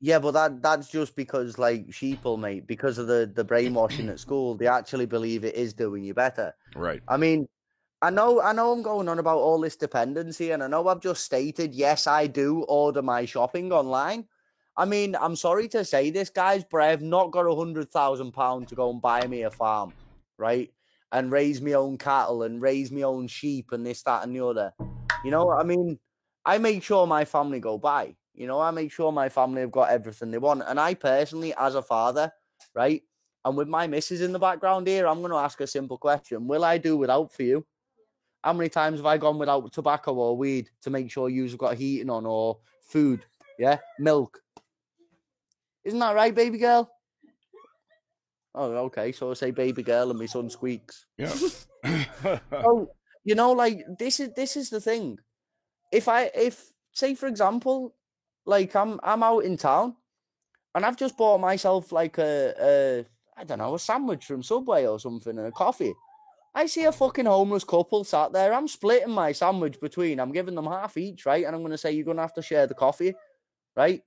Yeah, 0.00 0.18
but 0.18 0.32
that 0.32 0.62
that's 0.62 0.88
just 0.90 1.14
because 1.14 1.58
like 1.58 1.86
sheeple, 1.88 2.38
mate, 2.38 2.66
because 2.66 2.98
of 2.98 3.06
the 3.06 3.30
the 3.32 3.44
brainwashing 3.44 4.08
at 4.08 4.18
school, 4.26 4.56
they 4.56 4.66
actually 4.66 5.06
believe 5.06 5.44
it 5.44 5.54
is 5.54 5.72
doing 5.72 6.02
you 6.02 6.14
better. 6.14 6.52
Right. 6.74 7.02
I 7.06 7.16
mean, 7.16 7.48
I 8.02 8.10
know 8.10 8.40
I 8.40 8.52
know 8.52 8.72
I'm 8.72 8.82
going 8.82 9.08
on 9.08 9.20
about 9.20 9.38
all 9.38 9.60
this 9.60 9.76
dependency, 9.76 10.50
and 10.50 10.62
I 10.64 10.66
know 10.66 10.88
I've 10.88 11.00
just 11.00 11.22
stated 11.24 11.72
yes, 11.72 12.08
I 12.08 12.26
do 12.26 12.62
order 12.68 13.02
my 13.02 13.24
shopping 13.26 13.70
online. 13.72 14.26
I 14.78 14.84
mean, 14.84 15.16
I'm 15.20 15.34
sorry 15.34 15.66
to 15.70 15.84
say 15.84 16.10
this, 16.10 16.30
guys, 16.30 16.64
but 16.70 16.82
I've 16.82 17.02
not 17.02 17.32
got 17.32 17.46
a 17.46 17.54
hundred 17.54 17.90
thousand 17.90 18.30
pounds 18.30 18.68
to 18.68 18.76
go 18.76 18.90
and 18.90 19.02
buy 19.02 19.26
me 19.26 19.42
a 19.42 19.50
farm, 19.50 19.92
right? 20.38 20.72
And 21.10 21.32
raise 21.32 21.60
my 21.60 21.72
own 21.72 21.98
cattle 21.98 22.44
and 22.44 22.62
raise 22.62 22.92
my 22.92 23.02
own 23.02 23.26
sheep 23.26 23.72
and 23.72 23.84
this, 23.84 24.04
that, 24.04 24.22
and 24.22 24.36
the 24.36 24.46
other. 24.46 24.72
You 25.24 25.32
know, 25.32 25.50
I 25.50 25.64
mean, 25.64 25.98
I 26.44 26.58
make 26.58 26.84
sure 26.84 27.08
my 27.08 27.24
family 27.24 27.58
go 27.58 27.76
by. 27.76 28.14
You 28.34 28.46
know, 28.46 28.60
I 28.60 28.70
make 28.70 28.92
sure 28.92 29.10
my 29.10 29.28
family 29.28 29.62
have 29.62 29.72
got 29.72 29.90
everything 29.90 30.30
they 30.30 30.38
want. 30.38 30.62
And 30.64 30.78
I 30.78 30.94
personally, 30.94 31.52
as 31.58 31.74
a 31.74 31.82
father, 31.82 32.30
right, 32.72 33.02
and 33.44 33.56
with 33.56 33.66
my 33.66 33.88
missus 33.88 34.20
in 34.20 34.30
the 34.30 34.38
background 34.38 34.86
here, 34.86 35.08
I'm 35.08 35.18
going 35.18 35.32
to 35.32 35.38
ask 35.38 35.60
a 35.60 35.66
simple 35.66 35.98
question: 35.98 36.46
Will 36.46 36.64
I 36.64 36.78
do 36.78 36.96
without 36.96 37.32
for 37.32 37.42
you? 37.42 37.66
How 38.44 38.52
many 38.52 38.68
times 38.68 39.00
have 39.00 39.06
I 39.06 39.18
gone 39.18 39.38
without 39.38 39.72
tobacco 39.72 40.14
or 40.14 40.36
weed 40.36 40.70
to 40.82 40.90
make 40.90 41.10
sure 41.10 41.28
you've 41.28 41.58
got 41.58 41.76
heating 41.76 42.10
on 42.10 42.26
or 42.26 42.58
food? 42.80 43.24
Yeah, 43.58 43.78
milk. 43.98 44.40
Isn't 45.84 45.98
that 46.00 46.14
right, 46.14 46.34
baby 46.34 46.58
girl? 46.58 46.90
Oh, 48.54 48.72
okay. 48.86 49.12
So 49.12 49.30
I 49.30 49.34
say 49.34 49.50
baby 49.50 49.82
girl, 49.82 50.10
and 50.10 50.18
my 50.18 50.26
son 50.26 50.50
squeaks. 50.50 51.06
Yeah. 51.16 51.34
Oh, 52.52 52.88
you 53.24 53.34
know, 53.34 53.52
like 53.52 53.84
this 53.98 54.20
is 54.20 54.30
this 54.34 54.56
is 54.56 54.70
the 54.70 54.80
thing. 54.80 55.18
If 55.92 56.08
I 56.08 56.30
if 56.34 56.72
say 56.92 57.14
for 57.14 57.26
example, 57.26 57.94
like 58.46 58.74
I'm 58.74 58.98
I'm 59.02 59.22
out 59.22 59.44
in 59.44 59.56
town, 59.56 59.96
and 60.74 60.84
I've 60.84 60.96
just 60.96 61.16
bought 61.16 61.38
myself 61.40 61.92
like 61.92 62.18
a, 62.18 62.54
a 62.60 63.06
I 63.38 63.44
don't 63.44 63.58
know 63.58 63.74
a 63.74 63.78
sandwich 63.78 64.24
from 64.24 64.42
Subway 64.42 64.86
or 64.86 64.98
something 64.98 65.38
and 65.38 65.46
a 65.46 65.52
coffee. 65.52 65.94
I 66.54 66.66
see 66.66 66.84
a 66.84 66.92
fucking 66.92 67.26
homeless 67.26 67.62
couple 67.64 68.02
sat 68.02 68.32
there. 68.32 68.52
I'm 68.52 68.66
splitting 68.66 69.12
my 69.12 69.32
sandwich 69.32 69.80
between. 69.80 70.18
I'm 70.18 70.32
giving 70.32 70.54
them 70.54 70.66
half 70.66 70.96
each, 70.96 71.26
right? 71.26 71.44
And 71.44 71.54
I'm 71.54 71.62
going 71.62 71.70
to 71.70 71.78
say 71.78 71.92
you're 71.92 72.04
going 72.04 72.16
to 72.16 72.22
have 72.22 72.34
to 72.34 72.42
share 72.42 72.66
the 72.66 72.74
coffee, 72.74 73.14
right? 73.76 74.02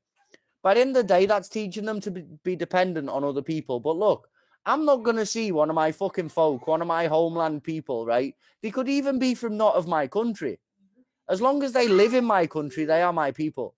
End 0.65 0.95
of 0.95 0.95
the 0.95 1.03
day, 1.03 1.25
that's 1.25 1.49
teaching 1.49 1.85
them 1.85 1.99
to 2.01 2.11
be, 2.11 2.23
be 2.43 2.55
dependent 2.55 3.09
on 3.09 3.23
other 3.23 3.41
people. 3.41 3.79
But 3.79 3.97
look, 3.97 4.29
I'm 4.65 4.85
not 4.85 5.03
going 5.03 5.17
to 5.17 5.25
see 5.25 5.51
one 5.51 5.69
of 5.69 5.75
my 5.75 5.91
fucking 5.91 6.29
folk, 6.29 6.67
one 6.67 6.81
of 6.81 6.87
my 6.87 7.07
homeland 7.07 7.63
people, 7.63 8.05
right? 8.05 8.35
They 8.61 8.69
could 8.71 8.87
even 8.87 9.17
be 9.17 9.33
from 9.33 9.57
not 9.57 9.75
of 9.75 9.87
my 9.87 10.07
country. 10.07 10.59
As 11.29 11.41
long 11.41 11.63
as 11.63 11.71
they 11.71 11.87
live 11.87 12.13
in 12.13 12.25
my 12.25 12.45
country, 12.45 12.85
they 12.85 13.01
are 13.01 13.13
my 13.13 13.31
people. 13.31 13.75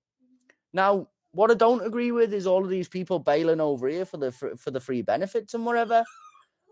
Now, 0.73 1.07
what 1.31 1.51
I 1.51 1.55
don't 1.55 1.85
agree 1.85 2.11
with 2.11 2.33
is 2.33 2.47
all 2.47 2.63
of 2.63 2.69
these 2.69 2.87
people 2.87 3.19
bailing 3.19 3.61
over 3.61 3.87
here 3.87 4.05
for 4.05 4.17
the 4.17 4.31
for, 4.31 4.55
for 4.55 4.71
the 4.71 4.79
free 4.79 5.01
benefits 5.01 5.53
and 5.53 5.65
whatever. 5.65 6.03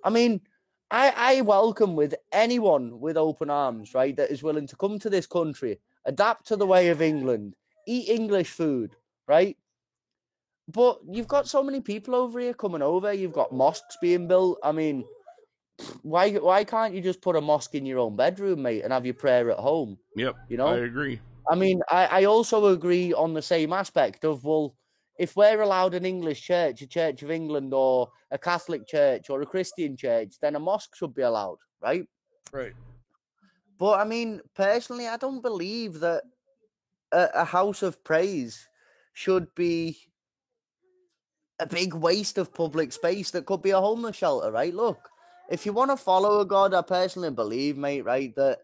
I 0.04 0.10
mean, 0.10 0.42
I 0.90 1.14
I 1.16 1.42
welcome 1.42 1.96
with 1.96 2.16
anyone 2.32 3.00
with 3.00 3.18
open 3.18 3.50
arms, 3.50 3.94
right, 3.94 4.16
that 4.18 4.32
is 4.32 4.44
willing 4.44 4.68
to 4.68 4.76
come 4.76 5.00
to 5.00 5.10
this 5.10 5.28
country, 5.28 5.80
adapt 6.06 6.48
to 6.48 6.56
the 6.56 6.68
way 6.68 6.90
of 6.90 7.02
England, 7.02 7.56
eat 7.88 8.10
English 8.10 8.50
food, 8.50 8.96
right? 9.28 9.58
But 10.72 11.00
you've 11.10 11.28
got 11.28 11.48
so 11.48 11.64
many 11.64 11.82
people 11.82 12.16
over 12.16 12.40
here 12.40 12.54
coming 12.54 12.82
over. 12.82 13.12
You've 13.12 13.34
got 13.34 13.52
mosques 13.52 13.98
being 14.02 14.28
built. 14.28 14.60
I 14.64 14.72
mean, 14.72 15.04
why 16.04 16.32
why 16.34 16.64
can't 16.64 16.94
you 16.94 17.02
just 17.02 17.22
put 17.22 17.36
a 17.36 17.42
mosque 17.42 17.76
in 17.76 17.86
your 17.86 18.00
own 18.00 18.16
bedroom, 18.16 18.62
mate, 18.62 18.84
and 18.84 18.94
have 18.94 19.06
your 19.06 19.16
prayer 19.16 19.50
at 19.52 19.58
home? 19.58 19.98
yep. 20.16 20.36
You 20.50 20.58
know, 20.58 20.68
I 20.68 20.78
agree. 20.78 21.20
I 21.50 21.56
mean, 21.56 21.82
I, 21.90 22.06
I 22.06 22.24
also 22.26 22.68
agree 22.68 23.14
on 23.14 23.34
the 23.34 23.42
same 23.42 23.74
aspect 23.74 24.24
of 24.24 24.44
well, 24.44 24.76
if 25.20 25.36
we're 25.36 25.62
allowed 25.62 25.94
an 25.94 26.06
English 26.06 26.42
church, 26.42 26.82
a 26.82 26.88
Church 26.88 27.24
of 27.24 27.32
England, 27.32 27.74
or 27.74 28.10
a 28.30 28.38
Catholic 28.38 28.88
church, 28.88 29.30
or 29.30 29.42
a 29.42 29.46
Christian 29.46 29.98
church, 29.98 30.36
then 30.42 30.56
a 30.56 30.60
mosque 30.60 30.96
should 30.96 31.14
be 31.14 31.24
allowed, 31.24 31.58
right? 31.82 32.08
Right. 32.54 32.74
But 33.78 34.00
I 34.00 34.04
mean, 34.04 34.42
personally, 34.56 35.08
I 35.08 35.18
don't 35.18 35.42
believe 35.42 36.00
that 36.02 36.24
a, 37.12 37.30
a 37.34 37.46
house 37.46 37.82
of 37.82 38.04
praise 38.04 38.68
should 39.14 39.54
be 39.56 39.98
a 41.62 41.68
big 41.68 41.94
waste 41.94 42.38
of 42.40 42.54
public 42.54 42.92
space 42.92 43.30
that 43.32 43.46
could 43.46 43.62
be 43.62 43.70
a 43.70 43.80
homeless 43.80 44.18
shelter, 44.18 44.52
right? 44.52 44.74
Look, 44.74 45.10
if 45.50 45.66
you 45.66 45.74
want 45.74 45.92
to 45.92 45.98
follow 45.98 46.40
a 46.40 46.46
God, 46.46 46.74
I 46.74 46.82
personally 46.82 47.30
believe, 47.30 47.78
mate, 47.78 48.04
right, 48.04 48.36
that 48.36 48.60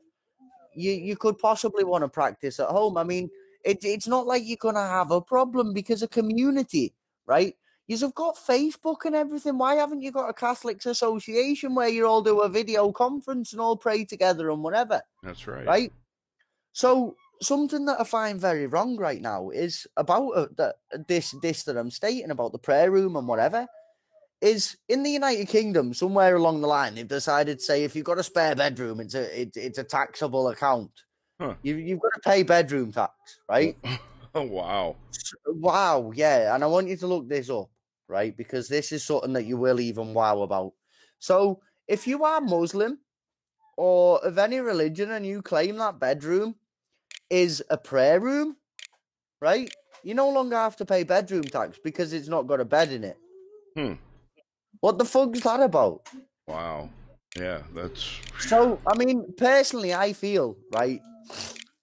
you 0.74 0.92
you 0.92 1.16
could 1.16 1.38
possibly 1.38 1.84
want 1.84 2.04
to 2.04 2.10
practice 2.10 2.60
at 2.60 2.70
home. 2.70 2.98
I 2.98 3.04
mean, 3.04 3.30
it, 3.64 3.84
it's 3.84 4.08
not 4.08 4.26
like 4.26 4.44
you're 4.46 4.58
gonna 4.60 4.88
have 4.88 5.12
a 5.12 5.22
problem 5.22 5.74
because 5.74 6.02
a 6.02 6.08
community, 6.08 6.94
right? 7.28 7.56
You've 7.88 8.16
got 8.16 8.36
Facebook 8.36 9.06
and 9.06 9.16
everything. 9.16 9.58
Why 9.58 9.76
haven't 9.76 10.02
you 10.02 10.12
got 10.12 10.28
a 10.28 10.34
Catholics 10.34 10.88
Association 10.88 11.74
where 11.74 11.88
you 11.88 12.06
all 12.06 12.22
do 12.22 12.42
a 12.42 12.50
video 12.50 12.92
conference 12.92 13.54
and 13.54 13.62
all 13.62 13.78
pray 13.78 14.04
together 14.04 14.50
and 14.50 14.62
whatever? 14.62 15.02
That's 15.24 15.48
right. 15.48 15.66
right? 15.66 15.94
So 16.74 17.16
something 17.42 17.86
that 17.86 18.00
I 18.00 18.04
find 18.04 18.40
very 18.40 18.68
wrong 18.68 18.98
right 18.98 19.22
now 19.22 19.50
is 19.50 19.88
about 19.98 20.30
uh, 20.30 20.48
that 20.58 20.76
this 21.08 21.36
this 21.42 21.64
that 21.64 21.78
I'm 21.78 21.92
stating 21.92 22.32
about 22.32 22.52
the 22.52 22.60
prayer 22.60 22.92
room 22.92 23.16
and 23.16 23.28
whatever 23.28 23.68
is 24.42 24.78
in 24.88 25.04
the 25.04 25.10
United 25.10 25.48
Kingdom 25.48 25.94
somewhere 25.94 26.36
along 26.36 26.62
the 26.62 26.68
line 26.68 26.96
they've 26.96 27.08
decided 27.08 27.60
to 27.60 27.66
say 27.66 27.84
if 27.84 27.96
you've 27.96 28.06
got 28.06 28.20
a 28.20 28.24
spare 28.24 28.56
bedroom 28.56 29.00
it's 29.00 29.16
a 29.16 29.42
it, 29.42 29.56
it's 29.56 29.78
a 29.78 29.84
taxable 29.84 30.50
account. 30.50 30.92
Huh. 31.40 31.56
You 31.62 31.76
you've 31.76 32.02
got 32.02 32.14
to 32.16 32.30
pay 32.30 32.44
bedroom 32.44 32.92
tax, 32.92 33.14
right? 33.50 33.78
Oh 34.34 34.42
wow. 34.44 34.96
Wow, 35.46 36.12
yeah, 36.16 36.54
and 36.54 36.64
I 36.64 36.68
want 36.68 36.88
you 36.88 36.98
to 36.98 37.08
look 37.08 37.28
this 37.28 37.50
up, 37.50 37.70
right? 38.08 38.36
Because 38.36 38.68
this 38.68 38.92
is 38.92 39.04
something 39.04 39.34
that 39.34 39.46
you 39.46 39.58
will 39.58 39.80
even 39.80 40.14
wow 40.14 40.42
about. 40.42 40.74
So, 41.20 41.62
if 41.88 42.08
you 42.08 42.24
are 42.24 42.42
Muslim 42.42 43.00
or 43.78 44.20
of 44.20 44.38
any 44.38 44.60
religion 44.60 45.12
and 45.12 45.26
you 45.26 45.42
claim 45.42 45.78
that 45.78 46.00
bedroom 46.00 46.56
is 47.30 47.64
a 47.70 47.78
prayer 47.78 48.20
room, 48.20 48.58
right? 49.42 49.72
You 50.04 50.14
no 50.14 50.30
longer 50.30 50.56
have 50.56 50.76
to 50.78 50.86
pay 50.86 51.04
bedroom 51.04 51.44
tax 51.44 51.80
because 51.84 52.14
it's 52.14 52.28
not 52.28 52.48
got 52.48 52.62
a 52.62 52.66
bed 52.66 52.92
in 52.92 53.04
it. 53.04 53.18
Hmm. 53.76 53.94
What 54.80 54.98
the 54.98 55.06
fuck's 55.06 55.42
that 55.42 55.62
about? 55.62 56.08
Wow. 56.48 56.90
Yeah, 57.38 57.62
that's 57.74 58.20
So, 58.40 58.80
I 58.88 58.96
mean, 58.96 59.34
personally, 59.38 59.94
I 59.94 60.14
feel 60.14 60.56
right, 60.72 61.02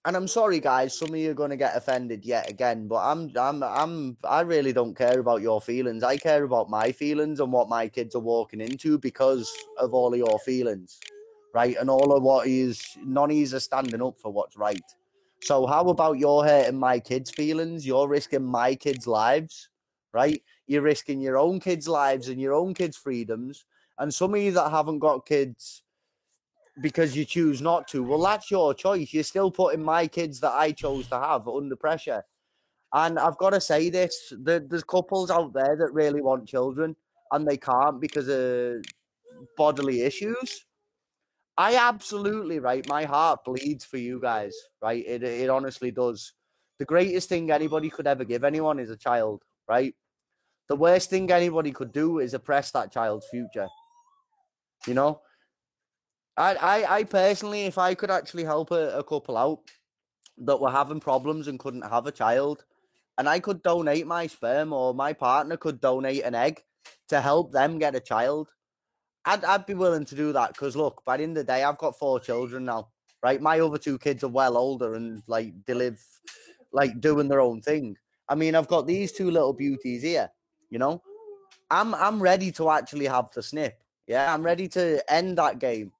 and 0.05 0.15
I'm 0.15 0.27
sorry, 0.27 0.59
guys. 0.59 0.97
Some 0.97 1.09
of 1.09 1.15
you 1.15 1.31
are 1.31 1.35
going 1.35 1.49
to 1.49 1.57
get 1.57 1.75
offended 1.75 2.25
yet 2.25 2.49
again, 2.49 2.87
but 2.87 2.97
I'm, 2.97 3.31
I'm, 3.35 3.63
I'm, 3.63 4.17
I 4.23 4.41
really 4.41 4.71
don't 4.71 4.95
care 4.95 5.19
about 5.19 5.41
your 5.41 5.59
feelings. 5.61 6.03
I 6.03 6.17
care 6.17 6.43
about 6.43 6.69
my 6.69 6.91
feelings 6.91 7.39
and 7.39 7.51
what 7.51 7.69
my 7.69 7.87
kids 7.87 8.15
are 8.15 8.21
walking 8.21 8.61
into 8.61 8.99
because 8.99 9.51
of 9.79 9.93
all 9.93 10.13
of 10.13 10.19
your 10.19 10.37
feelings, 10.39 10.99
right? 11.53 11.75
And 11.79 11.89
all 11.89 12.15
of 12.15 12.21
what 12.21 12.47
is 12.47 12.95
none 13.03 13.31
of 13.31 13.37
yous 13.37 13.53
are 13.53 13.59
standing 13.59 14.01
up 14.01 14.19
for 14.19 14.31
what's 14.31 14.57
right. 14.57 14.83
So 15.45 15.67
how 15.67 15.87
about 15.89 16.17
you're 16.17 16.43
hurting 16.43 16.79
my 16.79 16.99
kids' 16.99 17.29
feelings? 17.29 17.85
You're 17.85 18.07
risking 18.07 18.43
my 18.43 18.73
kids' 18.73 19.05
lives, 19.05 19.69
right? 20.11 20.41
You're 20.65 20.81
risking 20.81 21.21
your 21.21 21.37
own 21.37 21.59
kids' 21.59 21.87
lives 21.87 22.29
and 22.29 22.41
your 22.41 22.53
own 22.53 22.73
kids' 22.73 22.97
freedoms. 22.97 23.63
And 23.99 24.11
some 24.11 24.33
of 24.33 24.41
you 24.41 24.51
that 24.53 24.71
haven't 24.71 24.97
got 24.97 25.27
kids 25.27 25.83
because 26.81 27.15
you 27.15 27.25
choose 27.25 27.61
not 27.61 27.87
to, 27.89 28.03
well, 28.03 28.23
that's 28.23 28.49
your 28.49 28.73
choice. 28.73 29.13
You're 29.13 29.21
still 29.21 29.51
putting 29.51 29.83
my 29.83 30.07
kids 30.07 30.39
that 30.39 30.53
I 30.53 30.71
chose 30.71 31.07
to 31.09 31.19
have 31.19 31.47
under 31.47 31.75
pressure. 31.75 32.25
And 32.91 33.19
I've 33.19 33.37
got 33.37 33.51
to 33.51 33.61
say 33.61 33.91
this: 33.91 34.33
there's 34.35 34.83
couples 34.83 35.29
out 35.29 35.53
there 35.53 35.75
that 35.77 35.93
really 35.93 36.21
want 36.21 36.47
children 36.47 36.95
and 37.31 37.47
they 37.47 37.57
can't 37.57 38.01
because 38.01 38.29
of 38.29 38.83
bodily 39.55 40.01
issues. 40.01 40.64
I 41.57 41.75
absolutely 41.77 42.59
right. 42.59 42.87
My 42.89 43.05
heart 43.05 43.45
bleeds 43.45 43.85
for 43.85 43.97
you 43.97 44.19
guys, 44.19 44.53
right? 44.81 45.03
It 45.07 45.23
it 45.23 45.49
honestly 45.49 45.91
does. 45.91 46.33
The 46.79 46.85
greatest 46.85 47.29
thing 47.29 47.49
anybody 47.51 47.89
could 47.89 48.07
ever 48.07 48.25
give 48.25 48.43
anyone 48.43 48.79
is 48.79 48.89
a 48.89 48.97
child, 48.97 49.43
right? 49.69 49.95
The 50.67 50.75
worst 50.75 51.09
thing 51.09 51.31
anybody 51.31 51.71
could 51.71 51.93
do 51.93 52.19
is 52.19 52.33
oppress 52.33 52.71
that 52.71 52.91
child's 52.91 53.27
future. 53.27 53.67
You 54.85 54.95
know, 54.95 55.21
I 56.37 56.55
I, 56.55 56.95
I 56.97 57.03
personally, 57.05 57.61
if 57.63 57.77
I 57.77 57.93
could 57.95 58.11
actually 58.11 58.43
help 58.43 58.71
a, 58.71 58.97
a 58.97 59.03
couple 59.03 59.37
out 59.37 59.59
that 60.39 60.59
were 60.59 60.71
having 60.71 60.99
problems 60.99 61.47
and 61.47 61.59
couldn't 61.59 61.83
have 61.89 62.07
a 62.07 62.11
child, 62.11 62.65
and 63.17 63.29
I 63.29 63.39
could 63.39 63.63
donate 63.63 64.05
my 64.07 64.27
sperm 64.27 64.73
or 64.73 64.93
my 64.93 65.13
partner 65.13 65.55
could 65.55 65.79
donate 65.79 66.23
an 66.23 66.35
egg 66.35 66.61
to 67.09 67.21
help 67.21 67.53
them 67.53 67.79
get 67.79 67.95
a 67.95 68.01
child, 68.01 68.49
I'd, 69.25 69.43
I'd 69.43 69.65
be 69.65 69.73
willing 69.73 70.05
to 70.05 70.15
do 70.15 70.31
that 70.33 70.53
because 70.53 70.75
look, 70.75 71.03
by 71.05 71.17
the 71.17 71.23
end 71.23 71.37
of 71.37 71.45
the 71.45 71.51
day, 71.53 71.63
I've 71.63 71.77
got 71.77 71.97
four 71.97 72.19
children 72.19 72.65
now, 72.65 72.89
right? 73.23 73.41
My 73.41 73.59
other 73.59 73.77
two 73.77 73.97
kids 73.97 74.23
are 74.23 74.29
well 74.29 74.57
older 74.57 74.95
and 74.95 75.23
like 75.27 75.53
they 75.65 75.73
live 75.73 75.99
like 76.71 77.01
doing 77.01 77.27
their 77.27 77.41
own 77.41 77.61
thing. 77.61 77.97
I 78.29 78.35
mean, 78.35 78.55
I've 78.55 78.67
got 78.67 78.87
these 78.87 79.11
two 79.11 79.31
little 79.31 79.53
beauties 79.53 80.03
here, 80.03 80.29
you 80.69 80.79
know. 80.79 81.01
I'm 81.71 81.95
I'm 81.95 82.21
ready 82.21 82.51
to 82.53 82.69
actually 82.69 83.05
have 83.07 83.31
the 83.33 83.41
snip. 83.41 83.81
Yeah, 84.07 84.31
I'm 84.33 84.43
ready 84.43 84.67
to 84.69 85.01
end 85.11 85.37
that 85.39 85.59
game. 85.59 85.91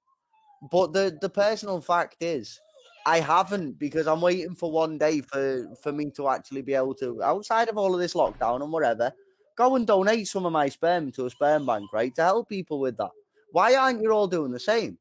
But 0.72 0.94
the 0.94 1.18
the 1.22 1.30
personal 1.30 1.82
fact 1.82 2.18
is, 2.20 2.60
I 3.06 3.20
haven't 3.20 3.80
because 3.80 4.08
I'm 4.08 4.22
waiting 4.22 4.56
for 4.56 4.72
one 4.72 4.98
day 4.98 5.22
for 5.22 5.68
for 5.82 5.92
me 5.92 6.12
to 6.12 6.30
actually 6.30 6.62
be 6.62 6.76
able 6.76 6.96
to, 6.96 7.24
outside 7.24 7.70
of 7.70 7.78
all 7.78 7.94
of 7.94 8.00
this 8.00 8.14
lockdown 8.14 8.62
and 8.62 8.72
whatever, 8.72 9.12
Go 9.58 9.76
and 9.76 9.88
donate 9.88 10.28
some 10.28 10.46
of 10.46 10.52
my 10.52 10.70
sperm 10.70 11.12
to 11.14 11.26
a 11.26 11.30
sperm 11.30 11.66
bank, 11.66 11.92
right? 11.94 12.14
To 12.16 12.24
help 12.24 12.50
people 12.50 12.80
with 12.80 12.98
that. 12.98 13.12
Why 13.52 13.76
aren't 13.76 14.02
you 14.02 14.12
all 14.12 14.28
doing 14.28 14.52
the 14.52 14.60
same? 14.60 14.98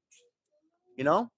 You 0.97 1.05
know? 1.05 1.31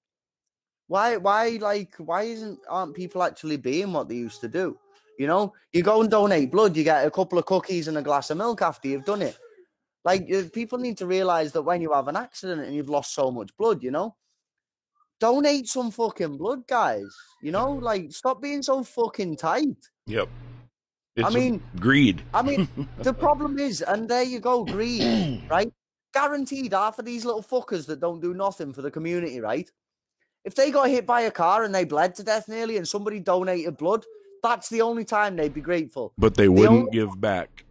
Why 0.88 1.16
why 1.16 1.59
like 1.60 1.94
why 1.97 2.22
isn't 2.22 2.60
aren't 2.68 2.94
people 2.94 3.22
actually 3.22 3.56
being 3.56 3.93
what 3.93 4.09
they 4.09 4.14
used 4.16 4.40
to 4.43 4.48
do? 4.48 4.78
You 5.18 5.26
know, 5.26 5.52
you 5.72 5.82
go 5.82 6.02
and 6.02 6.10
donate 6.10 6.52
blood, 6.52 6.76
you 6.76 6.84
get 6.84 7.06
a 7.06 7.10
couple 7.10 7.38
of 7.38 7.47
cookies 7.47 7.88
and 7.88 7.97
a 7.98 8.02
glass 8.02 8.30
of 8.30 8.36
milk 8.36 8.62
after 8.62 8.88
you've 8.88 9.05
done 9.05 9.22
it. 9.22 9.36
Like 10.05 10.28
people 10.52 10.78
need 10.78 10.98
to 10.98 11.06
realize 11.06 11.52
that 11.52 11.62
when 11.62 11.80
you 11.80 11.93
have 11.93 12.06
an 12.06 12.16
accident 12.16 12.62
and 12.62 12.74
you've 12.74 12.90
lost 12.90 13.14
so 13.14 13.30
much 13.30 13.56
blood, 13.56 13.82
you 13.82 13.90
know, 13.90 14.14
donate 15.18 15.66
some 15.66 15.90
fucking 15.90 16.36
blood, 16.36 16.66
guys. 16.68 17.12
You 17.43 17.51
know, 17.51 17.72
like 17.72 18.12
stop 18.12 18.40
being 18.40 18.62
so 18.62 18.84
fucking 18.84 19.36
tight. 19.36 19.76
Yep. 20.06 20.28
It's 21.16 21.26
I 21.26 21.30
mean, 21.30 21.62
greed. 21.80 22.22
I 22.34 22.43
mean, 22.43 22.68
the 22.98 23.14
problem 23.14 23.59
is, 23.59 23.80
and 23.80 24.09
there 24.09 24.22
you 24.22 24.38
go, 24.38 24.64
greed, 24.64 25.44
right? 25.51 25.72
Guaranteed, 26.12 26.72
half 26.74 26.98
of 26.98 27.06
these 27.06 27.24
little 27.24 27.43
fuckers 27.43 27.86
that 27.86 28.01
don't 28.01 28.20
do 28.20 28.34
nothing 28.34 28.72
for 28.72 28.82
the 28.82 28.90
community, 28.90 29.40
right? 29.40 29.70
If 30.44 30.55
they 30.55 30.70
got 30.70 30.90
hit 30.90 31.06
by 31.06 31.22
a 31.22 31.30
car 31.30 31.64
and 31.64 31.74
they 31.74 31.84
bled 31.84 32.14
to 32.16 32.22
death 32.22 32.48
nearly, 32.48 32.76
and 32.76 32.86
somebody 32.86 33.18
donated 33.18 33.78
blood, 33.78 34.05
that's 34.43 34.68
the 34.68 34.82
only 34.82 35.05
time 35.05 35.36
they'd 35.36 35.55
be 35.55 35.60
grateful. 35.60 36.12
But 36.18 36.34
they 36.34 36.48
wouldn't 36.48 36.70
the 36.70 36.80
only... 36.80 36.90
give 36.93 37.20
back. 37.20 37.64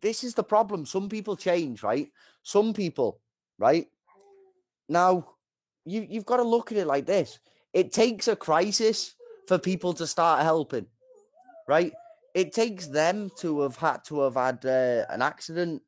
This 0.00 0.22
is 0.22 0.34
the 0.34 0.44
problem. 0.44 0.86
Some 0.86 1.08
people 1.08 1.36
change, 1.36 1.82
right? 1.82 2.08
Some 2.42 2.72
people, 2.72 3.20
right? 3.58 3.86
Now, 4.88 5.28
you 5.84 6.06
you've 6.08 6.26
got 6.26 6.36
to 6.36 6.42
look 6.44 6.70
at 6.72 6.78
it 6.78 6.86
like 6.86 7.06
this. 7.06 7.38
It 7.72 7.92
takes 7.92 8.28
a 8.28 8.36
crisis 8.36 9.14
for 9.48 9.58
people 9.58 9.92
to 9.94 10.06
start 10.06 10.42
helping, 10.42 10.86
right? 11.66 11.92
It 12.34 12.52
takes 12.52 12.88
them 12.88 13.30
to 13.38 13.60
have 13.60 13.76
had 13.76 14.04
to 14.04 14.20
have 14.20 14.34
had 14.34 14.64
uh, 14.66 15.06
an 15.08 15.22
accident, 15.22 15.82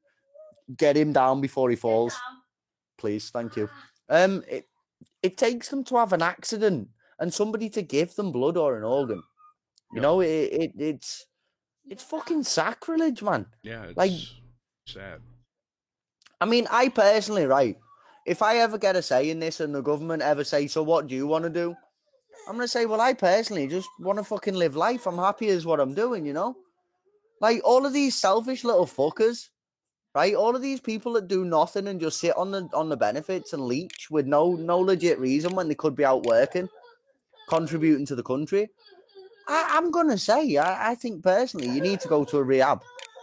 get 0.77 0.97
him 0.97 1.13
down 1.13 1.41
before 1.41 1.69
he 1.71 1.77
falls. 1.77 2.17
Please, 2.99 3.31
thank 3.31 3.57
you. 3.57 3.69
Um, 4.09 4.43
it 4.49 4.69
it 5.23 5.37
takes 5.37 5.69
them 5.69 5.85
to 5.85 5.97
have 5.97 6.13
an 6.13 6.23
accident 6.23 6.89
and 7.19 7.35
somebody 7.35 7.69
to 7.71 7.83
give 7.83 8.15
them 8.15 8.33
blood 8.33 8.57
or 8.57 8.77
an 8.77 8.85
organ. 8.85 9.23
You 9.93 10.01
know, 10.01 10.21
it, 10.21 10.29
it 10.53 10.73
it's 10.79 11.27
it's 11.87 12.03
fucking 12.03 12.45
sacrilege, 12.45 13.23
man. 13.23 13.47
Yeah, 13.63 13.93
like 13.97 14.13
sad. 14.87 15.21
I 16.41 16.45
mean, 16.45 16.67
I 16.71 16.89
personally, 16.89 17.47
right, 17.47 17.77
if 18.27 18.43
I 18.43 18.59
ever 18.59 18.79
get 18.79 18.97
a 18.97 19.03
say 19.03 19.31
in 19.31 19.41
this 19.41 19.61
and 19.61 19.75
the 19.75 19.81
government 19.81 20.23
ever 20.23 20.45
say, 20.45 20.67
so 20.67 20.83
what 20.83 21.07
do 21.07 21.15
you 21.15 21.27
want 21.27 21.45
to 21.45 21.51
do? 21.51 21.75
I'm 22.47 22.55
gonna 22.55 22.69
say, 22.69 22.87
well, 22.87 23.01
I 23.01 23.13
personally 23.13 23.67
just 23.67 23.89
want 23.99 24.19
to 24.19 24.25
fucking 24.25 24.55
live 24.55 24.77
life. 24.77 25.07
I'm 25.07 25.19
happy 25.19 25.49
as 25.49 25.67
what 25.67 25.81
I'm 25.81 25.95
doing, 25.95 26.25
you 26.25 26.33
know. 26.33 26.57
Like 27.41 27.61
all 27.65 27.85
of 27.85 27.93
these 27.93 28.15
selfish 28.15 28.65
little 28.65 28.87
fuckers, 28.87 29.49
right? 30.15 30.35
All 30.35 30.55
of 30.55 30.63
these 30.63 30.81
people 30.81 31.13
that 31.15 31.29
do 31.29 31.45
nothing 31.45 31.89
and 31.89 32.01
just 32.01 32.21
sit 32.21 32.37
on 32.37 32.51
the 32.53 32.69
on 32.73 32.89
the 32.89 32.97
benefits 32.97 33.53
and 33.53 33.67
leech 33.67 34.09
with 34.11 34.27
no 34.27 34.53
no 34.55 34.79
legit 34.79 35.19
reason 35.19 35.55
when 35.55 35.69
they 35.69 35.75
could 35.75 35.97
be 35.97 36.05
out 36.05 36.25
working, 36.25 36.69
contributing 37.49 38.07
to 38.07 38.15
the 38.15 38.23
country. 38.23 38.69
I, 39.49 39.77
am 39.77 39.91
gonna 39.91 40.19
say, 40.19 40.57
I, 40.57 40.93
I 40.93 40.95
think 40.95 41.23
personally, 41.23 41.69
you 41.69 41.81
need 41.81 42.01
to 42.01 42.09
go 42.09 42.25
to 42.25 42.39
a 42.39 42.43
rehab. 42.43 42.83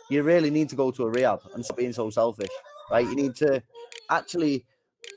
You 0.10 0.24
really 0.24 0.50
need 0.50 0.70
to 0.70 0.76
go 0.76 0.92
to 0.92 1.04
a 1.04 1.10
rehab 1.10 1.40
and 1.54 1.64
stop 1.64 1.78
being 1.78 1.94
so 1.94 2.10
selfish, 2.10 2.52
right? 2.92 3.08
You 3.08 3.16
need 3.16 3.36
to 3.38 3.64
actually 4.10 4.66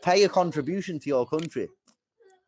pay 0.03 0.25
a 0.25 0.29
contribution 0.29 0.99
to 1.01 1.09
your 1.09 1.27
country, 1.27 1.69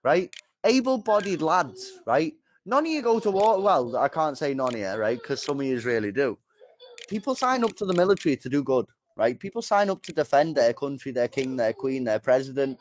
right? 0.02 0.32
Able-bodied 0.68 1.42
lads, 1.42 2.00
right? 2.06 2.34
None 2.66 2.84
of 2.84 2.92
you 2.92 3.02
go 3.02 3.18
to 3.18 3.30
war. 3.30 3.60
Well, 3.60 3.96
I 3.96 4.08
can't 4.08 4.36
say 4.36 4.54
none 4.54 4.74
of 4.74 4.80
you, 4.80 4.92
right? 4.94 5.18
Because 5.18 5.42
some 5.42 5.60
of 5.60 5.66
you 5.66 5.80
really 5.80 6.12
do. 6.12 6.38
People 7.08 7.34
sign 7.34 7.64
up 7.64 7.74
to 7.76 7.86
the 7.86 7.94
military 7.94 8.36
to 8.36 8.48
do 8.48 8.62
good, 8.62 8.86
right? 9.16 9.38
People 9.38 9.62
sign 9.62 9.88
up 9.88 10.02
to 10.02 10.12
defend 10.12 10.54
their 10.54 10.74
country, 10.74 11.10
their 11.10 11.28
king, 11.28 11.56
their 11.56 11.72
queen, 11.72 12.04
their 12.04 12.18
president. 12.18 12.78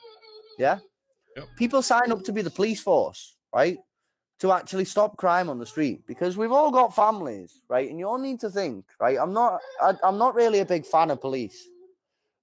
Yeah. 0.60 0.80
Yep. 1.38 1.48
People 1.58 1.82
sign 1.82 2.12
up 2.12 2.24
to 2.24 2.34
be 2.34 2.42
the 2.42 2.50
police 2.50 2.82
force, 2.82 3.38
right? 3.56 3.78
To 4.40 4.52
actually 4.52 4.86
stop 4.86 5.16
crime 5.18 5.50
on 5.50 5.58
the 5.58 5.66
street 5.66 6.06
because 6.06 6.36
we've 6.36 6.52
all 6.52 6.72
got 6.72 6.94
families, 6.94 7.62
right? 7.70 7.90
And 7.90 7.98
you 7.98 8.08
all 8.08 8.20
need 8.20 8.40
to 8.42 8.50
think, 8.50 8.86
right? 9.00 9.18
I'm 9.18 9.34
not, 9.34 9.62
I, 9.82 9.94
I'm 10.04 10.18
not 10.18 10.36
really 10.36 10.60
a 10.60 10.66
big 10.66 10.86
fan 10.86 11.10
of 11.12 11.22
police, 11.22 11.70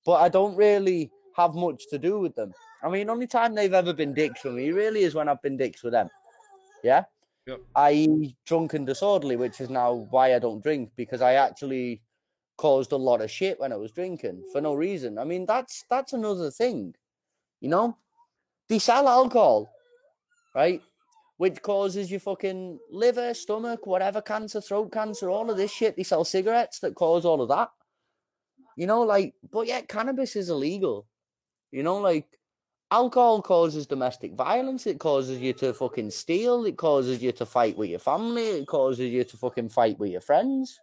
but 0.06 0.22
I 0.22 0.28
don't 0.28 0.56
really 0.56 1.10
have 1.36 1.54
much 1.54 1.88
to 1.90 1.98
do 1.98 2.18
with 2.18 2.34
them. 2.34 2.52
I 2.84 2.90
mean, 2.90 3.08
only 3.08 3.26
time 3.26 3.54
they've 3.54 3.72
ever 3.72 3.94
been 3.94 4.12
dicks 4.12 4.40
for 4.40 4.50
me 4.50 4.70
really 4.70 5.04
is 5.04 5.14
when 5.14 5.28
I've 5.28 5.40
been 5.40 5.56
dicks 5.56 5.82
with 5.82 5.92
them. 5.92 6.10
Yeah. 6.82 7.04
Yep. 7.46 7.60
I 7.74 8.34
drunk 8.46 8.74
and 8.74 8.86
disorderly, 8.86 9.36
which 9.36 9.60
is 9.60 9.70
now 9.70 10.06
why 10.10 10.34
I 10.34 10.38
don't 10.38 10.62
drink 10.62 10.90
because 10.96 11.22
I 11.22 11.34
actually 11.34 12.02
caused 12.56 12.92
a 12.92 12.96
lot 12.96 13.20
of 13.20 13.30
shit 13.30 13.58
when 13.58 13.72
I 13.72 13.76
was 13.76 13.92
drinking 13.92 14.44
for 14.52 14.60
no 14.60 14.74
reason. 14.74 15.18
I 15.18 15.24
mean, 15.24 15.46
that's 15.46 15.84
that's 15.90 16.12
another 16.12 16.50
thing, 16.50 16.94
you 17.60 17.68
know. 17.68 17.96
They 18.68 18.78
sell 18.78 19.08
alcohol, 19.08 19.70
right? 20.54 20.80
Which 21.36 21.60
causes 21.62 22.10
your 22.10 22.20
fucking 22.20 22.78
liver, 22.90 23.34
stomach, 23.34 23.86
whatever 23.86 24.22
cancer, 24.22 24.60
throat 24.60 24.92
cancer, 24.92 25.28
all 25.28 25.50
of 25.50 25.56
this 25.56 25.72
shit. 25.72 25.96
They 25.96 26.02
sell 26.02 26.24
cigarettes 26.24 26.78
that 26.80 26.94
cause 26.94 27.24
all 27.24 27.42
of 27.42 27.48
that. 27.48 27.70
You 28.76 28.86
know, 28.86 29.02
like, 29.02 29.34
but 29.50 29.66
yet 29.66 29.88
cannabis 29.88 30.36
is 30.36 30.48
illegal. 30.48 31.06
You 31.72 31.82
know, 31.82 31.98
like 31.98 32.26
alcohol 32.94 33.42
causes 33.42 33.86
domestic 33.86 34.34
violence. 34.34 34.86
It 34.86 35.00
causes 35.00 35.40
you 35.40 35.52
to 35.54 35.74
fucking 35.74 36.12
steal. 36.12 36.64
It 36.64 36.76
causes 36.76 37.20
you 37.20 37.32
to 37.32 37.44
fight 37.44 37.76
with 37.76 37.90
your 37.90 37.98
family. 37.98 38.46
It 38.60 38.66
causes 38.68 39.10
you 39.10 39.24
to 39.24 39.36
fucking 39.36 39.70
fight 39.70 39.98
with 39.98 40.12
your 40.12 40.20
friends. 40.20 40.78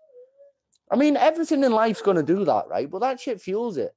I 0.91 0.97
mean, 0.97 1.15
everything 1.15 1.63
in 1.63 1.71
life's 1.71 2.01
gonna 2.01 2.23
do 2.23 2.43
that, 2.43 2.65
right? 2.69 2.89
But 2.91 2.99
that 2.99 3.21
shit 3.21 3.39
fuels 3.39 3.77
it. 3.77 3.93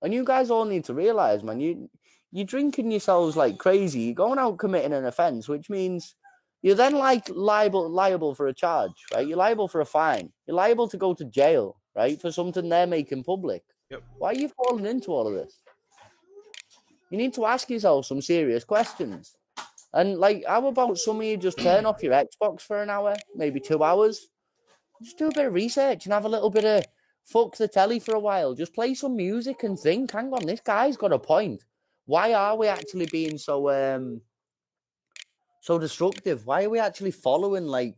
And 0.00 0.14
you 0.14 0.24
guys 0.24 0.50
all 0.50 0.64
need 0.64 0.84
to 0.84 0.94
realize, 0.94 1.42
man, 1.42 1.60
you 1.60 1.90
you're 2.32 2.46
drinking 2.46 2.90
yourselves 2.90 3.36
like 3.36 3.58
crazy. 3.58 4.00
You're 4.00 4.14
going 4.14 4.38
out 4.38 4.58
committing 4.58 4.94
an 4.94 5.04
offense, 5.04 5.46
which 5.48 5.68
means 5.68 6.14
you're 6.62 6.74
then 6.74 6.94
like 6.94 7.28
liable 7.28 7.88
liable 7.90 8.34
for 8.34 8.46
a 8.48 8.54
charge, 8.54 8.98
right? 9.12 9.26
You're 9.28 9.44
liable 9.46 9.68
for 9.68 9.82
a 9.82 9.86
fine. 9.86 10.32
You're 10.46 10.56
liable 10.56 10.88
to 10.88 10.96
go 10.96 11.12
to 11.12 11.24
jail, 11.26 11.76
right, 11.94 12.18
for 12.18 12.32
something 12.32 12.68
they're 12.68 12.86
making 12.86 13.24
public. 13.24 13.62
Yep. 13.90 14.02
Why 14.18 14.28
are 14.30 14.40
you 14.42 14.48
falling 14.48 14.86
into 14.86 15.12
all 15.12 15.26
of 15.26 15.34
this? 15.34 15.62
You 17.10 17.18
need 17.18 17.34
to 17.34 17.46
ask 17.46 17.70
yourself 17.70 18.06
some 18.06 18.20
serious 18.20 18.64
questions. 18.64 19.34
And 19.94 20.18
like, 20.18 20.44
how 20.46 20.66
about 20.66 20.98
some 20.98 21.16
of 21.16 21.24
you 21.24 21.36
just 21.36 21.58
turn 21.58 21.86
off 21.86 22.02
your 22.02 22.12
Xbox 22.12 22.60
for 22.60 22.82
an 22.82 22.90
hour, 22.90 23.16
maybe 23.34 23.60
two 23.60 23.82
hours? 23.82 24.28
Just 25.02 25.18
do 25.18 25.28
a 25.28 25.32
bit 25.32 25.46
of 25.46 25.54
research 25.54 26.04
and 26.04 26.12
have 26.12 26.26
a 26.26 26.28
little 26.28 26.50
bit 26.50 26.64
of 26.64 26.84
fuck 27.24 27.56
the 27.56 27.68
telly 27.68 27.98
for 27.98 28.14
a 28.14 28.20
while. 28.20 28.54
Just 28.54 28.74
play 28.74 28.94
some 28.94 29.16
music 29.16 29.62
and 29.62 29.78
think, 29.78 30.10
hang 30.10 30.32
on, 30.32 30.44
this 30.44 30.60
guy's 30.60 30.96
got 30.96 31.12
a 31.12 31.18
point. 31.18 31.64
Why 32.06 32.32
are 32.34 32.56
we 32.56 32.66
actually 32.66 33.06
being 33.06 33.38
so 33.38 33.70
um 33.70 34.20
so 35.60 35.78
destructive? 35.78 36.46
Why 36.46 36.64
are 36.64 36.70
we 36.70 36.78
actually 36.78 37.10
following 37.10 37.66
like 37.66 37.96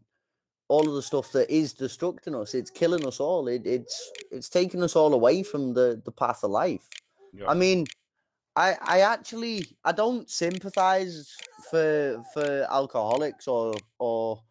all 0.68 0.88
of 0.88 0.94
the 0.94 1.02
stuff 1.02 1.32
that 1.32 1.50
is 1.50 1.74
destructing 1.74 2.40
us? 2.40 2.54
It's 2.54 2.70
killing 2.70 3.06
us 3.06 3.18
all. 3.20 3.48
It, 3.48 3.66
it's 3.66 4.10
it's 4.30 4.48
taking 4.48 4.82
us 4.82 4.94
all 4.96 5.14
away 5.14 5.42
from 5.42 5.74
the 5.74 6.00
the 6.04 6.12
path 6.12 6.44
of 6.44 6.50
life. 6.50 6.88
Yeah. 7.32 7.48
I 7.48 7.54
mean, 7.54 7.86
I 8.56 8.76
I 8.80 9.00
actually 9.00 9.76
I 9.84 9.92
don't 9.92 10.28
sympathize 10.30 11.44
for 11.70 12.22
for 12.32 12.66
alcoholics 12.70 13.48
or 13.48 13.84
or 13.98 14.42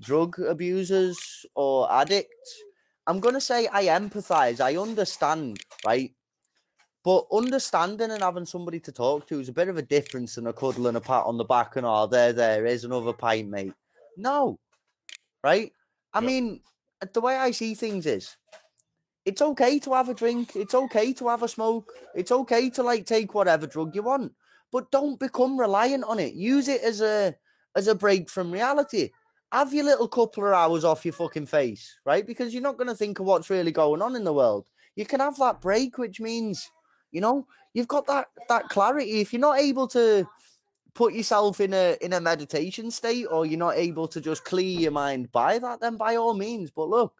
drug 0.00 0.38
abusers 0.40 1.46
or 1.54 1.90
addicts. 1.92 2.62
I'm 3.06 3.20
gonna 3.20 3.40
say 3.40 3.68
I 3.72 3.84
empathize. 3.86 4.60
I 4.60 4.76
understand, 4.76 5.64
right? 5.84 6.14
But 7.04 7.26
understanding 7.32 8.10
and 8.10 8.22
having 8.22 8.44
somebody 8.46 8.80
to 8.80 8.92
talk 8.92 9.26
to 9.28 9.40
is 9.40 9.48
a 9.48 9.52
bit 9.54 9.68
of 9.68 9.78
a 9.78 9.82
difference 9.82 10.34
than 10.34 10.46
a 10.46 10.52
cuddle 10.52 10.86
and 10.86 10.96
a 10.96 11.00
pat 11.00 11.24
on 11.26 11.38
the 11.38 11.44
back 11.44 11.76
and 11.76 11.86
oh, 11.86 12.06
there, 12.06 12.32
there 12.32 12.66
is 12.66 12.84
another 12.84 13.12
pint, 13.14 13.48
mate. 13.48 13.74
No, 14.16 14.58
right? 15.42 15.72
I 16.12 16.20
Yep. 16.20 16.28
mean, 16.28 16.62
the 17.12 17.20
way 17.20 17.36
I 17.36 17.52
see 17.52 17.74
things 17.74 18.06
is, 18.06 18.36
it's 19.24 19.42
okay 19.42 19.78
to 19.80 19.94
have 19.94 20.08
a 20.08 20.14
drink. 20.14 20.56
It's 20.56 20.74
okay 20.74 21.12
to 21.14 21.28
have 21.28 21.42
a 21.42 21.48
smoke. 21.48 21.92
It's 22.14 22.32
okay 22.32 22.70
to 22.70 22.82
like 22.82 23.06
take 23.06 23.34
whatever 23.34 23.66
drug 23.66 23.94
you 23.94 24.02
want, 24.02 24.32
but 24.72 24.90
don't 24.90 25.20
become 25.20 25.58
reliant 25.58 26.04
on 26.04 26.18
it. 26.18 26.34
Use 26.34 26.68
it 26.68 26.82
as 26.82 27.00
a 27.00 27.34
as 27.76 27.86
a 27.86 27.94
break 27.94 28.30
from 28.30 28.50
reality. 28.50 29.10
Have 29.52 29.74
your 29.74 29.84
little 29.84 30.08
couple 30.08 30.46
of 30.46 30.52
hours 30.52 30.84
off 30.84 31.04
your 31.04 31.12
fucking 31.12 31.46
face, 31.46 31.98
right? 32.04 32.26
Because 32.26 32.54
you're 32.54 32.62
not 32.62 32.76
going 32.76 32.88
to 32.88 32.94
think 32.94 33.18
of 33.18 33.26
what's 33.26 33.50
really 33.50 33.72
going 33.72 34.00
on 34.00 34.14
in 34.16 34.24
the 34.24 34.32
world. 34.32 34.68
You 34.94 35.04
can 35.04 35.20
have 35.20 35.36
that 35.38 35.60
break, 35.60 35.98
which 35.98 36.20
means, 36.20 36.70
you 37.10 37.20
know, 37.20 37.46
you've 37.74 37.88
got 37.88 38.06
that 38.06 38.28
that 38.48 38.68
clarity. 38.68 39.20
If 39.20 39.32
you're 39.32 39.40
not 39.40 39.58
able 39.58 39.88
to 39.88 40.26
put 40.94 41.14
yourself 41.14 41.60
in 41.60 41.74
a 41.74 41.96
in 42.00 42.14
a 42.14 42.20
meditation 42.20 42.90
state, 42.90 43.26
or 43.26 43.44
you're 43.44 43.58
not 43.58 43.76
able 43.76 44.08
to 44.08 44.20
just 44.20 44.44
clear 44.44 44.80
your 44.80 44.92
mind 44.92 45.30
by 45.32 45.58
that, 45.58 45.80
then 45.80 45.96
by 45.96 46.16
all 46.16 46.34
means. 46.34 46.70
But 46.70 46.88
look, 46.88 47.19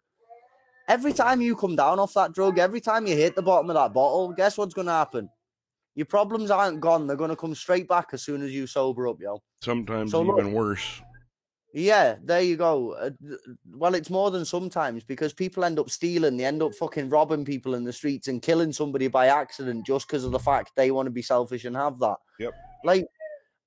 every 0.91 1.12
time 1.12 1.41
you 1.41 1.55
come 1.55 1.77
down 1.77 1.99
off 2.01 2.15
that 2.15 2.33
drug, 2.33 2.59
every 2.59 2.81
time 2.81 3.07
you 3.07 3.15
hit 3.15 3.37
the 3.37 3.43
bottom 3.43 3.71
of 3.71 3.75
that 3.75 3.95
bottle, 3.95 4.33
guess 4.33 4.59
what's 4.59 4.75
going 4.75 4.87
to 4.89 4.93
happen? 4.93 5.31
Your 5.95 6.07
problems 6.07 6.51
aren't 6.51 6.81
gone; 6.81 7.07
they're 7.07 7.17
going 7.17 7.31
to 7.31 7.37
come 7.37 7.55
straight 7.55 7.89
back 7.89 8.09
as 8.12 8.23
soon 8.23 8.43
as 8.43 8.53
you 8.53 8.67
sober 8.67 9.09
up, 9.09 9.21
yo. 9.21 9.41
Sometimes 9.62 10.11
So 10.11 10.23
look- 10.23 10.39
even 10.39 10.53
worse. 10.53 11.03
Yeah, 11.73 12.17
there 12.25 12.43
you 12.43 12.57
go. 12.57 12.95
Uh, 12.95 13.11
well, 13.77 13.95
it's 13.95 14.11
more 14.11 14.33
than 14.33 14.45
sometimes 14.45 15.05
because 15.05 15.33
people 15.33 15.65
end 15.65 15.79
up 15.79 15.89
stealing, 15.89 16.37
they 16.37 16.45
end 16.45 16.65
up 16.65 16.75
fucking 16.75 17.09
robbing 17.11 17.45
people 17.45 17.75
in 17.75 17.85
the 17.85 17.93
streets 17.93 18.27
and 18.27 18.43
killing 18.43 18.73
somebody 18.73 19.07
by 19.07 19.29
accident 19.29 19.87
just 19.87 20.09
because 20.09 20.25
of 20.25 20.33
the 20.33 20.41
fact 20.41 20.73
they 20.75 20.91
want 20.91 21.07
to 21.07 21.12
be 21.12 21.23
selfish 21.23 21.65
and 21.67 21.77
have 21.77 22.01
that. 22.01 22.17
Yep. 22.41 22.55
Like, 22.83 23.07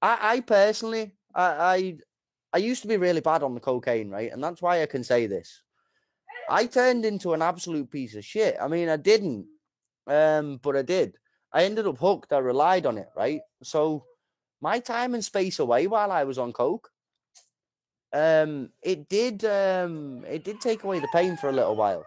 I, 0.01 0.17
I 0.21 0.39
personally, 0.41 1.13
I, 1.33 1.45
I, 1.45 1.97
I 2.51 2.57
used 2.57 2.81
to 2.81 2.89
be 2.89 2.97
really 2.97 3.21
bad 3.21 3.41
on 3.41 3.53
the 3.53 3.61
cocaine, 3.61 4.09
right? 4.09 4.33
And 4.33 4.43
that's 4.43 4.61
why 4.61 4.81
I 4.81 4.85
can 4.85 5.05
say 5.05 5.25
this. 5.25 5.62
I 6.49 6.65
turned 6.65 7.05
into 7.05 7.33
an 7.33 7.41
absolute 7.41 7.89
piece 7.89 8.15
of 8.15 8.25
shit. 8.25 8.57
I 8.61 8.67
mean, 8.67 8.89
I 8.89 8.97
didn't, 8.97 9.47
um, 10.07 10.59
but 10.61 10.75
I 10.75 10.81
did. 10.81 11.17
I 11.51 11.65
ended 11.65 11.87
up 11.87 11.97
hooked. 11.97 12.33
I 12.33 12.39
relied 12.39 12.85
on 12.85 12.97
it, 12.97 13.09
right? 13.15 13.41
So, 13.63 14.05
my 14.61 14.79
time 14.79 15.13
and 15.13 15.23
space 15.23 15.59
away 15.59 15.87
while 15.87 16.11
I 16.11 16.23
was 16.23 16.37
on 16.37 16.53
coke 16.53 16.89
um 18.13 18.69
it 18.83 19.09
did 19.09 19.43
um 19.43 20.23
it 20.29 20.43
did 20.43 20.61
take 20.61 20.83
away 20.83 20.99
the 20.99 21.07
pain 21.07 21.35
for 21.35 21.49
a 21.49 21.51
little 21.51 21.75
while 21.75 22.05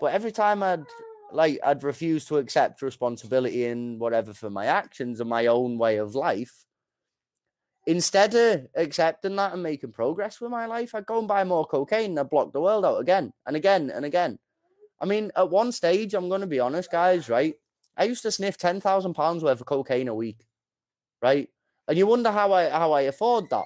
but 0.00 0.12
every 0.12 0.30
time 0.30 0.62
i'd 0.62 0.84
like 1.32 1.58
i'd 1.64 1.82
refuse 1.82 2.26
to 2.26 2.36
accept 2.36 2.82
responsibility 2.82 3.64
and 3.64 3.98
whatever 3.98 4.34
for 4.34 4.50
my 4.50 4.66
actions 4.66 5.20
and 5.20 5.28
my 5.28 5.46
own 5.46 5.78
way 5.78 5.96
of 5.96 6.14
life 6.14 6.66
instead 7.86 8.34
of 8.34 8.66
accepting 8.76 9.36
that 9.36 9.52
and 9.52 9.62
making 9.62 9.92
progress 9.92 10.40
with 10.40 10.50
my 10.50 10.66
life 10.66 10.94
i'd 10.94 11.06
go 11.06 11.18
and 11.18 11.28
buy 11.28 11.44
more 11.44 11.66
cocaine 11.66 12.10
and 12.10 12.20
i'd 12.20 12.30
block 12.30 12.52
the 12.52 12.60
world 12.60 12.84
out 12.84 13.00
again 13.00 13.32
and 13.46 13.56
again 13.56 13.90
and 13.90 14.04
again 14.04 14.38
i 15.00 15.06
mean 15.06 15.30
at 15.36 15.48
one 15.50 15.72
stage 15.72 16.14
i'm 16.14 16.28
going 16.28 16.40
to 16.40 16.46
be 16.46 16.60
honest 16.60 16.90
guys 16.90 17.28
right 17.28 17.54
i 17.96 18.04
used 18.04 18.22
to 18.22 18.30
sniff 18.30 18.58
10,000 18.58 19.14
pounds 19.14 19.42
worth 19.42 19.60
of 19.60 19.66
cocaine 19.66 20.08
a 20.08 20.14
week 20.14 20.46
right 21.22 21.48
and 21.86 21.96
you 21.96 22.06
wonder 22.06 22.30
how 22.30 22.52
i 22.52 22.68
how 22.68 22.92
i 22.92 23.02
afford 23.02 23.48
that 23.50 23.64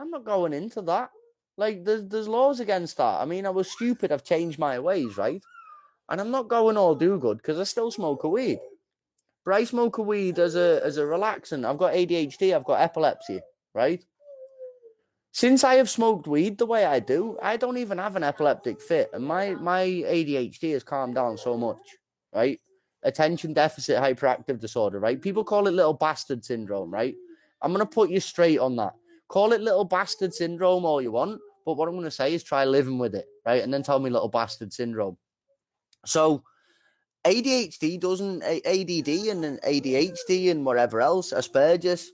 I'm 0.00 0.10
not 0.10 0.24
going 0.24 0.54
into 0.54 0.80
that. 0.82 1.10
Like 1.58 1.84
there's 1.84 2.08
there's 2.08 2.28
laws 2.28 2.60
against 2.60 2.96
that. 2.96 3.20
I 3.20 3.26
mean, 3.26 3.44
I 3.44 3.50
was 3.50 3.70
stupid. 3.70 4.10
I've 4.10 4.24
changed 4.24 4.58
my 4.58 4.78
ways, 4.78 5.18
right? 5.18 5.42
And 6.08 6.20
I'm 6.20 6.30
not 6.30 6.48
going 6.48 6.76
all 6.78 6.94
do 6.94 7.18
good 7.18 7.36
because 7.36 7.58
I 7.58 7.64
still 7.64 7.90
smoke 7.90 8.24
a 8.24 8.28
weed. 8.28 8.58
But 9.44 9.54
I 9.54 9.64
smoke 9.64 9.98
a 9.98 10.02
weed 10.02 10.38
as 10.38 10.54
a 10.54 10.80
as 10.84 10.96
a 10.98 11.02
relaxant. 11.02 11.64
I've 11.64 11.78
got 11.78 11.94
ADHD. 11.94 12.54
I've 12.54 12.64
got 12.64 12.80
epilepsy, 12.80 13.40
right? 13.74 14.04
Since 15.32 15.62
I 15.62 15.74
have 15.76 15.88
smoked 15.88 16.26
weed 16.26 16.58
the 16.58 16.66
way 16.66 16.84
I 16.84 16.98
do, 16.98 17.38
I 17.40 17.56
don't 17.56 17.78
even 17.78 17.98
have 17.98 18.16
an 18.16 18.24
epileptic 18.24 18.80
fit, 18.80 19.10
and 19.12 19.24
my 19.24 19.54
my 19.54 19.82
ADHD 19.84 20.72
has 20.72 20.82
calmed 20.82 21.14
down 21.14 21.38
so 21.38 21.56
much, 21.56 21.78
right? 22.34 22.58
Attention 23.02 23.54
deficit 23.54 24.02
hyperactive 24.02 24.60
disorder, 24.60 24.98
right? 24.98 25.22
People 25.22 25.44
call 25.44 25.68
it 25.68 25.74
little 25.74 25.94
bastard 25.94 26.44
syndrome, 26.44 26.90
right? 26.90 27.14
I'm 27.62 27.72
gonna 27.72 27.86
put 27.86 28.10
you 28.10 28.20
straight 28.20 28.58
on 28.58 28.76
that. 28.76 28.92
Call 29.28 29.52
it 29.52 29.60
little 29.60 29.84
bastard 29.84 30.34
syndrome 30.34 30.84
all 30.84 31.00
you 31.00 31.12
want, 31.12 31.40
but 31.64 31.76
what 31.76 31.88
I'm 31.88 32.02
to 32.02 32.10
say 32.10 32.34
is 32.34 32.42
try 32.42 32.64
living 32.64 32.98
with 32.98 33.14
it, 33.14 33.26
right? 33.46 33.62
And 33.62 33.72
then 33.72 33.82
tell 33.82 34.00
me 34.00 34.10
little 34.10 34.28
bastard 34.28 34.72
syndrome. 34.72 35.16
So, 36.04 36.42
ADHD 37.26 38.00
doesn't, 38.00 38.42
ADD 38.42 39.08
and 39.28 39.60
ADHD 39.62 40.50
and 40.50 40.64
whatever 40.64 41.00
else, 41.00 41.32
Asperger's, 41.32 42.10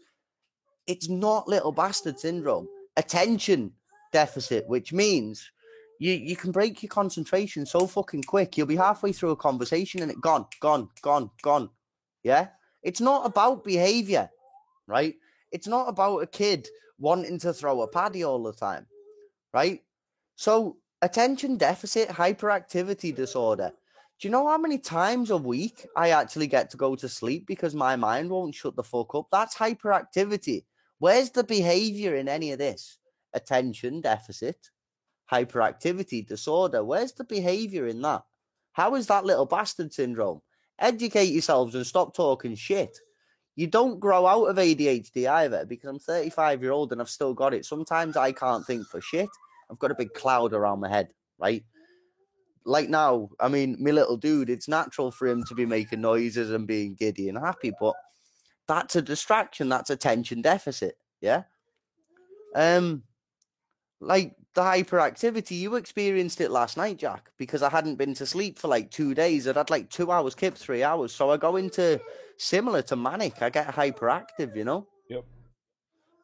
it's 0.87 1.09
not 1.09 1.49
little 1.49 1.73
bastard 1.73 2.19
syndrome. 2.19 2.69
Attention 2.97 3.73
deficit, 4.13 4.67
which 4.69 4.93
means 4.93 5.51
you, 5.99 6.13
you 6.13 6.37
can 6.37 6.53
break 6.53 6.83
your 6.83 6.91
concentration 6.91 7.67
so 7.67 7.87
fucking 7.87 8.25
quick. 8.25 8.57
You'll 8.57 8.67
be 8.67 8.77
halfway 8.77 9.13
through 9.13 9.31
a 9.31 9.37
conversation 9.37 10.03
and 10.03 10.11
it 10.11 10.21
gone, 10.21 10.47
gone, 10.61 10.89
gone, 11.03 11.31
gone. 11.43 11.71
Yeah? 12.23 12.49
It's 12.83 13.01
not 13.01 13.27
about 13.27 13.65
behavior, 13.65 14.31
right? 14.87 15.15
It's 15.53 15.67
not 15.67 15.89
about 15.89 16.19
a 16.19 16.27
kid 16.27 16.69
wanting 16.99 17.39
to 17.41 17.53
throw 17.53 17.83
a 17.83 17.89
paddy 17.89 18.25
all 18.25 18.43
the 18.43 18.53
time, 18.53 18.87
right? 19.53 19.83
So, 20.37 20.79
attention 21.03 21.57
deficit 21.57 22.09
hyperactivity 22.09 23.15
disorder. 23.15 23.73
Do 24.19 24.29
you 24.29 24.33
know 24.33 24.49
how 24.49 24.59
many 24.59 24.79
times 24.79 25.31
a 25.31 25.37
week 25.37 25.87
I 25.97 26.11
actually 26.11 26.47
get 26.47 26.71
to 26.71 26.77
go 26.77 26.97
to 26.97 27.09
sleep 27.09 27.47
because 27.47 27.75
my 27.75 27.97
mind 27.97 28.31
won't 28.31 28.55
shut 28.55 28.75
the 28.75 28.83
fuck 28.83 29.15
up? 29.15 29.27
That's 29.31 29.57
hyperactivity. 29.57 30.65
Where's 30.99 31.31
the 31.31 31.45
behavior 31.45 32.15
in 32.17 32.29
any 32.29 32.53
of 32.53 32.59
this? 32.59 32.99
Attention 33.35 34.01
deficit, 34.01 34.71
hyperactivity 35.31 36.27
disorder. 36.27 36.83
Where's 36.83 37.13
the 37.13 37.25
behavior 37.25 37.87
in 37.87 38.01
that? 38.03 38.23
How 38.73 38.95
is 38.95 39.07
that 39.09 39.27
little 39.27 39.47
bastard 39.47 39.93
syndrome? 39.93 40.41
Educate 40.79 41.33
yourselves 41.33 41.75
and 41.75 41.87
stop 41.87 42.15
talking 42.15 42.55
shit 42.55 42.99
you 43.57 43.67
don't 43.67 43.99
grow 43.99 44.27
out 44.27 44.45
of 44.45 44.57
ADHD 44.57 45.29
either 45.29 45.65
because 45.65 45.89
I'm 45.89 45.99
35 45.99 46.63
year 46.63 46.73
old 46.73 46.93
and 46.93 47.01
I've 47.01 47.09
still 47.11 47.35
got 47.35 47.55
it. 47.55 47.65
Sometimes 47.65 48.17
I 48.17 48.31
can't 48.31 48.65
think 48.67 48.87
for 48.87 49.01
shit. 49.01 49.31
I've 49.71 49.79
got 49.79 49.91
a 49.91 49.97
big 49.97 50.13
cloud 50.13 50.53
around 50.53 50.81
my 50.81 50.91
head, 50.91 51.09
right? 51.39 51.65
Like 52.67 52.89
now, 52.91 53.31
I 53.39 53.47
mean, 53.47 53.77
my 53.81 53.93
little 53.93 54.17
dude, 54.17 54.51
it's 54.51 54.67
natural 54.67 55.13
for 55.13 55.29
him 55.29 55.45
to 55.45 55.55
be 55.55 55.65
making 55.65 56.01
noises 56.01 56.51
and 56.51 56.67
being 56.67 56.97
giddy 56.97 57.29
and 57.29 57.39
happy, 57.39 57.73
but 57.81 57.95
that's 58.67 58.97
a 58.97 59.03
distraction. 59.03 59.69
That's 59.69 59.91
attention 59.91 60.43
deficit. 60.43 60.97
Yeah. 61.21 61.45
Um, 62.57 63.05
like 64.01 64.35
the 64.55 64.63
hyperactivity, 64.63 65.59
you 65.59 65.77
experienced 65.77 66.41
it 66.41 66.51
last 66.51 66.77
night, 66.77 66.99
Jack, 66.99 67.31
because 67.39 67.63
I 67.63 67.71
hadn't 67.71 67.97
been 67.97 68.15
to 68.15 68.27
sleep 68.27 68.59
for 68.59 68.67
like 68.67 68.91
two 68.91 69.15
days. 69.15 69.47
I'd 69.47 69.57
had 69.57 69.71
like 69.71 69.89
two 69.89 70.11
hours 70.11 70.35
kept, 70.35 70.59
three 70.59 70.83
hours. 70.83 71.15
So 71.15 71.31
I 71.31 71.37
go 71.37 71.57
into 71.57 72.01
similar 72.37 72.83
to 72.83 72.97
manic. 72.97 73.43
I 73.43 73.51
get 73.51 73.69
hyperactive, 73.69 74.57
you 74.57 74.65
know? 74.65 74.89
Yep. 75.09 75.25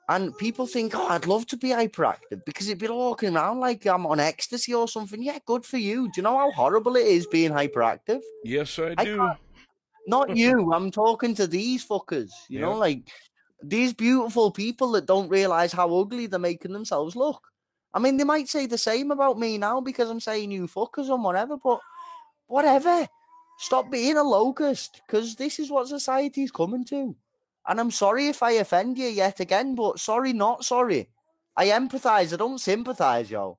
And 0.08 0.36
people 0.36 0.66
think, 0.66 0.94
oh, 0.96 1.06
I'd 1.08 1.26
love 1.26 1.46
to 1.46 1.56
be 1.56 1.68
hyperactive 1.68 2.44
because 2.44 2.66
it'd 2.68 2.78
be 2.80 2.88
walking 2.88 3.36
around 3.36 3.60
like 3.60 3.86
I'm 3.86 4.04
on 4.06 4.18
ecstasy 4.20 4.74
or 4.74 4.88
something. 4.88 5.22
Yeah, 5.22 5.38
good 5.46 5.64
for 5.64 5.78
you. 5.78 6.06
Do 6.06 6.12
you 6.16 6.22
know 6.24 6.36
how 6.36 6.50
horrible 6.50 6.96
it 6.96 7.06
is 7.06 7.26
being 7.26 7.52
hyperactive? 7.52 8.20
Yes, 8.44 8.78
I 8.78 8.94
I 8.98 9.04
do. 9.04 9.16
can't- 9.16 9.38
Not 10.08 10.36
you. 10.36 10.72
I'm 10.72 10.90
talking 10.90 11.34
to 11.36 11.46
these 11.46 11.86
fuckers, 11.86 12.30
you 12.48 12.58
know, 12.60 12.76
like 12.76 13.08
these 13.62 13.92
beautiful 13.92 14.50
people 14.50 14.90
that 14.92 15.06
don't 15.06 15.28
realize 15.28 15.72
how 15.72 15.94
ugly 15.96 16.26
they're 16.26 16.40
making 16.40 16.72
themselves 16.72 17.14
look. 17.14 17.40
I 17.94 18.00
mean, 18.00 18.16
they 18.16 18.24
might 18.24 18.48
say 18.48 18.66
the 18.66 18.78
same 18.78 19.12
about 19.12 19.38
me 19.38 19.56
now 19.58 19.80
because 19.80 20.10
I'm 20.10 20.18
saying 20.20 20.50
you 20.50 20.66
fuckers 20.66 21.14
and 21.14 21.22
whatever, 21.22 21.56
but 21.62 21.78
whatever. 22.48 23.06
Stop 23.58 23.90
being 23.92 24.16
a 24.16 24.22
locust 24.24 25.00
because 25.06 25.36
this 25.36 25.60
is 25.60 25.70
what 25.70 25.86
society's 25.86 26.50
coming 26.50 26.84
to. 26.86 27.14
And 27.68 27.80
I'm 27.80 27.90
sorry 27.90 28.28
if 28.28 28.43
I 28.43 28.52
offend 28.52 28.98
you 28.98 29.09
yet 29.09 29.40
again, 29.40 29.74
but 29.74 30.01
sorry, 30.01 30.32
not 30.32 30.64
sorry. 30.64 31.10
I 31.56 31.68
empathize. 31.68 32.32
I 32.32 32.36
don't 32.36 32.59
sympathize, 32.60 33.30
yo. 33.30 33.59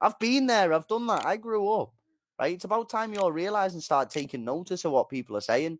I've 0.00 0.18
been 0.18 0.46
there. 0.46 0.72
I've 0.74 0.88
done 0.88 1.06
that. 1.08 1.26
I 1.26 1.36
grew 1.36 1.72
up, 1.72 1.92
right? 2.40 2.54
It's 2.54 2.64
about 2.64 2.90
time 2.90 3.12
you 3.14 3.20
all 3.20 3.32
realize 3.32 3.74
and 3.74 3.82
start 3.82 4.10
taking 4.10 4.44
notice 4.44 4.84
of 4.84 4.92
what 4.92 5.08
people 5.10 5.36
are 5.36 5.40
saying 5.42 5.78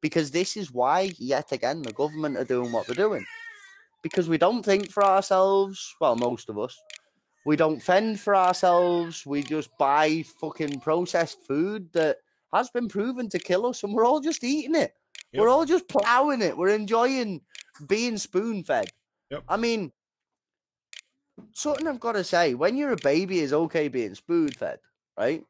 because 0.00 0.30
this 0.30 0.56
is 0.56 0.72
why, 0.72 1.14
yet 1.18 1.52
again, 1.52 1.84
the 1.84 1.92
government 1.92 2.36
are 2.36 2.44
doing 2.44 2.72
what 2.72 2.86
they're 2.86 2.96
doing. 2.96 3.26
because 4.02 4.28
we 4.28 4.38
don't 4.38 4.64
think 4.64 4.90
for 4.90 5.04
ourselves. 5.04 5.94
Well, 6.00 6.16
most 6.16 6.48
of 6.48 6.58
us. 6.58 6.78
We 7.46 7.56
don't 7.56 7.82
fend 7.82 8.20
for 8.20 8.36
ourselves. 8.36 9.24
We 9.26 9.42
just 9.42 9.70
buy 9.78 10.24
fucking 10.40 10.80
processed 10.80 11.38
food 11.46 11.92
that 11.94 12.18
has 12.52 12.70
been 12.70 12.88
proven 12.88 13.28
to 13.30 13.38
kill 13.38 13.66
us, 13.66 13.82
and 13.82 13.94
we're 13.94 14.04
all 14.06 14.20
just 14.20 14.44
eating 14.44 14.74
it. 14.74 14.94
Yep. 15.32 15.40
We're 15.40 15.48
all 15.48 15.64
just 15.64 15.88
plowing 15.88 16.42
it. 16.42 16.56
We're 16.56 16.74
enjoying 16.74 17.42
being 17.86 18.16
spoon 18.18 18.64
fed. 18.64 18.90
Yep. 19.30 19.44
I 19.48 19.56
mean, 19.56 19.92
something 21.52 21.86
I've 21.86 22.00
got 22.00 22.12
to 22.12 22.24
say 22.24 22.54
when 22.54 22.76
you're 22.76 22.92
a 22.92 22.96
baby, 22.96 23.40
is 23.40 23.52
okay 23.52 23.88
being 23.88 24.14
spoon 24.14 24.48
fed, 24.48 24.78
right? 25.18 25.44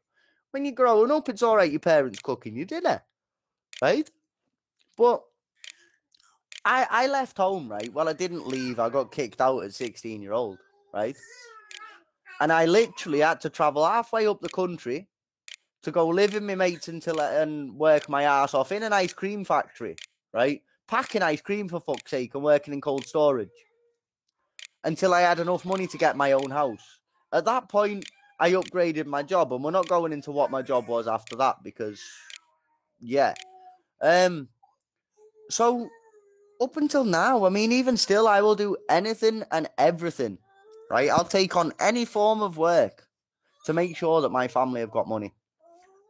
When 0.51 0.65
you're 0.65 0.73
growing 0.73 1.11
up, 1.11 1.29
it's 1.29 1.43
all 1.43 1.55
right 1.55 1.71
your 1.71 1.79
parents 1.79 2.19
cooking 2.19 2.55
you 2.55 2.65
dinner, 2.65 3.03
right? 3.81 4.09
But 4.97 5.23
I 6.65 6.87
I 6.89 7.07
left 7.07 7.37
home, 7.37 7.69
right? 7.69 7.93
Well, 7.93 8.09
I 8.09 8.13
didn't 8.13 8.47
leave. 8.47 8.79
I 8.79 8.89
got 8.89 9.11
kicked 9.11 9.41
out 9.41 9.63
at 9.63 9.73
16 9.73 10.21
year 10.21 10.33
old, 10.33 10.57
right? 10.93 11.15
And 12.41 12.51
I 12.51 12.65
literally 12.65 13.19
had 13.19 13.41
to 13.41 13.49
travel 13.49 13.85
halfway 13.85 14.25
up 14.25 14.41
the 14.41 14.49
country 14.49 15.08
to 15.83 15.91
go 15.91 16.07
live 16.07 16.33
with 16.33 16.43
my 16.43 16.55
mates 16.55 16.87
until 16.87 17.21
I, 17.21 17.35
and 17.35 17.73
work 17.75 18.09
my 18.09 18.23
ass 18.23 18.53
off 18.53 18.71
in 18.71 18.83
an 18.83 18.93
ice 18.93 19.13
cream 19.13 19.43
factory, 19.43 19.95
right? 20.33 20.61
Packing 20.87 21.21
ice 21.21 21.41
cream 21.41 21.69
for 21.69 21.79
fuck's 21.79 22.11
sake 22.11 22.35
and 22.35 22.43
working 22.43 22.73
in 22.73 22.81
cold 22.81 23.05
storage 23.05 23.49
until 24.83 25.13
I 25.13 25.21
had 25.21 25.39
enough 25.39 25.65
money 25.65 25.87
to 25.87 25.97
get 25.97 26.17
my 26.17 26.33
own 26.33 26.49
house. 26.49 26.99
At 27.31 27.45
that 27.45 27.69
point, 27.69 28.05
I 28.39 28.51
upgraded 28.51 29.05
my 29.05 29.23
job, 29.23 29.53
and 29.53 29.63
we're 29.63 29.71
not 29.71 29.87
going 29.87 30.13
into 30.13 30.31
what 30.31 30.51
my 30.51 30.61
job 30.61 30.87
was 30.87 31.07
after 31.07 31.35
that 31.37 31.57
because, 31.63 32.01
yeah. 32.99 33.33
Um. 34.01 34.47
So, 35.49 35.89
up 36.61 36.77
until 36.77 37.03
now, 37.03 37.45
I 37.45 37.49
mean, 37.49 37.71
even 37.71 37.97
still, 37.97 38.27
I 38.27 38.41
will 38.41 38.55
do 38.55 38.77
anything 38.89 39.43
and 39.51 39.67
everything, 39.77 40.37
right? 40.89 41.09
I'll 41.09 41.25
take 41.25 41.55
on 41.55 41.73
any 41.79 42.05
form 42.05 42.41
of 42.41 42.57
work 42.57 43.07
to 43.65 43.73
make 43.73 43.97
sure 43.97 44.21
that 44.21 44.29
my 44.29 44.47
family 44.47 44.79
have 44.79 44.91
got 44.91 45.07
money. 45.07 45.33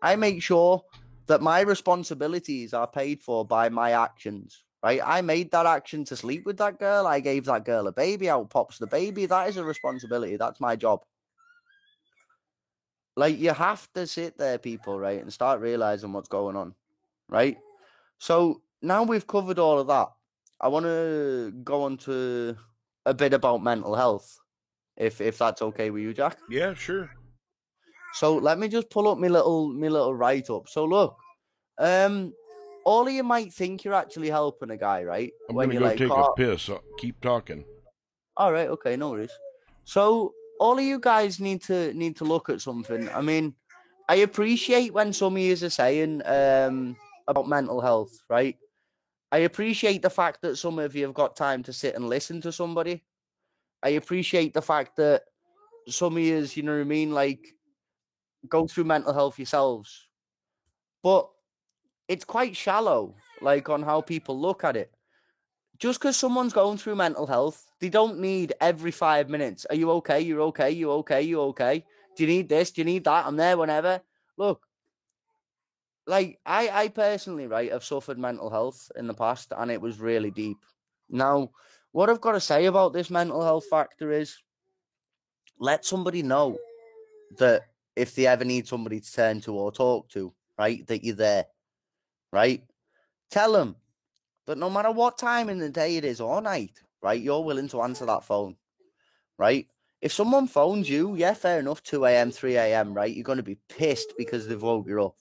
I 0.01 0.15
make 0.15 0.41
sure 0.41 0.83
that 1.27 1.41
my 1.41 1.61
responsibilities 1.61 2.73
are 2.73 2.87
paid 2.87 3.21
for 3.21 3.45
by 3.45 3.69
my 3.69 3.91
actions, 3.91 4.63
right? 4.83 5.01
I 5.03 5.21
made 5.21 5.51
that 5.51 5.65
action 5.65 6.03
to 6.05 6.15
sleep 6.15 6.45
with 6.45 6.57
that 6.57 6.79
girl. 6.79 7.05
I 7.05 7.19
gave 7.19 7.45
that 7.45 7.65
girl 7.65 7.87
a 7.87 7.91
baby. 7.91 8.29
Out 8.29 8.49
pops 8.49 8.77
the 8.77 8.87
baby. 8.87 9.25
That 9.25 9.49
is 9.49 9.57
a 9.57 9.63
responsibility. 9.63 10.37
That's 10.37 10.59
my 10.59 10.75
job. 10.75 11.01
Like, 13.15 13.37
you 13.37 13.51
have 13.53 13.91
to 13.93 14.07
sit 14.07 14.37
there, 14.37 14.57
people, 14.57 14.97
right, 14.97 15.21
and 15.21 15.31
start 15.31 15.59
realizing 15.59 16.13
what's 16.13 16.29
going 16.29 16.55
on, 16.55 16.73
right? 17.27 17.57
So 18.17 18.61
now 18.81 19.03
we've 19.03 19.27
covered 19.27 19.59
all 19.59 19.79
of 19.79 19.87
that. 19.87 20.09
I 20.61 20.69
want 20.69 20.85
to 20.85 21.51
go 21.63 21.83
on 21.83 21.97
to 21.97 22.55
a 23.05 23.13
bit 23.13 23.33
about 23.33 23.61
mental 23.61 23.95
health, 23.95 24.39
if 24.95 25.19
if 25.21 25.37
that's 25.37 25.61
okay 25.61 25.89
with 25.89 26.03
you, 26.03 26.13
Jack. 26.13 26.37
Yeah, 26.49 26.73
sure. 26.73 27.09
So 28.13 28.37
let 28.37 28.59
me 28.59 28.67
just 28.67 28.89
pull 28.89 29.07
up 29.07 29.17
my 29.17 29.27
little 29.27 29.69
my 29.69 29.87
little 29.87 30.13
write 30.15 30.49
up. 30.49 30.67
So 30.67 30.85
look, 30.85 31.17
um, 31.77 32.33
all 32.85 33.07
of 33.07 33.13
you 33.13 33.23
might 33.23 33.53
think 33.53 33.83
you're 33.83 33.93
actually 33.93 34.29
helping 34.29 34.71
a 34.71 34.77
guy, 34.77 35.03
right? 35.03 35.31
I'm 35.49 35.55
gonna 35.55 35.73
go 35.75 35.89
take 35.95 36.11
"Oh, 36.11 36.21
a 36.21 36.33
piss. 36.35 36.69
Keep 36.97 37.21
talking. 37.21 37.65
all 38.37 38.51
right, 38.51 38.69
okay, 38.69 38.95
no 38.95 39.11
worries. 39.11 39.37
So 39.85 40.33
all 40.59 40.77
of 40.77 40.83
you 40.83 40.99
guys 40.99 41.39
need 41.39 41.61
to 41.63 41.93
need 41.93 42.15
to 42.17 42.25
look 42.25 42.49
at 42.49 42.61
something. 42.61 43.09
I 43.09 43.21
mean, 43.21 43.55
I 44.07 44.15
appreciate 44.15 44.93
when 44.93 45.13
some 45.13 45.35
of 45.35 45.41
you 45.41 45.53
are 45.53 45.69
saying 45.69 46.21
um 46.25 46.95
about 47.27 47.47
mental 47.47 47.81
health, 47.81 48.11
right? 48.29 48.57
I 49.31 49.39
appreciate 49.39 50.01
the 50.01 50.09
fact 50.09 50.41
that 50.41 50.57
some 50.57 50.79
of 50.79 50.95
you 50.95 51.05
have 51.05 51.13
got 51.13 51.35
time 51.35 51.63
to 51.63 51.73
sit 51.73 51.95
and 51.95 52.09
listen 52.09 52.41
to 52.41 52.51
somebody. 52.51 53.05
I 53.83 53.89
appreciate 53.89 54.53
the 54.53 54.61
fact 54.61 54.97
that 54.97 55.23
some 55.87 56.17
of 56.17 56.23
you, 56.23 56.39
you 56.53 56.63
know 56.63 56.75
what 56.75 56.81
I 56.81 56.85
mean, 56.85 57.11
like 57.11 57.55
go 58.47 58.67
through 58.67 58.85
mental 58.85 59.13
health 59.13 59.37
yourselves. 59.37 60.07
But 61.03 61.29
it's 62.07 62.25
quite 62.25 62.55
shallow, 62.55 63.15
like 63.41 63.69
on 63.69 63.83
how 63.83 64.01
people 64.01 64.39
look 64.39 64.63
at 64.63 64.77
it. 64.77 64.91
Just 65.77 65.99
because 65.99 66.17
someone's 66.17 66.53
going 66.53 66.77
through 66.77 66.95
mental 66.95 67.25
health, 67.25 67.71
they 67.79 67.89
don't 67.89 68.19
need 68.19 68.53
every 68.59 68.91
five 68.91 69.29
minutes. 69.29 69.65
Are 69.69 69.75
you 69.75 69.91
okay? 69.91 70.19
You're 70.19 70.41
okay. 70.41 70.71
You 70.71 70.91
okay? 70.91 71.21
You 71.21 71.41
okay? 71.41 71.85
Do 72.17 72.23
you 72.23 72.27
need 72.27 72.49
this? 72.49 72.71
Do 72.71 72.81
you 72.81 72.85
need 72.85 73.05
that? 73.05 73.25
I'm 73.25 73.37
there 73.37 73.57
whenever. 73.57 74.01
Look, 74.37 74.65
like 76.05 76.39
I, 76.45 76.69
I 76.69 76.87
personally, 76.89 77.47
right, 77.47 77.71
have 77.71 77.83
suffered 77.85 78.17
mental 78.17 78.49
health 78.49 78.91
in 78.97 79.07
the 79.07 79.13
past, 79.13 79.53
and 79.55 79.71
it 79.71 79.79
was 79.79 79.99
really 79.99 80.31
deep. 80.31 80.57
Now, 81.09 81.51
what 81.91 82.09
I've 82.09 82.19
got 82.19 82.33
to 82.33 82.41
say 82.41 82.65
about 82.65 82.91
this 82.91 83.09
mental 83.09 83.41
health 83.41 83.65
factor 83.69 84.11
is, 84.11 84.37
let 85.59 85.85
somebody 85.85 86.23
know 86.23 86.57
that 87.37 87.68
if 87.99 88.15
they 88.15 88.25
ever 88.27 88.45
need 88.45 88.65
somebody 88.65 89.01
to 89.01 89.11
turn 89.11 89.41
to 89.41 89.53
or 89.53 89.73
talk 89.73 90.07
to, 90.09 90.33
right, 90.57 90.87
that 90.87 91.03
you're 91.03 91.15
there, 91.15 91.45
right? 92.31 92.63
Tell 93.29 93.51
them 93.51 93.75
that 94.47 94.57
no 94.57 94.69
matter 94.69 94.89
what 94.89 95.17
time 95.17 95.49
in 95.49 95.59
the 95.59 95.69
day 95.69 95.97
it 95.97 96.05
is 96.05 96.21
or 96.21 96.41
night, 96.41 96.81
right, 97.01 97.21
you're 97.21 97.43
willing 97.43 97.67
to 97.67 97.81
answer 97.81 98.05
that 98.05 98.23
phone, 98.23 98.55
right? 99.37 99.67
If 100.01 100.13
someone 100.13 100.47
phones 100.47 100.89
you, 100.89 101.15
yeah, 101.15 101.33
fair 101.33 101.59
enough, 101.59 101.83
2 101.83 102.05
a.m., 102.05 102.31
3 102.31 102.55
a.m., 102.55 102.93
right, 102.93 103.13
you're 103.13 103.25
going 103.25 103.37
to 103.37 103.43
be 103.43 103.59
pissed 103.67 104.13
because 104.17 104.47
they've 104.47 104.61
woke 104.61 104.87
you 104.87 105.03
up. 105.03 105.17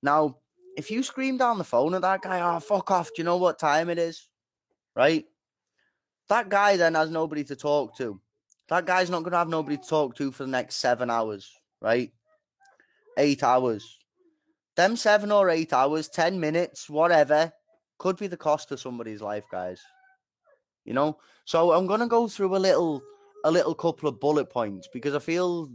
Now, 0.00 0.36
if 0.76 0.92
you 0.92 1.02
scream 1.02 1.38
down 1.38 1.58
the 1.58 1.64
phone 1.64 1.92
at 1.94 2.02
that 2.02 2.22
guy, 2.22 2.40
oh, 2.40 2.60
fuck 2.60 2.88
off, 2.92 3.08
do 3.08 3.14
you 3.18 3.24
know 3.24 3.38
what 3.38 3.58
time 3.58 3.90
it 3.90 3.98
is? 3.98 4.28
Right? 4.94 5.24
That 6.28 6.48
guy 6.48 6.76
then 6.76 6.94
has 6.94 7.10
nobody 7.10 7.42
to 7.44 7.56
talk 7.56 7.96
to. 7.96 8.20
That 8.68 8.86
guy's 8.86 9.10
not 9.10 9.20
going 9.20 9.32
to 9.32 9.38
have 9.38 9.48
nobody 9.48 9.76
to 9.76 9.88
talk 9.88 10.14
to 10.16 10.30
for 10.30 10.44
the 10.44 10.50
next 10.50 10.76
seven 10.76 11.10
hours, 11.10 11.50
right? 11.80 12.10
Eight 13.18 13.42
hours. 13.42 13.98
Them 14.76 14.96
seven 14.96 15.32
or 15.32 15.48
eight 15.48 15.72
hours, 15.72 16.08
10 16.08 16.38
minutes, 16.38 16.90
whatever, 16.90 17.52
could 17.98 18.16
be 18.16 18.26
the 18.26 18.36
cost 18.36 18.70
of 18.72 18.80
somebody's 18.80 19.22
life, 19.22 19.44
guys. 19.50 19.80
You 20.84 20.92
know? 20.92 21.18
So 21.44 21.72
I'm 21.72 21.86
going 21.86 22.00
to 22.00 22.06
go 22.06 22.28
through 22.28 22.56
a 22.56 22.58
little 22.58 23.02
a 23.44 23.50
little 23.50 23.74
couple 23.74 24.08
of 24.08 24.18
bullet 24.18 24.50
points 24.50 24.88
because 24.92 25.14
I 25.14 25.20
feel 25.20 25.70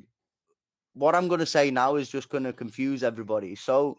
what 0.94 1.16
I'm 1.16 1.30
going 1.30 1.40
to 1.40 1.46
say 1.46 1.72
now 1.72 1.96
is 1.96 2.10
just 2.10 2.30
going 2.30 2.44
to 2.44 2.52
confuse 2.52 3.02
everybody. 3.02 3.56
So 3.56 3.98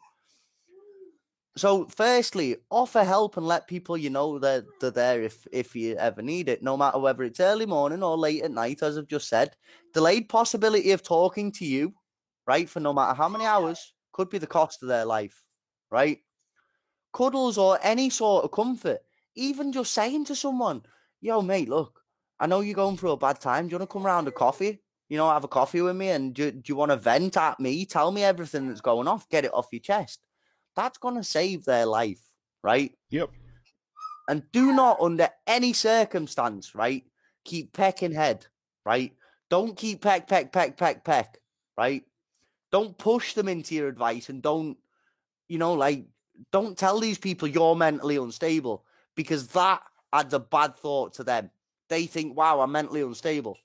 so 1.57 1.87
firstly, 1.87 2.57
offer 2.71 3.05
help 3.05 3.37
and 3.37 3.47
let 3.47 3.69
people 3.69 3.97
you 3.97 4.09
know 4.09 4.39
that 4.39 4.65
they're 4.81 4.91
there 4.91 5.23
if 5.23 5.47
if 5.53 5.77
you 5.77 5.97
ever 5.97 6.23
need 6.23 6.49
it, 6.49 6.63
no 6.63 6.79
matter 6.79 6.99
whether 6.99 7.23
it's 7.25 7.41
early 7.41 7.67
morning 7.67 8.03
or 8.03 8.17
late 8.17 8.43
at 8.43 8.51
night, 8.51 8.83
as 8.83 8.97
I've 8.97 9.07
just 9.07 9.29
said. 9.29 9.55
Delayed 9.93 10.31
possibility 10.31 10.93
of 10.93 11.03
talking 11.03 11.53
to 11.53 11.67
you, 11.67 11.93
right, 12.47 12.69
for 12.69 12.81
no 12.81 12.95
matter 12.95 13.15
how 13.15 13.29
many 13.29 13.45
hours, 13.45 13.93
could 14.13 14.31
be 14.31 14.39
the 14.39 14.47
cost 14.47 14.83
of 14.83 14.89
their 14.89 15.05
life, 15.05 15.45
right? 15.91 16.21
Cuddles 17.13 17.59
or 17.59 17.79
any 17.83 18.09
sort 18.09 18.45
of 18.45 18.51
comfort, 18.51 19.01
even 19.35 19.73
just 19.73 19.93
saying 19.93 20.25
to 20.27 20.35
someone, 20.35 20.83
yo, 21.21 21.43
mate, 21.43 21.69
look, 21.69 22.01
I 22.41 22.47
know 22.47 22.61
you're 22.61 22.75
going 22.75 22.97
through 22.97 23.13
a 23.13 23.17
bad 23.19 23.41
time. 23.41 23.69
Do 23.69 23.73
you 23.73 23.79
want 23.79 23.91
to 23.91 23.93
come 23.93 24.07
round 24.07 24.27
a 24.27 24.33
coffee? 24.33 24.81
You 25.11 25.19
know, 25.19 25.29
have 25.29 25.45
a 25.45 25.49
coffee 25.49 25.83
with 25.83 25.97
me 25.97 26.09
and 26.09 26.33
do, 26.33 26.51
do 26.51 26.63
you 26.65 26.77
want 26.77 26.93
to 26.93 26.97
vent 26.97 27.37
at 27.37 27.61
me? 27.61 27.85
Tell 27.85 28.11
me 28.11 28.25
everything 28.25 28.69
that's 28.69 28.81
going 28.81 29.07
off. 29.07 29.29
Get 29.29 29.45
it 29.45 29.53
off 29.53 29.69
your 29.71 29.81
chest 29.81 30.21
that's 30.77 30.99
going 30.99 31.17
to 31.17 31.25
save 31.25 31.65
their 31.65 31.87
life, 31.87 32.21
right? 32.63 32.93
Yep. 33.11 33.31
And 34.29 34.43
do 34.53 34.73
not, 34.73 35.01
under 35.01 35.29
any 35.47 35.73
circumstance, 35.73 36.75
right, 36.75 37.05
keep 37.45 37.73
pecking 37.73 38.13
head, 38.13 38.47
right? 38.85 39.13
Don't 39.51 39.77
keep 39.77 40.01
peck, 40.01 40.29
peck, 40.29 40.53
peck, 40.53 40.77
peck, 40.77 41.05
peck, 41.05 41.39
right? 41.77 42.05
Don't 42.71 42.97
push 42.97 43.35
them 43.35 43.49
into 43.49 43.75
your 43.75 43.89
advice 43.89 44.29
and 44.29 44.41
don't, 44.41 44.77
you 45.49 45.59
know, 45.59 45.75
like, 45.75 46.07
don't 46.51 46.79
tell 46.79 46.99
these 46.99 47.19
people 47.19 47.49
you're 47.49 47.77
mentally 47.77 48.17
unstable 48.17 48.85
because 49.15 49.49
that 49.49 49.83
adds 50.13 50.33
a 50.33 50.41
bad 50.41 50.77
thought 50.77 51.15
to 51.15 51.25
them. 51.25 51.51
They 51.89 52.07
think, 52.07 52.37
wow, 52.37 52.61
I'm 52.61 52.73
mentally 52.73 53.03
unstable, 53.03 53.59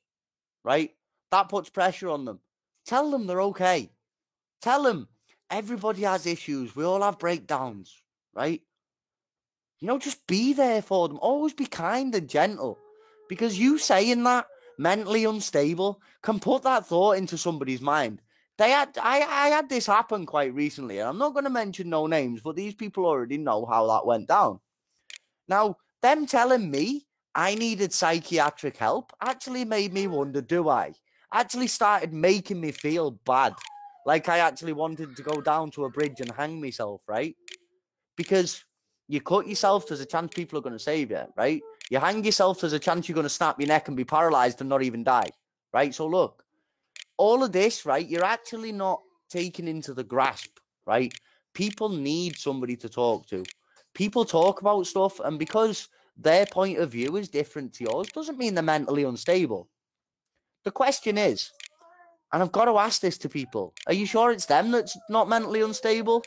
right? 0.64 0.92
That 1.32 1.50
puts 1.50 1.70
pressure 1.70 2.10
on 2.10 2.26
them. 2.26 2.40
Tell 2.86 3.10
them 3.12 3.28
they're 3.28 3.42
okay. 3.44 3.90
Tell 4.62 4.84
them 4.84 5.08
everybody 5.50 6.04
has 6.04 6.26
issues. 6.26 6.76
We 6.76 6.84
all 6.84 7.02
have 7.02 7.20
breakdowns, 7.20 8.02
right? 8.34 8.62
You 9.80 9.88
know, 9.88 10.00
just 10.00 10.26
be 10.28 10.54
there 10.54 10.82
for 10.82 11.08
them. 11.08 11.20
Always 11.22 11.54
be 11.54 11.66
kind 11.66 12.14
and 12.16 12.28
gentle. 12.28 12.80
Because 13.30 13.60
you 13.60 13.78
saying 13.78 14.24
that 14.24 14.48
mentally 14.80 15.26
unstable 15.26 16.02
can 16.22 16.40
put 16.40 16.64
that 16.64 16.86
thought 16.88 17.18
into 17.18 17.38
somebody's 17.38 17.82
mind. 17.82 18.22
They 18.58 18.72
had 18.72 18.98
I, 19.00 19.20
I 19.20 19.48
had 19.50 19.70
this 19.70 19.86
happen 19.86 20.26
quite 20.26 20.54
recently, 20.54 20.98
and 20.98 21.08
I'm 21.08 21.18
not 21.20 21.34
going 21.34 21.44
to 21.44 21.52
mention 21.52 21.90
no 21.90 22.08
names, 22.08 22.42
but 22.42 22.56
these 22.56 22.74
people 22.74 23.06
already 23.06 23.38
know 23.38 23.66
how 23.66 23.86
that 23.88 24.06
went 24.06 24.28
down. 24.28 24.60
Now, 25.48 25.78
them 26.02 26.26
telling 26.26 26.72
me 26.72 27.06
I 27.36 27.54
needed 27.54 27.94
psychiatric 27.94 28.78
help 28.78 29.14
actually 29.22 29.64
made 29.64 29.94
me 29.94 30.08
wonder, 30.08 30.42
do 30.42 30.70
I? 30.70 30.94
Actually 31.32 31.68
started 31.68 32.14
making 32.14 32.60
me 32.60 32.72
feel 32.72 33.12
bad 33.12 33.54
like 34.08 34.30
I 34.30 34.40
actually 34.40 34.74
wanted 34.74 35.18
to 35.18 35.24
go 35.24 35.42
down 35.42 35.72
to 35.74 35.86
a 35.86 35.92
bridge 35.92 36.22
and 36.22 36.32
hang 36.32 36.62
myself, 36.62 37.04
right? 37.10 37.36
Because 38.18 38.66
You 39.10 39.22
cut 39.22 39.48
yourself, 39.48 39.88
there's 39.88 40.02
a 40.02 40.06
chance 40.06 40.32
people 40.34 40.60
are 40.60 40.64
going 40.64 40.76
to 40.78 40.80
save 40.80 41.12
you, 41.12 41.24
right? 41.38 41.62
You 41.90 42.00
hang 42.00 42.24
yourself, 42.26 42.62
there's 42.62 42.74
a 42.74 42.80
chance 42.80 43.08
you're 43.08 43.16
going 43.16 43.24
to 43.24 43.30
snap 43.30 43.60
your 43.60 43.68
neck 43.68 43.88
and 43.90 43.98
be 43.98 44.06
paralyzed 44.06 44.62
and 44.62 44.70
not 44.70 44.84
even 44.84 45.04
die, 45.04 45.32
right? 45.74 45.96
So 45.96 46.08
look, 46.08 46.44
all 47.18 47.44
of 47.44 47.54
this, 47.54 47.86
right? 47.86 48.08
You're 48.08 48.24
actually 48.24 48.74
not 48.74 49.02
taken 49.30 49.68
into 49.68 49.94
the 49.94 50.04
grasp, 50.04 50.60
right? 50.86 51.14
People 51.54 51.90
need 51.90 52.38
somebody 52.38 52.78
to 52.78 52.90
talk 52.90 53.28
to. 53.30 53.50
People 53.96 54.26
talk 54.26 54.62
about 54.62 54.88
stuff, 54.88 55.20
and 55.22 55.40
because 55.40 55.90
their 56.18 56.46
point 56.46 56.80
of 56.80 56.92
view 56.92 57.16
is 57.18 57.30
different 57.30 57.74
to 57.76 57.86
yours, 57.86 58.10
doesn't 58.10 58.38
mean 58.38 58.56
they're 58.56 58.64
mentally 58.64 59.04
unstable. 59.04 59.70
The 60.66 60.72
question 60.72 61.18
is, 61.18 61.52
and 62.34 62.44
I've 62.44 62.52
got 62.52 62.66
to 62.66 62.78
ask 62.78 63.02
this 63.02 63.18
to 63.20 63.30
people: 63.30 63.74
Are 63.88 63.94
you 63.94 64.06
sure 64.06 64.32
it's 64.32 64.46
them 64.46 64.72
that's 64.72 64.98
not 65.10 65.30
mentally 65.30 65.62
unstable? 65.62 66.24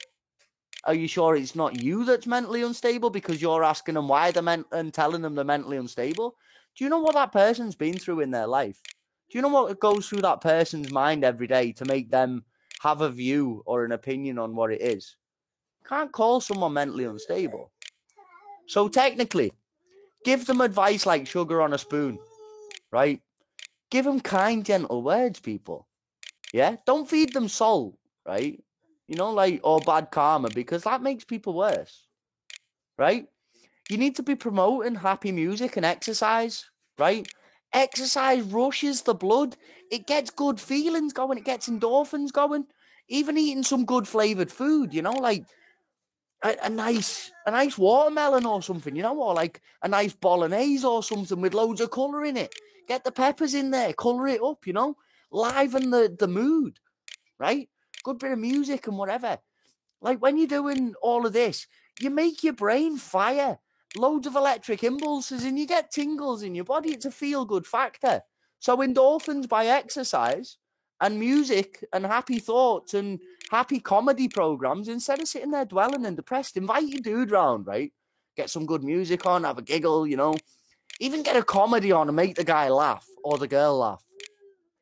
Are 0.85 0.94
you 0.94 1.09
sure 1.09 1.36
it's 1.36 1.55
not 1.55 1.74
you 1.74 2.05
that's 2.05 2.27
mentally 2.27 2.62
unstable 2.62 3.10
because 3.10 3.43
you're 3.43 3.64
asking 3.64 3.94
them 3.94 4.09
why 4.09 4.31
they're 4.31 4.43
meant 4.43 4.66
and 4.72 4.94
telling 4.94 5.20
them 5.20 5.35
they're 5.35 5.44
mentally 5.44 5.77
unstable? 5.77 6.36
Do 6.77 6.85
you 6.85 6.90
know 6.90 7.01
what 7.01 7.14
that 7.16 7.32
person's 7.32 7.77
been 7.77 7.98
through 7.98 8.20
in 8.20 8.31
their 8.31 8.47
life? 8.47 8.82
Do 9.31 9.36
you 9.36 9.43
know 9.43 9.48
what 9.48 9.78
goes 9.78 10.09
through 10.09 10.22
that 10.22 10.40
person's 10.40 10.89
mind 10.90 11.22
every 11.22 11.47
day 11.47 11.72
to 11.72 11.85
make 11.85 12.10
them 12.10 12.44
have 12.78 13.02
a 13.02 13.10
view 13.10 13.62
or 13.66 13.85
an 13.85 13.93
opinion 13.93 14.39
on 14.39 14.56
what 14.56 14.72
it 14.72 14.81
is? 14.81 15.16
Can't 15.86 16.10
call 16.12 16.40
someone 16.40 16.72
mentally 16.72 17.05
unstable. 17.05 17.70
So 18.66 18.89
technically, 18.89 19.52
give 20.24 20.47
them 20.47 20.62
advice 20.62 21.05
like 21.05 21.27
sugar 21.27 21.60
on 21.60 21.74
a 21.74 21.78
spoon, 21.78 22.18
right? 22.90 23.20
Give 23.90 24.05
them 24.05 24.20
kind, 24.20 24.64
gentle 24.64 25.02
words, 25.02 25.40
people. 25.40 25.89
Yeah, 26.52 26.77
don't 26.86 27.09
feed 27.09 27.32
them 27.35 27.48
salt, 27.48 27.97
right? 28.27 28.62
You 29.09 29.16
know, 29.16 29.32
like 29.32 29.60
or 29.64 29.82
bad 29.85 30.10
karma 30.10 30.51
because 30.51 30.85
that 30.85 31.02
makes 31.02 31.24
people 31.24 31.55
worse, 31.55 32.06
right? 32.98 33.28
You 33.89 33.98
need 33.98 34.16
to 34.16 34.22
be 34.22 34.35
promoting 34.36 34.97
happy 34.97 35.32
music 35.32 35.77
and 35.77 35.86
exercise, 35.86 36.70
right? 36.98 37.28
Exercise 37.72 38.43
rushes 38.44 39.02
the 39.02 39.14
blood. 39.14 39.56
It 39.90 40.06
gets 40.06 40.31
good 40.31 40.60
feelings 40.60 41.12
going. 41.12 41.39
It 41.39 41.44
gets 41.44 41.68
endorphins 41.68 42.32
going. 42.32 42.66
Even 43.09 43.39
eating 43.39 43.64
some 43.64 43.85
good 43.86 44.09
flavored 44.09 44.52
food, 44.52 44.94
you 44.94 45.02
know, 45.02 45.18
like 45.18 45.44
a, 46.43 46.56
a, 46.64 46.70
nice 46.70 47.31
a 47.47 47.51
nice 47.51 47.77
watermelon 47.78 48.47
or 48.47 48.62
something, 48.62 48.97
you 48.97 49.02
know, 49.02 49.18
or 49.20 49.35
like 49.35 49.60
a 49.82 49.89
nice 49.89 50.12
bolognese 50.12 50.85
or 50.85 51.02
something 51.02 51.40
with 51.40 51.55
loads 51.55 51.81
of 51.81 51.90
colour 51.90 52.24
in 52.24 52.36
it. 52.36 52.52
Get 52.89 53.05
the 53.05 53.12
peppers 53.12 53.55
in 53.55 53.70
there, 53.70 53.93
colour 53.93 54.27
it 54.28 54.43
up, 54.43 54.66
you 54.66 54.72
know, 54.72 54.97
liven 55.31 55.90
the, 55.90 56.15
the 56.19 56.28
mood, 56.28 56.78
right? 57.39 57.69
Good 58.05 58.19
bit 58.19 58.32
of 58.32 58.39
music 58.39 58.86
and 58.86 58.97
whatever. 58.97 59.39
Like 60.01 60.20
when 60.20 60.39
you're 60.39 60.47
doing 60.47 60.94
all 61.02 61.27
of 61.27 61.32
this, 61.32 61.66
you 62.01 62.11
make 62.11 62.43
your 62.43 62.55
brain 62.55 62.97
fire, 62.97 63.59
loads 63.97 64.27
of 64.27 64.36
electric 64.36 64.82
impulses, 64.82 65.44
and 65.44 65.59
you 65.59 65.66
get 65.66 65.90
tingles 65.90 66.43
in 66.43 66.55
your 66.55 66.65
body. 66.65 66.93
It's 66.93 67.05
a 67.05 67.11
feel 67.11 67.44
good 67.44 67.66
factor. 67.66 68.23
So 68.61 68.78
endorphins 68.78 69.48
by 69.48 69.66
exercise 69.66 70.57
and 71.01 71.19
music 71.19 71.85
and 71.93 72.05
happy 72.05 72.39
thoughts 72.39 72.94
and 72.94 73.19
happy 73.51 73.81
comedy 73.81 74.28
programs 74.28 74.89
instead 74.89 75.20
of 75.20 75.28
sitting 75.28 75.51
there 75.51 75.65
dwelling 75.65 76.07
and 76.07 76.16
depressed. 76.16 76.57
Invite 76.57 76.89
your 76.89 77.02
dude 77.02 77.31
round, 77.31 77.66
right? 77.66 77.93
Get 78.36 78.51
some 78.51 78.66
good 78.66 78.85
music 78.85 79.27
on, 79.27 79.44
have 79.44 79.59
a 79.59 79.62
giggle, 79.62 80.07
you 80.07 80.16
know. 80.16 80.35
Even 81.01 81.23
get 81.23 81.36
a 81.36 81.43
comedy 81.43 81.93
on 81.93 82.09
and 82.09 82.16
make 82.16 82.36
the 82.36 82.44
guy 82.44 82.69
laugh 82.69 83.07
or 83.24 83.39
the 83.39 83.48
girl 83.48 83.78
laugh. 83.78 84.05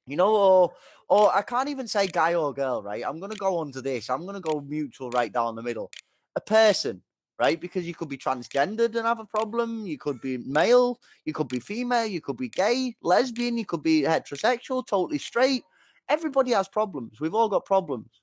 You 0.08 0.16
know, 0.16 0.34
or 0.34 0.72
or 1.08 1.34
I 1.36 1.42
can't 1.42 1.68
even 1.68 1.88
say 1.88 2.06
guy 2.08 2.34
or 2.34 2.52
girl, 2.54 2.82
right? 2.82 3.04
I'm 3.06 3.20
gonna 3.20 3.36
go 3.36 3.64
to 3.70 3.82
this. 3.82 4.10
I'm 4.10 4.26
gonna 4.26 4.40
go 4.40 4.60
mutual 4.60 5.10
right 5.10 5.32
down 5.32 5.54
the 5.56 5.62
middle. 5.62 5.90
A 6.36 6.40
person, 6.40 7.02
right? 7.38 7.60
Because 7.60 7.86
you 7.86 7.94
could 7.94 8.08
be 8.08 8.18
transgendered 8.18 8.94
and 8.96 9.06
have 9.06 9.20
a 9.20 9.24
problem. 9.24 9.86
You 9.86 9.98
could 9.98 10.20
be 10.20 10.38
male. 10.38 11.00
You 11.24 11.32
could 11.32 11.48
be 11.48 11.60
female. 11.60 12.06
You 12.06 12.20
could 12.20 12.36
be 12.36 12.48
gay, 12.48 12.94
lesbian. 13.02 13.58
You 13.58 13.66
could 13.66 13.82
be 13.82 14.02
heterosexual, 14.02 14.86
totally 14.86 15.18
straight 15.18 15.64
Everybody 16.08 16.52
has 16.52 16.68
problems. 16.68 17.20
We've 17.20 17.34
all 17.34 17.48
got 17.48 17.66
problems. 17.66 18.22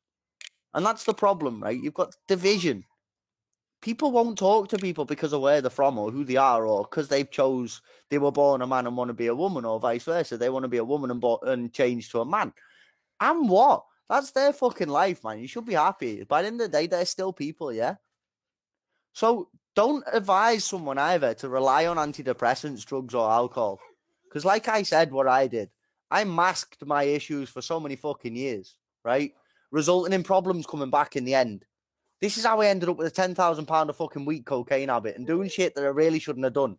And 0.73 0.85
that's 0.85 1.03
the 1.05 1.13
problem, 1.13 1.61
right? 1.61 1.79
You've 1.81 1.93
got 1.93 2.15
division. 2.27 2.83
People 3.85 4.11
won't 4.11 4.35
talk 4.35 4.67
to 4.69 4.79
people 4.79 5.05
because 5.05 5.31
of 5.31 5.41
where 5.41 5.61
they're 5.61 5.69
from 5.69 5.99
or 5.99 6.09
who 6.09 6.23
they 6.23 6.37
are 6.37 6.65
or 6.65 6.85
because 6.85 7.07
they've 7.07 7.29
chose 7.29 7.83
they 8.09 8.17
were 8.17 8.31
born 8.31 8.63
a 8.63 8.65
man 8.65 8.87
and 8.87 8.97
want 8.97 9.09
to 9.09 9.13
be 9.13 9.27
a 9.27 9.35
woman 9.35 9.63
or 9.63 9.79
vice 9.79 10.05
versa. 10.05 10.37
They 10.37 10.49
want 10.49 10.63
to 10.63 10.69
be 10.69 10.77
a 10.77 10.83
woman 10.83 11.11
and, 11.11 11.23
and 11.43 11.71
change 11.71 12.09
to 12.09 12.21
a 12.21 12.25
man. 12.25 12.51
And 13.21 13.47
what? 13.47 13.85
That's 14.09 14.31
their 14.31 14.53
fucking 14.53 14.89
life, 14.89 15.23
man. 15.23 15.37
You 15.37 15.47
should 15.47 15.67
be 15.67 15.75
happy. 15.75 16.23
By 16.23 16.41
the 16.41 16.47
end 16.47 16.61
of 16.61 16.71
the 16.71 16.77
day, 16.79 16.87
they're 16.87 17.05
still 17.05 17.31
people, 17.31 17.71
yeah? 17.71 17.97
So 19.13 19.49
don't 19.75 20.03
advise 20.11 20.63
someone 20.63 20.97
either 20.97 21.35
to 21.35 21.47
rely 21.47 21.85
on 21.85 21.97
antidepressants, 21.97 22.85
drugs, 22.85 23.13
or 23.13 23.29
alcohol. 23.29 23.79
Because, 24.27 24.45
like 24.45 24.67
I 24.67 24.81
said, 24.81 25.11
what 25.11 25.27
I 25.27 25.45
did, 25.45 25.69
I 26.09 26.23
masked 26.23 26.83
my 26.83 27.03
issues 27.03 27.49
for 27.49 27.61
so 27.61 27.79
many 27.79 27.97
fucking 27.97 28.35
years, 28.35 28.79
right? 29.03 29.31
Resulting 29.69 30.13
in 30.13 30.23
problems 30.23 30.65
coming 30.65 30.89
back 30.89 31.15
in 31.15 31.23
the 31.23 31.35
end. 31.35 31.65
This 32.21 32.37
is 32.37 32.45
how 32.45 32.61
I 32.61 32.67
ended 32.67 32.89
up 32.89 32.97
with 32.97 33.07
a 33.07 33.11
ten 33.11 33.35
thousand 33.35 33.65
pound 33.65 33.89
of 33.89 33.97
fucking 33.97 34.25
weed 34.25 34.45
cocaine 34.45 34.89
habit 34.89 35.17
and 35.17 35.27
doing 35.27 35.49
shit 35.49 35.75
that 35.75 35.83
I 35.83 35.89
really 35.89 36.19
shouldn't 36.19 36.45
have 36.45 36.53
done 36.53 36.77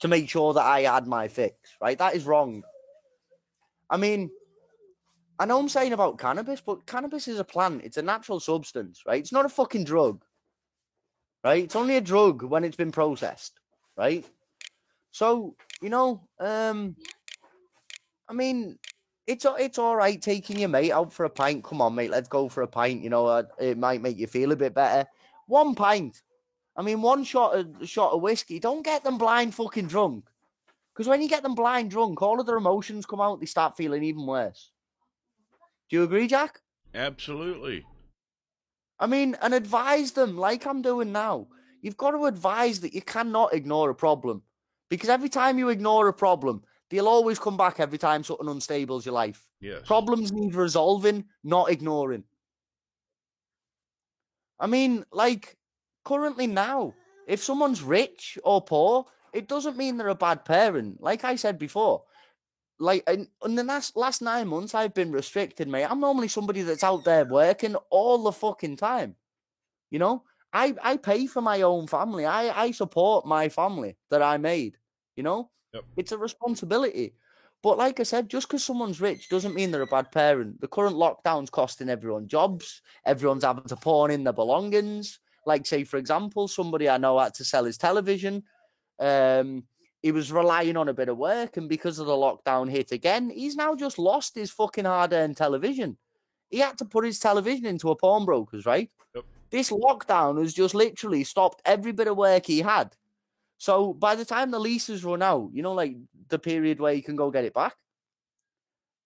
to 0.00 0.08
make 0.08 0.28
sure 0.28 0.52
that 0.54 0.64
I 0.64 0.80
had 0.80 1.06
my 1.06 1.28
fix. 1.28 1.56
Right? 1.80 1.98
That 1.98 2.14
is 2.14 2.24
wrong. 2.24 2.62
I 3.88 3.96
mean, 3.96 4.30
I 5.38 5.44
know 5.44 5.58
I'm 5.58 5.68
saying 5.68 5.92
about 5.92 6.18
cannabis, 6.18 6.60
but 6.60 6.86
cannabis 6.86 7.28
is 7.28 7.38
a 7.38 7.44
plant. 7.44 7.82
It's 7.84 7.96
a 7.96 8.02
natural 8.02 8.40
substance, 8.40 9.02
right? 9.06 9.20
It's 9.20 9.32
not 9.32 9.46
a 9.46 9.50
fucking 9.50 9.84
drug. 9.84 10.24
Right? 11.44 11.64
It's 11.64 11.76
only 11.76 11.96
a 11.96 12.00
drug 12.00 12.42
when 12.42 12.64
it's 12.64 12.76
been 12.76 12.92
processed, 12.92 13.58
right? 13.96 14.24
So, 15.10 15.56
you 15.80 15.90
know, 15.90 16.28
um 16.40 16.96
I 18.28 18.34
mean, 18.34 18.78
it's 19.26 19.46
it's 19.58 19.78
all 19.78 19.96
right 19.96 20.20
taking 20.20 20.58
your 20.58 20.68
mate 20.68 20.92
out 20.92 21.12
for 21.12 21.24
a 21.24 21.30
pint. 21.30 21.64
Come 21.64 21.80
on, 21.80 21.94
mate, 21.94 22.10
let's 22.10 22.28
go 22.28 22.48
for 22.48 22.62
a 22.62 22.68
pint. 22.68 23.02
You 23.02 23.10
know, 23.10 23.26
uh, 23.26 23.44
it 23.58 23.78
might 23.78 24.02
make 24.02 24.18
you 24.18 24.26
feel 24.26 24.52
a 24.52 24.56
bit 24.56 24.74
better. 24.74 25.08
One 25.46 25.74
pint. 25.74 26.22
I 26.76 26.82
mean, 26.82 27.02
one 27.02 27.24
shot 27.24 27.56
of 27.56 27.88
shot 27.88 28.12
of 28.12 28.22
whiskey. 28.22 28.58
Don't 28.58 28.84
get 28.84 29.04
them 29.04 29.18
blind 29.18 29.54
fucking 29.54 29.86
drunk. 29.86 30.24
Because 30.92 31.08
when 31.08 31.22
you 31.22 31.28
get 31.28 31.42
them 31.42 31.54
blind 31.54 31.90
drunk, 31.90 32.20
all 32.20 32.40
of 32.40 32.46
their 32.46 32.56
emotions 32.56 33.06
come 33.06 33.20
out. 33.20 33.40
They 33.40 33.46
start 33.46 33.76
feeling 33.76 34.02
even 34.02 34.26
worse. 34.26 34.70
Do 35.88 35.96
you 35.96 36.02
agree, 36.02 36.26
Jack? 36.26 36.60
Absolutely. 36.94 37.84
I 38.98 39.06
mean, 39.06 39.36
and 39.40 39.54
advise 39.54 40.12
them 40.12 40.36
like 40.36 40.66
I'm 40.66 40.82
doing 40.82 41.12
now. 41.12 41.48
You've 41.80 41.96
got 41.96 42.12
to 42.12 42.26
advise 42.26 42.80
that 42.80 42.94
you 42.94 43.02
cannot 43.02 43.54
ignore 43.54 43.90
a 43.90 43.94
problem. 43.94 44.42
Because 44.88 45.08
every 45.08 45.28
time 45.28 45.58
you 45.58 45.70
ignore 45.70 46.08
a 46.08 46.12
problem, 46.12 46.62
They'll 46.92 47.08
always 47.08 47.38
come 47.38 47.56
back 47.56 47.80
every 47.80 47.96
time 47.96 48.22
something 48.22 48.46
unstable's 48.46 49.06
your 49.06 49.14
life. 49.14 49.48
Yes. 49.62 49.80
Problems 49.86 50.30
need 50.30 50.54
resolving, 50.54 51.24
not 51.42 51.70
ignoring. 51.70 52.24
I 54.60 54.66
mean, 54.66 55.06
like 55.10 55.56
currently 56.04 56.46
now, 56.46 56.92
if 57.26 57.42
someone's 57.42 57.82
rich 57.82 58.36
or 58.44 58.60
poor, 58.60 59.06
it 59.32 59.48
doesn't 59.48 59.78
mean 59.78 59.96
they're 59.96 60.08
a 60.08 60.14
bad 60.14 60.44
parent. 60.44 61.00
Like 61.00 61.24
I 61.24 61.36
said 61.36 61.58
before, 61.58 62.02
like 62.78 63.08
in, 63.08 63.26
in 63.42 63.54
the 63.54 63.64
last 63.64 63.96
last 63.96 64.20
nine 64.20 64.48
months, 64.48 64.74
I've 64.74 64.92
been 64.92 65.12
restricted, 65.12 65.68
mate. 65.68 65.90
I'm 65.90 66.00
normally 66.00 66.28
somebody 66.28 66.60
that's 66.60 66.84
out 66.84 67.04
there 67.04 67.24
working 67.24 67.74
all 67.88 68.22
the 68.22 68.32
fucking 68.32 68.76
time. 68.76 69.16
You 69.90 69.98
know, 69.98 70.24
I 70.52 70.74
I 70.82 70.98
pay 70.98 71.26
for 71.26 71.40
my 71.40 71.62
own 71.62 71.86
family. 71.86 72.26
I 72.26 72.64
I 72.64 72.70
support 72.72 73.24
my 73.24 73.48
family 73.48 73.96
that 74.10 74.20
I 74.20 74.36
made. 74.36 74.76
You 75.16 75.22
know, 75.22 75.50
Yep. 75.74 75.84
it's 75.96 76.12
a 76.12 76.18
responsibility. 76.18 77.14
But 77.62 77.78
like 77.78 78.00
I 78.00 78.02
said, 78.02 78.28
just 78.28 78.48
because 78.48 78.64
someone's 78.64 79.00
rich 79.00 79.28
doesn't 79.28 79.54
mean 79.54 79.70
they're 79.70 79.82
a 79.82 79.86
bad 79.86 80.10
parent. 80.10 80.60
The 80.60 80.68
current 80.68 80.96
lockdown's 80.96 81.50
costing 81.50 81.88
everyone 81.88 82.26
jobs. 82.26 82.82
Everyone's 83.06 83.44
having 83.44 83.64
to 83.64 83.76
pawn 83.76 84.10
in 84.10 84.24
their 84.24 84.32
belongings. 84.32 85.20
Like, 85.46 85.66
say, 85.66 85.84
for 85.84 85.96
example, 85.96 86.48
somebody 86.48 86.88
I 86.88 86.98
know 86.98 87.18
had 87.18 87.34
to 87.34 87.44
sell 87.44 87.64
his 87.64 87.78
television. 87.78 88.42
Um, 88.98 89.64
he 90.02 90.10
was 90.10 90.32
relying 90.32 90.76
on 90.76 90.88
a 90.88 90.94
bit 90.94 91.08
of 91.08 91.18
work, 91.18 91.56
and 91.56 91.68
because 91.68 92.00
of 92.00 92.08
the 92.08 92.12
lockdown 92.12 92.68
hit 92.68 92.90
again, 92.90 93.30
he's 93.30 93.54
now 93.54 93.76
just 93.76 93.98
lost 93.98 94.34
his 94.34 94.50
fucking 94.50 94.84
hard-earned 94.84 95.36
television. 95.36 95.96
He 96.50 96.58
had 96.58 96.78
to 96.78 96.84
put 96.84 97.04
his 97.04 97.20
television 97.20 97.66
into 97.66 97.90
a 97.90 97.96
pawnbroker's, 97.96 98.66
right? 98.66 98.90
Yep. 99.14 99.24
This 99.50 99.70
lockdown 99.70 100.40
has 100.40 100.52
just 100.52 100.74
literally 100.74 101.22
stopped 101.22 101.62
every 101.64 101.92
bit 101.92 102.08
of 102.08 102.16
work 102.16 102.46
he 102.46 102.58
had 102.58 102.96
so 103.62 103.92
by 103.94 104.16
the 104.16 104.24
time 104.24 104.50
the 104.50 104.58
leases 104.58 105.04
run 105.04 105.22
out, 105.22 105.50
you 105.52 105.62
know, 105.62 105.72
like 105.72 105.94
the 106.30 106.38
period 106.40 106.80
where 106.80 106.92
you 106.94 107.00
can 107.00 107.14
go 107.14 107.30
get 107.30 107.44
it 107.44 107.54
back, 107.54 107.76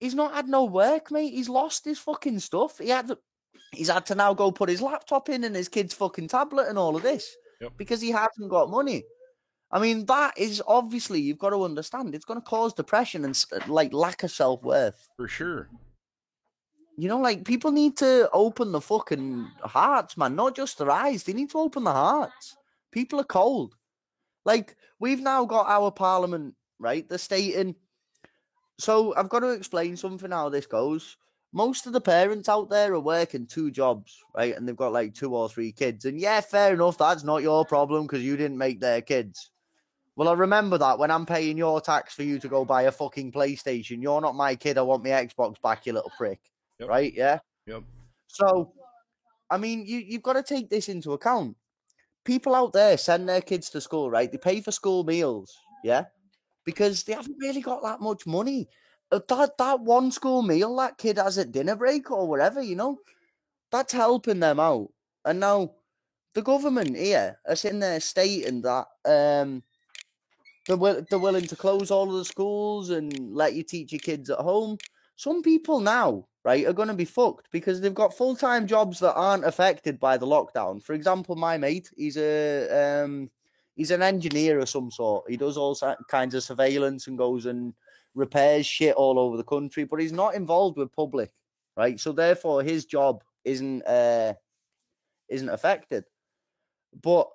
he's 0.00 0.14
not 0.14 0.32
had 0.32 0.48
no 0.48 0.64
work, 0.64 1.10
mate. 1.10 1.34
He's 1.34 1.50
lost 1.50 1.84
his 1.84 1.98
fucking 1.98 2.38
stuff. 2.38 2.78
He 2.78 2.88
had 2.88 3.08
to, 3.08 3.18
he's 3.72 3.90
had 3.90 4.06
to 4.06 4.14
now 4.14 4.32
go 4.32 4.50
put 4.50 4.70
his 4.70 4.80
laptop 4.80 5.28
in 5.28 5.44
and 5.44 5.54
his 5.54 5.68
kid's 5.68 5.92
fucking 5.92 6.28
tablet 6.28 6.68
and 6.68 6.78
all 6.78 6.96
of 6.96 7.02
this 7.02 7.36
Yep. 7.60 7.72
because 7.76 8.00
he 8.00 8.10
hasn't 8.10 8.48
got 8.48 8.70
money. 8.70 9.04
I 9.72 9.78
mean, 9.78 10.06
that 10.06 10.32
is 10.38 10.62
obviously 10.66 11.20
you've 11.20 11.36
got 11.36 11.50
to 11.50 11.62
understand. 11.62 12.14
It's 12.14 12.24
going 12.24 12.40
to 12.40 12.46
cause 12.46 12.72
depression 12.72 13.26
and 13.26 13.44
like 13.68 13.92
lack 13.92 14.22
of 14.22 14.30
self 14.30 14.62
worth. 14.62 15.06
For 15.18 15.28
sure. 15.28 15.68
You 16.96 17.08
know, 17.10 17.18
like 17.18 17.44
people 17.44 17.72
need 17.72 17.98
to 17.98 18.30
open 18.32 18.72
the 18.72 18.80
fucking 18.80 19.50
hearts, 19.64 20.16
man, 20.16 20.34
not 20.34 20.56
just 20.56 20.78
their 20.78 20.90
eyes. 20.90 21.24
They 21.24 21.34
need 21.34 21.50
to 21.50 21.58
open 21.58 21.84
the 21.84 21.92
hearts. 21.92 22.56
People 22.90 23.20
are 23.20 23.24
cold. 23.24 23.74
Like 24.47 24.77
we've 25.01 25.20
now 25.20 25.44
got 25.44 25.66
our 25.66 25.90
parliament, 25.90 26.55
right? 26.78 27.06
The 27.06 27.18
stating. 27.18 27.74
So 28.78 29.14
I've 29.16 29.28
got 29.28 29.40
to 29.40 29.51
explain 29.51 29.97
something 29.97 30.31
how 30.31 30.48
this 30.48 30.66
goes. 30.66 31.16
Most 31.52 31.86
of 31.86 31.93
the 31.93 32.01
parents 32.01 32.48
out 32.48 32.70
there 32.70 32.94
are 32.94 33.01
working 33.01 33.47
two 33.47 33.70
jobs, 33.70 34.23
right? 34.36 34.56
And 34.56 34.66
they've 34.66 34.77
got 34.77 34.93
like 34.93 35.14
two 35.14 35.35
or 35.35 35.48
three 35.48 35.73
kids. 35.73 36.05
And 36.05 36.20
yeah, 36.20 36.40
fair 36.40 36.74
enough. 36.74 36.97
That's 36.97 37.24
not 37.24 37.43
your 37.43 37.64
problem 37.64 38.06
because 38.06 38.23
you 38.23 38.36
didn't 38.36 38.59
make 38.59 38.81
their 38.81 39.01
kids. 39.01 39.51
Well, 40.14 40.28
I 40.28 40.32
remember 40.35 40.78
that 40.78 40.98
when 40.98 41.10
I'm 41.10 41.27
paying 41.27 41.59
your 41.59 41.81
tax 41.81 42.14
for 42.14 42.23
you 42.23 42.39
to 42.39 42.48
go 42.48 42.64
buy 42.64 42.82
a 42.82 42.93
fucking 42.93 43.32
PlayStation. 43.32 44.02
You're 44.02 44.20
not 44.20 44.35
my 44.35 44.55
kid. 44.55 44.78
I 44.78 44.82
want 44.82 45.05
my 45.05 45.10
Xbox 45.10 45.60
back, 45.60 45.86
you 45.86 45.93
little 45.93 46.12
prick. 46.16 46.40
Yep. 46.78 46.89
Right? 46.89 47.12
Yeah. 47.14 47.39
Yep. 47.66 47.82
So, 48.28 48.73
I 49.51 49.56
mean, 49.56 49.86
you 49.86 49.98
you've 49.98 50.23
got 50.23 50.35
to 50.35 50.43
take 50.43 50.70
this 50.70 50.89
into 50.89 51.12
account. 51.12 51.56
People 52.27 52.55
out 52.57 52.74
there 52.74 52.98
send 52.98 53.28
their 53.28 53.43
kids 53.43 53.70
to 53.70 53.81
school, 53.81 54.11
right? 54.11 54.31
They 54.32 54.39
pay 54.39 54.61
for 54.61 54.73
school 54.73 55.05
meals, 55.05 55.57
yeah, 55.85 56.07
because 56.65 57.05
they 57.05 57.15
haven't 57.15 57.39
really 57.40 57.62
got 57.62 57.82
that 57.85 58.01
much 58.01 58.27
money. 58.27 58.69
Uh, 59.12 59.20
That 59.28 59.59
that 59.59 59.81
one 59.81 60.12
school 60.12 60.43
meal 60.43 60.77
that 60.77 60.98
kid 60.98 61.19
has 61.19 61.39
at 61.39 61.53
dinner 61.53 61.77
break 61.77 62.11
or 62.11 62.28
whatever, 62.28 62.62
you 62.62 62.77
know, 62.77 63.01
that's 63.73 63.93
helping 63.93 64.40
them 64.40 64.61
out. 64.61 64.90
And 65.24 65.40
now 65.40 65.77
the 66.35 66.43
government 66.43 66.97
here 66.97 67.39
in 67.65 67.81
their 67.81 68.01
state 68.01 68.47
and 68.47 68.65
that 68.65 68.86
um 69.07 69.65
they're, 70.69 71.03
they're 71.03 71.19
willing 71.19 71.47
to 71.47 71.57
close 71.57 71.90
all 71.90 72.11
of 72.11 72.16
the 72.16 72.24
schools 72.24 72.90
and 72.90 73.35
let 73.35 73.55
you 73.55 73.62
teach 73.62 73.93
your 73.93 74.01
kids 74.01 74.31
at 74.31 74.39
home. 74.39 74.78
Some 75.16 75.43
people 75.43 75.80
now, 75.80 76.26
right, 76.44 76.66
are 76.66 76.74
going 76.74 76.88
to 76.88 76.94
be 76.94 77.06
fucked 77.06 77.51
because 77.51 77.80
they've 77.80 77.94
got 77.94 78.14
full 78.14 78.36
time 78.36 78.66
jobs 78.66 79.01
that 79.01 79.14
aren't 79.14 79.47
affected 79.47 79.98
by 79.98 80.16
the 80.16 80.26
lockdown. 80.26 80.82
For 80.82 80.93
example, 80.93 81.36
my 81.36 81.56
mate, 81.56 81.90
he's 81.97 82.18
a 82.18 83.02
um, 83.02 83.30
he's 83.74 83.90
an 83.90 84.02
engineer 84.02 84.59
of 84.59 84.68
some 84.68 84.90
sort. 84.90 85.28
He 85.28 85.36
does 85.36 85.56
all 85.56 85.76
kinds 86.09 86.34
of 86.34 86.43
surveillance 86.43 87.06
and 87.06 87.16
goes 87.16 87.47
and 87.47 87.72
repairs 88.14 88.66
shit 88.66 88.94
all 88.94 89.18
over 89.18 89.36
the 89.36 89.44
country, 89.44 89.84
but 89.84 90.01
he's 90.01 90.12
not 90.12 90.34
involved 90.34 90.76
with 90.76 90.93
public, 90.93 91.32
right? 91.76 91.98
So 91.98 92.12
therefore, 92.12 92.62
his 92.62 92.84
job 92.84 93.24
isn't 93.44 93.82
uh, 93.86 94.34
isn't 95.30 95.48
affected. 95.48 96.05
But 97.02 97.28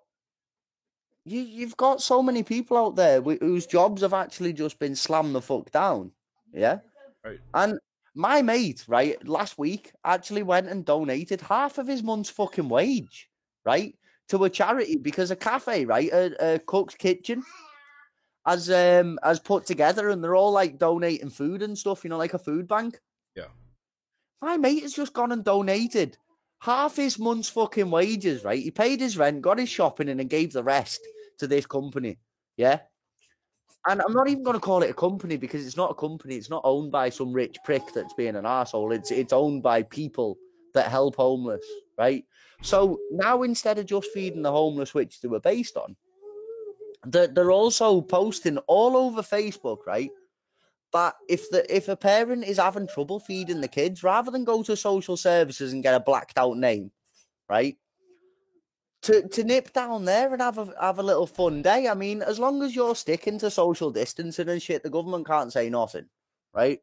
you 1.25 1.41
you've 1.41 1.77
got 1.77 2.01
so 2.01 2.21
many 2.21 2.43
people 2.43 2.77
out 2.77 2.95
there 2.95 3.21
wh- 3.21 3.39
whose 3.39 3.65
jobs 3.65 4.03
have 4.03 4.13
actually 4.13 4.53
just 4.53 4.77
been 4.77 4.95
slammed 4.95 5.33
the 5.33 5.41
fuck 5.41 5.71
down. 5.71 6.11
Yeah. 6.53 6.79
Right. 7.23 7.39
And 7.53 7.79
my 8.15 8.41
mate, 8.41 8.83
right, 8.87 9.25
last 9.27 9.57
week 9.57 9.91
actually 10.03 10.43
went 10.43 10.67
and 10.67 10.85
donated 10.85 11.41
half 11.41 11.77
of 11.77 11.87
his 11.87 12.03
month's 12.03 12.29
fucking 12.29 12.67
wage, 12.67 13.29
right, 13.65 13.95
to 14.29 14.43
a 14.43 14.49
charity 14.49 14.97
because 14.97 15.31
a 15.31 15.35
cafe, 15.35 15.85
right, 15.85 16.11
a, 16.11 16.55
a 16.55 16.59
cook's 16.59 16.95
kitchen, 16.95 17.43
has 18.45 18.69
um 18.71 19.19
has 19.23 19.39
put 19.39 19.65
together, 19.65 20.09
and 20.09 20.23
they're 20.23 20.35
all 20.35 20.51
like 20.51 20.79
donating 20.79 21.29
food 21.29 21.61
and 21.61 21.77
stuff, 21.77 22.03
you 22.03 22.09
know, 22.09 22.17
like 22.17 22.33
a 22.33 22.39
food 22.39 22.67
bank. 22.67 22.99
Yeah. 23.35 23.47
My 24.41 24.57
mate 24.57 24.81
has 24.83 24.93
just 24.93 25.13
gone 25.13 25.31
and 25.31 25.43
donated 25.43 26.17
half 26.59 26.95
his 26.95 27.19
month's 27.19 27.49
fucking 27.49 27.91
wages, 27.91 28.43
right? 28.43 28.61
He 28.61 28.71
paid 28.71 28.99
his 28.99 29.17
rent, 29.17 29.41
got 29.41 29.59
his 29.59 29.69
shopping, 29.69 30.09
in, 30.09 30.19
and 30.19 30.29
gave 30.29 30.53
the 30.53 30.63
rest 30.63 30.99
to 31.39 31.47
this 31.47 31.65
company. 31.65 32.17
Yeah. 32.57 32.79
And 33.87 34.01
I'm 34.01 34.13
not 34.13 34.27
even 34.29 34.43
going 34.43 34.55
to 34.55 34.59
call 34.59 34.83
it 34.83 34.91
a 34.91 34.93
company 34.93 35.37
because 35.37 35.65
it's 35.65 35.77
not 35.77 35.91
a 35.91 35.95
company. 35.95 36.35
It's 36.35 36.49
not 36.49 36.61
owned 36.63 36.91
by 36.91 37.09
some 37.09 37.33
rich 37.33 37.57
prick 37.65 37.81
that's 37.93 38.13
being 38.13 38.35
an 38.35 38.45
asshole. 38.45 38.91
It's 38.91 39.09
it's 39.09 39.33
owned 39.33 39.63
by 39.63 39.83
people 39.83 40.37
that 40.73 40.91
help 40.91 41.15
homeless, 41.15 41.65
right? 41.97 42.23
So 42.61 42.99
now 43.11 43.41
instead 43.41 43.79
of 43.79 43.87
just 43.87 44.11
feeding 44.11 44.43
the 44.43 44.51
homeless, 44.51 44.93
which 44.93 45.19
they 45.21 45.27
were 45.27 45.39
based 45.39 45.77
on, 45.77 45.95
they're, 47.05 47.27
they're 47.27 47.51
also 47.51 48.01
posting 48.01 48.59
all 48.59 48.95
over 48.95 49.23
Facebook, 49.23 49.79
right? 49.87 50.11
That 50.93 51.15
if 51.27 51.49
the 51.49 51.65
if 51.75 51.87
a 51.87 51.95
parent 51.95 52.43
is 52.43 52.57
having 52.57 52.87
trouble 52.87 53.19
feeding 53.19 53.61
the 53.61 53.67
kids, 53.67 54.03
rather 54.03 54.29
than 54.29 54.43
go 54.43 54.61
to 54.61 54.75
social 54.75 55.17
services 55.17 55.73
and 55.73 55.81
get 55.81 55.95
a 55.95 55.99
blacked 55.99 56.37
out 56.37 56.57
name, 56.57 56.91
right? 57.49 57.77
To 59.03 59.27
to 59.27 59.43
nip 59.43 59.73
down 59.73 60.05
there 60.05 60.31
and 60.31 60.41
have 60.41 60.59
a 60.59 60.73
have 60.79 60.99
a 60.99 61.03
little 61.03 61.25
fun 61.25 61.63
day. 61.63 61.87
I 61.87 61.95
mean, 61.95 62.21
as 62.21 62.37
long 62.37 62.61
as 62.61 62.75
you're 62.75 62.95
sticking 62.95 63.39
to 63.39 63.49
social 63.49 63.89
distancing 63.89 64.47
and 64.47 64.61
shit, 64.61 64.83
the 64.83 64.91
government 64.91 65.25
can't 65.25 65.51
say 65.51 65.69
nothing, 65.69 66.05
right? 66.53 66.79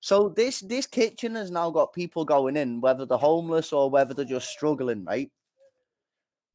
So 0.00 0.28
this 0.28 0.60
this 0.60 0.86
kitchen 0.86 1.34
has 1.34 1.50
now 1.50 1.70
got 1.70 1.92
people 1.92 2.24
going 2.24 2.56
in, 2.56 2.80
whether 2.80 3.06
they're 3.06 3.18
homeless 3.18 3.72
or 3.72 3.90
whether 3.90 4.14
they're 4.14 4.24
just 4.24 4.50
struggling, 4.50 5.04
right? 5.04 5.30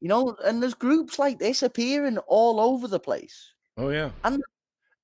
You 0.00 0.08
know, 0.08 0.36
and 0.44 0.62
there's 0.62 0.74
groups 0.74 1.18
like 1.18 1.38
this 1.38 1.62
appearing 1.62 2.18
all 2.18 2.60
over 2.60 2.88
the 2.88 3.00
place. 3.00 3.52
Oh 3.76 3.90
yeah. 3.90 4.10
And 4.22 4.42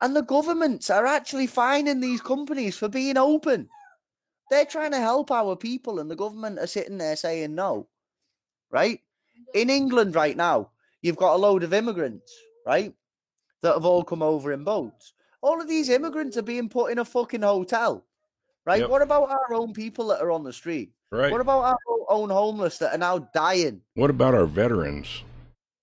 and 0.01 0.17
the 0.17 0.23
governments 0.23 0.89
are 0.89 1.07
actually 1.07 1.47
fining 1.47 2.01
these 2.01 2.21
companies 2.21 2.77
for 2.77 2.89
being 2.89 3.19
open. 3.19 3.69
They're 4.51 4.65
trying 4.65 4.93
to 4.93 4.99
help 4.99 5.31
our 5.31 5.57
people, 5.57 6.01
and 6.01 6.11
the 6.11 6.17
government 6.17 6.59
are 6.59 6.67
sitting 6.67 6.99
there 6.99 7.17
saying 7.17 7.55
no. 7.55 7.89
Right? 8.71 9.01
In 9.55 9.71
England 9.71 10.15
right 10.15 10.37
now, 10.37 10.71
you've 11.03 11.17
got 11.17 11.35
a 11.35 11.39
load 11.39 11.63
of 11.63 11.73
immigrants, 11.75 12.33
right? 12.67 12.93
That 13.63 13.75
have 13.75 13.85
all 13.85 14.03
come 14.05 14.23
over 14.23 14.53
in 14.53 14.65
boats. 14.65 15.13
All 15.43 15.61
of 15.61 15.69
these 15.69 15.89
immigrants 15.89 16.37
are 16.37 16.43
being 16.43 16.69
put 16.69 16.93
in 16.93 16.99
a 16.99 17.05
fucking 17.05 17.43
hotel. 17.43 18.05
Right? 18.67 18.81
Yep. 18.81 18.91
What 18.91 19.03
about 19.03 19.31
our 19.31 19.55
own 19.55 19.73
people 19.73 20.09
that 20.09 20.21
are 20.21 20.31
on 20.31 20.45
the 20.45 20.53
street? 20.53 20.93
Right. 21.11 21.33
What 21.33 21.41
about 21.41 21.63
our 21.63 21.79
own 22.09 22.29
homeless 22.31 22.79
that 22.79 22.95
are 22.95 22.99
now 22.99 23.19
dying? 23.35 23.81
What 23.95 24.11
about 24.11 24.35
our 24.35 24.45
veterans? 24.47 25.25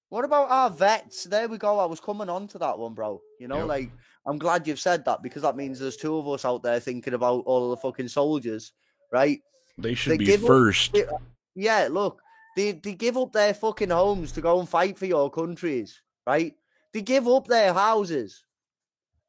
What 0.09 0.23
about 0.23 0.49
our 0.49 0.69
vets? 0.69 1.23
There 1.25 1.47
we 1.49 1.57
go. 1.57 1.79
I 1.79 1.85
was 1.85 1.99
coming 1.99 2.29
on 2.29 2.47
to 2.49 2.59
that 2.59 2.77
one, 2.77 2.93
bro. 2.93 3.19
You 3.39 3.47
know, 3.47 3.57
Yep. 3.57 3.67
like 3.67 3.91
I'm 4.25 4.37
glad 4.37 4.67
you've 4.67 4.79
said 4.79 5.03
that 5.05 5.21
because 5.23 5.41
that 5.41 5.55
means 5.57 5.79
there's 5.79 5.97
two 5.97 6.17
of 6.17 6.27
us 6.29 6.45
out 6.45 6.61
there 6.63 6.79
thinking 6.79 7.13
about 7.13 7.43
all 7.45 7.65
of 7.65 7.69
the 7.71 7.81
fucking 7.81 8.07
soldiers, 8.09 8.71
right? 9.11 9.41
They 9.77 9.93
should 9.95 10.13
They 10.13 10.17
be 10.17 10.37
first. 10.37 10.93
they- 10.93 11.07
Yeah, 11.55 11.87
look, 11.91 12.21
they 12.57 12.71
they 12.71 12.95
give 12.95 13.17
up 13.17 13.31
their 13.31 13.53
fucking 13.53 13.91
homes 13.91 14.31
to 14.33 14.41
go 14.41 14.59
and 14.59 14.67
fight 14.67 14.97
for 14.97 15.05
your 15.05 15.29
countries, 15.29 16.01
right? 16.25 16.55
They 16.91 17.01
give 17.01 17.27
up 17.27 17.45
their 17.45 17.73
houses 17.73 18.43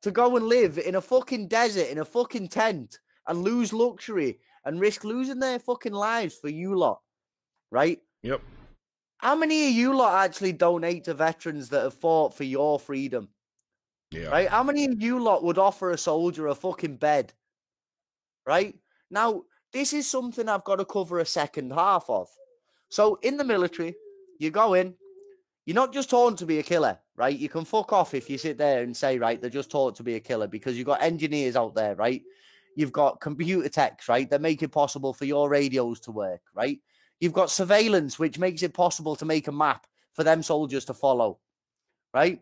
to 0.03 0.11
go 0.11 0.37
and 0.37 0.47
live 0.47 0.79
in 0.79 0.95
a 0.95 1.01
fucking 1.01 1.49
desert 1.49 1.89
in 1.89 1.99
a 1.99 2.05
fucking 2.05 2.49
tent 2.49 2.99
and 3.27 3.43
lose 3.43 3.73
luxury 3.73 4.41
and 4.65 4.81
risk 4.81 5.05
losing 5.05 5.39
their 5.39 5.59
fucking 5.59 5.93
lives 5.93 6.37
for 6.37 6.49
you 6.49 6.75
lot, 6.75 7.01
right? 7.71 8.01
Yep. 8.23 8.41
How 9.19 9.37
many 9.37 9.67
of 9.69 9.73
you 9.73 9.95
lot 9.95 10.25
actually 10.25 10.53
donate 10.53 11.05
to 11.05 11.15
veterans 11.15 11.69
that 11.69 11.83
have 11.83 11.95
fought 11.95 12.35
for 12.35 12.45
your 12.45 12.79
freedom? 12.79 13.29
Yeah. 14.11 14.29
Right? 14.29 14.49
How 14.49 14.63
many 14.63 14.87
of 14.87 15.03
you 15.03 15.21
lot 15.21 15.45
would 15.45 15.59
offer 15.59 15.91
a 15.91 15.99
soldier 15.99 16.47
a 16.47 16.55
fucking 16.55 16.97
bed? 16.97 17.35
Right? 18.47 18.75
Now, 19.11 19.43
this 19.73 19.93
is 19.93 20.09
something 20.09 20.49
I've 20.49 20.65
got 20.65 20.77
to 20.77 20.87
cover 20.87 21.19
a 21.19 21.27
second 21.27 21.73
half 21.73 22.09
of. 22.09 22.29
So, 22.89 23.19
in 23.23 23.37
the 23.37 23.45
military, 23.45 23.95
you 24.39 24.51
go 24.51 24.75
in, 24.75 24.95
you're 25.67 25.75
not 25.75 25.93
just 25.93 26.09
taught 26.09 26.39
to 26.39 26.47
be 26.47 26.59
a 26.59 26.63
killer, 26.63 26.99
right? 27.17 27.39
You 27.39 27.49
can 27.49 27.65
fuck 27.65 27.93
off 27.93 28.15
if 28.15 28.31
you 28.31 28.39
sit 28.39 28.57
there 28.57 28.83
and 28.83 28.97
say, 28.97 29.19
right, 29.19 29.41
they're 29.41 29.51
just 29.51 29.71
taught 29.71 29.97
to 29.97 30.03
be 30.03 30.15
a 30.15 30.21
killer 30.21 30.47
because 30.47 30.79
you've 30.79 30.87
got 30.87 31.03
engineers 31.03 31.57
out 31.57 31.75
there, 31.75 31.95
right? 31.95 32.23
You've 32.75 32.93
got 32.93 33.21
computer 33.21 33.69
techs, 33.69 34.09
right? 34.09 34.31
That 34.31 34.41
make 34.41 34.63
it 34.63 34.73
possible 34.73 35.13
for 35.13 35.27
your 35.27 35.51
radios 35.51 36.01
to 36.01 36.11
work, 36.11 36.41
right? 36.55 36.79
You've 37.21 37.35
got 37.35 37.51
surveillance, 37.51 38.19
which 38.19 38.39
makes 38.39 38.63
it 38.63 38.73
possible 38.73 39.17
to 39.17 39.27
make 39.27 39.49
a 39.49 39.53
map 39.53 39.87
for 40.15 40.25
them 40.25 40.43
soldiers 40.43 40.85
to 40.87 40.95
follow, 40.95 41.39
right? 42.15 42.41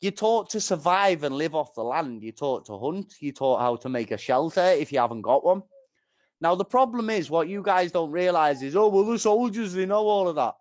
You're 0.00 0.12
taught 0.12 0.50
to 0.50 0.60
survive 0.60 1.22
and 1.22 1.36
live 1.36 1.54
off 1.54 1.74
the 1.74 1.82
land. 1.82 2.22
You're 2.22 2.32
taught 2.32 2.66
to 2.66 2.78
hunt. 2.78 3.14
You're 3.20 3.32
taught 3.32 3.60
how 3.60 3.76
to 3.76 3.88
make 3.88 4.10
a 4.10 4.18
shelter 4.18 4.60
if 4.60 4.92
you 4.92 4.98
haven't 4.98 5.22
got 5.22 5.44
one. 5.44 5.62
Now, 6.40 6.54
the 6.54 6.64
problem 6.64 7.08
is 7.10 7.30
what 7.30 7.48
you 7.48 7.62
guys 7.62 7.92
don't 7.92 8.10
realize 8.10 8.62
is, 8.62 8.76
oh, 8.76 8.88
well, 8.88 9.04
the 9.04 9.18
soldiers, 9.18 9.72
they 9.72 9.86
know 9.86 10.06
all 10.06 10.28
of 10.28 10.36
that. 10.36 10.54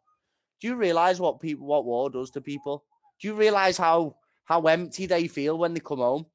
Do 0.61 0.67
you 0.67 0.75
realize 0.75 1.19
what 1.19 1.41
people, 1.41 1.67
what 1.67 1.85
war 1.85 2.09
does 2.09 2.31
to 2.31 2.41
people? 2.41 2.85
Do 3.21 3.27
you 3.27 3.33
realize 3.33 3.77
how 3.77 4.15
how 4.45 4.61
empty 4.61 5.05
they 5.05 5.27
feel 5.27 5.57
when 5.57 5.73
they 5.73 5.79
come 5.79 5.97
home 5.97 6.25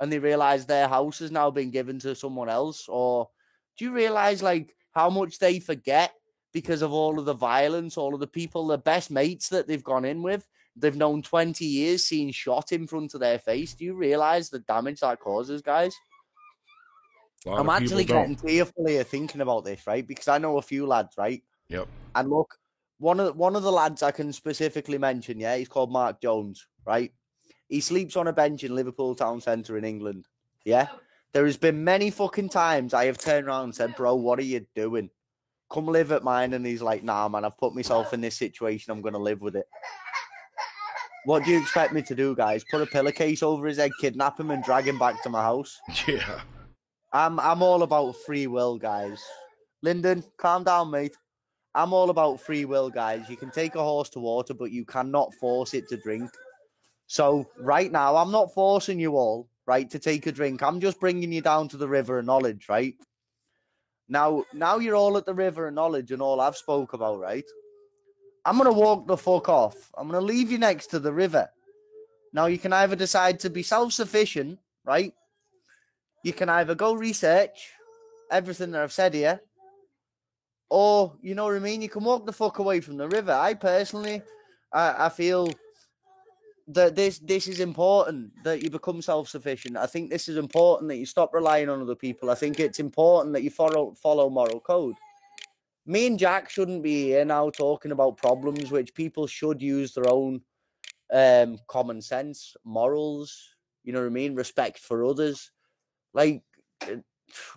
and 0.00 0.12
they 0.12 0.18
realize 0.18 0.66
their 0.66 0.88
house 0.88 1.20
has 1.20 1.30
now 1.30 1.50
been 1.50 1.70
given 1.70 1.98
to 2.00 2.14
someone 2.14 2.48
else? 2.48 2.86
Or 2.88 3.28
do 3.78 3.84
you 3.84 3.92
realize 3.92 4.42
like 4.42 4.74
how 4.92 5.08
much 5.08 5.38
they 5.38 5.60
forget 5.60 6.12
because 6.52 6.82
of 6.82 6.92
all 6.92 7.18
of 7.18 7.26
the 7.26 7.34
violence, 7.34 7.96
all 7.96 8.12
of 8.12 8.20
the 8.20 8.26
people, 8.26 8.66
the 8.66 8.78
best 8.78 9.10
mates 9.10 9.48
that 9.48 9.68
they've 9.68 9.84
gone 9.84 10.04
in 10.04 10.20
with, 10.20 10.46
they've 10.74 10.96
known 10.96 11.22
20 11.22 11.64
years, 11.64 12.04
seen 12.04 12.32
shot 12.32 12.72
in 12.72 12.86
front 12.86 13.14
of 13.14 13.20
their 13.20 13.38
face. 13.38 13.74
Do 13.74 13.84
you 13.84 13.94
realize 13.94 14.50
the 14.50 14.58
damage 14.60 15.00
that 15.00 15.20
causes, 15.20 15.62
guys? 15.62 15.94
A 17.46 17.50
lot 17.50 17.60
I'm 17.60 17.68
of 17.68 17.82
actually 17.82 18.04
people 18.04 18.20
getting 18.20 18.36
tearful 18.36 18.86
here 18.86 19.04
thinking 19.04 19.40
about 19.40 19.64
this, 19.64 19.86
right? 19.86 20.06
Because 20.06 20.28
I 20.28 20.38
know 20.38 20.58
a 20.58 20.62
few 20.62 20.86
lads, 20.86 21.14
right? 21.16 21.42
Yep. 21.68 21.88
And 22.14 22.28
look, 22.28 22.54
one 22.98 23.18
of 23.18 23.36
one 23.36 23.56
of 23.56 23.62
the 23.62 23.72
lads 23.72 24.02
I 24.02 24.10
can 24.10 24.32
specifically 24.32 24.98
mention, 24.98 25.40
yeah, 25.40 25.56
he's 25.56 25.68
called 25.68 25.90
Mark 25.90 26.20
Jones, 26.20 26.66
right? 26.86 27.12
He 27.68 27.80
sleeps 27.80 28.16
on 28.16 28.28
a 28.28 28.32
bench 28.32 28.64
in 28.64 28.74
Liverpool 28.74 29.14
town 29.14 29.40
centre 29.40 29.78
in 29.78 29.84
England. 29.84 30.26
Yeah. 30.64 30.88
Oh. 30.92 31.00
There 31.32 31.46
has 31.46 31.56
been 31.56 31.84
many 31.84 32.10
fucking 32.10 32.48
times 32.48 32.92
I 32.92 33.06
have 33.06 33.16
turned 33.16 33.46
around 33.46 33.64
and 33.64 33.74
said, 33.74 33.94
Bro, 33.94 34.16
what 34.16 34.38
are 34.40 34.42
you 34.42 34.66
doing? 34.74 35.08
Come 35.72 35.86
live 35.86 36.10
at 36.10 36.24
mine. 36.24 36.52
And 36.54 36.66
he's 36.66 36.82
like, 36.82 37.04
Nah, 37.04 37.28
man, 37.28 37.44
I've 37.44 37.56
put 37.56 37.74
myself 37.74 38.12
in 38.12 38.20
this 38.20 38.36
situation. 38.36 38.90
I'm 38.90 39.00
gonna 39.00 39.18
live 39.18 39.40
with 39.40 39.56
it. 39.56 39.66
What 41.24 41.44
do 41.44 41.52
you 41.52 41.60
expect 41.60 41.92
me 41.92 42.02
to 42.02 42.14
do, 42.14 42.34
guys? 42.34 42.64
Put 42.70 42.82
a 42.82 42.86
pillowcase 42.86 43.42
over 43.42 43.66
his 43.66 43.76
head, 43.76 43.92
kidnap 44.00 44.40
him, 44.40 44.50
and 44.50 44.64
drag 44.64 44.88
him 44.88 44.98
back 44.98 45.22
to 45.22 45.30
my 45.30 45.42
house? 45.42 45.78
Yeah. 46.08 46.40
I'm 47.12 47.40
I'm 47.40 47.62
all 47.62 47.82
about 47.82 48.16
free 48.16 48.46
will, 48.46 48.78
guys. 48.78 49.22
Lyndon, 49.82 50.22
calm 50.38 50.64
down, 50.64 50.90
mate. 50.90 51.16
I'm 51.74 51.92
all 51.92 52.10
about 52.10 52.40
free 52.40 52.64
will, 52.64 52.90
guys. 52.90 53.28
You 53.28 53.36
can 53.36 53.50
take 53.50 53.74
a 53.74 53.82
horse 53.82 54.08
to 54.10 54.20
water, 54.20 54.54
but 54.54 54.72
you 54.72 54.84
cannot 54.84 55.34
force 55.34 55.74
it 55.74 55.88
to 55.88 55.96
drink. 55.96 56.30
So 57.06 57.48
right 57.58 57.90
now, 57.90 58.16
I'm 58.16 58.30
not 58.30 58.52
forcing 58.54 59.00
you 59.00 59.16
all, 59.16 59.48
right, 59.66 59.88
to 59.90 59.98
take 59.98 60.26
a 60.26 60.32
drink. 60.32 60.62
I'm 60.62 60.80
just 60.80 61.00
bringing 61.00 61.32
you 61.32 61.40
down 61.40 61.68
to 61.68 61.76
the 61.76 61.88
river 61.88 62.18
of 62.18 62.24
knowledge, 62.26 62.68
right? 62.68 62.94
Now, 64.08 64.44
now 64.52 64.78
you're 64.78 64.96
all 64.96 65.16
at 65.16 65.26
the 65.26 65.34
river 65.34 65.68
of 65.68 65.74
knowledge 65.74 66.10
and 66.10 66.20
all 66.20 66.40
I've 66.40 66.56
spoke 66.56 66.92
about, 66.92 67.20
right? 67.20 67.44
I'm 68.44 68.56
gonna 68.58 68.72
walk 68.72 69.06
the 69.06 69.16
fuck 69.16 69.48
off. 69.48 69.90
I'm 69.96 70.08
gonna 70.08 70.20
leave 70.20 70.50
you 70.50 70.58
next 70.58 70.88
to 70.88 70.98
the 70.98 71.12
river. 71.12 71.48
Now 72.32 72.46
you 72.46 72.58
can 72.58 72.72
either 72.72 72.96
decide 72.96 73.38
to 73.40 73.50
be 73.50 73.62
self-sufficient, 73.62 74.58
right? 74.84 75.12
You 76.22 76.32
can 76.32 76.48
either 76.48 76.74
go 76.74 76.92
research 76.94 77.72
everything 78.30 78.70
that 78.72 78.82
I've 78.82 78.92
said 78.92 79.14
here, 79.14 79.40
or 80.68 81.16
you 81.22 81.34
know 81.34 81.44
what 81.46 81.56
I 81.56 81.60
mean. 81.60 81.82
You 81.82 81.88
can 81.88 82.04
walk 82.04 82.26
the 82.26 82.32
fuck 82.32 82.58
away 82.58 82.80
from 82.80 82.96
the 82.96 83.08
river. 83.08 83.32
I 83.32 83.54
personally, 83.54 84.22
I, 84.72 85.06
I 85.06 85.08
feel 85.08 85.50
that 86.68 86.94
this 86.94 87.18
this 87.18 87.48
is 87.48 87.60
important 87.60 88.30
that 88.44 88.62
you 88.62 88.70
become 88.70 89.02
self 89.02 89.28
sufficient. 89.28 89.76
I 89.76 89.86
think 89.86 90.10
this 90.10 90.28
is 90.28 90.36
important 90.36 90.88
that 90.90 90.98
you 90.98 91.06
stop 91.06 91.34
relying 91.34 91.68
on 91.68 91.80
other 91.82 91.96
people. 91.96 92.30
I 92.30 92.34
think 92.34 92.60
it's 92.60 92.78
important 92.78 93.34
that 93.34 93.42
you 93.42 93.50
follow 93.50 93.94
follow 93.94 94.30
moral 94.30 94.60
code. 94.60 94.94
Me 95.86 96.06
and 96.06 96.18
Jack 96.18 96.50
shouldn't 96.50 96.82
be 96.82 97.04
here 97.04 97.24
now 97.24 97.50
talking 97.50 97.90
about 97.90 98.18
problems 98.18 98.70
which 98.70 98.94
people 98.94 99.26
should 99.26 99.60
use 99.60 99.92
their 99.94 100.08
own 100.08 100.40
um, 101.12 101.58
common 101.66 102.00
sense, 102.00 102.54
morals. 102.64 103.56
You 103.82 103.92
know 103.92 104.00
what 104.00 104.06
I 104.06 104.10
mean? 104.10 104.34
Respect 104.34 104.78
for 104.78 105.04
others. 105.04 105.50
Like 106.12 106.42
eh, 106.82 106.96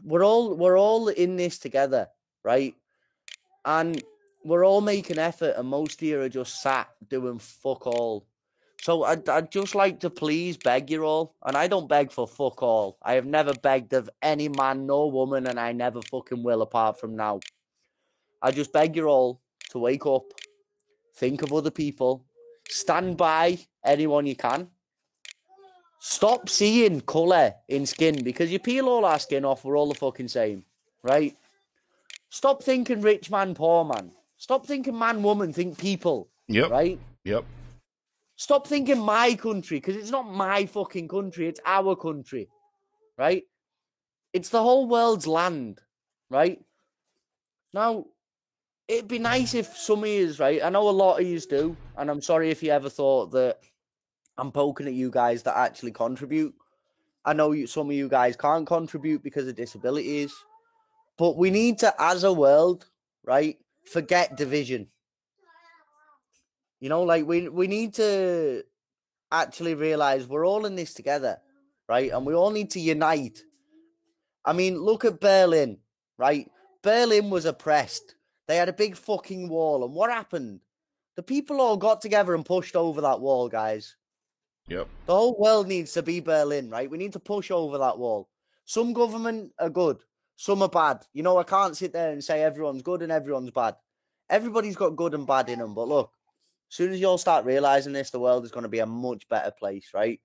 we're 0.03 0.25
all 0.25 0.55
we're 0.55 0.77
all 0.77 1.07
in 1.07 1.35
this 1.35 1.59
together, 1.59 2.07
right? 2.43 2.75
And 3.65 4.01
we're 4.43 4.65
all 4.65 4.81
making 4.81 5.19
effort, 5.19 5.55
and 5.57 5.67
most 5.67 5.99
here 5.99 6.21
are 6.21 6.29
just 6.29 6.61
sat 6.61 6.89
doing 7.09 7.39
fuck 7.39 7.87
all. 7.87 8.27
So 8.81 9.03
I'd, 9.03 9.29
I'd 9.29 9.49
just 9.49 9.75
like 9.75 10.01
to 10.01 10.09
please 10.09 10.57
beg 10.57 10.91
you 10.91 11.05
all, 11.05 11.35
and 11.45 11.55
I 11.55 11.67
don't 11.67 11.87
beg 11.87 12.11
for 12.11 12.27
fuck 12.27 12.61
all. 12.61 12.97
I 13.01 13.13
have 13.13 13.25
never 13.25 13.53
begged 13.53 13.93
of 13.93 14.09
any 14.21 14.49
man 14.49 14.85
nor 14.85 15.09
woman, 15.09 15.47
and 15.47 15.57
I 15.57 15.71
never 15.71 16.01
fucking 16.01 16.43
will 16.43 16.61
apart 16.61 16.99
from 16.99 17.15
now. 17.15 17.39
I 18.41 18.51
just 18.51 18.73
beg 18.73 18.97
you 18.97 19.05
all 19.05 19.41
to 19.69 19.79
wake 19.79 20.05
up, 20.05 20.25
think 21.15 21.43
of 21.43 21.53
other 21.53 21.71
people, 21.71 22.25
stand 22.67 23.15
by 23.15 23.59
anyone 23.85 24.25
you 24.25 24.35
can. 24.35 24.67
Stop 26.05 26.49
seeing 26.49 26.99
colour 26.99 27.53
in 27.69 27.85
skin 27.85 28.25
because 28.25 28.51
you 28.51 28.59
peel 28.59 28.89
all 28.89 29.05
our 29.05 29.17
skin 29.17 29.45
off, 29.45 29.63
we're 29.63 29.77
all 29.77 29.87
the 29.87 29.95
fucking 29.95 30.27
same, 30.27 30.65
right? 31.01 31.33
Stop 32.29 32.61
thinking 32.61 32.99
rich 32.99 33.31
man, 33.31 33.55
poor 33.55 33.85
man. 33.85 34.11
Stop 34.35 34.65
thinking 34.65 34.99
man, 34.99 35.23
woman, 35.23 35.53
think 35.53 35.77
people. 35.77 36.27
Yep. 36.49 36.71
Right? 36.71 36.99
Yep. 37.23 37.45
Stop 38.35 38.67
thinking 38.67 38.99
my 38.99 39.35
country 39.35 39.77
because 39.77 39.95
it's 39.95 40.11
not 40.11 40.29
my 40.29 40.65
fucking 40.65 41.07
country, 41.07 41.47
it's 41.47 41.61
our 41.65 41.95
country. 41.95 42.49
Right? 43.17 43.43
It's 44.33 44.49
the 44.49 44.61
whole 44.61 44.89
world's 44.89 45.25
land. 45.25 45.79
Right? 46.29 46.61
Now, 47.73 48.07
it'd 48.89 49.07
be 49.07 49.19
nice 49.19 49.53
if 49.53 49.67
some 49.77 50.03
of 50.03 50.09
you, 50.09 50.33
right? 50.37 50.61
I 50.61 50.67
know 50.67 50.89
a 50.89 50.91
lot 50.91 51.21
of 51.21 51.25
you 51.25 51.39
do, 51.39 51.77
and 51.97 52.11
I'm 52.11 52.21
sorry 52.21 52.51
if 52.51 52.61
you 52.61 52.71
ever 52.71 52.89
thought 52.89 53.31
that 53.31 53.59
I'm 54.37 54.51
poking 54.51 54.87
at 54.87 54.93
you 54.93 55.11
guys 55.11 55.43
that 55.43 55.57
actually 55.57 55.91
contribute. 55.91 56.53
I 57.25 57.33
know 57.33 57.51
you, 57.51 57.67
some 57.67 57.87
of 57.89 57.95
you 57.95 58.09
guys 58.09 58.35
can't 58.35 58.67
contribute 58.67 59.23
because 59.23 59.47
of 59.47 59.55
disabilities, 59.55 60.33
but 61.17 61.37
we 61.37 61.51
need 61.51 61.79
to, 61.79 61.93
as 61.99 62.23
a 62.23 62.33
world, 62.33 62.85
right, 63.23 63.57
forget 63.91 64.35
division. 64.35 64.87
You 66.79 66.89
know, 66.89 67.03
like 67.03 67.25
we 67.25 67.47
we 67.47 67.67
need 67.67 67.93
to 67.93 68.63
actually 69.31 69.73
realize 69.73 70.27
we're 70.27 70.45
all 70.45 70.65
in 70.65 70.75
this 70.75 70.93
together, 70.93 71.39
right? 71.87 72.11
And 72.11 72.25
we 72.25 72.33
all 72.33 72.51
need 72.51 72.71
to 72.71 72.79
unite. 72.79 73.41
I 74.43 74.51
mean, 74.51 74.77
look 74.77 75.05
at 75.05 75.21
Berlin, 75.21 75.77
right? 76.17 76.51
Berlin 76.81 77.29
was 77.29 77.45
oppressed. 77.45 78.15
They 78.47 78.57
had 78.57 78.67
a 78.67 78.73
big 78.73 78.97
fucking 78.97 79.47
wall, 79.47 79.85
and 79.85 79.93
what 79.93 80.11
happened? 80.11 80.59
The 81.15 81.23
people 81.23 81.61
all 81.61 81.77
got 81.77 82.01
together 82.01 82.35
and 82.35 82.45
pushed 82.45 82.75
over 82.75 82.99
that 82.99 83.21
wall, 83.21 83.47
guys. 83.47 83.95
Yep. 84.67 84.87
The 85.05 85.13
whole 85.13 85.37
world 85.37 85.67
needs 85.67 85.93
to 85.93 86.03
be 86.03 86.19
Berlin, 86.19 86.69
right? 86.69 86.89
We 86.89 86.97
need 86.97 87.13
to 87.13 87.19
push 87.19 87.51
over 87.51 87.77
that 87.77 87.97
wall. 87.97 88.29
Some 88.65 88.93
government 88.93 89.51
are 89.59 89.69
good, 89.69 89.97
some 90.35 90.61
are 90.61 90.69
bad. 90.69 91.05
You 91.13 91.23
know, 91.23 91.37
I 91.37 91.43
can't 91.43 91.75
sit 91.75 91.93
there 91.93 92.11
and 92.11 92.23
say 92.23 92.43
everyone's 92.43 92.81
good 92.81 93.01
and 93.01 93.11
everyone's 93.11 93.51
bad. 93.51 93.75
Everybody's 94.29 94.77
got 94.77 94.95
good 94.95 95.13
and 95.13 95.27
bad 95.27 95.49
in 95.49 95.59
them, 95.59 95.75
but 95.75 95.87
look, 95.87 96.11
as 96.71 96.77
soon 96.77 96.93
as 96.93 96.99
you 96.99 97.07
all 97.07 97.17
start 97.17 97.45
realizing 97.45 97.93
this, 97.93 98.09
the 98.09 98.19
world 98.19 98.45
is 98.45 98.51
going 98.51 98.63
to 98.63 98.69
be 98.69 98.79
a 98.79 98.85
much 98.85 99.27
better 99.27 99.51
place, 99.51 99.89
right? 99.93 100.19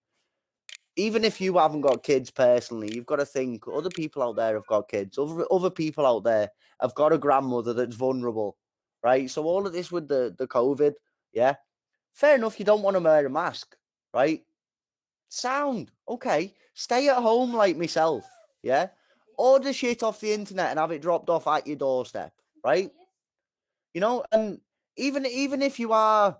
Even 0.96 1.24
if 1.24 1.40
you 1.40 1.58
haven't 1.58 1.82
got 1.82 2.02
kids 2.02 2.30
personally, 2.30 2.94
you've 2.94 3.06
got 3.06 3.16
to 3.16 3.26
think 3.26 3.64
other 3.72 3.90
people 3.90 4.22
out 4.22 4.36
there 4.36 4.54
have 4.54 4.66
got 4.66 4.88
kids. 4.88 5.18
Other 5.18 5.46
other 5.50 5.70
people 5.70 6.06
out 6.06 6.24
there 6.24 6.48
have 6.80 6.94
got 6.94 7.12
a 7.12 7.18
grandmother 7.18 7.74
that's 7.74 7.94
vulnerable, 7.94 8.56
right? 9.02 9.30
So 9.30 9.44
all 9.44 9.66
of 9.66 9.72
this 9.72 9.92
with 9.92 10.08
the 10.08 10.34
the 10.38 10.46
COVID, 10.46 10.94
yeah, 11.32 11.56
fair 12.14 12.36
enough. 12.36 12.58
You 12.58 12.64
don't 12.64 12.82
want 12.82 12.96
to 12.96 13.00
wear 13.02 13.26
a 13.26 13.30
mask, 13.30 13.76
right? 14.14 14.42
Sound 15.28 15.90
okay. 16.08 16.54
Stay 16.74 17.08
at 17.08 17.16
home 17.16 17.52
like 17.52 17.76
myself, 17.76 18.24
yeah. 18.62 18.88
Order 19.36 19.72
shit 19.72 20.02
off 20.02 20.20
the 20.20 20.32
internet 20.32 20.70
and 20.70 20.78
have 20.78 20.90
it 20.90 21.02
dropped 21.02 21.30
off 21.30 21.46
at 21.46 21.66
your 21.66 21.76
doorstep, 21.76 22.32
right? 22.64 22.90
You 23.94 24.00
know, 24.00 24.24
and 24.32 24.60
even 24.96 25.26
even 25.26 25.62
if 25.62 25.78
you 25.78 25.92
are 25.92 26.36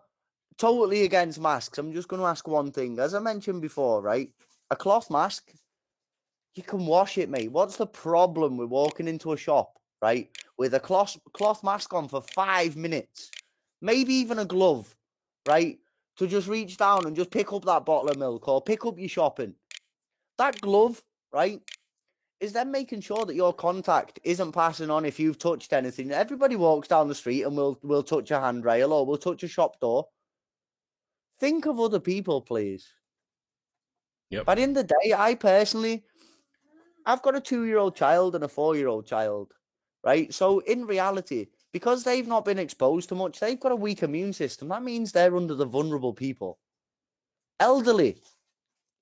totally 0.58 1.02
against 1.02 1.40
masks, 1.40 1.78
I'm 1.78 1.92
just 1.92 2.08
going 2.08 2.20
to 2.20 2.26
ask 2.28 2.46
one 2.46 2.72
thing. 2.72 2.98
As 2.98 3.14
I 3.14 3.20
mentioned 3.20 3.62
before, 3.62 4.02
right? 4.02 4.30
A 4.70 4.76
cloth 4.76 5.10
mask, 5.10 5.52
you 6.54 6.62
can 6.62 6.86
wash 6.86 7.18
it, 7.18 7.30
mate. 7.30 7.52
What's 7.52 7.76
the 7.76 7.86
problem 7.86 8.56
with 8.56 8.68
walking 8.68 9.08
into 9.08 9.32
a 9.32 9.36
shop, 9.36 9.78
right, 10.02 10.28
with 10.58 10.74
a 10.74 10.80
cloth 10.80 11.16
cloth 11.32 11.62
mask 11.62 11.94
on 11.94 12.08
for 12.08 12.20
five 12.20 12.76
minutes, 12.76 13.30
maybe 13.80 14.12
even 14.14 14.40
a 14.40 14.44
glove, 14.44 14.94
right, 15.46 15.78
to 16.18 16.26
just 16.26 16.48
reach 16.48 16.76
down 16.76 17.06
and 17.06 17.16
just 17.16 17.30
pick 17.30 17.52
up 17.52 17.64
that 17.64 17.86
bottle 17.86 18.10
of 18.10 18.18
milk 18.18 18.46
or 18.48 18.60
pick 18.60 18.84
up 18.84 18.98
your 18.98 19.08
shopping. 19.08 19.54
That 20.36 20.60
glove, 20.60 21.02
right, 21.32 21.60
is 22.40 22.52
then 22.52 22.70
making 22.70 23.00
sure 23.00 23.24
that 23.24 23.34
your 23.34 23.52
contact 23.52 24.20
isn't 24.24 24.52
passing 24.52 24.90
on 24.90 25.04
if 25.04 25.18
you've 25.18 25.38
touched 25.38 25.72
anything. 25.72 26.10
Everybody 26.12 26.56
walks 26.56 26.88
down 26.88 27.08
the 27.08 27.14
street 27.14 27.42
and 27.42 27.56
will 27.56 27.78
will 27.82 28.02
touch 28.02 28.30
a 28.30 28.40
handrail 28.40 28.92
or 28.92 29.06
will 29.06 29.16
touch 29.16 29.42
a 29.42 29.48
shop 29.48 29.80
door. 29.80 30.06
Think 31.40 31.66
of 31.66 31.80
other 31.80 32.00
people, 32.00 32.42
please. 32.42 32.86
Yep. 34.30 34.44
But 34.44 34.58
in 34.58 34.72
the 34.72 34.84
day, 34.84 35.14
I 35.16 35.34
personally, 35.34 36.04
I've 37.06 37.22
got 37.22 37.36
a 37.36 37.40
two-year-old 37.40 37.96
child 37.96 38.34
and 38.34 38.44
a 38.44 38.48
four-year-old 38.48 39.06
child, 39.06 39.52
right? 40.04 40.32
So 40.34 40.58
in 40.60 40.84
reality, 40.84 41.46
because 41.72 42.04
they've 42.04 42.26
not 42.26 42.44
been 42.44 42.58
exposed 42.58 43.08
to 43.08 43.14
much, 43.14 43.40
they've 43.40 43.60
got 43.60 43.72
a 43.72 43.76
weak 43.76 44.02
immune 44.02 44.32
system. 44.32 44.68
That 44.68 44.82
means 44.82 45.12
they're 45.12 45.36
under 45.36 45.54
the 45.54 45.66
vulnerable 45.66 46.12
people. 46.12 46.58
Elderly, 47.60 48.16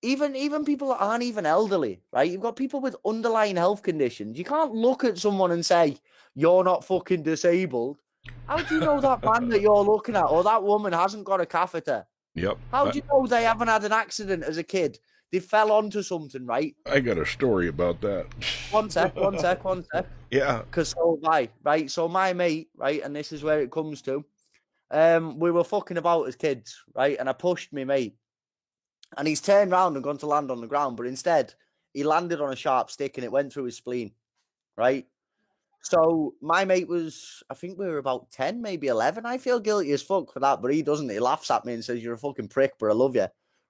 even 0.03 0.37
even 0.37 0.65
people 0.65 0.89
that 0.89 1.01
aren't 1.01 1.23
even 1.23 1.47
elderly, 1.47 2.01
right? 2.13 2.31
You've 2.31 2.41
got 2.41 2.57
people 2.57 2.81
with 2.81 2.97
underlying 3.05 3.57
health 3.57 3.83
conditions. 3.83 4.39
You 4.39 4.45
can't 4.45 4.73
look 4.73 5.05
at 5.05 5.19
someone 5.19 5.53
and 5.53 5.65
say 5.65 5.97
you're 6.35 6.65
not 6.65 6.85
fucking 6.85 7.23
disabled. 7.23 7.99
How 8.47 8.59
do 8.59 8.75
you 8.75 8.81
know 8.81 9.01
that 9.01 9.25
man 9.25 9.49
that 9.51 9.61
you're 9.61 9.85
looking 9.85 10.17
at 10.17 10.25
or 10.25 10.43
that 10.45 10.63
woman 10.63 10.93
hasn't 10.93 11.25
got 11.25 11.41
a 11.41 11.47
catheter? 11.47 12.07
Yep. 12.35 12.59
How 12.71 12.87
uh, 12.87 12.91
do 12.91 12.99
you 12.99 13.05
know 13.11 13.27
they 13.27 13.45
haven't 13.45 13.69
had 13.69 13.85
an 13.85 13.93
accident 13.93 14.43
as 14.45 14.59
a 14.59 14.63
kid? 14.63 14.99
They 15.37 15.41
fell 15.41 15.71
onto 15.71 16.03
something, 16.03 16.47
right? 16.47 16.75
I 16.91 17.01
got 17.01 17.19
a 17.19 17.27
story 17.27 17.69
about 17.69 18.01
that. 18.01 18.25
One 18.71 18.89
sec, 18.89 19.15
one 19.17 19.39
sec, 19.39 19.63
one 19.67 19.85
sec. 19.93 20.07
Yeah. 20.31 20.63
Because 20.63 20.89
so 20.89 21.21
have 21.23 21.31
I, 21.31 21.51
right? 21.63 21.91
So 21.91 22.09
my 22.09 22.33
mate, 22.33 22.71
right, 22.75 23.03
and 23.03 23.15
this 23.15 23.33
is 23.33 23.45
where 23.45 23.61
it 23.61 23.71
comes 23.71 24.01
to. 24.03 24.25
Um, 24.91 25.39
we 25.39 25.51
were 25.51 25.63
fucking 25.63 25.99
about 25.99 26.27
as 26.27 26.37
kids, 26.37 26.83
right? 26.95 27.19
And 27.21 27.29
I 27.29 27.35
pushed 27.35 27.71
me 27.75 27.85
mate, 27.85 28.17
and 29.19 29.29
he's 29.29 29.43
turned 29.43 29.73
round 29.73 29.95
and 29.95 30.03
gone 30.03 30.17
to 30.19 30.27
land 30.27 30.51
on 30.51 30.63
the 30.63 30.67
ground, 30.67 30.97
but 30.97 31.07
instead 31.07 31.53
he 31.93 32.03
landed 32.03 32.41
on 32.41 32.51
a 32.51 32.57
sharp 32.57 32.91
stick 32.91 33.19
and 33.19 33.25
it 33.27 33.31
went 33.31 33.53
through 33.53 33.65
his 33.65 33.77
spleen, 33.77 34.13
right? 34.75 35.07
So 35.83 36.33
my 36.41 36.65
mate 36.65 36.89
was, 36.89 37.43
I 37.51 37.55
think 37.55 37.79
we 37.79 37.87
were 37.87 37.99
about 37.99 38.31
10, 38.31 38.63
maybe 38.63 38.87
11. 38.87 39.27
I 39.27 39.37
feel 39.37 39.61
guilty 39.61 39.93
as 39.93 40.03
fuck 40.03 40.33
for 40.33 40.41
that, 40.41 40.63
but 40.63 40.73
he 40.73 40.81
doesn't. 40.81 41.11
He 41.11 41.21
laughs 41.21 41.51
at 41.51 41.67
me 41.67 41.75
and 41.75 41.85
says, 41.85 42.03
You're 42.03 42.15
a 42.15 42.19
fucking 42.19 42.49
prick, 42.49 42.73
but 42.81 42.91
I 42.91 42.95
love 42.95 43.15
you, 43.15 43.27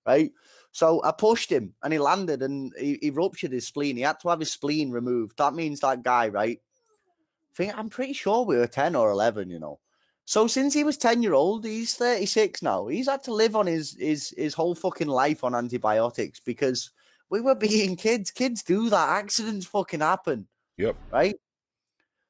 right? 0.07 0.31
So 0.77 1.01
I 1.03 1.11
pushed 1.11 1.51
him 1.51 1.73
and 1.83 1.91
he 1.91 1.99
landed 1.99 2.43
and 2.43 2.71
he, 2.79 2.99
he 3.01 3.09
ruptured 3.09 3.51
his 3.51 3.67
spleen. 3.67 3.97
He 3.97 4.03
had 4.03 4.21
to 4.21 4.29
have 4.29 4.41
his 4.41 4.53
spleen 4.53 4.91
removed. 4.91 5.39
That 5.39 5.55
means 5.55 5.81
that 5.81 6.03
guy, 6.03 6.29
right? 6.29 6.61
I 6.61 7.55
think 7.55 7.79
I'm 7.79 7.89
pretty 7.89 8.13
sure 8.13 8.45
we 8.45 8.59
were 8.59 8.67
10 8.67 8.95
or 8.95 9.11
11, 9.11 9.49
you 9.49 9.59
know. 9.59 9.79
So 10.27 10.47
since 10.47 10.75
he 10.75 10.85
was 10.85 10.99
ten 10.99 11.23
year 11.23 11.33
old, 11.33 11.65
he's 11.65 11.95
thirty 11.95 12.27
six 12.27 12.61
now. 12.61 12.89
He's 12.89 13.09
had 13.09 13.23
to 13.25 13.33
live 13.33 13.57
on 13.57 13.67
his 13.67 13.97
his 13.99 14.35
his 14.37 14.53
whole 14.53 14.75
fucking 14.75 15.07
life 15.07 15.45
on 15.45 15.55
antibiotics 15.55 16.41
because 16.41 16.91
we 17.31 17.41
were 17.41 17.55
being 17.55 17.97
kids. 18.07 18.31
Kids 18.31 18.63
do 18.63 18.91
that. 18.91 19.09
Accidents 19.09 19.67
fucking 19.67 20.01
happen. 20.01 20.47
Yep. 20.77 20.97
Right. 21.11 21.37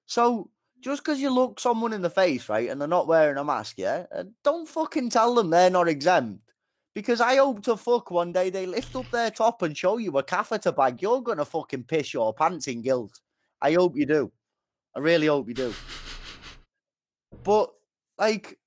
So 0.05 0.51
just 0.82 1.02
because 1.02 1.20
you 1.20 1.31
look 1.31 1.59
someone 1.59 1.94
in 1.94 2.02
the 2.02 2.10
face, 2.10 2.48
right, 2.51 2.68
and 2.68 2.78
they're 2.78 2.86
not 2.86 3.09
wearing 3.09 3.39
a 3.39 3.44
mask, 3.44 3.77
yeah, 3.78 4.05
uh, 4.14 4.24
don't 4.44 4.68
fucking 4.68 5.09
tell 5.10 5.35
them 5.35 5.51
they're 5.51 5.70
not 5.70 5.89
exempt. 5.89 6.45
Because 6.97 7.20
I 7.20 7.36
hope 7.36 7.62
to 7.64 7.77
fuck 7.77 8.10
one 8.10 8.32
day 8.32 8.48
they 8.48 8.64
lift 8.64 8.97
up 8.97 9.10
their 9.10 9.31
top 9.31 9.60
and 9.60 9.77
show 9.77 9.98
you 9.98 10.16
a 10.16 10.23
catheter 10.23 10.73
bag. 10.73 11.02
You're 11.02 11.20
gonna 11.20 11.44
fucking 11.44 11.85
piss 11.85 12.14
your 12.14 12.32
pants 12.32 12.68
in 12.68 12.81
guilt. 12.81 13.20
I 13.60 13.74
hope 13.74 13.98
you 13.98 14.06
do. 14.06 14.32
I 14.94 15.01
really 15.01 15.27
hope 15.27 15.47
you 15.47 15.52
do. 15.52 15.74
But 17.44 17.70
like, 18.16 18.59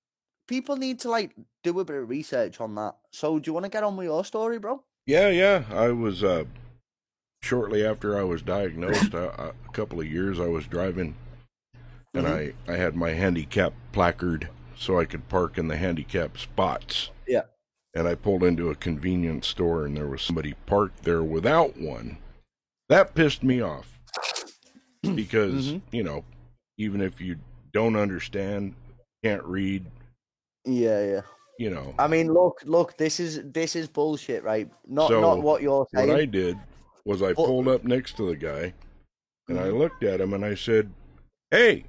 people 0.48 0.76
need 0.76 1.00
to 1.00 1.10
like 1.10 1.32
do 1.64 1.80
a 1.80 1.84
bit 1.84 1.96
of 1.96 2.08
research 2.08 2.62
on 2.62 2.76
that. 2.76 2.98
So, 3.10 3.40
do 3.40 3.50
you 3.50 3.54
want 3.56 3.64
to 3.64 3.72
get 3.72 3.84
on 3.84 3.98
with 3.98 4.06
your 4.06 4.24
story, 4.24 4.60
bro? 4.60 4.84
Yeah, 5.08 5.30
yeah. 5.30 5.64
I 5.72 5.88
was 5.88 6.24
uh, 6.24 6.44
shortly 7.42 7.84
after 7.84 8.16
I 8.16 8.22
was 8.22 8.44
diagnosed. 8.44 9.12
a 9.16 9.56
couple 9.74 10.00
of 10.02 10.06
years 10.06 10.40
I 10.40 10.46
was 10.46 10.68
driving, 10.68 11.16
and 12.14 12.28
mm-hmm. 12.28 12.70
I 12.70 12.74
I 12.74 12.78
had 12.78 12.96
my 12.96 13.10
handicap 13.10 13.74
placard 13.92 14.50
so 14.78 15.00
I 15.00 15.06
could 15.06 15.28
park 15.30 15.58
in 15.58 15.68
the 15.68 15.78
handicap 15.78 16.38
spots. 16.38 17.10
And 18.00 18.08
I 18.08 18.16
pulled 18.16 18.44
into 18.44 18.70
a 18.70 18.76
convenience 18.76 19.46
store, 19.46 19.86
and 19.86 19.98
there 19.98 20.08
was 20.08 20.22
somebody 20.22 20.54
parked 20.66 21.04
there 21.04 21.22
without 21.22 21.76
one. 21.76 22.18
That 22.88 23.14
pissed 23.14 23.44
me 23.44 23.60
off 23.60 24.00
because 25.04 25.68
mm-hmm. 25.68 25.80
you 25.92 26.04
know, 26.04 26.24
even 26.78 27.02
if 27.02 27.20
you 27.20 27.36
don't 27.74 27.98
understand 27.98 28.74
can't 29.22 29.44
read. 29.44 29.86
Yeah, 30.64 31.06
yeah. 31.06 31.22
You 31.58 31.72
know. 31.72 31.94
I 32.00 32.08
mean, 32.08 32.32
look, 32.32 32.62
look. 32.64 32.96
This 32.96 33.20
is 33.20 33.42
this 33.44 33.76
is 33.76 33.90
bullshit, 33.90 34.46
right? 34.46 34.70
Not 34.88 35.10
so 35.10 35.20
not 35.20 35.42
what 35.42 35.62
you're 35.62 35.86
saying. 35.94 36.08
What 36.08 36.22
I 36.22 36.24
did 36.24 36.58
was 37.04 37.22
I 37.22 37.34
pulled 37.34 37.68
up 37.68 37.84
next 37.84 38.16
to 38.16 38.30
the 38.30 38.38
guy, 38.38 38.74
and 39.50 39.60
I 39.60 39.64
mm-hmm. 39.64 39.78
looked 39.78 40.04
at 40.06 40.22
him 40.22 40.34
and 40.34 40.46
I 40.46 40.56
said, 40.56 40.90
"Hey, 41.52 41.84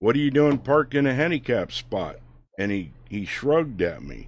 what 0.00 0.16
are 0.16 0.18
you 0.18 0.32
doing 0.32 0.58
parked 0.58 0.96
in 0.96 1.06
a 1.06 1.14
handicap 1.14 1.70
spot?" 1.70 2.16
And 2.58 2.72
he 2.72 2.90
he 3.08 3.24
shrugged 3.24 3.80
at 3.80 4.02
me, 4.02 4.26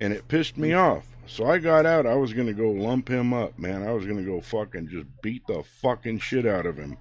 and 0.00 0.12
it 0.12 0.28
pissed 0.28 0.56
me 0.56 0.72
off. 0.72 1.06
So 1.26 1.46
I 1.46 1.58
got 1.58 1.86
out. 1.86 2.06
I 2.06 2.14
was 2.14 2.32
gonna 2.32 2.52
go 2.52 2.70
lump 2.70 3.08
him 3.08 3.32
up, 3.32 3.58
man. 3.58 3.86
I 3.86 3.92
was 3.92 4.06
gonna 4.06 4.24
go 4.24 4.40
fucking 4.40 4.88
just 4.88 5.06
beat 5.22 5.46
the 5.46 5.62
fucking 5.62 6.18
shit 6.18 6.46
out 6.46 6.66
of 6.66 6.76
him. 6.76 6.98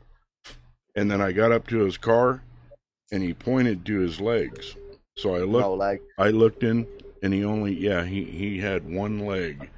And 0.95 1.09
then 1.11 1.21
I 1.21 1.31
got 1.31 1.51
up 1.51 1.67
to 1.67 1.79
his 1.79 1.97
car 1.97 2.41
and 3.11 3.21
he 3.21 3.33
pointed 3.33 3.85
to 3.85 3.99
his 3.99 4.21
legs. 4.21 4.75
So 5.17 5.35
I 5.35 5.39
looked. 5.39 5.65
No 5.65 5.75
leg. 5.75 6.01
I 6.17 6.29
looked 6.29 6.63
in, 6.63 6.87
and 7.21 7.33
he 7.33 7.43
only 7.43 7.73
yeah 7.73 8.05
he 8.05 8.23
he 8.23 8.59
had 8.59 8.89
one 8.89 9.25
leg, 9.25 9.69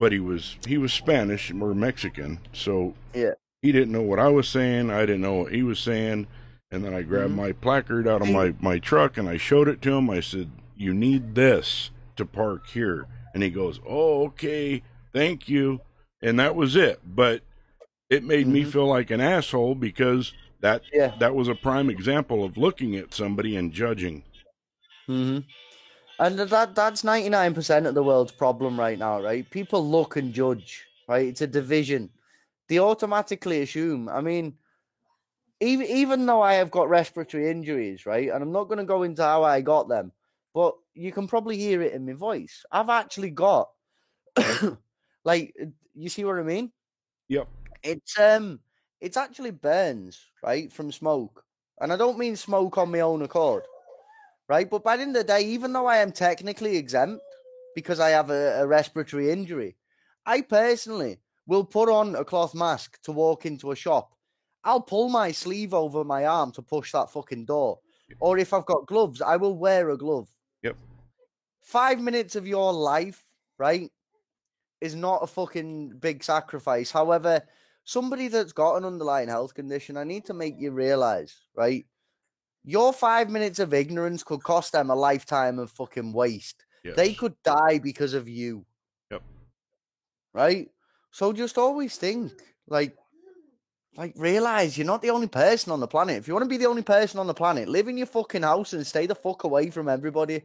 but 0.00 0.12
he 0.12 0.20
was 0.20 0.56
he 0.66 0.76
was 0.76 0.92
Spanish 0.92 1.50
or 1.50 1.74
Mexican, 1.74 2.40
so 2.52 2.94
yeah 3.14 3.34
he 3.62 3.72
didn't 3.72 3.92
know 3.92 4.02
what 4.02 4.18
I 4.18 4.28
was 4.28 4.46
saying. 4.46 4.90
I 4.90 5.00
didn't 5.06 5.22
know 5.22 5.34
what 5.34 5.52
he 5.52 5.62
was 5.62 5.78
saying, 5.78 6.26
and 6.70 6.84
then 6.84 6.92
I 6.92 7.00
grabbed 7.00 7.28
mm-hmm. 7.28 7.40
my 7.40 7.52
placard 7.52 8.06
out 8.06 8.20
of 8.20 8.28
my 8.28 8.54
my 8.60 8.78
truck 8.78 9.16
and 9.16 9.28
I 9.28 9.38
showed 9.38 9.68
it 9.68 9.80
to 9.82 9.94
him. 9.94 10.10
I 10.10 10.20
said, 10.20 10.50
"You 10.76 10.92
need 10.92 11.34
this 11.34 11.90
to 12.16 12.24
park 12.26 12.68
here," 12.68 13.06
and 13.34 13.42
he 13.42 13.50
goes, 13.50 13.80
"Oh, 13.86 14.24
okay, 14.26 14.82
thank 15.12 15.48
you," 15.48 15.80
and 16.22 16.38
that 16.38 16.56
was 16.56 16.76
it. 16.76 17.00
But 17.04 17.42
it 18.10 18.24
made 18.24 18.46
mm-hmm. 18.46 18.52
me 18.52 18.64
feel 18.64 18.86
like 18.86 19.10
an 19.10 19.20
asshole 19.20 19.74
because 19.74 20.32
that 20.60 20.82
yeah. 20.92 21.12
that 21.18 21.34
was 21.34 21.48
a 21.48 21.54
prime 21.54 21.90
example 21.90 22.42
of 22.42 22.56
looking 22.56 22.96
at 22.96 23.12
somebody 23.12 23.54
and 23.56 23.70
judging. 23.72 24.22
hmm 25.06 25.40
And 26.18 26.38
that 26.38 26.74
that's 26.74 27.04
ninety 27.04 27.28
nine 27.28 27.52
percent 27.52 27.86
of 27.86 27.94
the 27.94 28.02
world's 28.02 28.32
problem 28.32 28.80
right 28.80 28.98
now, 28.98 29.20
right? 29.20 29.48
People 29.50 29.86
look 29.86 30.16
and 30.16 30.32
judge, 30.32 30.84
right? 31.06 31.26
It's 31.26 31.42
a 31.42 31.46
division. 31.46 32.08
They 32.68 32.78
automatically 32.78 33.60
assume. 33.60 34.08
I 34.08 34.22
mean, 34.22 34.54
even 35.60 35.86
even 35.86 36.24
though 36.24 36.40
I 36.40 36.54
have 36.54 36.70
got 36.70 36.88
respiratory 36.88 37.50
injuries, 37.50 38.06
right, 38.06 38.30
and 38.30 38.42
I'm 38.42 38.52
not 38.52 38.64
going 38.64 38.78
to 38.78 38.84
go 38.84 39.02
into 39.02 39.22
how 39.22 39.42
I 39.42 39.60
got 39.60 39.88
them, 39.88 40.12
but 40.54 40.76
you 40.94 41.12
can 41.12 41.26
probably 41.26 41.58
hear 41.58 41.82
it 41.82 41.92
in 41.92 42.06
my 42.06 42.12
voice. 42.12 42.64
I've 42.70 42.88
actually 42.88 43.30
got, 43.30 43.70
like, 45.24 45.54
you 45.94 46.08
see 46.08 46.24
what 46.24 46.38
I 46.38 46.42
mean? 46.42 46.72
Yep. 47.28 47.48
It's 47.82 48.18
um, 48.18 48.60
it's 49.00 49.16
actually 49.16 49.50
burns, 49.50 50.30
right, 50.42 50.72
from 50.72 50.92
smoke. 50.92 51.44
And 51.80 51.92
I 51.92 51.96
don't 51.96 52.18
mean 52.18 52.36
smoke 52.36 52.78
on 52.78 52.92
my 52.92 53.00
own 53.00 53.22
accord, 53.22 53.64
right? 54.48 54.68
But 54.70 54.84
by 54.84 54.96
the 54.96 55.02
end 55.02 55.16
of 55.16 55.26
the 55.26 55.32
day, 55.32 55.42
even 55.42 55.72
though 55.72 55.86
I 55.86 55.98
am 55.98 56.12
technically 56.12 56.76
exempt 56.76 57.22
because 57.74 58.00
I 58.00 58.10
have 58.10 58.30
a, 58.30 58.60
a 58.62 58.66
respiratory 58.66 59.30
injury, 59.30 59.76
I 60.24 60.42
personally 60.42 61.18
will 61.46 61.64
put 61.64 61.88
on 61.88 62.14
a 62.14 62.24
cloth 62.24 62.54
mask 62.54 63.02
to 63.02 63.12
walk 63.12 63.44
into 63.44 63.72
a 63.72 63.76
shop. 63.76 64.14
I'll 64.64 64.80
pull 64.80 65.08
my 65.10 65.32
sleeve 65.32 65.74
over 65.74 66.04
my 66.04 66.24
arm 66.24 66.52
to 66.52 66.62
push 66.62 66.92
that 66.92 67.10
fucking 67.10 67.44
door. 67.46 67.80
Or 68.20 68.38
if 68.38 68.54
I've 68.54 68.64
got 68.66 68.86
gloves, 68.86 69.20
I 69.20 69.36
will 69.36 69.56
wear 69.56 69.90
a 69.90 69.98
glove. 69.98 70.28
Five 71.64 72.00
minutes 72.00 72.36
of 72.36 72.46
your 72.46 72.72
life, 72.72 73.24
right, 73.58 73.90
is 74.80 74.94
not 74.94 75.22
a 75.22 75.26
fucking 75.26 75.96
big 75.98 76.22
sacrifice. 76.22 76.90
However, 76.90 77.42
somebody 77.84 78.28
that's 78.28 78.52
got 78.52 78.76
an 78.76 78.84
underlying 78.84 79.28
health 79.28 79.54
condition, 79.54 79.96
I 79.96 80.04
need 80.04 80.26
to 80.26 80.34
make 80.34 80.56
you 80.58 80.72
realize, 80.72 81.34
right? 81.56 81.86
Your 82.64 82.92
five 82.92 83.30
minutes 83.30 83.58
of 83.58 83.74
ignorance 83.74 84.22
could 84.22 84.42
cost 84.42 84.72
them 84.72 84.90
a 84.90 84.94
lifetime 84.94 85.58
of 85.58 85.70
fucking 85.70 86.12
waste. 86.12 86.64
Yes. 86.84 86.96
They 86.96 87.14
could 87.14 87.34
die 87.42 87.78
because 87.78 88.12
of 88.12 88.28
you. 88.28 88.66
Yep. 89.10 89.22
Right? 90.34 90.70
So 91.12 91.32
just 91.32 91.56
always 91.56 91.96
think, 91.96 92.32
like, 92.68 92.94
like 93.96 94.12
realize 94.16 94.76
you're 94.76 94.86
not 94.86 95.00
the 95.00 95.10
only 95.10 95.28
person 95.28 95.72
on 95.72 95.80
the 95.80 95.86
planet. 95.86 96.18
If 96.18 96.28
you 96.28 96.34
want 96.34 96.44
to 96.44 96.48
be 96.48 96.56
the 96.56 96.68
only 96.68 96.82
person 96.82 97.20
on 97.20 97.26
the 97.26 97.34
planet, 97.34 97.68
live 97.68 97.88
in 97.88 97.96
your 97.96 98.06
fucking 98.06 98.42
house 98.42 98.74
and 98.74 98.86
stay 98.86 99.06
the 99.06 99.14
fuck 99.14 99.44
away 99.44 99.70
from 99.70 99.88
everybody. 99.88 100.42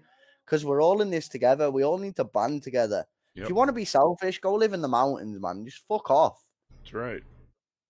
Because 0.50 0.66
we're 0.66 0.82
all 0.82 1.02
in 1.02 1.12
this 1.12 1.28
together. 1.28 1.70
We 1.70 1.84
all 1.84 2.00
need 2.00 2.16
to 2.16 2.24
band 2.24 2.64
together. 2.64 3.06
Yep. 3.36 3.44
If 3.44 3.50
you 3.50 3.56
want 3.56 3.70
to 3.70 3.74
be 3.74 3.86
selfish, 3.86 4.40
go 4.40 4.56
live 4.56 4.74
in 4.74 4.82
the 4.82 4.88
mountains, 4.88 5.40
man. 5.40 5.64
Just 5.64 5.84
fuck 5.88 6.10
off. 6.10 6.44
That's 6.80 6.94
right. 6.96 7.24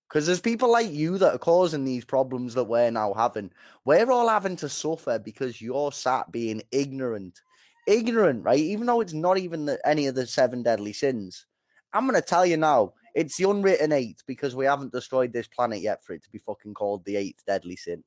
Because 0.10 0.26
there's 0.26 0.41
people 0.41 0.69
like 0.69 0.91
you 0.91 1.18
that 1.19 1.36
are 1.36 1.40
causing 1.40 1.86
these 1.86 2.03
problems 2.03 2.53
that 2.56 2.65
we're 2.65 2.91
now 2.91 3.14
having. 3.14 3.49
We're 3.86 4.11
all 4.11 4.27
having 4.27 4.57
to 4.57 4.68
suffer 4.68 5.19
because 5.19 5.61
you're 5.61 5.94
sat 5.94 6.31
being 6.34 6.61
ignorant. 6.72 7.40
Ignorant, 7.88 8.44
right? 8.44 8.60
Even 8.60 8.88
though 8.88 8.99
it's 8.99 9.14
not 9.14 9.38
even 9.38 9.65
the, 9.65 9.80
any 9.88 10.07
of 10.07 10.15
the 10.15 10.27
seven 10.27 10.61
deadly 10.61 10.91
sins. 10.91 11.45
I'm 11.94 12.07
going 12.07 12.22
to 12.22 12.27
tell 12.27 12.45
you 12.45 12.57
now, 12.57 12.94
it's 13.15 13.38
the 13.38 13.49
unwritten 13.49 13.94
eight 13.94 14.22
because 14.27 14.53
we 14.53 14.65
haven't 14.65 14.91
destroyed 14.91 15.31
this 15.31 15.48
planet 15.48 15.80
yet 15.80 16.03
for 16.03 16.14
it 16.14 16.23
to 16.23 16.30
be 16.30 16.40
fucking 16.40 16.73
called 16.73 17.06
the 17.06 17.15
eighth 17.15 17.45
deadly 17.48 17.77
sin. 17.77 18.03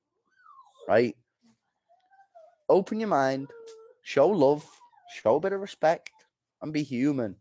Right? 0.87 1.17
Open 2.69 3.01
your 3.01 3.09
mind, 3.09 3.49
show 4.03 4.29
love, 4.29 4.65
show 5.15 5.37
a 5.37 5.41
bit 5.41 5.53
of 5.53 5.61
respect, 5.61 6.11
and 6.61 6.73
be 6.73 6.83
human. 6.83 7.37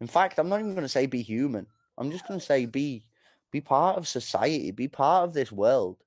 In 0.00 0.06
fact, 0.06 0.38
I'm 0.38 0.48
not 0.48 0.60
even 0.60 0.74
going 0.74 0.82
to 0.82 0.88
say 0.88 1.06
be 1.06 1.22
human. 1.22 1.66
I'm 1.98 2.10
just 2.10 2.26
going 2.26 2.40
to 2.40 2.44
say 2.44 2.66
be 2.66 3.06
be 3.52 3.60
part 3.60 3.96
of 3.96 4.08
society, 4.08 4.72
be 4.72 4.88
part 4.88 5.28
of 5.28 5.32
this 5.32 5.52
world. 5.52 5.98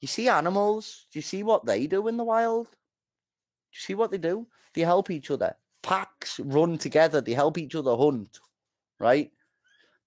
You 0.00 0.06
see 0.06 0.28
animals, 0.28 1.06
do 1.12 1.18
you 1.18 1.22
see 1.22 1.42
what 1.42 1.66
they 1.66 1.86
do 1.88 2.06
in 2.06 2.16
the 2.16 2.24
wild? 2.24 2.66
Do 2.66 3.74
you 3.74 3.80
see 3.80 3.94
what 3.94 4.12
they 4.12 4.18
do? 4.18 4.46
They 4.74 4.82
help 4.82 5.10
each 5.10 5.30
other. 5.30 5.56
Packs 5.82 6.38
run 6.38 6.78
together, 6.78 7.20
they 7.20 7.32
help 7.32 7.58
each 7.58 7.74
other 7.74 7.96
hunt, 7.96 8.38
right? 9.00 9.32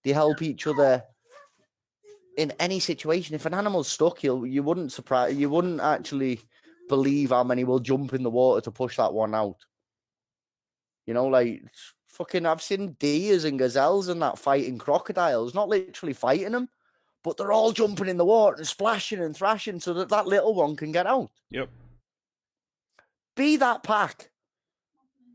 They 0.03 0.11
help 0.11 0.41
each 0.41 0.65
other 0.65 1.03
in 2.37 2.51
any 2.59 2.79
situation. 2.79 3.35
If 3.35 3.45
an 3.45 3.53
animal's 3.53 3.87
stuck, 3.87 4.23
you 4.23 4.45
you 4.45 4.63
wouldn't 4.63 4.91
surprise 4.91 5.35
you 5.35 5.49
wouldn't 5.49 5.81
actually 5.81 6.39
believe 6.87 7.29
how 7.29 7.43
many 7.43 7.63
will 7.63 7.79
jump 7.79 8.13
in 8.13 8.23
the 8.23 8.29
water 8.29 8.61
to 8.61 8.71
push 8.71 8.97
that 8.97 9.13
one 9.13 9.33
out. 9.35 9.57
You 11.05 11.13
know, 11.13 11.27
like 11.27 11.63
fucking 12.07 12.45
I've 12.45 12.61
seen 12.61 12.95
deers 12.99 13.45
and 13.45 13.59
gazelles 13.59 14.09
and 14.09 14.21
that 14.21 14.39
fighting 14.39 14.77
crocodiles, 14.77 15.53
not 15.53 15.69
literally 15.69 16.13
fighting 16.13 16.51
them, 16.51 16.69
but 17.23 17.37
they're 17.37 17.51
all 17.51 17.71
jumping 17.71 18.07
in 18.07 18.17
the 18.17 18.25
water 18.25 18.57
and 18.57 18.67
splashing 18.67 19.19
and 19.19 19.35
thrashing 19.35 19.79
so 19.79 19.93
that 19.93 20.09
that 20.09 20.27
little 20.27 20.53
one 20.53 20.75
can 20.75 20.91
get 20.91 21.07
out. 21.07 21.31
Yep. 21.51 21.69
Be 23.35 23.57
that 23.57 23.83
pack. 23.83 24.29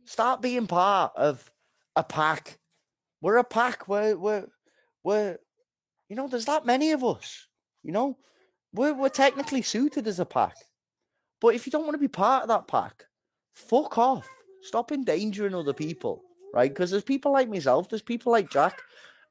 Start 0.05 0.41
being 0.41 0.67
part 0.67 1.13
of 1.17 1.51
a 1.97 2.03
pack. 2.03 2.59
We're 3.21 3.37
a 3.37 3.45
pack. 3.45 3.87
We're 3.87 4.17
we're 4.17 4.47
we're 5.05 5.39
you 6.09 6.17
know, 6.17 6.27
there's 6.27 6.47
that 6.47 6.67
many 6.67 6.91
of 6.91 7.05
us. 7.05 7.47
You 7.83 7.93
know, 7.93 8.19
we're 8.73 8.95
we're 8.95 9.09
technically 9.09 9.63
suited 9.63 10.07
as 10.07 10.21
a 10.21 10.27
pack. 10.27 10.57
But 11.41 11.55
if 11.55 11.67
you 11.67 11.73
don't 11.73 11.85
want 11.85 11.95
to 11.95 11.99
be 11.99 12.09
part 12.09 12.43
of 12.43 12.49
that 12.49 12.69
pack, 12.69 13.05
fuck 13.55 13.99
off. 13.99 14.29
Stop 14.63 14.93
endangering 14.93 15.55
other 15.55 15.73
people 15.73 16.23
right? 16.53 16.71
Because 16.71 16.91
there's 16.91 17.05
people 17.05 17.33
like 17.33 17.49
myself, 17.49 17.89
there's 17.89 18.03
people 18.03 18.33
like 18.33 18.51
Jack, 18.51 18.81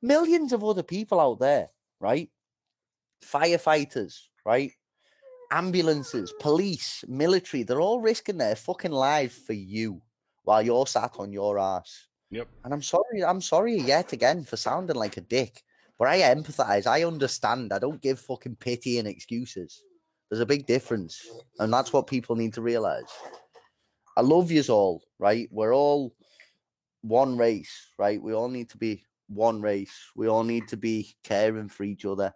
millions 0.02 0.54
of 0.54 0.64
other 0.64 0.84
people 0.84 1.20
out 1.20 1.40
there, 1.40 1.70
right? 2.00 2.30
Firefighters, 3.24 4.20
right? 4.46 4.72
ambulances, 5.52 6.32
police, 6.40 7.04
military, 7.08 7.64
they're 7.64 7.82
all 7.82 8.00
risking 8.00 8.38
their 8.38 8.56
fucking 8.56 8.92
lives 8.92 9.36
for 9.36 9.54
you 9.54 10.00
while 10.44 10.62
you're 10.62 10.86
sat 10.86 11.16
on 11.18 11.34
your 11.34 11.58
ass. 11.58 12.06
Yep. 12.30 12.48
And 12.64 12.72
I'm 12.72 12.84
sorry, 12.84 13.24
I'm 13.26 13.42
sorry 13.42 13.76
yet 13.76 14.14
again 14.14 14.44
for 14.44 14.58
sounding 14.58 14.96
like 14.96 15.18
a 15.18 15.22
dick, 15.22 15.64
but 15.98 16.08
I 16.08 16.20
empathize. 16.20 16.86
I 16.86 17.04
understand. 17.04 17.74
I 17.74 17.80
don't 17.80 18.00
give 18.00 18.20
fucking 18.20 18.58
pity 18.58 19.00
and 19.00 19.08
excuses. 19.08 19.84
There's 20.30 20.42
a 20.42 20.46
big 20.46 20.68
difference, 20.68 21.28
and 21.60 21.74
that's 21.74 21.92
what 21.92 22.08
people 22.08 22.36
need 22.36 22.54
to 22.54 22.62
realize. 22.62 23.10
I 24.16 24.22
love 24.22 24.52
yous 24.52 24.70
all, 24.70 25.02
right? 25.18 25.48
We're 25.52 25.74
all 25.74 26.14
one 27.02 27.38
race, 27.38 27.90
right? 27.98 28.22
We 28.22 28.34
all 28.34 28.50
need 28.50 28.70
to 28.70 28.78
be 28.78 29.04
one 29.28 29.62
race. 29.62 29.94
We 30.16 30.28
all 30.28 30.44
need 30.44 30.68
to 30.68 30.78
be 30.78 31.16
caring 31.24 31.70
for 31.70 31.84
each 31.84 32.06
other, 32.06 32.34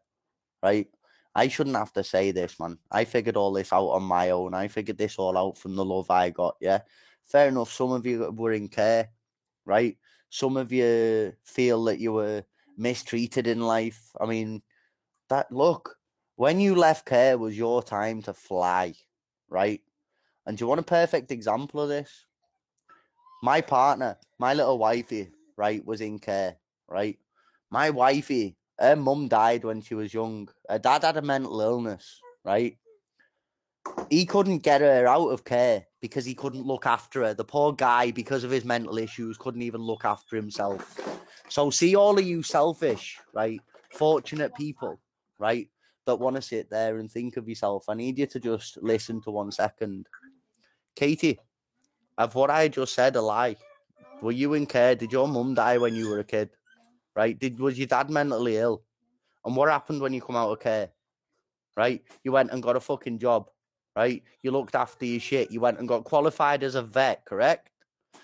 right? 0.63 0.87
I 1.35 1.47
shouldn't 1.47 1.75
have 1.75 1.93
to 1.93 2.03
say 2.03 2.31
this, 2.31 2.59
man. 2.59 2.77
I 2.91 3.05
figured 3.05 3.37
all 3.37 3.51
this 3.51 3.73
out 3.73 3.89
on 3.89 4.03
my 4.03 4.29
own. 4.29 4.53
I 4.53 4.67
figured 4.67 4.97
this 4.97 5.17
all 5.17 5.37
out 5.37 5.57
from 5.57 5.75
the 5.75 5.85
love 5.85 6.09
I 6.09 6.29
got, 6.29 6.55
yeah? 6.61 6.81
Fair 7.25 7.47
enough. 7.47 7.71
Some 7.71 7.91
of 7.91 8.05
you 8.05 8.31
were 8.31 8.53
in 8.53 8.69
care, 8.69 9.09
right? 9.65 9.97
Some 10.29 10.57
of 10.57 10.71
you 10.71 11.33
feel 11.43 11.83
that 11.85 11.99
you 11.99 12.13
were 12.13 12.43
mistreated 12.77 13.47
in 13.47 13.61
life. 13.61 14.11
I 14.19 14.25
mean, 14.25 14.61
that 15.29 15.51
look, 15.51 15.95
when 16.43 16.59
you 16.59 16.75
left 16.75 17.05
care 17.05 17.37
was 17.37 17.57
your 17.57 17.81
time 17.81 18.21
to 18.21 18.33
fly, 18.33 18.93
right? 19.47 19.79
And 20.45 20.57
do 20.57 20.63
you 20.65 20.67
want 20.67 20.81
a 20.81 20.83
perfect 20.83 21.31
example 21.31 21.79
of 21.79 21.87
this? 21.87 22.25
My 23.41 23.61
partner, 23.61 24.17
my 24.39 24.53
little 24.53 24.77
wifey, 24.77 25.31
right, 25.55 25.85
was 25.85 26.01
in 26.01 26.19
care, 26.19 26.57
right? 26.89 27.17
My 27.71 27.91
wifey, 27.91 28.57
her 28.77 28.97
mum 28.97 29.29
died 29.29 29.63
when 29.63 29.79
she 29.79 29.95
was 29.95 30.13
young. 30.13 30.49
Her 30.69 30.79
dad 30.79 31.05
had 31.05 31.15
a 31.15 31.21
mental 31.21 31.61
illness, 31.61 32.19
right? 32.43 32.75
He 34.09 34.25
couldn't 34.25 34.63
get 34.63 34.81
her 34.81 35.07
out 35.07 35.29
of 35.29 35.45
care 35.45 35.85
because 36.01 36.25
he 36.25 36.35
couldn't 36.35 36.67
look 36.67 36.85
after 36.85 37.23
her. 37.23 37.33
The 37.33 37.45
poor 37.45 37.71
guy, 37.71 38.11
because 38.11 38.43
of 38.43 38.51
his 38.51 38.65
mental 38.65 38.97
issues, 38.97 39.37
couldn't 39.37 39.61
even 39.61 39.79
look 39.79 40.03
after 40.03 40.35
himself. 40.35 40.99
So, 41.47 41.69
see 41.69 41.95
all 41.95 42.19
of 42.19 42.25
you 42.25 42.43
selfish, 42.43 43.17
right? 43.33 43.61
Fortunate 43.93 44.53
people, 44.55 44.99
right? 45.39 45.69
That 46.05 46.17
want 46.17 46.35
to 46.35 46.41
sit 46.41 46.69
there 46.69 46.97
and 46.97 47.09
think 47.09 47.37
of 47.37 47.47
yourself. 47.47 47.85
I 47.87 47.93
need 47.93 48.17
you 48.17 48.25
to 48.27 48.39
just 48.39 48.77
listen 48.81 49.21
to 49.21 49.31
one 49.31 49.51
second. 49.51 50.07
Katie, 50.95 51.39
of 52.17 52.35
what 52.35 52.49
I 52.49 52.67
just 52.67 52.93
said 52.93 53.15
a 53.15 53.21
lie? 53.21 53.55
Were 54.21 54.31
you 54.31 54.53
in 54.53 54.65
care? 54.65 54.95
Did 54.95 55.11
your 55.11 55.27
mum 55.27 55.53
die 55.53 55.77
when 55.77 55.95
you 55.95 56.09
were 56.09 56.19
a 56.19 56.23
kid? 56.23 56.49
Right? 57.15 57.37
Did 57.37 57.59
was 57.59 57.77
your 57.77 57.87
dad 57.87 58.09
mentally 58.09 58.57
ill? 58.57 58.83
And 59.45 59.55
what 59.55 59.69
happened 59.69 60.01
when 60.01 60.13
you 60.13 60.21
come 60.21 60.35
out 60.35 60.51
of 60.51 60.59
care? 60.59 60.89
Right? 61.75 62.03
You 62.23 62.31
went 62.31 62.51
and 62.51 62.61
got 62.61 62.75
a 62.75 62.79
fucking 62.79 63.19
job. 63.19 63.49
Right? 63.95 64.23
You 64.41 64.51
looked 64.51 64.75
after 64.75 65.05
your 65.05 65.19
shit. 65.19 65.51
You 65.51 65.61
went 65.61 65.79
and 65.79 65.87
got 65.87 66.03
qualified 66.03 66.63
as 66.63 66.75
a 66.75 66.81
vet, 66.81 67.25
correct? 67.25 67.69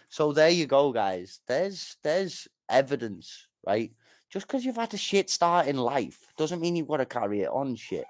So 0.10 0.34
there 0.34 0.50
you 0.50 0.66
go, 0.66 0.92
guys. 0.92 1.42
There's 1.48 1.98
there's 2.04 2.48
evidence, 2.70 3.48
right? 3.66 3.92
Just 4.32 4.48
because 4.48 4.64
you've 4.64 4.76
had 4.76 4.94
a 4.94 4.98
shit 4.98 5.30
start 5.30 5.68
in 5.68 5.78
life 5.78 6.34
doesn't 6.38 6.62
mean 6.62 6.76
you've 6.76 6.88
got 6.88 6.98
to 6.98 7.06
carry 7.06 7.42
it 7.42 7.50
on 7.50 7.76
shit. 7.76 8.06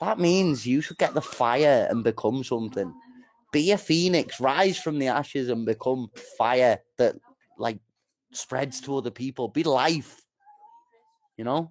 That 0.00 0.18
means 0.18 0.66
you 0.66 0.80
should 0.80 0.98
get 0.98 1.14
the 1.14 1.22
fire 1.22 1.88
and 1.90 2.04
become 2.04 2.44
something 2.44 2.92
be 3.56 3.72
a 3.72 3.78
phoenix, 3.78 4.38
rise 4.38 4.78
from 4.78 4.98
the 4.98 5.08
ashes 5.08 5.48
and 5.48 5.64
become 5.64 6.10
fire 6.36 6.78
that 6.98 7.16
like 7.56 7.78
spreads 8.32 8.82
to 8.82 8.96
other 8.96 9.10
people. 9.10 9.48
Be 9.48 9.62
life, 9.62 10.20
you 11.38 11.44
know. 11.44 11.70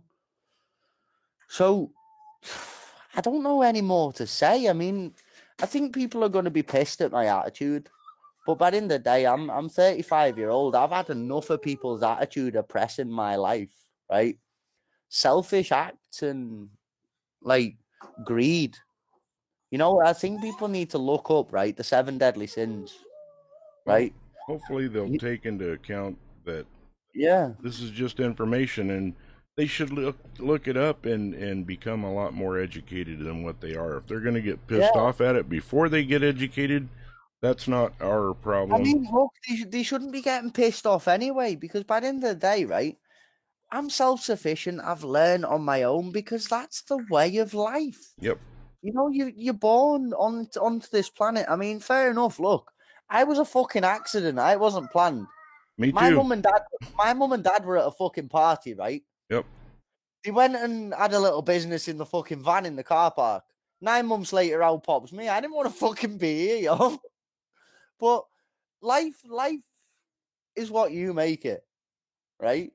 So 1.48 1.92
I 3.16 3.22
don't 3.22 3.44
know 3.44 3.62
any 3.62 3.82
more 3.82 4.12
to 4.14 4.26
say. 4.26 4.68
I 4.68 4.74
mean, 4.74 5.14
I 5.62 5.68
think 5.68 5.94
people 5.94 6.24
are 6.24 6.30
going 6.30 6.46
to 6.46 6.52
be 6.52 6.64
pissed 6.64 7.02
at 7.02 7.12
my 7.12 7.28
attitude. 7.28 7.88
But 8.48 8.58
by 8.58 8.72
the 8.72 8.78
end 8.78 8.92
of 8.92 9.04
the 9.04 9.10
day, 9.10 9.26
I'm 9.26 9.52
I'm 9.52 9.70
35 9.70 10.40
year 10.40 10.50
old. 10.50 10.76
I've 10.76 10.90
had 10.90 11.12
enough 11.12 11.52
of 11.52 11.62
people's 11.62 12.02
attitude 12.02 12.56
oppressing 12.56 13.12
my 13.12 13.36
life, 13.36 13.85
right? 14.10 14.38
Selfish 15.10 15.72
acts 15.72 16.22
and 16.22 16.70
like 17.42 17.76
greed 18.26 18.76
you 19.76 19.78
know, 19.78 20.00
I 20.00 20.14
think 20.14 20.42
people 20.42 20.70
need 20.70 20.90
to 20.92 20.98
look 20.98 21.30
up, 21.30 21.52
right, 21.52 21.76
the 21.76 21.84
seven 21.84 22.18
deadly 22.18 22.48
sins, 22.48 22.98
right? 23.86 24.14
Hopefully, 24.46 24.88
they'll 24.88 25.18
take 25.18 25.46
into 25.46 25.72
account 25.72 26.18
that. 26.46 26.66
Yeah. 27.14 27.52
This 27.62 27.82
is 27.82 27.92
just 27.92 28.22
information, 28.22 28.92
and 28.92 29.14
they 29.58 29.66
should 29.66 29.92
look 29.92 30.18
look 30.40 30.70
it 30.70 30.78
up 30.78 31.06
and 31.06 31.34
and 31.34 31.68
become 31.68 32.06
a 32.06 32.14
lot 32.14 32.34
more 32.34 32.58
educated 32.58 33.20
than 33.20 33.44
what 33.44 33.60
they 33.60 33.76
are. 33.76 33.98
If 33.98 34.08
they're 34.08 34.22
going 34.22 34.36
to 34.36 34.42
get 34.42 34.66
pissed 34.68 34.92
yeah. 34.96 35.02
off 35.02 35.20
at 35.20 35.36
it 35.36 35.50
before 35.50 35.90
they 35.90 36.06
get 36.06 36.24
educated, 36.24 36.88
that's 37.42 37.68
not 37.68 37.92
our 38.00 38.34
problem. 38.34 38.80
I 38.80 38.84
mean, 38.84 39.08
look, 39.12 39.32
they, 39.46 39.64
they 39.64 39.84
shouldn't 39.84 40.14
be 40.14 40.22
getting 40.22 40.52
pissed 40.52 40.86
off 40.86 41.10
anyway, 41.10 41.56
because 41.56 41.84
by 41.84 42.00
the 42.00 42.08
end 42.08 42.24
of 42.24 42.30
the 42.30 42.36
day, 42.36 42.64
right? 42.64 42.98
I'm 43.76 43.90
self 43.90 44.22
sufficient. 44.22 44.80
I've 44.82 45.04
learned 45.04 45.46
on 45.46 45.66
my 45.66 45.84
own 45.84 46.12
because 46.12 46.46
that's 46.46 46.84
the 46.84 46.98
way 47.10 47.38
of 47.38 47.54
life. 47.54 48.14
Yep. 48.22 48.40
You 48.82 48.94
know, 48.94 49.10
you 49.10 49.34
you're 49.36 49.54
born 49.54 50.14
on 50.14 50.48
onto 50.62 50.88
this 50.92 51.10
planet. 51.10 51.46
I 51.50 51.58
mean, 51.58 51.82
fair 51.82 52.10
enough. 52.10 52.40
Look, 52.40 52.72
I 53.10 53.26
was 53.26 53.38
a 53.38 53.44
fucking 53.44 53.84
accident. 53.84 54.40
I 54.40 54.56
wasn't 54.56 54.92
planned. 54.92 55.28
Me 55.78 55.88
too. 55.90 55.94
my 55.94 56.10
mum 56.10 56.32
and 56.32 56.42
dad, 56.42 56.62
my 56.96 57.14
mum 57.14 57.34
and 57.34 57.44
dad 57.44 57.66
were 57.66 57.78
at 57.78 57.88
a 57.88 57.92
fucking 57.92 58.30
party, 58.30 58.76
right? 58.76 59.04
Yep. 59.30 59.46
They 60.24 60.32
went 60.32 60.56
and 60.56 60.94
had 60.94 61.12
a 61.12 61.20
little 61.20 61.42
business 61.42 61.90
in 61.90 61.98
the 61.98 62.06
fucking 62.06 62.42
van 62.42 62.66
in 62.66 62.78
the 62.78 62.84
car 62.84 63.12
park. 63.12 63.44
Nine 63.82 64.06
months 64.06 64.32
later, 64.32 64.64
out 64.64 64.86
pops 64.86 65.12
me. 65.12 65.28
I 65.28 65.42
didn't 65.42 65.54
want 65.54 65.68
to 65.68 65.76
fucking 65.76 66.18
be 66.18 66.48
here, 66.48 66.58
yo. 66.58 66.98
But 68.00 68.26
life, 68.82 69.22
life 69.26 69.62
is 70.56 70.70
what 70.70 70.92
you 70.92 71.14
make 71.14 71.46
it, 71.46 71.64
right? 72.42 72.72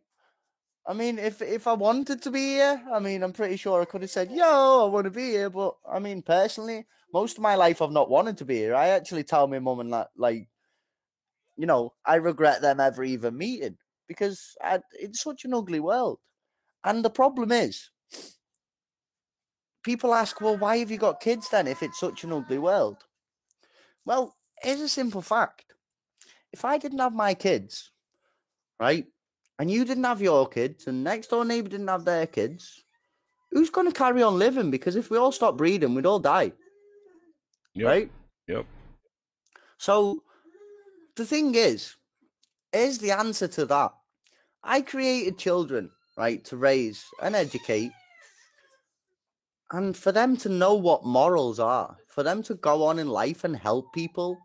I 0.86 0.92
mean, 0.94 1.18
if 1.18 1.40
if 1.42 1.66
I 1.66 1.72
wanted 1.74 2.22
to 2.22 2.30
be 2.30 2.40
here, 2.54 2.82
I 2.92 2.98
mean, 2.98 3.22
I'm 3.22 3.32
pretty 3.32 3.56
sure 3.56 3.80
I 3.80 3.84
could 3.86 4.02
have 4.02 4.10
said, 4.10 4.30
"Yo, 4.30 4.86
I 4.86 4.88
want 4.90 5.04
to 5.04 5.10
be 5.10 5.30
here." 5.30 5.48
But 5.50 5.76
I 5.88 5.98
mean, 5.98 6.22
personally, 6.22 6.86
most 7.12 7.38
of 7.38 7.42
my 7.42 7.54
life 7.54 7.80
I've 7.80 7.90
not 7.92 8.10
wanted 8.10 8.36
to 8.38 8.44
be 8.44 8.56
here. 8.56 8.74
I 8.74 8.88
actually 8.88 9.24
tell 9.24 9.46
my 9.46 9.58
mum 9.58 9.80
and 9.80 9.92
that, 9.92 10.10
like, 10.16 10.48
you 11.56 11.66
know, 11.66 11.94
I 12.04 12.16
regret 12.16 12.60
them 12.62 12.80
ever 12.80 13.04
even 13.04 13.36
meeting 13.36 13.78
because 14.06 14.56
I, 14.62 14.80
it's 14.92 15.20
such 15.22 15.44
an 15.44 15.54
ugly 15.54 15.80
world. 15.80 16.18
And 16.84 17.04
the 17.04 17.10
problem 17.10 17.52
is, 17.52 17.90
people 19.82 20.14
ask, 20.14 20.40
"Well, 20.40 20.56
why 20.56 20.78
have 20.78 20.90
you 20.90 20.96
got 20.96 21.20
kids 21.20 21.50
then? 21.50 21.66
If 21.66 21.82
it's 21.82 21.98
such 22.00 22.24
an 22.24 22.32
ugly 22.32 22.58
world?" 22.58 23.04
Well, 24.04 24.36
here's 24.62 24.80
a 24.82 24.88
simple 24.90 25.22
fact: 25.22 25.74
if 26.52 26.64
I 26.64 26.78
didn't 26.78 27.00
have 27.00 27.14
my 27.14 27.34
kids, 27.34 27.92
right, 28.80 29.06
and 29.60 29.70
you 29.70 29.84
didn't 29.84 30.04
have 30.04 30.22
your 30.22 30.48
kids, 30.48 30.86
and 30.86 31.04
next 31.04 31.26
door 31.26 31.44
neighbor 31.44 31.68
didn't 31.68 31.88
have 31.88 32.06
their 32.06 32.26
kids, 32.26 32.82
who's 33.50 33.68
going 33.68 33.86
to 33.86 33.92
carry 33.92 34.22
on 34.22 34.38
living? 34.38 34.70
Because 34.70 34.96
if 34.96 35.10
we 35.10 35.18
all 35.18 35.30
stop 35.30 35.58
breeding, 35.58 35.94
we'd 35.94 36.06
all 36.06 36.18
die. 36.18 36.52
Yep. 37.74 37.86
Right? 37.86 38.10
Yep. 38.48 38.64
So 39.76 40.22
the 41.14 41.26
thing 41.26 41.56
is, 41.56 41.94
is 42.72 42.96
the 43.00 43.10
answer 43.10 43.48
to 43.48 43.66
that. 43.66 43.92
I 44.64 44.80
created 44.80 45.36
children, 45.36 45.90
right, 46.16 46.42
to 46.46 46.56
raise 46.56 47.04
and 47.22 47.36
educate, 47.36 47.92
and 49.72 49.94
for 49.94 50.10
them 50.10 50.38
to 50.38 50.48
know 50.48 50.72
what 50.72 51.04
morals 51.04 51.60
are, 51.60 51.98
for 52.08 52.22
them 52.22 52.42
to 52.44 52.54
go 52.54 52.82
on 52.84 52.98
in 52.98 53.08
life 53.08 53.44
and 53.44 53.54
help 53.54 53.92
people 53.92 54.38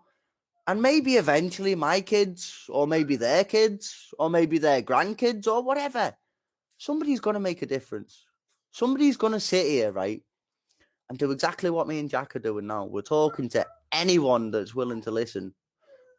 and 0.68 0.82
maybe 0.82 1.16
eventually 1.16 1.76
my 1.76 2.02
kids, 2.02 2.66
or 2.70 2.88
maybe 2.88 3.16
their 3.16 3.44
kids, 3.44 4.14
or 4.18 4.30
maybe 4.30 4.58
their 4.58 4.82
grandkids, 4.82 5.48
or 5.48 5.62
whatever, 5.62 6.16
somebody's 6.78 7.20
going 7.20 7.36
to 7.36 7.40
make 7.40 7.62
a 7.62 7.68
difference. 7.68 8.26
Somebody's 8.72 9.18
going 9.18 9.34
to 9.34 9.40
sit 9.40 9.66
here, 9.66 9.92
right, 9.92 10.22
and 11.10 11.18
do 11.18 11.32
exactly 11.32 11.70
what 11.70 11.88
me 11.88 12.00
and 12.00 12.10
Jack 12.10 12.36
are 12.36 12.40
doing 12.40 12.68
now. 12.68 12.86
We're 12.86 13.02
talking 13.02 13.48
to 13.50 13.66
anyone 13.92 14.52
that's 14.52 14.76
willing 14.76 15.02
to 15.04 15.12
listen 15.12 15.54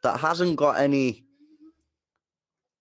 that 0.03 0.21
hasn't 0.21 0.57
got 0.57 0.79
any 0.79 1.25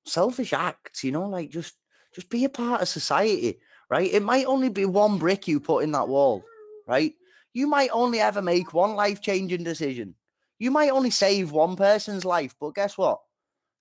selfish 0.05 0.53
acts, 0.53 1.03
you 1.03 1.11
know, 1.11 1.27
like 1.27 1.49
just 1.49 1.73
just 2.13 2.29
be 2.29 2.45
a 2.45 2.49
part 2.49 2.81
of 2.81 2.87
society, 2.87 3.59
right? 3.89 4.13
It 4.13 4.23
might 4.23 4.45
only 4.45 4.69
be 4.69 4.85
one 4.85 5.17
brick 5.17 5.47
you 5.47 5.59
put 5.59 5.83
in 5.83 5.91
that 5.91 6.07
wall, 6.07 6.43
right? 6.87 7.13
You 7.53 7.67
might 7.67 7.89
only 7.91 8.19
ever 8.19 8.41
make 8.41 8.73
one 8.73 8.95
life 8.95 9.21
changing 9.21 9.63
decision 9.63 10.15
you 10.59 10.71
might 10.71 10.91
only 10.91 11.09
save 11.09 11.51
one 11.51 11.75
person's 11.75 12.25
life, 12.25 12.55
but 12.59 12.75
guess 12.75 12.97
what? 12.97 13.19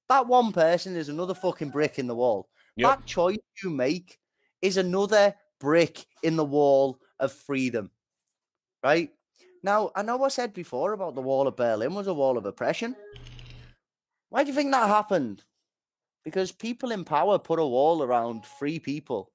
That 0.08 0.26
one 0.26 0.52
person 0.52 0.96
is 0.96 1.08
another 1.08 1.34
fucking 1.34 1.70
brick 1.70 1.98
in 1.98 2.06
the 2.06 2.14
wall. 2.14 2.48
Yep. 2.76 2.90
That 2.90 3.06
choice 3.06 3.38
you 3.62 3.70
make 3.70 4.18
is 4.60 4.76
another 4.76 5.34
brick 5.60 6.04
in 6.22 6.36
the 6.36 6.44
wall 6.44 6.98
of 7.20 7.32
freedom. 7.32 7.90
Right? 8.82 9.10
Now, 9.62 9.92
I 9.94 10.02
know 10.02 10.22
I 10.24 10.28
said 10.28 10.52
before 10.52 10.92
about 10.92 11.14
the 11.14 11.22
wall 11.22 11.48
of 11.48 11.56
Berlin 11.56 11.94
was 11.94 12.06
a 12.06 12.14
wall 12.14 12.36
of 12.36 12.44
oppression. 12.44 12.96
Why 14.28 14.42
do 14.42 14.50
you 14.50 14.54
think 14.54 14.72
that 14.72 14.88
happened? 14.88 15.42
Because 16.24 16.52
people 16.52 16.90
in 16.90 17.04
power 17.04 17.38
put 17.38 17.58
a 17.58 17.66
wall 17.66 18.02
around 18.02 18.44
free 18.44 18.78
people. 18.78 19.30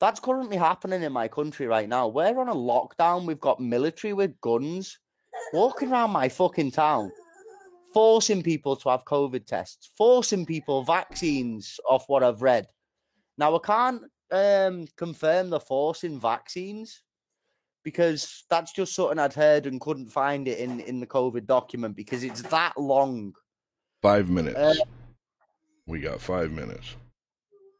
That's 0.00 0.20
currently 0.20 0.56
happening 0.56 1.02
in 1.02 1.12
my 1.12 1.28
country 1.28 1.66
right 1.66 1.88
now. 1.88 2.08
We're 2.08 2.38
on 2.38 2.48
a 2.48 2.54
lockdown. 2.54 3.26
We've 3.26 3.40
got 3.40 3.60
military 3.60 4.12
with 4.14 4.40
guns 4.40 4.98
walking 5.52 5.90
around 5.90 6.10
my 6.10 6.28
fucking 6.28 6.70
town, 6.70 7.10
forcing 7.92 8.42
people 8.42 8.76
to 8.76 8.90
have 8.90 9.04
COVID 9.04 9.46
tests, 9.46 9.90
forcing 9.96 10.46
people 10.46 10.82
vaccines 10.82 11.78
off 11.88 12.04
what 12.08 12.22
I've 12.22 12.42
read. 12.42 12.66
Now, 13.38 13.56
I 13.56 13.58
can't 13.64 14.02
um, 14.30 14.86
confirm 14.96 15.50
the 15.50 15.60
forcing 15.60 16.20
vaccines 16.20 17.02
because 17.82 18.44
that's 18.50 18.72
just 18.72 18.94
something 18.94 19.18
I'd 19.18 19.32
heard 19.32 19.66
and 19.66 19.80
couldn't 19.80 20.10
find 20.10 20.46
it 20.46 20.58
in, 20.58 20.80
in 20.80 21.00
the 21.00 21.06
COVID 21.06 21.46
document 21.46 21.96
because 21.96 22.22
it's 22.24 22.42
that 22.42 22.78
long. 22.78 23.34
Five 24.02 24.28
minutes. 24.28 24.56
Uh, 24.56 24.74
we 25.86 26.00
got 26.00 26.20
five 26.20 26.52
minutes. 26.52 26.96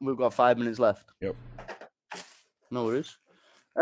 We've 0.00 0.16
got 0.16 0.32
five 0.32 0.58
minutes 0.58 0.78
left. 0.78 1.10
Yep. 1.20 1.36
No 2.70 2.86
worries. 2.86 3.16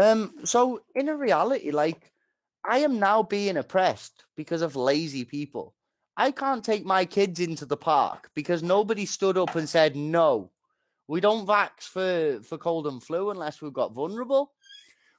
Um, 0.00 0.34
so 0.44 0.80
in 0.94 1.08
a 1.08 1.16
reality, 1.16 1.70
like 1.70 2.12
I 2.64 2.78
am 2.78 2.98
now 2.98 3.22
being 3.22 3.56
oppressed 3.56 4.24
because 4.36 4.62
of 4.62 4.76
lazy 4.76 5.24
people. 5.24 5.74
I 6.16 6.32
can't 6.32 6.64
take 6.64 6.84
my 6.84 7.04
kids 7.04 7.40
into 7.40 7.64
the 7.64 7.76
park 7.76 8.30
because 8.34 8.62
nobody 8.62 9.06
stood 9.06 9.38
up 9.38 9.54
and 9.54 9.68
said 9.68 9.94
no. 9.94 10.50
We 11.06 11.20
don't 11.20 11.46
vax 11.46 11.82
for, 11.82 12.42
for 12.42 12.58
cold 12.58 12.86
and 12.86 13.02
flu 13.02 13.30
unless 13.30 13.62
we've 13.62 13.72
got 13.72 13.94
vulnerable. 13.94 14.52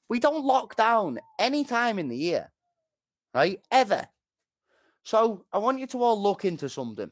We 0.10 0.20
don't 0.20 0.46
lock 0.46 0.76
down 0.76 1.20
any 1.40 1.64
time 1.64 2.00
in 2.00 2.10
the 2.10 2.18
year, 2.18 2.52
right? 3.34 3.62
Ever. 3.72 4.08
So 5.04 5.46
I 5.54 5.58
want 5.60 5.80
you 5.80 5.88
to 5.88 6.04
all 6.04 6.22
look 6.22 6.46
into 6.46 6.68
something. 6.68 7.10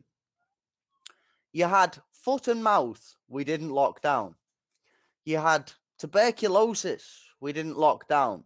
You 1.54 1.66
had 1.66 1.98
foot 2.12 2.48
and 2.50 2.64
mouth, 2.64 3.16
we 3.30 3.44
didn't 3.44 3.70
lock 3.70 4.02
down. 4.02 4.36
You 5.26 5.38
had 5.38 5.72
tuberculosis, 5.98 7.24
we 7.40 7.54
didn't 7.54 7.78
lock 7.78 8.08
down. 8.08 8.44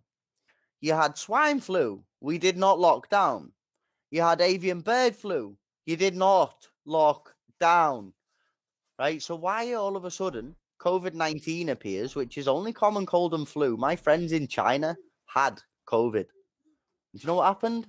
You 0.81 0.93
had 0.93 1.17
swine 1.17 1.59
flu, 1.59 2.03
we 2.19 2.37
did 2.37 2.57
not 2.57 2.79
lock 2.79 3.09
down. 3.09 3.51
You 4.09 4.21
had 4.21 4.41
avian 4.41 4.81
bird 4.81 5.15
flu, 5.15 5.55
you 5.85 5.95
did 5.95 6.15
not 6.15 6.67
lock 6.85 7.33
down. 7.59 8.13
Right? 8.99 9.21
So, 9.21 9.35
why 9.35 9.73
all 9.73 9.95
of 9.95 10.05
a 10.05 10.11
sudden 10.11 10.55
COVID 10.79 11.13
19 11.13 11.69
appears, 11.69 12.15
which 12.15 12.37
is 12.37 12.47
only 12.47 12.73
common 12.73 13.05
cold 13.05 13.33
and 13.33 13.47
flu? 13.47 13.77
My 13.77 13.95
friends 13.95 14.31
in 14.31 14.47
China 14.47 14.95
had 15.27 15.61
COVID. 15.87 16.25
Do 17.13 17.19
you 17.19 17.27
know 17.27 17.35
what 17.35 17.47
happened? 17.47 17.87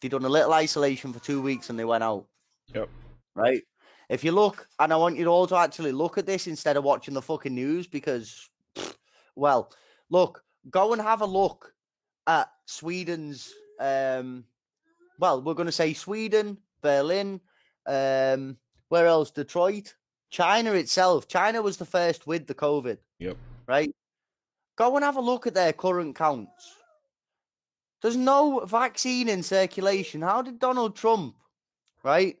They 0.00 0.08
done 0.08 0.24
a 0.24 0.28
little 0.28 0.52
isolation 0.52 1.12
for 1.12 1.20
two 1.20 1.42
weeks 1.42 1.70
and 1.70 1.78
they 1.78 1.84
went 1.84 2.04
out. 2.04 2.26
Yep. 2.74 2.88
Right? 3.34 3.62
If 4.08 4.22
you 4.22 4.32
look, 4.32 4.68
and 4.78 4.92
I 4.92 4.96
want 4.96 5.16
you 5.16 5.26
all 5.26 5.46
to 5.48 5.56
actually 5.56 5.92
look 5.92 6.16
at 6.16 6.26
this 6.26 6.46
instead 6.46 6.76
of 6.76 6.84
watching 6.84 7.14
the 7.14 7.22
fucking 7.22 7.54
news 7.54 7.86
because, 7.86 8.48
well, 9.34 9.72
look, 10.10 10.44
go 10.70 10.92
and 10.92 11.02
have 11.02 11.20
a 11.20 11.26
look 11.26 11.72
at 12.26 12.50
Sweden's. 12.66 13.52
Um, 13.80 14.44
well, 15.18 15.42
we're 15.42 15.54
going 15.54 15.66
to 15.66 15.72
say 15.72 15.92
Sweden, 15.92 16.58
Berlin, 16.82 17.40
um, 17.86 18.56
where 18.88 19.06
else? 19.06 19.30
Detroit, 19.30 19.94
China 20.30 20.72
itself. 20.72 21.28
China 21.28 21.62
was 21.62 21.76
the 21.76 21.84
first 21.84 22.26
with 22.26 22.46
the 22.46 22.54
COVID. 22.54 22.98
Yep. 23.18 23.36
Right. 23.66 23.94
Go 24.76 24.96
and 24.96 25.04
have 25.04 25.16
a 25.16 25.20
look 25.20 25.46
at 25.46 25.54
their 25.54 25.72
current 25.72 26.16
counts. 26.16 26.74
There's 28.02 28.16
no 28.16 28.60
vaccine 28.60 29.28
in 29.28 29.42
circulation. 29.42 30.20
How 30.20 30.42
did 30.42 30.58
Donald 30.58 30.96
Trump, 30.96 31.34
right, 32.04 32.36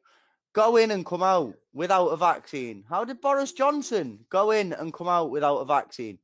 go 0.52 0.76
in 0.76 0.90
and 0.90 1.04
come 1.04 1.22
out 1.22 1.54
without 1.72 2.08
a 2.08 2.16
vaccine? 2.16 2.84
How 2.88 3.04
did 3.04 3.22
Boris 3.22 3.52
Johnson 3.52 4.24
go 4.28 4.50
in 4.50 4.74
and 4.74 4.92
come 4.92 5.08
out 5.08 5.30
without 5.30 5.58
a 5.58 5.64
vaccine? 5.64 6.18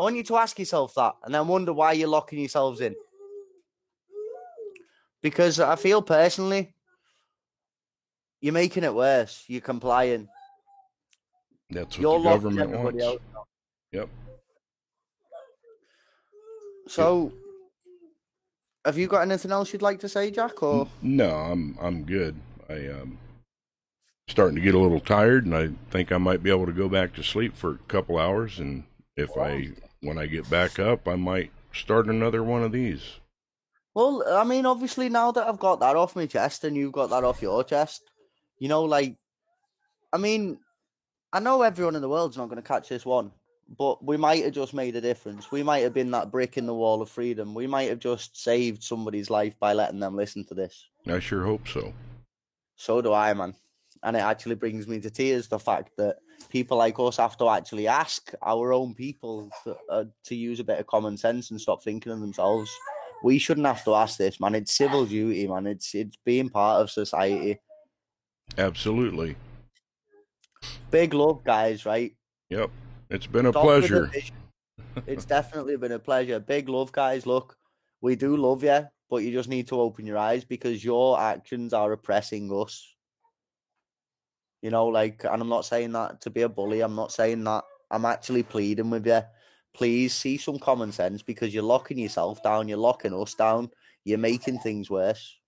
I 0.00 0.02
want 0.04 0.16
you 0.16 0.22
to 0.22 0.36
ask 0.36 0.58
yourself 0.58 0.94
that 0.94 1.14
and 1.24 1.34
then 1.34 1.46
wonder 1.46 1.74
why 1.74 1.92
you're 1.92 2.08
locking 2.08 2.38
yourselves 2.38 2.80
in. 2.80 2.94
Because 5.20 5.60
I 5.60 5.76
feel 5.76 6.00
personally, 6.00 6.72
you're 8.40 8.54
making 8.54 8.84
it 8.84 8.94
worse. 8.94 9.44
You're 9.46 9.60
complying. 9.60 10.26
That's 11.68 11.98
what 11.98 12.00
you're 12.00 12.18
the 12.18 12.24
government 12.30 12.70
wants. 12.70 13.22
Yep. 13.92 14.08
So, 16.88 17.30
have 18.86 18.96
you 18.96 19.06
got 19.06 19.20
anything 19.20 19.50
else 19.50 19.70
you'd 19.70 19.82
like 19.82 20.00
to 20.00 20.08
say, 20.08 20.30
Jack? 20.30 20.62
Or 20.62 20.88
no, 21.02 21.28
I'm 21.28 21.76
I'm 21.78 22.04
good. 22.04 22.36
I 22.70 22.86
um 22.88 23.18
starting 24.28 24.56
to 24.56 24.62
get 24.62 24.74
a 24.74 24.78
little 24.78 25.00
tired, 25.00 25.44
and 25.44 25.54
I 25.54 25.68
think 25.90 26.10
I 26.10 26.16
might 26.16 26.42
be 26.42 26.48
able 26.48 26.64
to 26.64 26.72
go 26.72 26.88
back 26.88 27.12
to 27.16 27.22
sleep 27.22 27.54
for 27.54 27.72
a 27.72 27.78
couple 27.88 28.16
hours. 28.16 28.58
And 28.58 28.84
if 29.14 29.36
I, 29.36 29.68
when 30.00 30.18
I 30.18 30.26
get 30.26 30.48
back 30.48 30.78
up, 30.78 31.06
I 31.06 31.16
might 31.16 31.50
start 31.72 32.06
another 32.08 32.42
one 32.42 32.62
of 32.62 32.72
these. 32.72 33.02
Well, 33.94 34.22
I 34.30 34.44
mean, 34.44 34.66
obviously, 34.66 35.08
now 35.08 35.32
that 35.32 35.46
I've 35.46 35.58
got 35.58 35.80
that 35.80 35.96
off 35.96 36.16
my 36.16 36.26
chest 36.26 36.64
and 36.64 36.76
you've 36.76 36.92
got 36.92 37.10
that 37.10 37.24
off 37.24 37.42
your 37.42 37.64
chest, 37.64 38.02
you 38.58 38.68
know, 38.68 38.84
like, 38.84 39.16
I 40.12 40.18
mean, 40.18 40.58
I 41.32 41.40
know 41.40 41.62
everyone 41.62 41.96
in 41.96 42.02
the 42.02 42.08
world's 42.08 42.36
not 42.36 42.48
going 42.48 42.62
to 42.62 42.66
catch 42.66 42.88
this 42.88 43.04
one, 43.04 43.32
but 43.78 44.04
we 44.04 44.16
might 44.16 44.44
have 44.44 44.52
just 44.52 44.74
made 44.74 44.96
a 44.96 45.00
difference. 45.00 45.50
We 45.50 45.62
might 45.62 45.82
have 45.82 45.94
been 45.94 46.10
that 46.12 46.30
brick 46.30 46.56
in 46.56 46.66
the 46.66 46.74
wall 46.74 47.02
of 47.02 47.10
freedom. 47.10 47.54
We 47.54 47.66
might 47.66 47.88
have 47.88 47.98
just 47.98 48.40
saved 48.40 48.82
somebody's 48.82 49.30
life 49.30 49.54
by 49.58 49.72
letting 49.72 50.00
them 50.00 50.16
listen 50.16 50.44
to 50.46 50.54
this. 50.54 50.86
I 51.06 51.18
sure 51.18 51.44
hope 51.44 51.66
so. 51.68 51.92
So 52.76 53.02
do 53.02 53.12
I, 53.12 53.34
man 53.34 53.54
and 54.02 54.16
it 54.16 54.20
actually 54.20 54.54
brings 54.54 54.86
me 54.86 55.00
to 55.00 55.10
tears 55.10 55.48
the 55.48 55.58
fact 55.58 55.92
that 55.96 56.16
people 56.48 56.78
like 56.78 56.98
us 56.98 57.16
have 57.16 57.36
to 57.38 57.48
actually 57.48 57.86
ask 57.86 58.32
our 58.42 58.72
own 58.72 58.94
people 58.94 59.50
to, 59.64 59.76
uh, 59.90 60.04
to 60.24 60.34
use 60.34 60.60
a 60.60 60.64
bit 60.64 60.80
of 60.80 60.86
common 60.86 61.16
sense 61.16 61.50
and 61.50 61.60
stop 61.60 61.82
thinking 61.82 62.12
of 62.12 62.20
themselves. 62.20 62.70
We 63.22 63.38
shouldn't 63.38 63.66
have 63.66 63.84
to 63.84 63.94
ask 63.94 64.16
this, 64.16 64.40
man. 64.40 64.54
It's 64.54 64.74
civil 64.74 65.04
duty, 65.04 65.46
man. 65.46 65.66
It's 65.66 65.94
it's 65.94 66.16
being 66.24 66.48
part 66.48 66.80
of 66.80 66.90
society. 66.90 67.60
Absolutely. 68.56 69.36
Big 70.90 71.14
love, 71.14 71.44
guys. 71.44 71.84
Right. 71.84 72.14
Yep. 72.48 72.70
It's 73.10 73.26
been 73.26 73.46
a 73.46 73.50
Stop 73.50 73.64
pleasure. 73.64 74.10
it's 75.06 75.24
definitely 75.24 75.76
been 75.76 75.92
a 75.92 75.98
pleasure. 75.98 76.40
Big 76.40 76.68
love, 76.68 76.92
guys. 76.92 77.26
Look, 77.26 77.56
we 78.00 78.16
do 78.16 78.36
love 78.36 78.64
you, 78.64 78.86
but 79.10 79.18
you 79.18 79.32
just 79.32 79.48
need 79.48 79.68
to 79.68 79.80
open 79.80 80.06
your 80.06 80.18
eyes 80.18 80.44
because 80.44 80.84
your 80.84 81.20
actions 81.20 81.72
are 81.72 81.92
oppressing 81.92 82.50
us. 82.52 82.86
You 84.62 84.70
know, 84.70 84.86
like, 84.86 85.24
and 85.24 85.40
I'm 85.40 85.48
not 85.48 85.64
saying 85.64 85.92
that 85.92 86.20
to 86.22 86.30
be 86.30 86.42
a 86.42 86.48
bully. 86.48 86.80
I'm 86.82 86.94
not 86.94 87.12
saying 87.12 87.44
that. 87.44 87.64
I'm 87.90 88.04
actually 88.04 88.42
pleading 88.42 88.90
with 88.90 89.06
you. 89.06 89.22
Please 89.72 90.14
see 90.14 90.36
some 90.36 90.58
common 90.58 90.92
sense 90.92 91.22
because 91.22 91.54
you're 91.54 91.62
locking 91.62 91.98
yourself 91.98 92.42
down. 92.42 92.68
You're 92.68 92.78
locking 92.78 93.14
us 93.14 93.34
down. 93.34 93.70
You're 94.04 94.18
making 94.18 94.58
things 94.58 94.90
worse. 94.90 95.38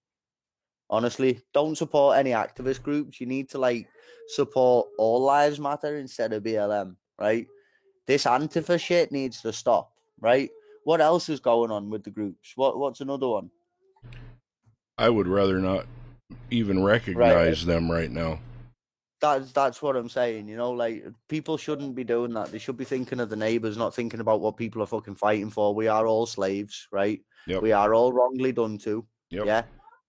Honestly, 0.89 1.41
don't 1.53 1.77
support 1.77 2.19
any 2.19 2.31
activist 2.31 2.83
groups. 2.83 3.21
You 3.21 3.27
need 3.27 3.49
to 3.51 3.59
like 3.59 3.89
support 4.29 4.89
all 4.99 5.21
lives 5.23 5.59
matter 5.59 5.97
instead 5.97 6.33
of 6.33 6.43
BLM, 6.43 6.97
right? 7.19 7.47
This 8.07 8.25
Antifa 8.25 8.81
shit 8.81 9.13
needs 9.13 9.41
to 9.43 9.53
stop, 9.53 9.93
right? 10.21 10.51
What 10.85 11.01
else 11.01 11.29
is 11.29 11.41
going 11.41 11.71
on 11.71 11.91
with 11.91 12.03
the 12.05 12.11
groups? 12.11 12.53
What 12.57 12.79
what's 12.79 13.01
another 13.01 13.29
one? 13.29 13.51
I 14.99 15.09
would 15.09 15.29
rather 15.29 15.59
not 15.59 15.87
even 16.51 16.83
recognize 16.83 17.65
right. 17.65 17.75
them 17.75 17.91
right 17.91 18.11
now 18.11 18.39
that's 19.23 19.53
that's 19.53 19.81
what 19.81 19.97
I'm 19.97 20.09
saying. 20.09 20.49
You 20.49 20.57
know, 20.57 20.73
like 20.73 21.05
people 21.29 21.57
shouldn't 21.57 21.95
be 21.95 22.05
doing 22.05 22.35
that. 22.35 22.51
They 22.51 22.59
should 22.59 22.77
be 22.77 22.85
thinking 22.85 23.21
of 23.21 23.31
the 23.31 23.37
neighbors, 23.37 23.79
not 23.79 23.95
thinking 23.95 24.21
about 24.21 24.41
what 24.41 24.57
people 24.57 24.83
are 24.83 24.87
fucking 24.87 25.15
fighting 25.15 25.49
for. 25.49 25.75
We 25.75 25.89
are 25.89 26.07
all 26.07 26.27
slaves, 26.27 26.89
right? 26.91 27.21
Yep. 27.47 27.63
We 27.63 27.73
are 27.73 27.95
all 27.95 28.13
wrongly 28.13 28.53
done 28.53 28.79
to. 28.79 29.07
Yep. 29.31 29.47
Yeah. 29.47 29.63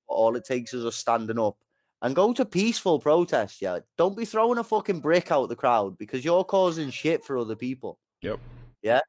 All 0.07 0.35
it 0.35 0.45
takes 0.45 0.73
is 0.73 0.83
us 0.83 0.95
standing 0.95 1.39
up 1.39 1.57
and 2.01 2.15
go 2.15 2.33
to 2.33 2.43
peaceful 2.43 2.99
protest. 2.99 3.61
Yeah. 3.61 3.79
Don't 3.97 4.17
be 4.17 4.25
throwing 4.25 4.57
a 4.57 4.63
fucking 4.63 4.99
brick 4.99 5.31
out 5.31 5.47
the 5.47 5.55
crowd 5.55 5.97
because 5.97 6.25
you're 6.25 6.43
causing 6.43 6.89
shit 6.89 7.23
for 7.23 7.37
other 7.37 7.55
people. 7.55 7.99
Yep. 8.21 8.39
Yeah. 8.81 9.01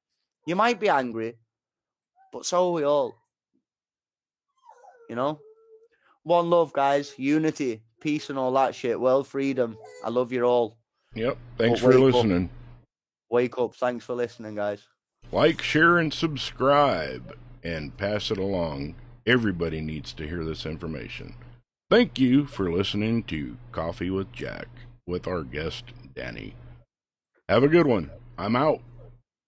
You 0.46 0.54
might 0.54 0.78
be 0.78 0.90
angry, 0.90 1.34
but 2.30 2.44
so 2.44 2.68
are 2.68 2.72
we 2.72 2.84
all. 2.84 3.14
You 5.08 5.16
know. 5.16 5.40
One 6.24 6.48
love, 6.48 6.72
guys. 6.72 7.14
Unity 7.18 7.82
peace 8.04 8.28
and 8.28 8.38
all 8.38 8.52
that 8.52 8.74
shit, 8.74 9.00
world 9.00 9.26
freedom. 9.26 9.78
I 10.04 10.10
love 10.10 10.30
you 10.30 10.44
all. 10.44 10.76
Yep. 11.14 11.38
Thanks 11.56 11.80
for 11.80 11.98
listening. 11.98 12.44
Up. 12.44 12.50
Wake 13.30 13.58
up. 13.58 13.74
Thanks 13.74 14.04
for 14.04 14.14
listening, 14.14 14.54
guys. 14.54 14.82
Like, 15.32 15.62
share, 15.62 15.96
and 15.96 16.12
subscribe 16.12 17.34
and 17.64 17.96
pass 17.96 18.30
it 18.30 18.36
along. 18.36 18.94
Everybody 19.26 19.80
needs 19.80 20.12
to 20.12 20.28
hear 20.28 20.44
this 20.44 20.66
information. 20.66 21.34
Thank 21.90 22.18
you 22.18 22.44
for 22.44 22.70
listening 22.70 23.22
to 23.24 23.56
Coffee 23.72 24.10
with 24.10 24.30
Jack 24.32 24.68
with 25.06 25.26
our 25.26 25.42
guest, 25.42 25.84
Danny. 26.14 26.54
Have 27.48 27.62
a 27.62 27.68
good 27.68 27.86
one. 27.86 28.10
I'm 28.36 28.54
out. 28.54 28.80